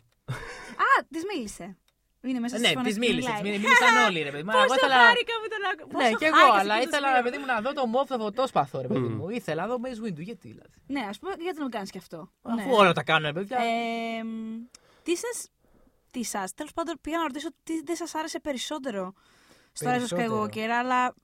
[0.86, 1.76] Α, της μίλησε.
[2.20, 3.32] Είναι μέσα Ναι, στις φωνές της που μίλησες.
[3.42, 3.52] μιλάει.
[3.58, 4.50] της μίλησαν όλοι, ρε παιδί μου.
[4.54, 6.90] Εγώ Πόσο ήθελα- χάρηκα που τον άκου- Ναι, πόσο και εγώ, χάρηκα αλλά σε εκείνο
[6.90, 7.22] το ήθελα σημείο.
[7.22, 9.16] ρε παιδί μου να δω το μόφ το φωτόσπαθο, ρε παιδί Μμμ.
[9.16, 9.28] μου.
[9.28, 10.20] Ήθελα να δω Maze Windu.
[10.28, 10.76] Γιατί δηλαδή.
[10.86, 12.18] Ναι, ας πούμε, γιατί να μην κάνεις και αυτό.
[12.42, 12.74] Αφού Ναι.
[12.80, 13.58] όλα τα κάνουν, ρε παιδιά.
[13.58, 14.62] Ε, μ,
[15.02, 15.30] τι σα.
[16.10, 16.44] Τι σα.
[16.58, 19.12] Τέλος πάντων, πήγα να ρωτήσω τι δεν σας άρεσε περισσότερο
[19.72, 20.42] στο Rise of Περισσότερο.
[20.44, 21.14] Skywalker, αλλά.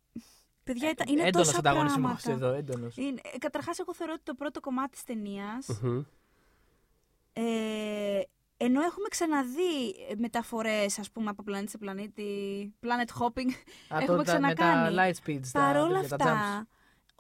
[0.65, 2.47] Παιδιά, ήταν, είναι Έντονος τόσα ανταγωνισμός πράγματα.
[2.47, 2.97] εδώ, έντονος.
[2.97, 5.67] Είναι, καταρχάς, εγώ θεωρώ ότι το πρώτο κομμάτι της ταινίας.
[5.83, 6.03] Μμμ.
[7.33, 8.21] Ε,
[8.65, 12.25] ενώ έχουμε ξαναδεί ε, μεταφορές, ας πούμε, από πλανήτη σε πλανήτη,
[12.81, 13.51] planet hopping,
[14.01, 14.97] έχουμε Με τα ξανακάνει.
[14.99, 15.47] light speeds.
[15.53, 16.29] τα- παρόλα τέτοια, τα jumps.
[16.37, 16.67] αυτά,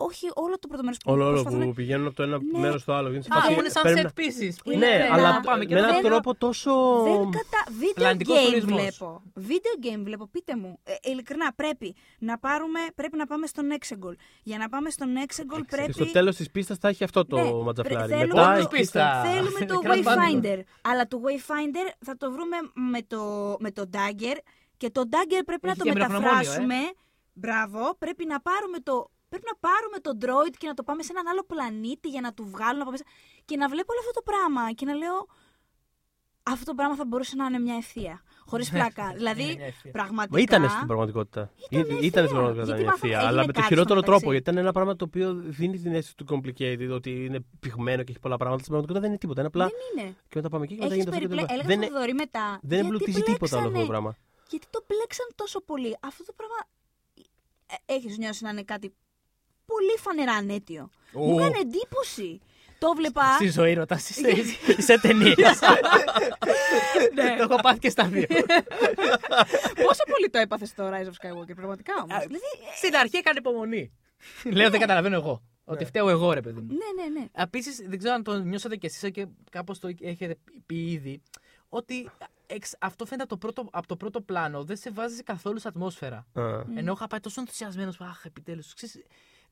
[0.08, 2.58] όχι όλο το πρώτο μέρος που Όλο, όλο προσπαθούν που πηγαίνουν από το ένα Ναι.
[2.58, 3.08] μέρος στο άλλο.
[3.12, 4.54] Είναι σε Α, φάση, που είναι σαν πρέπει set να- pieces.
[4.64, 5.14] που Είναι Ναι, τρελά.
[5.14, 6.72] αλλά να πάμε και με να έναν δεν- τρόπο τόσο.
[7.02, 7.60] Δεν κατα...
[7.80, 8.80] Video Πλανητικός game τουρισμός.
[8.80, 9.22] βλέπω.
[9.40, 10.78] Video game βλέπω, πείτε μου.
[10.84, 14.14] Ε, ειλικρινά, πρέπει να, πάρουμε, πρέπει να πάμε στον Exegol.
[14.42, 15.92] Για να πάμε στον Exegol Και πρέπει...
[15.92, 18.08] στο τέλος της πίστας θα έχει αυτό το Ναι, ματζαφλάρι.
[18.12, 19.22] πρε- Μετά θέλουμε εκεί το- πίστα.
[19.24, 20.44] Θέλουμε το Crash Bandicoot.
[20.44, 20.60] Wayfinder.
[20.82, 24.36] Αλλά το Wayfinder θα το βρούμε με το, με το Dagger
[24.76, 26.36] και το Dagger πρέπει Έχει να το και μυροφρονομόνιο, ε.
[26.36, 26.74] μεταφράσουμε.
[27.34, 29.10] Μπράβο, πρέπει να πάρουμε το.
[29.32, 32.30] Πρέπει να πάρουμε το droid και να το πάμε σε έναν άλλο πλανήτη για να
[32.36, 33.04] του βγάλουμε από μέσα.
[33.44, 35.18] Και να βλέπω όλο αυτό το πράγμα και να λέω.
[36.42, 38.22] Αυτό το πράγμα θα μπορούσε να είναι μια ευθεία.
[38.46, 39.04] Χωρίς πλάκα.
[39.04, 39.90] Είναι δηλαδή, μια ευθεία.
[39.92, 40.36] πραγματικά.
[40.36, 41.40] Μα ήταν στην πραγματικότητα.
[41.70, 42.06] Ήταν Ήταν, ευθεία.
[42.08, 43.16] ήταν στην πραγματικότητα Γιατί η μάθαμε- ευθεία.
[43.18, 44.10] έγινε Αλλά με το κάτι χειρότερο στο μεταξύ.
[44.20, 44.32] τρόπο.
[44.34, 45.26] Γιατί ήταν ένα πράγμα το οποίο
[45.58, 48.62] δίνει την αίσθηση του complicated, ότι είναι πυγμένο και έχει πολλά πράγματα.
[48.64, 49.38] Στην πραγματικότητα δεν είναι τίποτα.
[49.40, 49.64] Είναι απλά.
[49.70, 50.06] Δεν είναι.
[50.28, 51.28] Και μετά πάμε εκεί και μετά Έχεις γίνεται αυτό.
[51.28, 51.40] και περιπλέ...
[51.46, 51.54] το λοιπά.
[51.54, 52.44] Έλεγα Δεν, στο Θοδωρή μετά.
[52.50, 54.10] δεν γιατί εμπλουτίζει τίποτα όλο αυτό το μπλέξανε- πράγμα.
[54.52, 55.92] Γιατί το μπλέξαν τόσο πολύ.
[56.10, 56.58] Αυτό το πράγμα
[57.74, 58.86] ε, έχεις νιώσει να είναι κάτι
[59.64, 60.90] πολύ φανερά ανέτειο.
[61.12, 61.38] Μου Ου.
[61.38, 62.40] έκανε εντύπωση.
[62.78, 63.34] Το βλέπα.
[63.34, 64.10] Στη ζωή ρωτάς,
[64.78, 65.34] σε ταινίε.
[67.14, 67.36] Ναι.
[67.36, 68.26] Το έχω πάθει και στα δύο.
[69.86, 72.44] Πόσο πολύ το έπαθες το Rise of Skywalker, πραγματικά όμως; Α, Δηλαδή,
[72.76, 73.92] Στην αρχή έκανε υπομονή.
[74.44, 75.42] Λέω δεν καταλαβαίνω εγώ.
[75.64, 76.66] Ότι φταίω εγώ, ρε παιδί μου.
[76.72, 77.26] ναι, ναι, ναι.
[77.32, 80.36] Επίσης, δεν ξέρω αν το νιώσατε κι εσείς και κάπως το έχετε
[80.66, 81.22] πει ήδη.
[81.68, 82.10] Ότι
[82.46, 84.64] εξ- αυτό φαίνεται από το, πρώτο, από το πρώτο πλάνο.
[84.64, 86.26] Δεν σε βάζει καθόλου σε ατμόσφαιρα.
[86.32, 86.42] Α.
[86.76, 88.72] Ενώ είχα πάει τόσο ενθουσιασμένος που, αχ, επιτέλους.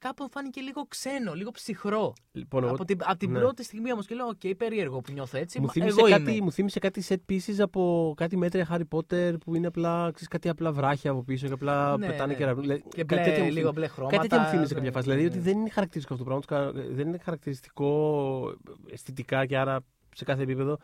[0.00, 2.12] Κάπου μου φάνηκε λίγο ξένο, λίγο ψυχρό.
[2.32, 3.38] Λοιπόν, εγώ- από την, από την ναι.
[3.38, 5.60] πρώτη στιγμή όμως και λέω: Οκ, περίεργο που νιώθω έτσι.
[5.60, 6.44] Μου μα θύμισε, εγώ κάτι, είμαι.
[6.44, 10.48] μου θύμισε κάτι set pieces από κάτι μέτρια Harry Potter που είναι απλά, ξέρεις, κάτι
[10.48, 12.38] απλά βράχια από πίσω και απλά Ναι, πετάνε ναι.
[12.38, 12.60] κεραυνούς.
[12.60, 13.72] Δηλαδή, Και κάτι μπλε, τέτοιο μου λίγο θύμισε.
[13.72, 14.16] μπλε χρώματα.
[14.16, 15.08] Κάτι τέτοιο μου θύμισε σε ναι, κάποια φάση.
[15.08, 15.40] ναι, Δηλαδή ναι.
[15.40, 18.54] ότι δεν είναι χαρακτηριστικό αυτό το πράγμα, δεν είναι χαρακτηριστικό
[18.90, 19.80] αισθητικά και άρα
[20.14, 20.78] σε κάθε επίπεδο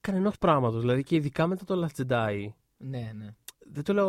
[0.00, 0.80] κανενός πράγματος.
[0.80, 2.46] Δηλαδή και ειδικά μετά το Last Jedi.
[2.76, 3.26] Ναι, ναι.
[3.64, 4.08] Δεν το λέω.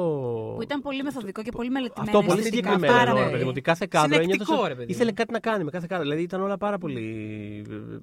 [0.56, 2.18] Που ήταν πολύ μεθοδικό και πολύ μελετημένο.
[2.18, 2.98] Αυτό πολύ αισθητικά, συγκεκριμένο.
[2.98, 3.32] πάρα εννοώ, ρε πολύ.
[3.32, 4.96] παιδί μου, Ότι κάθε κάδρο Συνεκτικό, ένιωθες- ρε παιδί μου.
[4.96, 6.04] ήθελε κάτι να κάνει με κάθε κάδρο.
[6.04, 7.64] Δηλαδή ήταν όλα πάρα πολύ.
[7.70, 7.98] ε,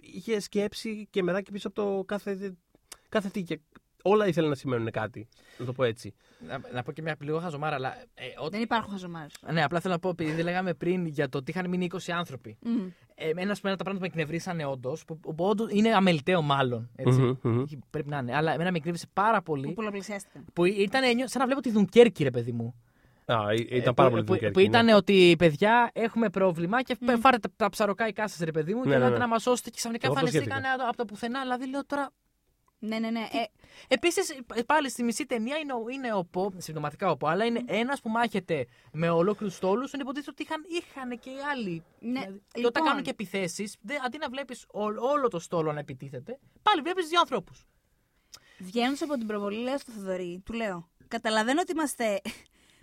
[0.00, 2.54] Είχε σκέψη και μετά και πίσω από το κάθε,
[3.08, 3.42] κάθε τι.
[3.42, 3.60] Και
[4.10, 5.28] όλα ήθελε να σημαίνουν κάτι.
[5.58, 6.14] Να το πω έτσι.
[6.48, 7.94] Να, να πω και μια λίγο χαζομάρα, αλλά.
[8.14, 9.32] Ε, ό- Δεν υπάρχουν χαζομάρες.
[9.52, 12.56] ναι, απλά θέλω να πω, επειδή λέγαμε πριν για το ότι είχαν μείνει 20 άνθρωποι.
[12.60, 12.70] Μμ.
[13.14, 16.90] Ε, ένα από τα πράγματα που με εκνευρίσανε όντως, που, που όντως είναι αμεληταίο μάλλον.
[16.96, 17.20] Έτσι.
[17.20, 17.64] Μμμ, μμμ.
[17.90, 18.36] Πρέπει να είναι.
[18.36, 19.72] Αλλά εμένα με εκνεύρισε πάρα Που πολύ.
[19.72, 20.44] πολλαπλασιάστηκαν.
[20.52, 22.74] Που ήταν ένιω- σαν να βλέπω τη Δουνκέρκη, ρε παιδί μου.
[23.28, 24.64] Α, ή- Ε, ήταν πάρα που, πολύ που, Dunkerque, που ναι.
[24.64, 27.06] ήταν ότι παιδιά έχουμε πρόβλημα και Μμ.
[27.20, 29.18] φάρετε τα, τα ψαροκάικά σα, ρε παιδί μου, Ναι, και ναι, ελάτε ναι.
[29.18, 29.70] να μας σώσετε.
[29.70, 31.40] Και ξαφνικά Εγώ αυτό εμφανιστήκαν από το πουθενά.
[31.42, 32.10] Δηλαδή λέω τώρα.
[32.78, 33.20] Ναι, ναι, ναι.
[33.20, 33.44] Ε,
[33.88, 37.62] Επίσης, πάλι στη μισή ταινία είναι, ο- είναι ο Πο, συμπτωματικά ο Πο, αλλά είναι
[37.66, 39.92] ένας που μάχεται με ολόκληρους στόλους.
[39.92, 41.84] Είναι υποτίθεται ότι είχαν, είχαν και άλλοι.
[41.98, 42.64] Ναι, Δηλαδή, και λοιπόν.
[42.64, 44.64] όταν κάνουν και επιθέσεις, αντί να βλέπεις
[45.12, 47.64] όλο το στόλο να επιτίθεται, πάλι βλέπεις δύο ανθρώπους.
[48.58, 52.20] Βγαίνοντα από την προβολή, λέω στο Θοδωρή, του λέω: Καταλαβαίνω ότι είμαστε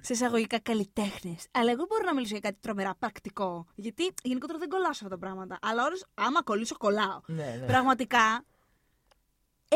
[0.02, 3.66] σε εισαγωγικά καλλιτέχνες, αλλά εγώ μπορώ να μιλήσω για κάτι τρομερά πρακτικό.
[3.76, 5.60] Γιατί γενικότερα δεν κολλάω σε αυτά τα πράγματα.
[5.62, 7.22] Αλλά ώρες, άμα κολλήσω, κολλάω.
[7.26, 7.66] Ναι, ναι.
[7.66, 8.46] Πραγματικά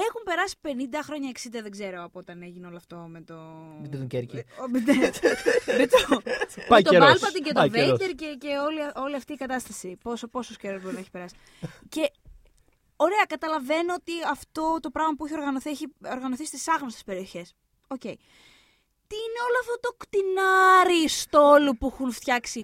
[0.08, 0.68] έχουν περάσει 50
[1.04, 3.34] χρόνια, 60 δεν ξέρω από όταν έγινε όλο αυτό με το.
[3.82, 4.38] Με τη Δουνκέρκη.
[4.38, 4.80] Ε, ο- Με,
[5.78, 6.22] με το.
[6.68, 7.08] Πάει με τον καιρός.
[7.10, 7.98] Πάλπατιν και Πάει τον καιρός.
[7.98, 9.98] Βέιτερ και, και όλη, όλη αυτή η κατάσταση.
[10.04, 11.36] Πόσο, πόσος καιρός μπορεί να έχει περάσει.
[11.90, 12.12] και
[12.96, 17.54] ωραία, καταλαβαίνω ότι αυτό το πράγμα που έχει οργανωθεί έχει οργανωθεί στις άγνωστες περιοχές.
[17.88, 18.02] Οκ.
[19.08, 22.64] Τι είναι όλο αυτό το κτηνάρι στόλου που έχουν φτιάξει;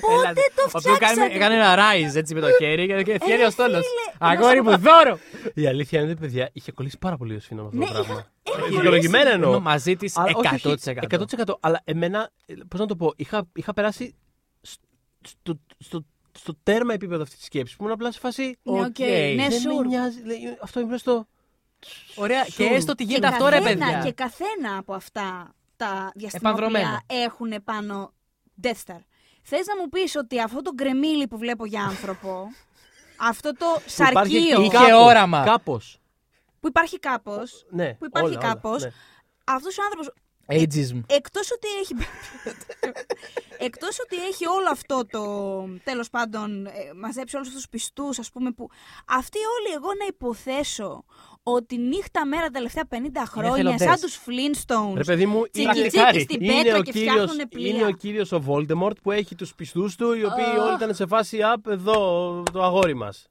[0.00, 3.14] Πότε το Ο οποίος κάνει, φτιάξατε; κάνει ένα rise έτσι με το χέρι και- και
[3.14, 3.86] φτιάχνει ρε ο στόλος.
[3.86, 5.18] φίλε, Αγόρι να μου, δώρο!
[5.54, 7.92] Η αλήθεια είναι ότι παιδιά είχε κολλήσει πάρα πολύ ο Σφίνα με αυτό Ναι, το
[7.92, 8.30] πράγμα.
[8.42, 9.60] είχα- είχα Δικαιολογημένα Είμαι εννοώ.
[9.60, 11.06] μαζί της Αλλά όχι, όχι, 100%.
[11.08, 11.56] 100%.
[11.60, 12.30] Αλλά εμένα,
[12.68, 14.14] πώς να το πω, είχα, είχα περάσει
[14.60, 14.80] σ-
[15.26, 16.04] στο, στο,
[16.38, 17.76] στο τέρμα επίπεδο αυτής της σκέψης.
[17.76, 18.58] Που ήμουν απλά σε φάση.
[18.62, 18.98] Ναι, οκ, Οκ.
[18.98, 19.80] ναι, δεν σουρ.
[19.82, 20.20] με νοιάζει.
[20.24, 21.26] λέει, Αυτό είναι στο.
[22.14, 22.72] Ωραία, και Σουρ.
[22.72, 24.02] έστω ότι Και γίνεται αυτό, ρε καθένα- παιδιά.
[24.04, 25.54] Και καθένα από αυτά
[25.88, 27.02] τα διαστημόπλια Επανδρομένα.
[27.06, 28.12] έχουν πάνω
[28.62, 29.00] Death Star.
[29.42, 32.46] Θες να μου πεις ότι αυτό το γκρεμίλι που βλέπω για άνθρωπο,
[33.20, 35.44] αυτό το σαρκείο Είχε όραμα.
[35.44, 35.98] Κάπως.
[36.60, 38.90] που υπάρχει κάπως, Ναι, που υπάρχει όλα, όλα, κάπως, ναι.
[39.44, 40.10] αυτός ο άνθρωπος
[40.46, 41.00] Ageism.
[41.06, 41.94] εκτός ότι έχει
[43.58, 45.24] εκτός ότι έχει όλο αυτό το
[45.84, 48.68] τέλος πάντων ε, μαζέψει όλους αυτούς τους πιστούς ας πούμε που
[49.06, 51.04] αυτοί όλοι εγώ να υποθέσω
[51.46, 52.96] ότι νύχτα μέρα τα τελευταία 50
[53.26, 53.80] χρόνια εθελοντές.
[53.88, 57.12] σαν τους Flintstones Ρε παιδί μου, Τσίκι είναι, τσίκι στην είναι πέτρα ο και κύριος,
[57.12, 57.68] φτιάχνουν πλοία.
[57.74, 61.06] είναι ο κύριος ο Voldemort που έχει τους πιστούς του οι οποίοι όλοι ήταν σε
[61.06, 63.28] φάση up εδώ το αγόρι μας.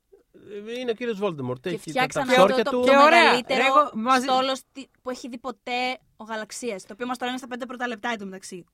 [0.80, 1.60] Είναι ο κύριος Voldemort.
[1.62, 2.80] Και έχει τα- φτιάξαν τα αυτό ξόρκια το, του.
[2.80, 3.24] το Και ωραία.
[3.24, 6.84] μεγαλύτερο Ρε, εγώ μαζί- στόλος στη- που έχει δει ποτέ ο Γαλαξίας.
[6.86, 8.66] Το οποίο μας το λένε στα πέντε πρώτα λεπτά εντωμεταξύ.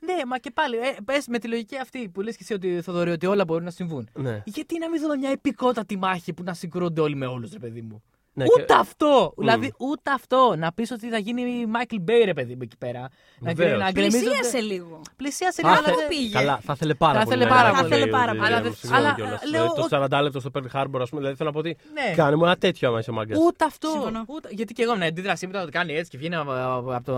[0.00, 2.80] Ναι, μα και πάλι, ε, πες με τη λογική αυτή που λες και εσύ ότι,
[2.82, 4.08] Θοδωρή, ότι όλα μπορούν να συμβούν.
[4.14, 4.42] Ναι.
[4.44, 7.80] Γιατί να μην δούμε μια επικότατη μάχη που να συγκρούνται όλοι με όλους, ρε παιδί
[7.82, 8.02] μου;
[8.36, 9.34] Ναι, ούτε και- αυτό!
[9.36, 10.54] Δηλαδή, ούτε αυτό.
[10.58, 11.42] Να πεις ότι θα γίνει
[11.74, 13.00] Michael Bay, ρε παιδί μου, εκεί πέρα.
[13.00, 13.08] Να,
[13.52, 13.68] Βεβαίως.
[13.68, 15.00] γκρε- να γκρεμίζονται- Πλησίασε λίγο.
[15.16, 16.32] Πλησίασε Θα λίγο, θε- αλλά δεν δεν- πήγε.
[16.38, 17.36] Καλά, θα ήθελε πάρα Θα πολύ.
[17.36, 17.88] ήθελε να πάρα είναι πολύ.
[17.88, 18.52] Michael Θα ήθελε Bay, πάρα ο- πολύ.
[18.52, 19.40] ο- Αλλά- συγγνώμη αλλά, κιόλας.
[19.42, 21.20] λέω, Δηλαδή, Το ο- 40 λεπτό στο Pearl Harbor, ας πούμε.
[21.20, 21.76] Δηλαδή θέλω να πω ότι.
[21.92, 22.14] Ναι.
[22.16, 23.38] Κάνε μου ένα τέτοιο άμα είσαι μάγκας.
[23.46, 23.88] Ούτε αυτό.
[23.88, 24.24] Συμφωνώ.
[24.28, 24.48] Ούτε...
[24.52, 26.52] Γιατί και εγώ με την αντίδρασή μου ήταν ότι κάνει έτσι και βγαίνει από,
[26.98, 27.14] από το,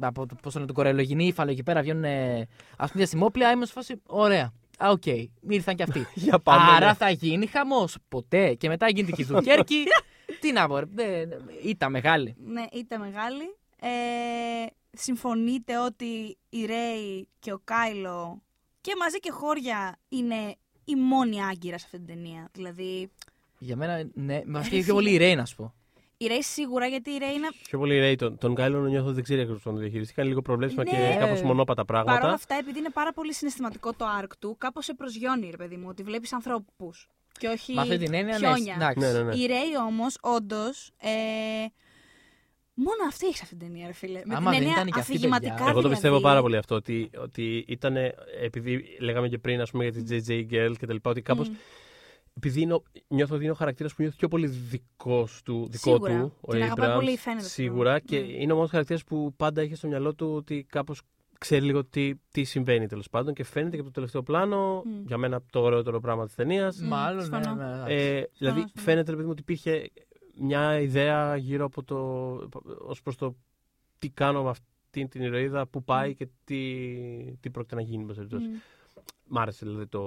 [0.00, 1.80] από το, πώς το, λένε, το κοραλλιογενή ύφαλο εκεί πέρα.
[1.80, 3.50] Βγαίνουν ας πούμε διαστημόπλια.
[3.50, 4.00] Είμαι σε φάση.
[4.06, 4.52] Ωραία.
[4.78, 5.06] Α, οκ.
[5.48, 6.06] Ήρθαν και αυτοί.
[6.24, 6.94] Για πάμε, Άρα ναι.
[6.94, 7.96] θα γίνει χαμός.
[8.08, 8.54] Ποτέ.
[8.54, 9.84] Και μετά γίνεται και η Δουκέρκη.
[10.42, 10.78] Τι να πω.
[10.78, 10.84] ρε.
[10.92, 11.32] Δεν-
[11.64, 12.34] Ήταν μεγάλη.
[12.44, 13.54] Ναι, ήταν μεγάλη.
[13.80, 18.42] Ε, συμφωνείτε ότι η Ρέι και ο Κάιλο
[18.80, 20.54] και μαζί και χώρια είναι
[20.84, 22.48] η μόνη άγκυρα σε αυτή την ταινία.
[22.52, 23.10] Δηλαδή,
[23.58, 24.42] Για μένα, ναι.
[24.46, 24.92] Μα Ρε και πιο φίλε.
[24.92, 25.74] πολύ η Ρέι, να σου πω.
[26.16, 29.14] η Ρέι σίγουρα γιατί η Ρέι είναι Πιο πολύ Ray, τον, τον Κάιλο νιώθω ότι
[29.14, 30.14] δεν ξέρει ακριβώς τον διαχειριστεί.
[30.14, 30.90] Κάνει λίγο προβλέψιμα Ναι.
[30.90, 32.34] και κάπως μονόπατα Παρ' όλα πράγματα.
[32.34, 35.86] αυτά, επειδή είναι πάρα πολύ συναισθηματικό το arc του, κάπως σε προσγειώνει, ρε παιδί μου,
[35.88, 37.08] ότι βλέπεις ανθρώπους.
[37.38, 38.46] Και όχι Με αυτή την έννοια, ναι.
[38.46, 38.74] χιόνια.
[38.74, 38.98] εντάξει.
[38.98, 39.34] Ναι, ναι, ναι.
[39.36, 40.90] Η Ρέι όμως, όντως.
[41.00, 41.10] Ε,
[42.74, 44.20] μόνο αυτή έχει σε αυτή την ταινία, ρε φίλε.
[44.24, 45.54] Με Άμα την δεν έννοια ήταν και αυτή, αφηγηματικά.
[45.54, 45.70] παιδιά.
[45.70, 46.24] Εγώ το πιστεύω δηλαδή.
[46.24, 46.74] πάρα πολύ αυτό.
[46.74, 47.96] Ότι, ότι ήταν.
[48.42, 51.48] Επειδή λέγαμε και πριν, ας πούμε, για τη JJ Girl και τα λοιπά, ότι κάπως
[51.48, 51.54] Μμ.
[52.36, 55.90] επειδή είναι, ο- νιώθω ότι είναι ο χαρακτήρας που νιώθει πιο πολύ δικός του, δικό
[55.92, 56.18] Σίγουρα.
[56.20, 56.36] του.
[56.40, 57.52] Ο Την αγαπάει Abrams, πολύ, φαίνεται αυτό.
[57.52, 57.98] Σίγουρα.
[58.00, 58.26] Και Ναι.
[58.26, 61.02] είναι ο μόνος χαρακτήρας που πάντα έχει στο μυαλό του ότι κάπως
[61.42, 63.34] ξέρει λίγο τι, τι συμβαίνει τέλος πάντων.
[63.34, 65.06] Και φαίνεται και από το τελευταίο πλάνο, Μμ.
[65.06, 66.80] για μένα το ωραιότερο πράγμα της ταινίας.
[66.80, 67.16] Μμ, Μάλλον.
[67.28, 67.54] Ναι, συμφωνώ.
[67.54, 67.94] ναι, εντάξει.
[67.94, 68.84] Ε, δηλαδή συμφωνώ.
[68.84, 69.90] φαίνεται ρε παιδί μου, ότι υπήρχε
[70.40, 71.96] μια ιδέα γύρω από το.
[72.78, 73.36] ως προς το
[73.98, 76.14] τι κάνω με αυτή την ηρωίδα, πού πάει Μμ.
[76.14, 76.56] και τι,
[77.40, 78.00] τι πρόκειται να γίνει.
[78.02, 78.46] εν πάση περιπτώσει.
[78.46, 78.56] Μμ.
[79.26, 80.00] Μ' άρεσε δηλαδή το.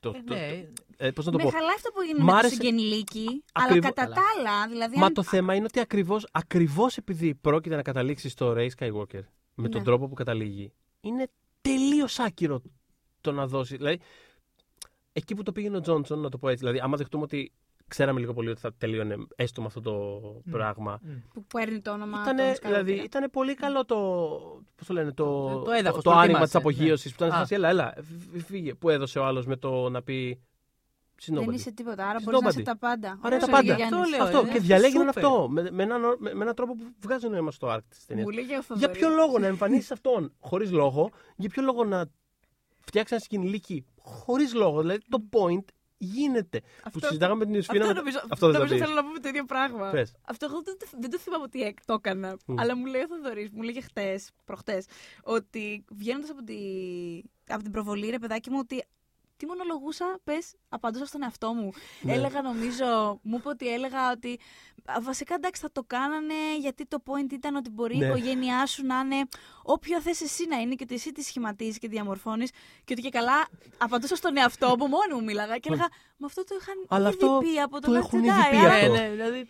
[0.00, 0.68] το, Ε, το, ναι.
[0.96, 3.44] ε, πώς να το Με πω; χαλάει αυτό που γίνεται Μ' με το άρεσε- συγγενηλίκι,
[3.52, 4.14] αλλά Ακριβώς- κατά Καλά.
[4.14, 8.28] τα άλλα, δηλαδή Μα αν- το θέμα είναι ότι ακριβώς, ακριβώς επειδή πρόκειται να καταλήξει
[8.28, 9.22] στο Ray Skywalker
[9.54, 9.86] με τον Ναι.
[9.86, 11.28] τρόπο που καταλήγει, είναι
[11.60, 12.62] τελείως άκυρο
[13.20, 13.76] το να δώσει.
[13.76, 14.00] Δηλαδή,
[15.12, 17.52] εκεί που το πήγαινε ο Τζόνσον, να το πω έτσι, δηλαδή, άμα δεχτούμε ότι
[17.88, 20.20] ξέραμε λίγο πολύ ότι θα τελείωνε έστω με αυτό το
[20.50, 20.98] πράγμα.
[21.02, 21.10] Μμ.
[21.34, 22.66] που παίρνει το όνομα Ήτανε, των Skywalker.
[22.66, 23.96] δηλαδή, ήταν πολύ καλό το.
[24.76, 27.10] Πώς το λένε, το, Το- το έδαφος, το, το άνοιγμα ετοίμασε, της απογείωσης.
[27.14, 27.38] Που ήταν σε Α.
[27.38, 27.94] φάση, έλα, έλα,
[28.32, 28.74] φύ- φύγε.
[28.74, 30.40] Που έδωσε ο άλλος με το να πει.
[31.26, 31.54] Δεν Συνόμπαντι.
[31.58, 32.64] είσαι τίποτα, άρα She's μπορείς να είσαι nobody.
[32.64, 33.18] τα πάντα.
[33.22, 33.72] Άρα Όπως τα έλεγε πάντα.
[33.72, 33.98] ο Γιάννης.
[34.00, 34.48] Αυτό λέω, Αυτό.
[34.48, 34.52] ε.
[34.52, 35.24] Και διαλέγει να είναι Σούπερ.
[35.24, 35.48] αυτό.
[35.48, 38.22] Με, με, έναν, με, με έναν τρόπο που βγάζει νόημα στο arc τη ταινία.
[38.22, 38.98] Μου λέγε ο Για Θοδωρής.
[38.98, 42.06] ποιο λόγο να εμφανίσεις αυτόν χωρίς λόγο, για ποιο λόγο να
[42.80, 45.64] φτιάξεις ένα σκηνηλίκι χωρίς λόγο; Δηλαδή το point
[45.96, 46.60] γίνεται.
[46.60, 47.80] Που Αυτό- συζητάγαμε με την Ιωσήφινα.
[47.84, 48.84] Αυτό με- νομίζω, Αυτό δεν θα νομίζω πεις.
[48.88, 49.90] θέλω να πούμε το ίδιο πράγμα.
[49.90, 50.14] Πες.
[50.22, 52.36] Αυτό εγώ δεν, το- δεν το θυμάμαι ότι εκ- το έκανα.
[52.46, 52.60] Μμ.
[52.60, 54.86] Αλλά μου λέει ο Θοδωρής, μου λέγε χτες, προχτές,
[55.22, 56.56] ότι βγαίνοντας από, τη,
[57.48, 58.84] από την προβολή, ρε παιδάκι μου, ότι
[59.42, 61.72] τι μονολογούσα, πες, απαντούσα στον εαυτό μου.
[62.00, 62.12] Ναι.
[62.12, 64.38] Έλεγα, νομίζω, μου είπε ότι έλεγα ότι
[64.84, 68.04] α, βασικά εντάξει θα το κάνανε γιατί το point ήταν ότι μπορεί Ναι.
[68.04, 69.28] η οικογένειά σου να είναι
[69.62, 72.50] όποια θες εσύ να είναι και ότι εσύ τη σχηματίζεις και διαμορφώνεις
[72.84, 73.48] και ότι και καλά
[73.78, 77.16] απαντούσα στον εαυτό μου, μόνο μου μίλαγα και έλεγα Μα αυτό το είχαν Αλλά ήδη
[77.24, 78.92] αυτό πει από το τον έχουν Last ήδη Jedi, πει άρα- αυτό.
[78.92, 79.48] Ναι, ναι, δηλαδή.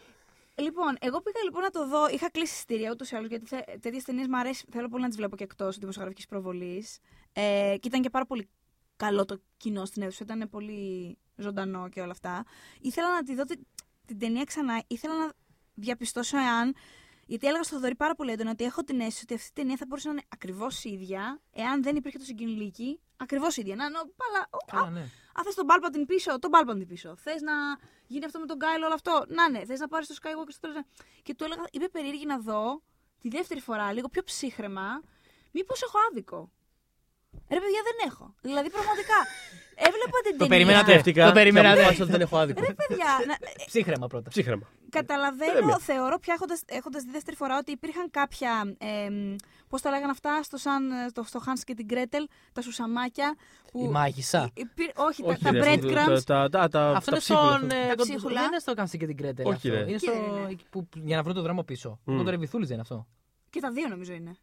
[0.54, 2.08] Λοιπόν, εγώ πήγα λοιπόν να το δω.
[2.08, 3.46] Είχα κλείσει εισιτήρια ούτως ή άλλως γιατί
[3.80, 4.64] τέτοιες ταινίες μου αρέσει.
[4.70, 6.98] Θέλω πολύ να τις βλέπω και εκτός δημοσιογραφικής προβολής.
[7.32, 8.48] Ε, και ήταν και πάρα πολύ
[8.96, 10.24] καλό το κοινό στην αίθουσα.
[10.24, 12.44] Ήταν πολύ ζωντανό και όλα αυτά.
[12.80, 13.66] Ήθελα να τη δω την,
[14.06, 14.82] την ταινία ξανά.
[14.86, 15.32] Ήθελα να
[15.74, 16.74] διαπιστώσω εάν.
[17.26, 19.76] Γιατί έλεγα στο Θοδωρή πάρα πολύ έντονα ότι έχω την αίσθηση ότι αυτή η ταινία
[19.76, 23.00] θα μπορούσε να είναι ακριβώς ίδια εάν δεν υπήρχε το συγκινηλίκι.
[23.16, 23.76] Ακριβώς ίδια.
[23.76, 24.46] Να είναι ο- πάλα.
[24.50, 25.00] ο- Καλά, ναι.
[25.34, 27.16] αν θες τον Palpatine πίσω, τον Palpatine πίσω.
[27.16, 27.52] Θες να
[28.06, 29.24] γίνει αυτό με τον Κάιλ, όλο αυτό.
[29.28, 30.82] Να ναι, θες να πάρεις το Skywalker στο τέλος.
[31.22, 32.82] Και του έλεγα, είμαι περίεργη να δω
[33.20, 35.02] τη δεύτερη φορά, λίγο πιο ψύχρεμα,
[35.52, 36.50] μήπως έχω άδικο.
[37.32, 38.34] Ρε παιδιά, δεν έχω.
[38.40, 39.18] Δηλαδή, πραγματικά.
[39.74, 40.48] Έβλεπα την Το ταινία.
[40.56, 40.90] περιμένατε.
[40.90, 41.72] Σκέφτηκα Το και περιμένατε.
[41.72, 42.60] αποφάσισα ότι δεν έχω άδικο.
[42.60, 44.28] Ρε παιδιά, να, ε, Ψύχρεμα πρώτα.
[44.30, 44.66] Ψύχρεμα.
[44.90, 45.78] καταλαβαίνω, Ηρεμία.
[45.78, 49.08] θεωρώ πια έχοντας, έχοντας τη δεύτερη φορά ότι υπήρχαν κάποια, ε,
[49.68, 53.34] πώς τα λέγανε αυτά, στο, σαν, στο, στο Hans και την Gretel, τα σουσαμάκια.
[53.72, 54.50] Που Η μάγισσα.
[54.54, 56.22] υπήρ- όχι, τα, Όχι, τα ρε, breadcrumbs.
[56.24, 57.64] τα- τα- τα- Αυτό τα είναι ψίχουλα, στον.
[57.64, 57.76] αυτό.
[57.76, 58.40] ε, Τα κον- ψίχουλα.
[58.40, 59.46] Δεν είναι στο Κάνσι και την Κρέτελ.
[59.46, 59.68] Όχι, αυτό.
[59.70, 59.80] ρε.
[59.80, 60.12] Είναι Εκεί στο.
[60.12, 60.46] δεν είναι.
[60.50, 61.98] εκεί που, για να βρουν το δρόμο πίσω.
[62.04, 62.12] Μμ.
[62.12, 63.06] Αυτό το ρεβιθούλης δεν είναι αυτό.
[63.50, 64.36] Και τα δύο νομίζω είναι.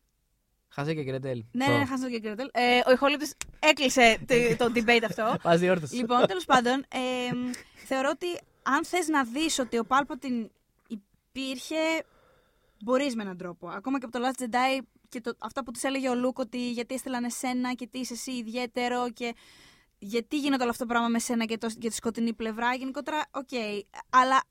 [0.69, 1.43] Χαζέ και Κρέτελ.
[1.51, 2.47] Ναι, ναι, ναι, Hans και Gretel.
[2.51, 4.35] Ε, ο ηχολήπτης έκλεισε το,
[4.65, 5.35] το debate αυτό.
[5.43, 5.95] Πα διόρθωση.
[5.95, 7.51] λοιπόν, τέλος πάντων, ε,
[7.85, 10.47] θεωρώ ότι αν θες να δεις ότι ο Palpatine
[10.87, 12.03] υπήρχε,
[12.83, 13.67] μπορείς με έναν τρόπο.
[13.67, 16.71] Ακόμα και από το Last Jedi και το, αυτά που της έλεγε ο Λουκ ότι
[16.71, 19.35] γιατί έστελναν εσένα και τι είσαι εσύ ιδιαίτερο και
[19.99, 22.73] γιατί γίνεται όλο αυτό το πράγμα με σένα και, το, και τη σκοτεινή πλευρά.
[22.73, 23.49] Γενικότερα, οκ.
[24.09, 24.41] Αλλά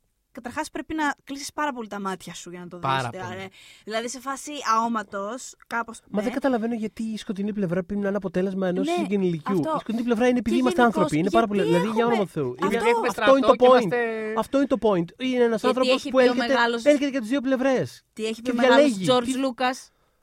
[0.43, 2.87] καταρχάς πρέπει να κλείσεις πάρα πολύ τα μάτια σου για να το δεις.
[2.89, 3.49] Πάρα πολύ.
[3.85, 6.01] Δηλαδή σε φάση αόμματος, κάπως.
[6.11, 9.55] Μα δεν καταλαβαίνω γιατί η σκοτεινή πλευρά πρέπει να είναι αποτέλεσμα ενός Ναι, συγκινηλικιού.
[9.55, 9.71] αυτό.
[9.77, 11.19] Η σκοτεινή πλευρά είναι επειδή Και είμαστε γενικώς, άνθρωποι.
[11.21, 11.61] Είναι πάρα πολύ.
[11.63, 12.67] γιατί Δηλαδή για όνομα του έχουμε- Θεού.
[12.67, 12.77] Αυτό.
[12.79, 13.93] Είναι- έχουμε Αυτό είναι το στρατό και point.
[13.93, 15.09] είμαστε- Αυτό είναι το point.
[15.27, 18.05] Είναι ένας Γιατί άνθρωπος έχει που πει ο έρχεται, μεγάλος- έρχεται και τις δύο πλευρές.
[18.13, 19.07] Τι έχει πει Και ο μεγάλος διαλέγει.
[19.11, 19.71] George Τι- Λούκα,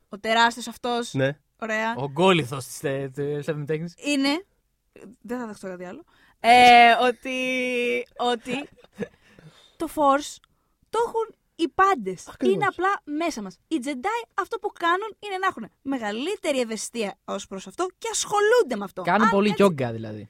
[0.10, 1.14] ο τεράστιος αυτός.
[1.14, 1.38] Ναι.
[1.62, 1.94] Ωραία.
[1.98, 2.80] Ο γκόλιθος της
[3.46, 3.94] Seven Technics.
[4.06, 4.44] Είναι.
[5.22, 6.04] Δεν θα δεχτώ κάτι άλλο.
[6.40, 7.38] Ε, ότι.
[8.18, 8.70] ότι
[9.77, 10.35] το Force
[10.89, 12.27] το έχουν οι πάντες.
[12.27, 12.56] Ακριβώς.
[12.56, 13.57] Είναι απλά μέσα μας.
[13.68, 18.76] Οι Jedi αυτό που κάνουν είναι να έχουν μεγαλύτερη ευαισθησία ως προς αυτό και ασχολούνται
[18.76, 19.02] με αυτό.
[19.02, 20.27] Κάνουν Αν πολύ κάτσεις- γιόγκα δηλαδή.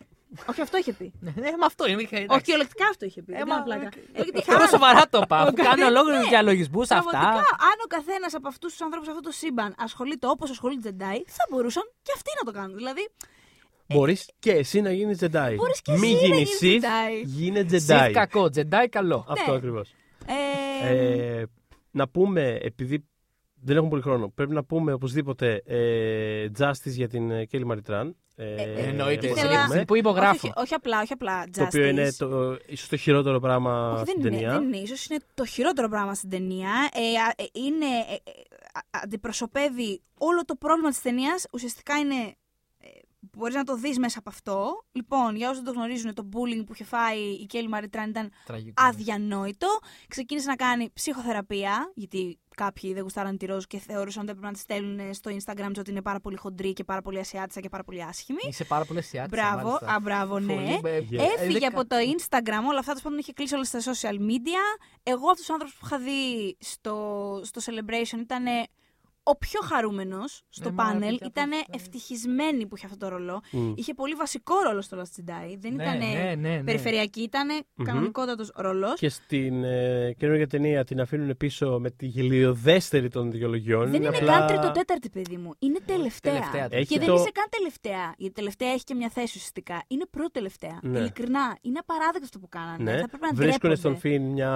[0.49, 1.13] Όχι, αυτό είχε πει.
[1.19, 2.01] Ναι, ναι, με αυτό είναι.
[2.29, 3.33] Όχι, κυριολεκτικά αυτό είχε πει.
[3.33, 3.89] Ε, δεν μα- κάνω πλάκα.
[4.13, 5.39] Έλεγε ότι Εγώ αν- σοβαρά το πάω.
[5.41, 6.29] Αφού Ο Κάνω καθένα- ολόκληρους ναι.
[6.29, 7.39] διαλογισμούς Πραγματικά, αυτά.
[7.69, 11.19] αν ο καθένας από αυτούς τους ανθρώπους σε αυτό το σύμπαν ασχολείται όπως ασχολείται Jedi,
[11.27, 12.75] θα μπορούσαν και αυτοί να το κάνουν.
[12.75, 13.09] Δηλαδή,
[13.87, 15.33] Μπορείς και εσύ να γίνεις Jedi.
[15.33, 17.25] Ε, Μπορείς και Μη εσύ να γίνεις γίνεις Sith, Jedi.
[17.25, 18.09] γίνε Σιφ Jedi.
[18.13, 19.25] κακό, τζεντάι καλό.
[19.29, 19.57] Αυτό Ναι.
[19.57, 19.93] ακριβώς.
[20.81, 20.95] ε,
[21.39, 21.45] Ε,
[21.91, 23.05] να πούμε, επειδή
[23.61, 28.09] δεν έχουμε πολύ χρόνο, πρέπει να πούμε οπωσδήποτε ε, Justice για την ε, Kelly Maritran.
[28.37, 29.27] Ε, ε, Εννοείται.
[29.27, 30.31] όπως ήθελα- είπαμε, Που υπογράφω.
[30.47, 31.43] όχι, όχι απλά, όχι απλά.
[31.51, 31.89] Το οποίο Justice.
[31.89, 34.59] είναι το, ίσως το χειρότερο πράγμα Όχι, στην δεν είναι, ταινία.
[34.59, 34.77] δεν είναι.
[34.77, 36.69] Ίσως είναι το χειρότερο πράγμα στην ταινία.
[36.93, 38.31] Ε, α, ε, είναι, ε, ε,
[38.73, 41.45] α- αντιπροσωπεύει όλο το πρόβλημα της ταινίας.
[41.51, 42.35] Ουσιαστικά είναι...
[43.25, 44.85] Ε, μπορείς να το δεις μέσα από αυτό.
[44.91, 48.31] Λοιπόν, για όσους δεν το γνωρίζουν, το bullying που είχε φάει η Κέλλη Μαριτράν ήταν
[48.45, 48.83] Τραγικό.
[48.85, 49.67] αδιανόητο.
[50.07, 54.53] Ξεκίνησε να κάνει ψυχοθεραπεία, γιατί κάποιοι δεν γουστάραν τη ροζ και θεωρούσαν ότι έπρεπε να
[54.53, 57.69] τη στέλνουν στο Instagram τους ότι είναι πάρα πολύ χοντρή και πάρα πολύ ασιάτισα και
[57.69, 58.39] πάρα πολύ άσχημη.
[58.47, 59.29] Είσαι πάρα πολύ αισιάτης.
[59.29, 60.79] Μπράβο, α, μπράβο, ναι.
[60.83, 61.19] Yeah.
[61.37, 64.63] Έφυγε από το Instagram, όλα αυτά, τέλος πάντων είχε κλείσει όλα στα social media.
[65.03, 66.95] Εγώ από τους άνθρωπους που είχα δει στο,
[67.43, 68.45] στο celebration ήταν
[69.27, 70.99] ο πιο χαρούμενος στο Ναι, μα, πάνελ.
[71.17, 71.79] παιδιά, Ήταν πώς ήταν.
[71.79, 73.41] ευτυχισμένη που είχε αυτό το ρόλο.
[73.51, 73.71] Μμ.
[73.75, 75.55] Είχε πολύ βασικό ρόλο στο Last Jedi.
[75.59, 76.63] Δεν Ναι, ήταν ναι, ναι, ναι.
[76.63, 77.85] περιφερειακή, ήταν Μμμ.
[77.85, 78.93] κανονικότατος ρόλο.
[78.93, 83.85] Και στην ε, καινούργια ταινία την αφήνουν πίσω με τη γελιοδέστερη των δικαιολογιών.
[83.91, 84.37] Δεν είναι απλά...
[84.37, 85.51] καν τρίτο τέταρτη, παιδί μου.
[85.59, 86.33] Είναι τελευταία.
[86.33, 86.67] τελευταία.
[86.71, 88.13] Έχει και δεν το- είσαι καν τελευταία.
[88.17, 89.83] Η τελευταία έχει και μια θέση ουσιαστικά.
[89.87, 90.79] Είναι πρώτη τελευταία.
[90.81, 90.99] Ναι.
[90.99, 91.57] Ειλικρινά.
[91.61, 92.83] Είναι απαράδεκτο αυτό που κάνανε.
[92.83, 92.91] Ναι.
[92.97, 93.75] Θα έπρεπε να Βρίσκουν ντρέπονται.
[93.75, 94.51] στον Φιν μια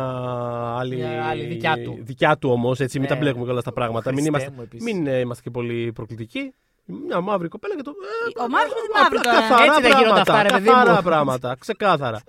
[0.80, 0.96] άλλη.
[0.96, 1.98] Μια άλλη δικιά του.
[2.02, 3.14] Δικιά του όμως, έτσι, μην Ναι.
[3.16, 4.12] τα μπλέκουμε όλα τα πράγματα.
[4.14, 4.94] Μην, Χριστέ είμαστε, μου, επίσης.
[4.94, 6.54] μην ε, είμαστε και πολύ προκλητικοί.
[6.86, 7.94] Μια μαύρη κοπέλα και το.
[8.38, 9.40] ε, Ο μαύρος με τη απλά μαύρη τώρα.
[9.40, 11.02] Καθαρά Έτσι δεν γίνονται πράγματα, αυτά, ρε παιδί καθαρά μου.
[11.02, 11.56] πράγματα.
[11.60, 12.22] Ξεκάθαρα.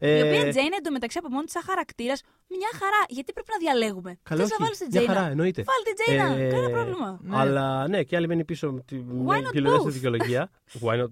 [0.00, 3.00] Η Ε, οποία Τζέινα εντωμεταξύ από μόνη της σαν χαρακτήρας, μια χαρά.
[3.08, 4.18] Γιατί πρέπει να διαλέγουμε.
[4.22, 4.62] Καλό, Θες να όχι.
[4.64, 5.64] βάλεις την Μια Τζέινα; χαρά, εννοείται.
[5.70, 6.44] Βάλει την Τζέινα.
[6.46, 7.18] Ε, Κανένα πρόβλημα.
[7.22, 7.36] Ναι.
[7.40, 9.96] Αλλά ναι, και άλλη μένει πίσω με τη μια not γελιοδέστερη both?
[9.96, 10.50] δικαιολογία.
[10.84, 11.10] Why not?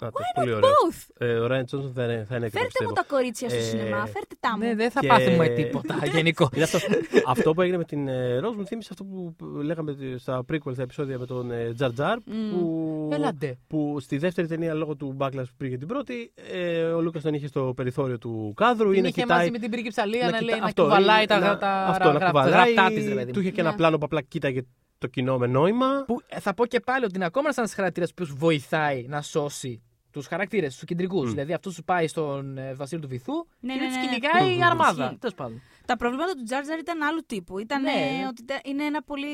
[0.00, 0.70] Α, το, Why πολύ not ωραίο.
[0.70, 1.06] both?
[1.18, 2.92] Ε, ο Ράιν Τζόνσον θα είναι, θα είναι έτοιμο, Φέρτε μου πιστεύω.
[2.92, 4.06] τα κορίτσια στο Ε, σινεμά.
[4.06, 4.58] Φέρτε τα μου.
[4.64, 6.48] Ναι, δεν θα Και- πάθουμε τίποτα γενικό.
[6.54, 6.78] Είναι αυτό,
[7.26, 10.82] αυτό που έγινε με την ε, Rose μου θύμισε αυτό που λέγαμε στα prequel, στα
[10.82, 12.16] επεισόδια με τον ε, Jar Jar.
[12.50, 13.58] Που, Έλατε.
[13.66, 17.34] που στη δεύτερη ταινία λόγω του backlash που πήγε την πρώτη, ε, ο Λούκα τον
[17.34, 18.88] είχε στο περιθώριο του κάδρου.
[18.88, 21.22] Την είναι είχε κοιτάει, μαζί με την πρίγκιψα Λία να, κοιτά- λέει να αυτό, κουβαλάει
[21.22, 23.32] ή τα, να- τα, αυτό, να γρα- κουβαλάει, γραπτά της, ρε παιδί μου.
[23.32, 23.68] Του είχε και Ναι.
[23.68, 24.60] ένα πλάνο που απλά κοίταγε
[24.98, 26.04] το κοινό με νόημα.
[26.06, 29.82] Που ε, θα πω και πάλι ότι είναι ακόμα ένα χαρακτήρα που βοηθάει να σώσει
[30.10, 31.24] τους χαρακτήρες, τους κεντρικούς.
[31.26, 31.30] Μμ.
[31.30, 34.06] Δηλαδή αυτού που πάει στον ε, βασίλειο του βυθού Ναι, και ναι, δεν ναι.
[34.06, 34.62] του κυνηγάει η Μμμ.
[34.64, 35.04] αρμάδα.
[35.04, 35.18] Ισχύει.
[35.18, 35.62] Τέλος πάντων.
[35.86, 37.58] Τα προβλήματα του Jar Jar ήταν άλλου τύπου.
[37.58, 38.26] Ήταν Ναι, ναι.
[38.28, 39.26] ότι ήταν- είναι ένα πολύ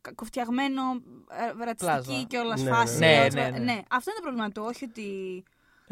[0.00, 0.82] κακοφτιαγμένο
[1.60, 2.24] ε, ρατσιστική Πλάσμα.
[2.28, 2.98] και όλας Ναι, φάση.
[2.98, 3.06] ναι.
[3.20, 3.80] όλα- Ναι, ναι, ναι.
[3.90, 4.62] Αυτό είναι το πρόβλημα του.
[4.66, 5.02] Όχι ότι.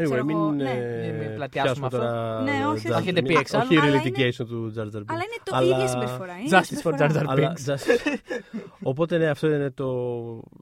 [0.02, 1.18] Anyway, ξέρω μην, εγώ, ε, ναι.
[1.18, 1.98] Μην πλατιάσουμε αυτό.
[1.98, 3.00] τώρα Ναι, όχι, Jar- όχι.
[3.00, 5.04] Έχετε πει μην- εξάλλου, Όχι η αλλά relitigation του Jar Jar Binks.
[5.06, 6.32] Αλλά είναι το Αλλά- ίδια συμπεριφορά.
[6.32, 7.08] Είναι η ίδια Justice for συμπεριφορά.
[7.08, 7.70] Jar Jar Αλλά Binks.
[7.72, 8.16] just-
[8.82, 9.86] Οπότε ναι, αυτό είναι το.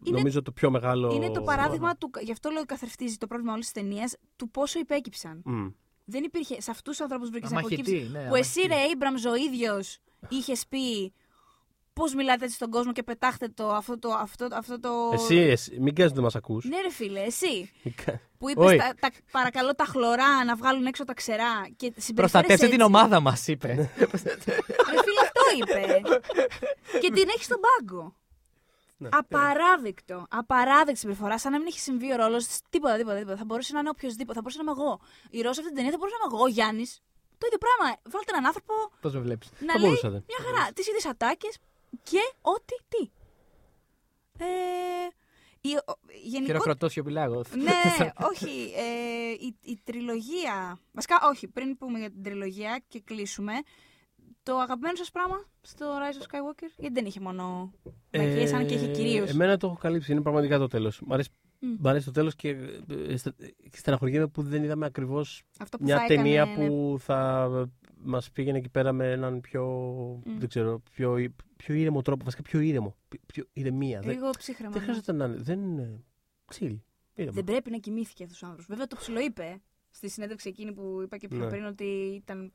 [0.04, 1.12] Είναι- νομίζω το πιο μεγάλο.
[1.14, 2.10] Είναι το παράδειγμα του.
[2.20, 5.40] Γι' αυτό λέω καθρεφτίζει το πρόβλημα όλης της ταινίας του πόσο υπέκυψαν.
[5.44, 5.66] Μμ.
[6.04, 8.10] Δεν υπήρχε σε αυτούς τους ανθρώπους που βρήκε να Αμαχητή, υποκύψει.
[8.12, 8.66] ναι, που εσύ, αμαχητή.
[8.66, 9.98] ρε Abrams, ο ίδιος
[10.28, 11.12] είχες πει
[11.92, 14.12] πώς μιλάτε έτσι στον κόσμο και πετάχτε το αυτό το.
[14.12, 15.10] Αυτό, αυτό το...
[15.12, 16.64] Εσύ, εσύ, μην κάνεις ότι μας ακούς.
[16.64, 17.70] Ναι, ρε φίλε, εσύ.
[18.38, 18.76] Που είπες Όχι.
[18.76, 21.52] τα, τα, παρακαλώ τα χλωρά να βγάλουν έξω τα ξερά.
[21.76, 22.84] Και συμπεριφέρεσαι Προστατεύσε την έτσι.
[22.86, 23.68] ομάδα μας, είπε.
[23.98, 24.06] Ρε
[25.04, 26.00] φίλε, αυτό είπε.
[27.00, 28.14] και την έχεις στον πάγκο.
[28.96, 29.08] Ναι.
[29.12, 30.26] Απαράδεκτο.
[30.30, 31.38] Απαράδεκτη συμπεριφορά.
[31.38, 32.60] Σαν να μην έχει συμβεί ο ρόλος της.
[32.70, 33.36] Τίποτα, τίποτα, τίποτα.
[33.36, 34.32] Θα μπορούσε να είναι οποιοδήποτε.
[34.34, 35.00] Θα μπορούσε να είμαι εγώ.
[35.30, 36.90] Η Ρώσα αυτή την ταινία θα μπορούσε να είμαι εγώ, ο Γιάννης.
[37.38, 37.86] Το ίδιο πράγμα.
[38.12, 39.48] Βάλτε έναν άνθρωπο Πώς με βλέπεις.
[39.66, 40.18] να Θα λέει μπορούσατε.
[40.32, 40.72] μια χαρά.
[40.72, 41.54] Τις ίδιες ατάκες
[42.02, 43.10] και ό,τι τι.
[44.38, 44.46] Ε,
[45.60, 45.92] η, ο,
[46.24, 47.42] γενικό, Χειροκροτώ σιωπηλά εγώ.
[47.62, 48.72] ναι, όχι.
[48.76, 50.78] Ε, η, η τριλογία.
[50.92, 51.48] Βασικά, όχι.
[51.48, 53.52] Πριν πούμε για την τριλογία και κλείσουμε.
[54.42, 57.72] Το αγαπημένο σας πράγμα στο Rise of Skywalker, γιατί δεν είχε μόνο
[58.16, 59.28] μαγείες, αν και είχε κυρίως.
[59.28, 60.12] Ε, Εμένα το έχω καλύψει.
[60.12, 61.00] Είναι πραγματικά το τέλος.
[61.06, 61.74] Μ' αρέσει, Μμ.
[61.78, 62.48] μ' αρέσει το τέλος και
[63.08, 66.68] ε, στε- στεναχωριέμαι που δεν είδαμε ακριβώς Αυτό που μια θα ταινία έκανε, ναι.
[66.68, 67.48] που θα
[68.02, 69.64] μας πήγαινε εκεί πέρα με έναν πιο.
[70.24, 70.38] Μμ.
[70.38, 72.24] Δεν ξέρω, πιο, ή- πιο ήρεμο τρόπο.
[72.24, 72.96] Βασικά πιο ήρεμο.
[73.08, 74.00] Πιο- Πιο ηρεμία.
[74.00, 74.70] Δεν, Λίγο ψύχρεμα.
[74.70, 74.84] δεν ναι.
[74.86, 75.36] χρειάζεται να είναι.
[75.36, 75.78] Δεν.
[75.78, 76.00] ε,
[76.54, 76.76] Chill.
[77.14, 77.32] Ήρεμο.
[77.34, 78.66] Δεν πρέπει να κοιμήθηκε αυτός ο άνθρωπος.
[78.68, 79.60] Βέβαια το ψιλοείπε
[79.90, 81.46] στη συνέντευξη εκείνη που είπα και πιο Ναι.
[81.48, 81.84] πριν ότι
[82.24, 82.52] ήταν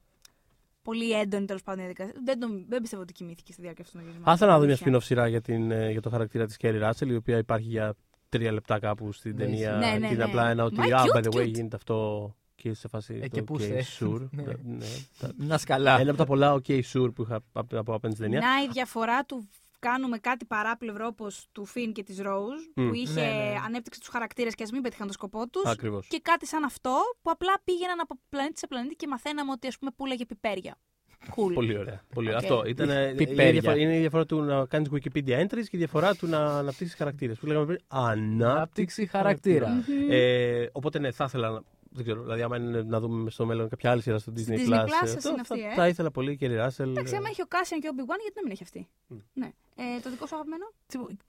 [0.81, 2.21] πολύ έντονη τέλος πάντων η διαδικασία.
[2.25, 4.23] Δεν, τον, δεν πιστεύω ότι κοιμήθηκε στη διάρκεια αυτού του γυρισμού.
[4.25, 4.93] Θα ήθελα να δω μια Αλήθεια.
[4.99, 7.95] spin-off σειρά για, την, ε, για το χαρακτήρα της Κέρι Ράσελ, η οποία υπάρχει για
[8.29, 9.71] τρία λεπτά κάπου στην Ναι, ταινία.
[9.71, 10.23] ναι, ναι, και είναι ναι.
[10.23, 10.75] απλά ένα ότι.
[10.75, 11.51] Μα Α, cute, by the way, cute.
[11.53, 12.35] γίνεται αυτό
[12.69, 13.13] και σε φάση.
[13.13, 13.83] Ε, το και πού OK, είστε.
[13.99, 14.27] sure.
[14.31, 14.43] Ναι.
[14.63, 14.85] ναι,
[15.19, 15.99] τα- Να σκαλά.
[15.99, 18.39] Ένα από τα πολλά OK sure που είχα από, από απέναντι στην ταινία.
[18.39, 19.47] Να η διαφορά του
[19.79, 22.87] κάνουμε κάτι παράπλευρο όπως του Φιν και της Ρόουζ Μμ.
[22.87, 23.53] που είχε Ναι, ναι.
[23.65, 25.65] ανέπτυξε τους χαρακτήρες και ας μην πετύχαν το σκοπό τους.
[25.65, 26.07] Ακριβώς.
[26.07, 29.77] Και κάτι σαν αυτό που απλά πήγαιναν από πλανήτη σε πλανήτη και μαθαίναμε ότι ας
[29.77, 30.77] πούμε πούλαγε πιπέρια.
[31.35, 31.53] Cool.
[31.53, 32.01] Πολύ ωραία.
[32.13, 32.37] Πολύ ωραία.
[32.39, 32.43] Οκ.
[32.43, 32.89] Αυτό ήταν.
[32.89, 33.51] ε, η Πιπέρια.
[33.51, 36.95] διαφορά- είναι η διαφορά του να κάνεις Wikipedia entries και η διαφορά του να αναπτύσσει
[36.97, 37.37] χαρακτήρες.
[37.39, 37.79] Που λέγαμε πριν.
[37.87, 39.69] Ανάπτυξη Ανάπτυξη χαρακτήρα.
[39.69, 40.07] Μμμ.
[40.09, 41.61] Ε, οπότε ναι, θα ήθελα να.
[41.95, 44.69] Δεν ξέρω, δηλαδή, άμα είναι να δούμε στο μέλλον κάποια άλλη σειρά στο Disney, Disney
[44.69, 44.83] Plus.
[44.83, 45.73] Plus, ε, σας αυτό, είναι θα, αυτή, ε.
[45.73, 46.87] θα ήθελα πολύ η Kerry Russell.
[46.87, 48.87] Εντάξει, ε, άμα έχει ο Κάσιαν και ο Obi-Wan, γιατί να μην έχει αυτή.
[49.07, 49.15] Μμ.
[49.33, 49.51] Ναι.
[49.75, 50.65] Ε, το δικό σου αγαπημένο;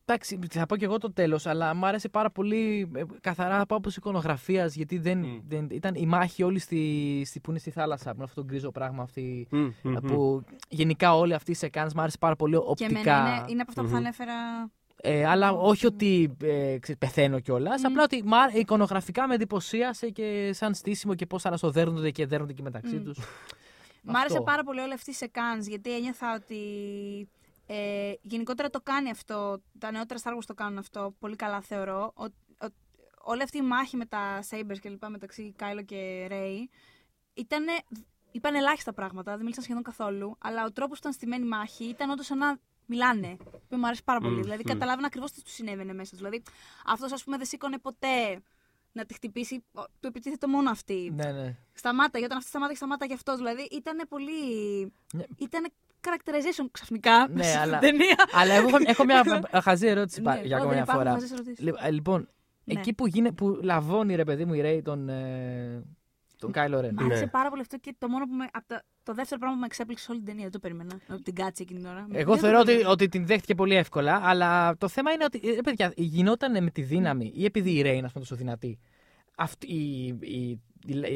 [0.04, 3.74] Εντάξει, θα πω και εγώ το τέλος, αλλά μου άρεσε πάρα πολύ ε, καθαρά από
[3.74, 5.40] άποψη εικονογραφίας, γιατί δεν, Μμ.
[5.48, 8.70] δεν, ήταν η μάχη όλη στη, στη, που είναι στη θάλασσα, με αυτό το γκρίζο
[8.70, 9.46] πράγμα αυτή.
[9.50, 9.94] μμ, μμ, μμ.
[9.94, 12.98] Που γενικά όλη αυτή η σεκάνς μου άρεσε πάρα πολύ Και οπτικά.
[12.98, 14.04] εμένα είναι, είναι από αυτά που θα Μμμ.
[14.04, 14.34] ανέφερα.
[15.02, 17.80] Ε, αλλά όχι ότι ε, ξέρεις, πεθαίνω κιόλας.
[17.82, 17.86] Μμ.
[17.86, 22.62] Απλά ότι μα, εικονογραφικά με εντυπωσίασε και σαν στήσιμο και πώς ανασοδέρνονται και δέρνονται και
[22.62, 23.04] μεταξύ Μμ.
[23.04, 23.18] τους.
[24.02, 26.58] Μ' άρεσε πάρα πολύ όλη αυτή η σεκάνς, γιατί ένιωθα ότι
[27.66, 32.12] ε, γενικότερα το κάνει αυτό, τα νεότερα Star Wars το κάνουν αυτό, πολύ καλά θεωρώ.
[32.16, 32.74] Ο, ο-
[33.24, 36.56] όλη αυτή η μάχη με τα Sabers και λοιπά μεταξύ Κάιλο και Ray
[37.34, 37.64] ήταν,
[38.32, 41.84] είπαν ελάχιστα πράγματα, δεν μίλησαν σχεδόν καθόλου, αλλά ο τρόπος που ήταν στημένη η μάχη
[41.84, 43.36] ήταν όντως ένα μιλάνε.
[43.68, 44.36] Που μου αρέσει πάρα πολύ.
[44.36, 44.68] Μμ, δηλαδή, μμ.
[44.68, 46.18] καταλάβαινα ακριβώς τι τους συνέβαινε μέσα τους.
[46.18, 46.42] Δηλαδή,
[46.86, 48.40] αυτός, ας πούμε, δεν σήκωνε ποτέ
[48.92, 49.64] να τη χτυπήσει.
[49.74, 51.12] ο- Του επιτίθεται μόνο αυτή.
[51.14, 51.56] Ναι, ναι.
[51.72, 53.36] Σταμάτα, όταν αυτή σταμάτα, σταμάτα και αυτός.
[53.36, 54.32] Δηλαδή, ήταν πολύ.
[55.12, 55.22] Ναι.
[55.38, 55.66] Ήταν
[56.00, 57.28] characterization ξαφνικά.
[57.28, 58.16] Ναι, στην αλλά- ταινία.
[58.32, 59.24] Αλλά εγώ έχω, έχω μια
[59.66, 61.12] χαζή ερώτηση πα- Ναι, για ω, ακόμα δεν μια υπάρχουν φορά.
[61.12, 61.64] χαζές ερωτήσεις.
[61.64, 62.28] Λι- ε, Λοιπόν,
[62.64, 62.78] Ναι.
[62.80, 65.82] εκεί που, γίνε, που λαβώνει ρε παιδί μου η Ρέι τον, ε,
[66.38, 66.94] τον Κάιλο Ρεν.
[66.94, 67.30] Μ' άρεσε Ναι.
[67.30, 68.46] πάρα πολύ αυτό και το μόνο που με.
[68.52, 70.42] απ' τα- το δεύτερο πράγμα που με εξέπληξε σε όλη την ταινία.
[70.42, 70.98] Δεν το περίμενα.
[71.06, 71.98] Να την κάτσει εκείνη την ώρα.
[72.00, 72.90] Εγώ Δεν το θεωρώ ότι, περίμενα.
[72.90, 76.82] ότι την δέχτηκε πολύ εύκολα, αλλά το θέμα είναι ότι ε, παιδιά, γινόταν με τη
[76.82, 78.78] δύναμη ή επειδή η Ρέιν, ας πούμε, τόσο δυνατή.
[79.36, 80.60] Αυτή, η, η, η-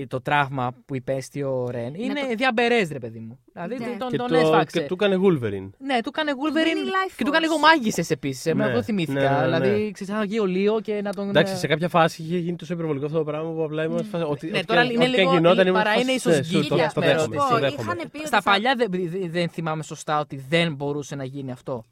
[0.09, 3.39] το τραύμα που υπέστη ο Ρεν είναι το- διαμπερές, ρε παιδί μου.
[3.53, 3.97] Δηλαδή Ναι.
[3.99, 4.81] τον, Και, τον το, έσφαξε.
[4.81, 5.71] και του έκανε Wolverine.
[5.79, 7.49] Ναι, του έκανε δίνει Wolverine life και του έκανε force.
[7.49, 8.55] λίγο μάγισσες επίσης.
[8.55, 9.21] Ναι, Εγώ το θυμήθηκα.
[9.21, 9.43] ναι, ναι, ναι.
[9.61, 11.29] Δηλαδή, ξέρεις, να βγει ο Λίο και να τον.
[11.29, 13.99] Εντάξει, ε, σε κάποια φάση είχε γίνει τόσο υπερβολικό αυτό το πράγμα που απλά ήμουν.
[13.99, 15.93] σε φάση- Ότι, Ναι, ό,τι τώρα και- είναι ό,τι και λίγο- γινόταν, είναι- ήμουν παρά
[15.95, 17.49] σε είναι φάση, ίσως ναι, σου, γκίλια, το- ας το πούμε, δέχομαι, ερώτηση.
[17.49, 17.83] το Πω, δέχομαι.
[17.95, 18.89] είχαν πει ότι Στα θα- παλιά δεν,
[19.31, 21.85] δεν θυμάμαι σωστά ότι δεν μπορούσε να γίνει αυτό.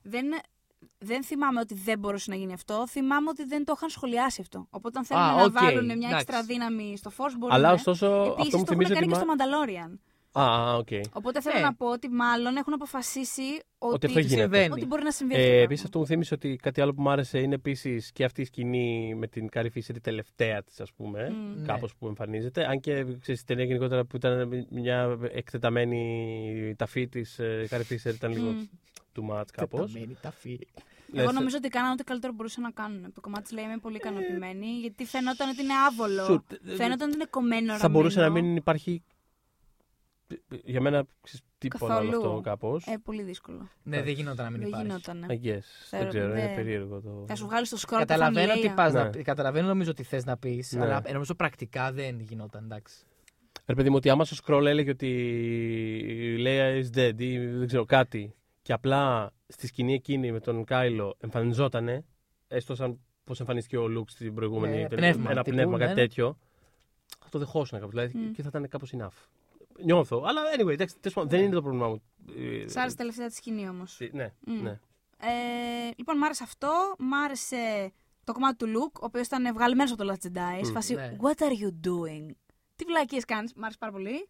[0.81, 2.87] Δεν, δεν θυμάμαι ότι δεν μπορούσε να γίνει αυτό.
[2.89, 4.67] Θυμάμαι ότι δεν το είχαν σχολιάσει αυτό.
[4.71, 6.15] Οπότε αν θέλουν Α, να οκ, βάλουν μια εντάξει.
[6.17, 7.55] έξτρα δύναμη στο Force μπορούν.
[7.55, 9.15] Αλλά ωστόσο Επίσης, αυτό μου το έχουν θυμίζει κάνει ότι.
[9.15, 9.99] και στο μα- Mandalorian.
[10.33, 10.89] Α, α, οκ.
[11.13, 11.61] Οπότε θέλω Ε.
[11.61, 13.43] να πω ότι μάλλον έχουν αποφασίσει
[13.79, 14.41] ότι, Ότι αυτό γίνεται.
[14.41, 14.73] συμβαίνει.
[14.73, 15.47] ότι μπορεί να συμβεί αυτό.
[15.47, 15.85] Ε, το Επίσης, πράγμα.
[15.85, 19.15] αυτό μου θύμισε ότι κάτι άλλο που μου άρεσε είναι επίσης και αυτή η σκηνή
[19.15, 21.31] με την Carrie Fisher, η τελευταία της, ας πούμε.
[21.31, 21.65] Μμ.
[21.67, 21.97] Κάπως Ναι.
[21.99, 22.67] που εμφανίζεται.
[22.69, 27.41] Αν και ξέρεις, η ταινία γενικότερα που ήταν μια εκτεταμένη ταφή της
[27.71, 28.67] Carrie Fisher ήταν λίγο Μμ.
[29.15, 29.93] too much κάπως.
[29.93, 30.59] Τεταμένη ταφή.
[31.15, 33.05] Εγώ νομίζω ότι κάνανε ό,τι καλύτερο μπορούσαν να κάνουν.
[33.05, 36.25] Από το κομμάτι της λέει είμαι πολύ ικανοποιημένη, γιατί φαινόταν ότι είναι άβολο.
[36.25, 36.45] Σου-
[36.77, 38.47] Φαίνονταν ότι είναι κομμένο Θα μπορούσε να ραμμένο.
[38.47, 39.03] μην υπάρχει.
[40.65, 42.29] Για μένα ξέρεις, τίποτα όλο Καθόλου.
[42.29, 42.87] αυτό κάπως.
[42.87, 43.69] Ε, πολύ δύσκολο.
[43.83, 44.87] Ναι, δεν γινόταν να μην δεν υπάρχει.
[44.87, 45.27] γινόταν.
[45.29, 45.61] I guess.
[45.89, 47.25] Θεωρώ Δεν ξέρω, ότι είναι δεν- περίεργο το.
[47.29, 49.03] Θα σου βγάλει το σκρότ Καταλαβαίνω τι πας Ναι.
[49.03, 49.23] να πεις.
[49.25, 50.85] Καταλαβαίνω νομίζω τι θες να πεις, Ναι.
[50.85, 52.65] αλλά νομίζω πρακτικά δεν γινόταν.
[52.65, 52.97] Εντάξει.
[53.67, 55.07] Ρε παιδί μου, ότι άμα στο scroll έλεγε ότι
[56.37, 60.65] η Leia is dead ή δεν ξέρω κάτι και απλά στη σκηνή εκείνη με τον
[60.65, 62.05] Κάιλο εμφανιζότανε,
[62.49, 65.85] έστω σαν πώς εμφανίστηκε ο Λουκ στην προηγούμενη Ναι, ταινία, πνεύμα ένα τύπου, πνεύμα, ναι,
[65.85, 66.07] κάτι ναι.
[66.07, 66.39] τέτοιο,
[67.23, 68.33] θα το δεχόσουν κάπως, δηλαδή Μμ.
[68.33, 69.27] και θα ήταν κάπως enough.
[69.85, 72.03] Νιώθω, αλλά anyway, εντάξει, τέλος πάντων, δεν είναι το πρόβλημά μου.
[72.37, 73.99] Ε, Σ' άρεσε τελευταία της σκηνή όμως.
[74.13, 74.63] Ναι, Μμ.
[74.63, 74.81] ναι.
[75.21, 76.95] Ε, λοιπόν, μ' άρεσε αυτό.
[76.99, 77.93] Μ' άρεσε
[78.25, 80.61] το κομμάτι του Luke, ο οποίος ήταν βγαλμένος από το Last Jedi.
[80.65, 81.17] Σε φάση, ναι.
[81.21, 82.27] What are you doing?
[82.77, 84.29] Τι βλακίες κάνεις, μ' άρεσε πάρα πολύ.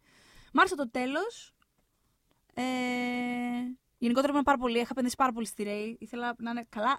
[0.53, 1.53] Μ' άρεσε το τέλος.
[2.53, 2.61] Ε,
[3.99, 5.95] γενικότερα είμαι πάρα πολύ, είχα επενδύσει πάρα πολύ στη Ray.
[5.99, 6.95] Ήθελα να είναι καλά.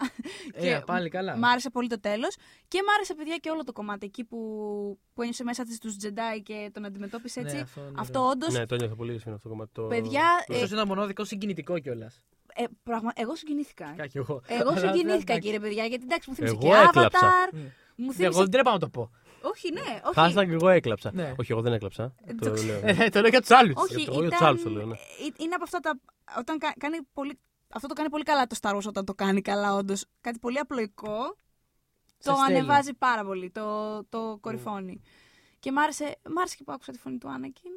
[0.52, 1.36] Ε, πάλι καλά.
[1.36, 2.36] Μ' άρεσε πολύ το τέλος.
[2.68, 4.38] Και μ' άρεσε, παιδιά, και όλο το κομμάτι εκεί που,
[5.14, 7.60] που ένιωσε μέσα της τους Jedi και τον αντιμετώπισε Ναι, έτσι.
[7.62, 8.30] αυτό είναι αυτό ωραίο.
[8.30, 8.46] όντω.
[8.50, 9.70] Ναι, το νιώθω πολύ σφινό αυτό το κομμάτι.
[9.74, 9.82] Το...
[9.82, 12.22] Παιδιά, ε, Ίσως είναι το μονόδικο συγκινητικό κιόλας.
[12.54, 13.10] ε, πραγμα...
[13.14, 13.94] εγώ συγκινήθηκα.
[14.10, 14.42] Κι εγώ.
[14.46, 15.40] Εγώ Αλλά, συγκινήθηκα, εντάξει.
[15.40, 17.18] κύριε παιδιά, γιατί εντάξει, μου θύμισε Εγώ και έκλαψα.
[17.20, 17.54] Avatar.
[17.54, 17.58] Mm.
[17.96, 18.38] Μου Εγώ θύμισε.
[18.40, 19.10] δεν τρέπα να το πω.
[19.42, 20.14] Όχι, ναι, όχι.
[20.16, 21.10] Hashtag εγώ έκλαψα.
[21.14, 21.34] Ναι.
[21.38, 22.14] Όχι, εγώ δεν έκλαψα.
[22.24, 22.80] Ε, το το ξέρω.
[22.80, 22.88] λέω.
[23.04, 23.74] Ε, Το λέω για τους άλλους.
[23.76, 24.48] Όχι, εγώ για τους ήταν...
[24.48, 24.94] άλλους το λέω, ναι.
[24.94, 24.98] ε,
[25.36, 25.98] είναι από αυτά τα.
[26.38, 27.38] Όταν κα- κάνει πολύ...
[27.74, 30.04] Αυτό το κάνει πολύ καλά το Star Wars όταν το κάνει καλά, όντως.
[30.20, 31.36] Κάτι πολύ απλοϊκό.
[32.18, 32.58] Σε Το στέλνει.
[32.58, 35.00] ανεβάζει πάρα πολύ, το, το κορυφώνει.
[35.58, 37.70] Και μ' άρεσε, μ' άρεσε και που άκουσα τη φωνή του Άνακιν.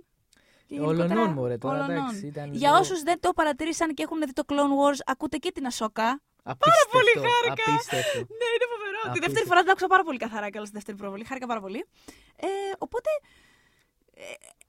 [0.67, 1.95] Και γενικότερα, Ολονών, μωρέ, τώρα, ολονών.
[1.95, 5.37] εντάξει, ήταν Για λίγο- όσους δεν το παρατηρήσαν και έχουν δει το Clone Wars, ακούτε
[5.37, 6.21] και την Ασόκα.
[6.43, 6.89] Απίστευτο.
[6.97, 7.63] πολύ χάρηκα.
[7.73, 8.17] Απίστευτο.
[8.17, 8.82] Ναι, είναι φοβερό.
[9.03, 9.19] Τη Απίστευτο.
[9.31, 11.23] δεύτερη φορά την άκουσα πάρα πολύ καθαρά και όλα στη δεύτερη προβολή.
[11.23, 11.85] Χάρηκα πάρα πολύ.
[12.35, 12.47] Ε,
[12.77, 13.09] οπότε,
[14.13, 14.21] ε,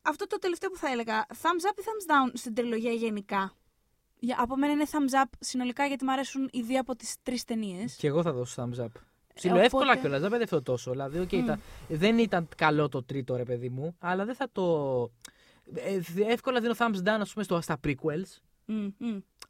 [0.03, 1.27] αυτό το τελευταίο που θα έλεγα.
[1.43, 3.53] Thumbs up ή thumbs down στην τριλογία γενικά;
[4.19, 7.45] Για, από μένα είναι thumbs up συνολικά γιατί μου αρέσουν οι δύο από τις τρεις
[7.45, 7.95] ταινίες.
[7.95, 8.87] Και εγώ θα δώσω thumbs up.
[9.35, 10.91] Ψηλό οπότε- εύκολα κιόλας, δεν παιδεύω τόσο.
[10.91, 11.45] Δηλαδή, οκ, Μμ.
[11.47, 11.59] τα-
[11.89, 14.65] δεν ήταν καλό το τρίτο ρε παιδί μου, αλλά δεν θα το.
[15.75, 16.01] Ε,
[16.33, 18.39] εύκολα δίνω thumbs down, ας πούμε, στο, στα prequels.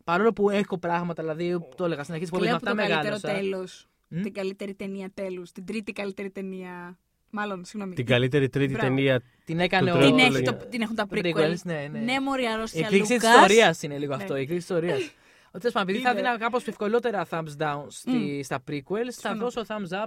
[0.04, 2.80] Παρόλο που έχω πράγματα, δηλαδή το έλεγα στην αρχή τη Και πολύ λέω με από
[2.80, 3.40] αυτά το καλύτερο μεγάλωσα.
[3.50, 3.88] τέλος.
[4.16, 4.22] Μμ.
[4.22, 5.52] Την καλύτερη ταινία τέλους.
[5.52, 6.98] Την τρίτη καλύτερη ταινία.
[7.30, 7.94] Μάλλον, συγγνώμη.
[7.94, 8.86] Την καλύτερη τρίτη Μπράβο.
[8.94, 9.22] ταινία.
[9.44, 10.00] Την έκανε Το ο.
[10.00, 10.44] Την, τρίτο έχει, λέγε.
[10.44, 11.34] το, την έχουν τα Το prequels.
[11.36, 11.98] prequels, ναι, ναι.
[11.98, 13.34] Ναι, μωρή Η αρρώστια εκδίκηση του Λούκας.
[13.40, 14.22] ιστορίας είναι λίγο Ναι.
[14.22, 14.36] αυτό.
[14.36, 15.10] Η εκρήξη της ιστορίας.
[15.58, 16.20] Τέλος πάντων, επειδή θα Είναι.
[16.20, 19.40] δίνα κάπως ευκολότερα thumbs down στη, στα prequels, θα Συμφωνώ.
[19.40, 20.06] δώσω thumbs up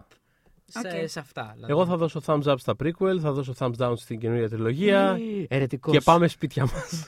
[0.65, 1.09] σε, Οκ.
[1.09, 1.51] σε αυτά.
[1.53, 1.71] δηλαδή.
[1.73, 5.19] Εγώ θα δώσω thumbs up στα prequel, θα δώσω thumbs down στην καινούργια τριλογία.
[5.47, 5.93] Ερετικός.
[5.93, 7.07] Και πάμε σπίτια μας.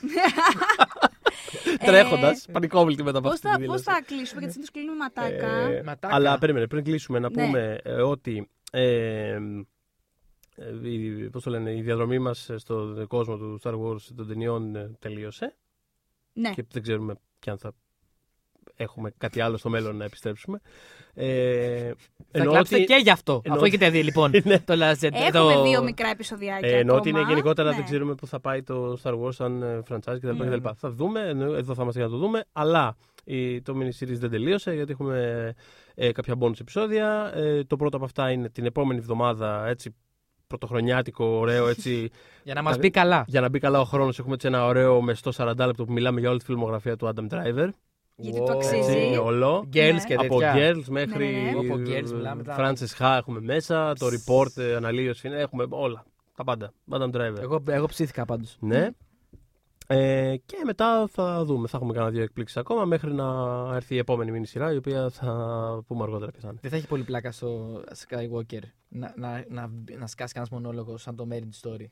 [1.78, 3.98] Τρέχοντας, πανικόβλητη μετά από Πώ αυτή θα, τη πώς δήλωση.
[4.00, 5.56] θα κλείσουμε, γιατί συνήθως κλείνουμε ματάκα.
[5.56, 6.14] Ε, Ματάκα.
[6.14, 7.44] Αλλά περίμενε, πριν κλείσουμε να Ναι.
[7.44, 9.38] πούμε ε, ότι ε,
[10.56, 14.76] ε, η, πώς το λένε, η διαδρομή μας στον κόσμο του Star Wars των ταινιών
[14.76, 15.56] ε, τελείωσε
[16.32, 16.50] ναι.
[16.50, 17.72] και δεν ξέρουμε κι αν θα
[18.82, 20.60] έχουμε κάτι άλλο στο μέλλον να επιστρέψουμε.
[21.14, 23.32] Ε, Θα εννοώ κλάψετε ότι- και γι' αυτό.
[23.44, 24.58] εννοώ Αφού ότι- έχετε δει λοιπόν Ναι.
[24.58, 25.10] το Last Jedi.
[25.12, 25.62] Έχουμε το...
[25.62, 26.68] δύο μικρά επεισοδιάκια.
[26.68, 27.22] Ε, εννοώ ότι ακόμα.
[27.24, 27.74] είναι γενικότερα Ναι.
[27.76, 30.28] δεν ξέρουμε πού θα πάει το Star Wars σαν ε, franchise κτλ.
[30.36, 30.56] Ναι.
[30.56, 30.68] κτλ.
[30.76, 34.16] Θα δούμε, εννοώ, εδώ θα είμαστε για να το δούμε, αλλά η, το mini series
[34.18, 35.54] δεν τελείωσε γιατί έχουμε
[35.94, 37.32] ε, κάποια bonus επεισόδια.
[37.34, 39.94] Ε, το πρώτο από αυτά είναι την επόμενη εβδομάδα, έτσι
[40.46, 42.10] πρωτοχρονιάτικο, ωραίο, έτσι,
[42.44, 43.24] Για να μας μπει καλά.
[43.26, 46.20] για να μπει καλά ο χρόνος έχουμε έτσι ένα ωραίο μεστό 40 λεπτό που μιλάμε
[46.20, 47.68] για όλη τη φιλμογραφία του Adam Driver.
[48.20, 48.46] Γιατί Wow.
[48.46, 49.16] το Έτσι, αξίζει.
[49.16, 49.68] όλο.
[49.72, 50.04] Girls Ναι.
[50.06, 50.54] και Από τέτοια.
[50.56, 51.50] girls μέχρι Ναι, ναι, ναι.
[51.72, 52.72] Από girls μιλάμε τώρα.
[52.74, 56.04] Frances Ha έχουμε μέσα, το report, ε, αναλύωση, είναι, έχουμε όλα.
[56.36, 56.72] Τα πάντα.
[56.90, 57.38] Madam Driver.
[57.40, 58.56] Εγώ, εγώ ψήθηκα πάντως.
[58.60, 58.88] Ναι.
[59.86, 61.68] Ε, και μετά θα δούμε.
[61.68, 63.26] Θα έχουμε κανένα δύο εκπλήξεις ακόμα μέχρι να
[63.74, 65.32] έρθει η επόμενη μήνυ σειρά, η οποία θα
[65.86, 66.58] πούμε αργότερα ποια θα είναι.
[66.62, 71.16] Δεν θα έχει πολύ πλάκα στο Skywalker να, να, να, να σκάσει κανένας μονόλογος σαν
[71.16, 71.84] το Marriage Story.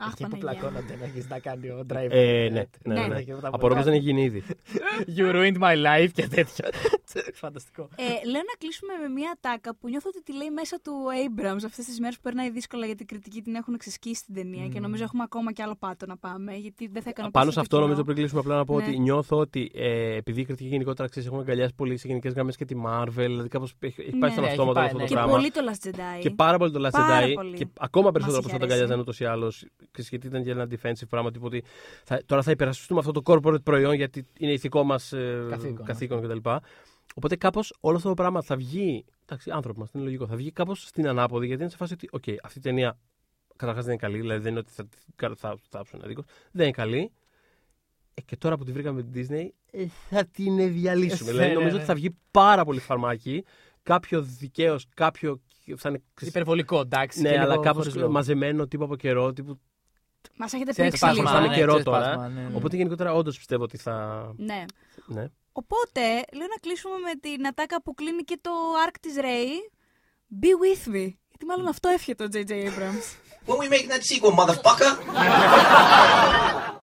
[0.00, 0.60] Αχ, Εκεί που Παναγία.
[0.60, 2.06] πλακώνονται να έχεις να κάνει ο driver.
[2.10, 2.94] Ε, ναι, ναι, Ναι.
[2.94, 3.00] ναι.
[3.08, 3.84] Δεν έχει τίποτα Απορώ πως πολύ.
[3.84, 4.42] δεν έχει γίνει ήδη.
[5.16, 6.68] You ruined my life και τέτοια.
[7.42, 7.88] Φανταστικό.
[7.96, 10.92] Ε, λέω να κλείσουμε με μια τάκα που νιώθω ότι τη λέει μέσα του
[11.24, 14.68] Abrams αυτές τις μέρες που περνάει δύσκολα γιατί η κριτική την έχουν ξεσκίσει την ταινία
[14.68, 16.54] και νομίζω έχουμε ακόμα κι άλλο πάτο να πάμε.
[16.54, 17.86] Γιατί δεν θα ικανοποιήσει Πάνω σε το αυτό, κοινό.
[17.88, 18.86] νομίζω πριν κλείσουμε απλά να πω Ναι.
[18.86, 22.56] ότι νιώθω ότι ε, επειδή η κριτική γενικότερα ξέρεις, έχουμε αγκαλιάσει πολύ σε γενικές γραμμές
[22.56, 24.30] και τη Marvel, δηλαδή κάπως έχει, έχει πάει Ναι.
[24.30, 25.04] στον Ναι, αυτόματο έχει αυτό πάει, το ναι.
[25.04, 25.32] Και πράγμα.
[25.32, 26.20] πολύ το Last Jedi.
[26.20, 27.32] Και πάρα πολύ το Last Πάρα Jedi.
[27.34, 27.56] πολύ.
[27.56, 29.00] Και ακόμα περισσότερο Μας από αυτό είχε το αγκαλιάζαν αρέσει.
[29.00, 29.66] ούτως ή άλλως.
[29.96, 31.30] Γιατί ήταν και ένα defensive πράγμα.
[31.30, 31.64] Τύπου ότι
[32.04, 36.22] θα, τώρα θα υπερασπιστούμε αυτό το corporate προϊόν γιατί είναι ηθικό μας ε, Καθήκον, καθήκον
[36.22, 36.50] κτλ.
[37.14, 39.04] Οπότε κάπως όλο αυτό το πράγμα θα βγει.
[39.22, 40.26] Εντάξει, άνθρωποι μας, είναι λογικό.
[40.26, 42.98] Θα βγει κάπως στην ανάποδη γιατί είναι σε φάση ότι, OK, αυτή η ταινία
[43.56, 44.20] καταρχάς δεν είναι καλή.
[44.20, 46.24] Δηλαδή δεν είναι ότι θα, θα, θα, θα ψουν αδίκως.
[46.50, 47.12] Δεν είναι καλή.
[48.14, 51.30] Ε, και τώρα που τη βρήκαμε με την Disney, ε, θα την διαλύσουμε.
[51.30, 51.76] Ε, δηλαδή ναι, νομίζω ναι.
[51.76, 53.44] ότι θα βγει πάρα πολύ φαρμάκι.
[53.82, 55.40] Κάποιο δικαίως, κάποιο.
[55.76, 57.20] Θα είναι Υπερβολικό, εντάξει.
[57.20, 58.12] ναι, και αλλά λίγο κάπως χωρίς λόγο.
[58.12, 59.32] μαζεμένο τύπο από καιρό.
[59.32, 59.60] Τύπου...
[60.36, 61.28] Μας έχετε Σε πρίξει έσπασμα, λίγο.
[61.34, 61.98] θα είναι ναι, καιρό σε τώρα.
[61.98, 62.56] έσπασμα, ναι, ναι.
[62.56, 63.94] Οπότε γενικότερα όντως πιστεύω ότι θα.
[64.36, 64.64] Ναι.
[65.06, 65.24] Ναι.
[65.52, 66.00] Οπότε,
[66.32, 68.50] λέω να κλείσουμε με την ατάκα που κλείνει και το
[68.88, 69.50] arc της Ray.
[70.42, 71.12] Be with me.
[71.28, 72.50] Γιατί μάλλον αυτό έφυγε το J.J.
[72.50, 73.06] Abrams.
[73.46, 74.92] When we making that sequel, motherfucker?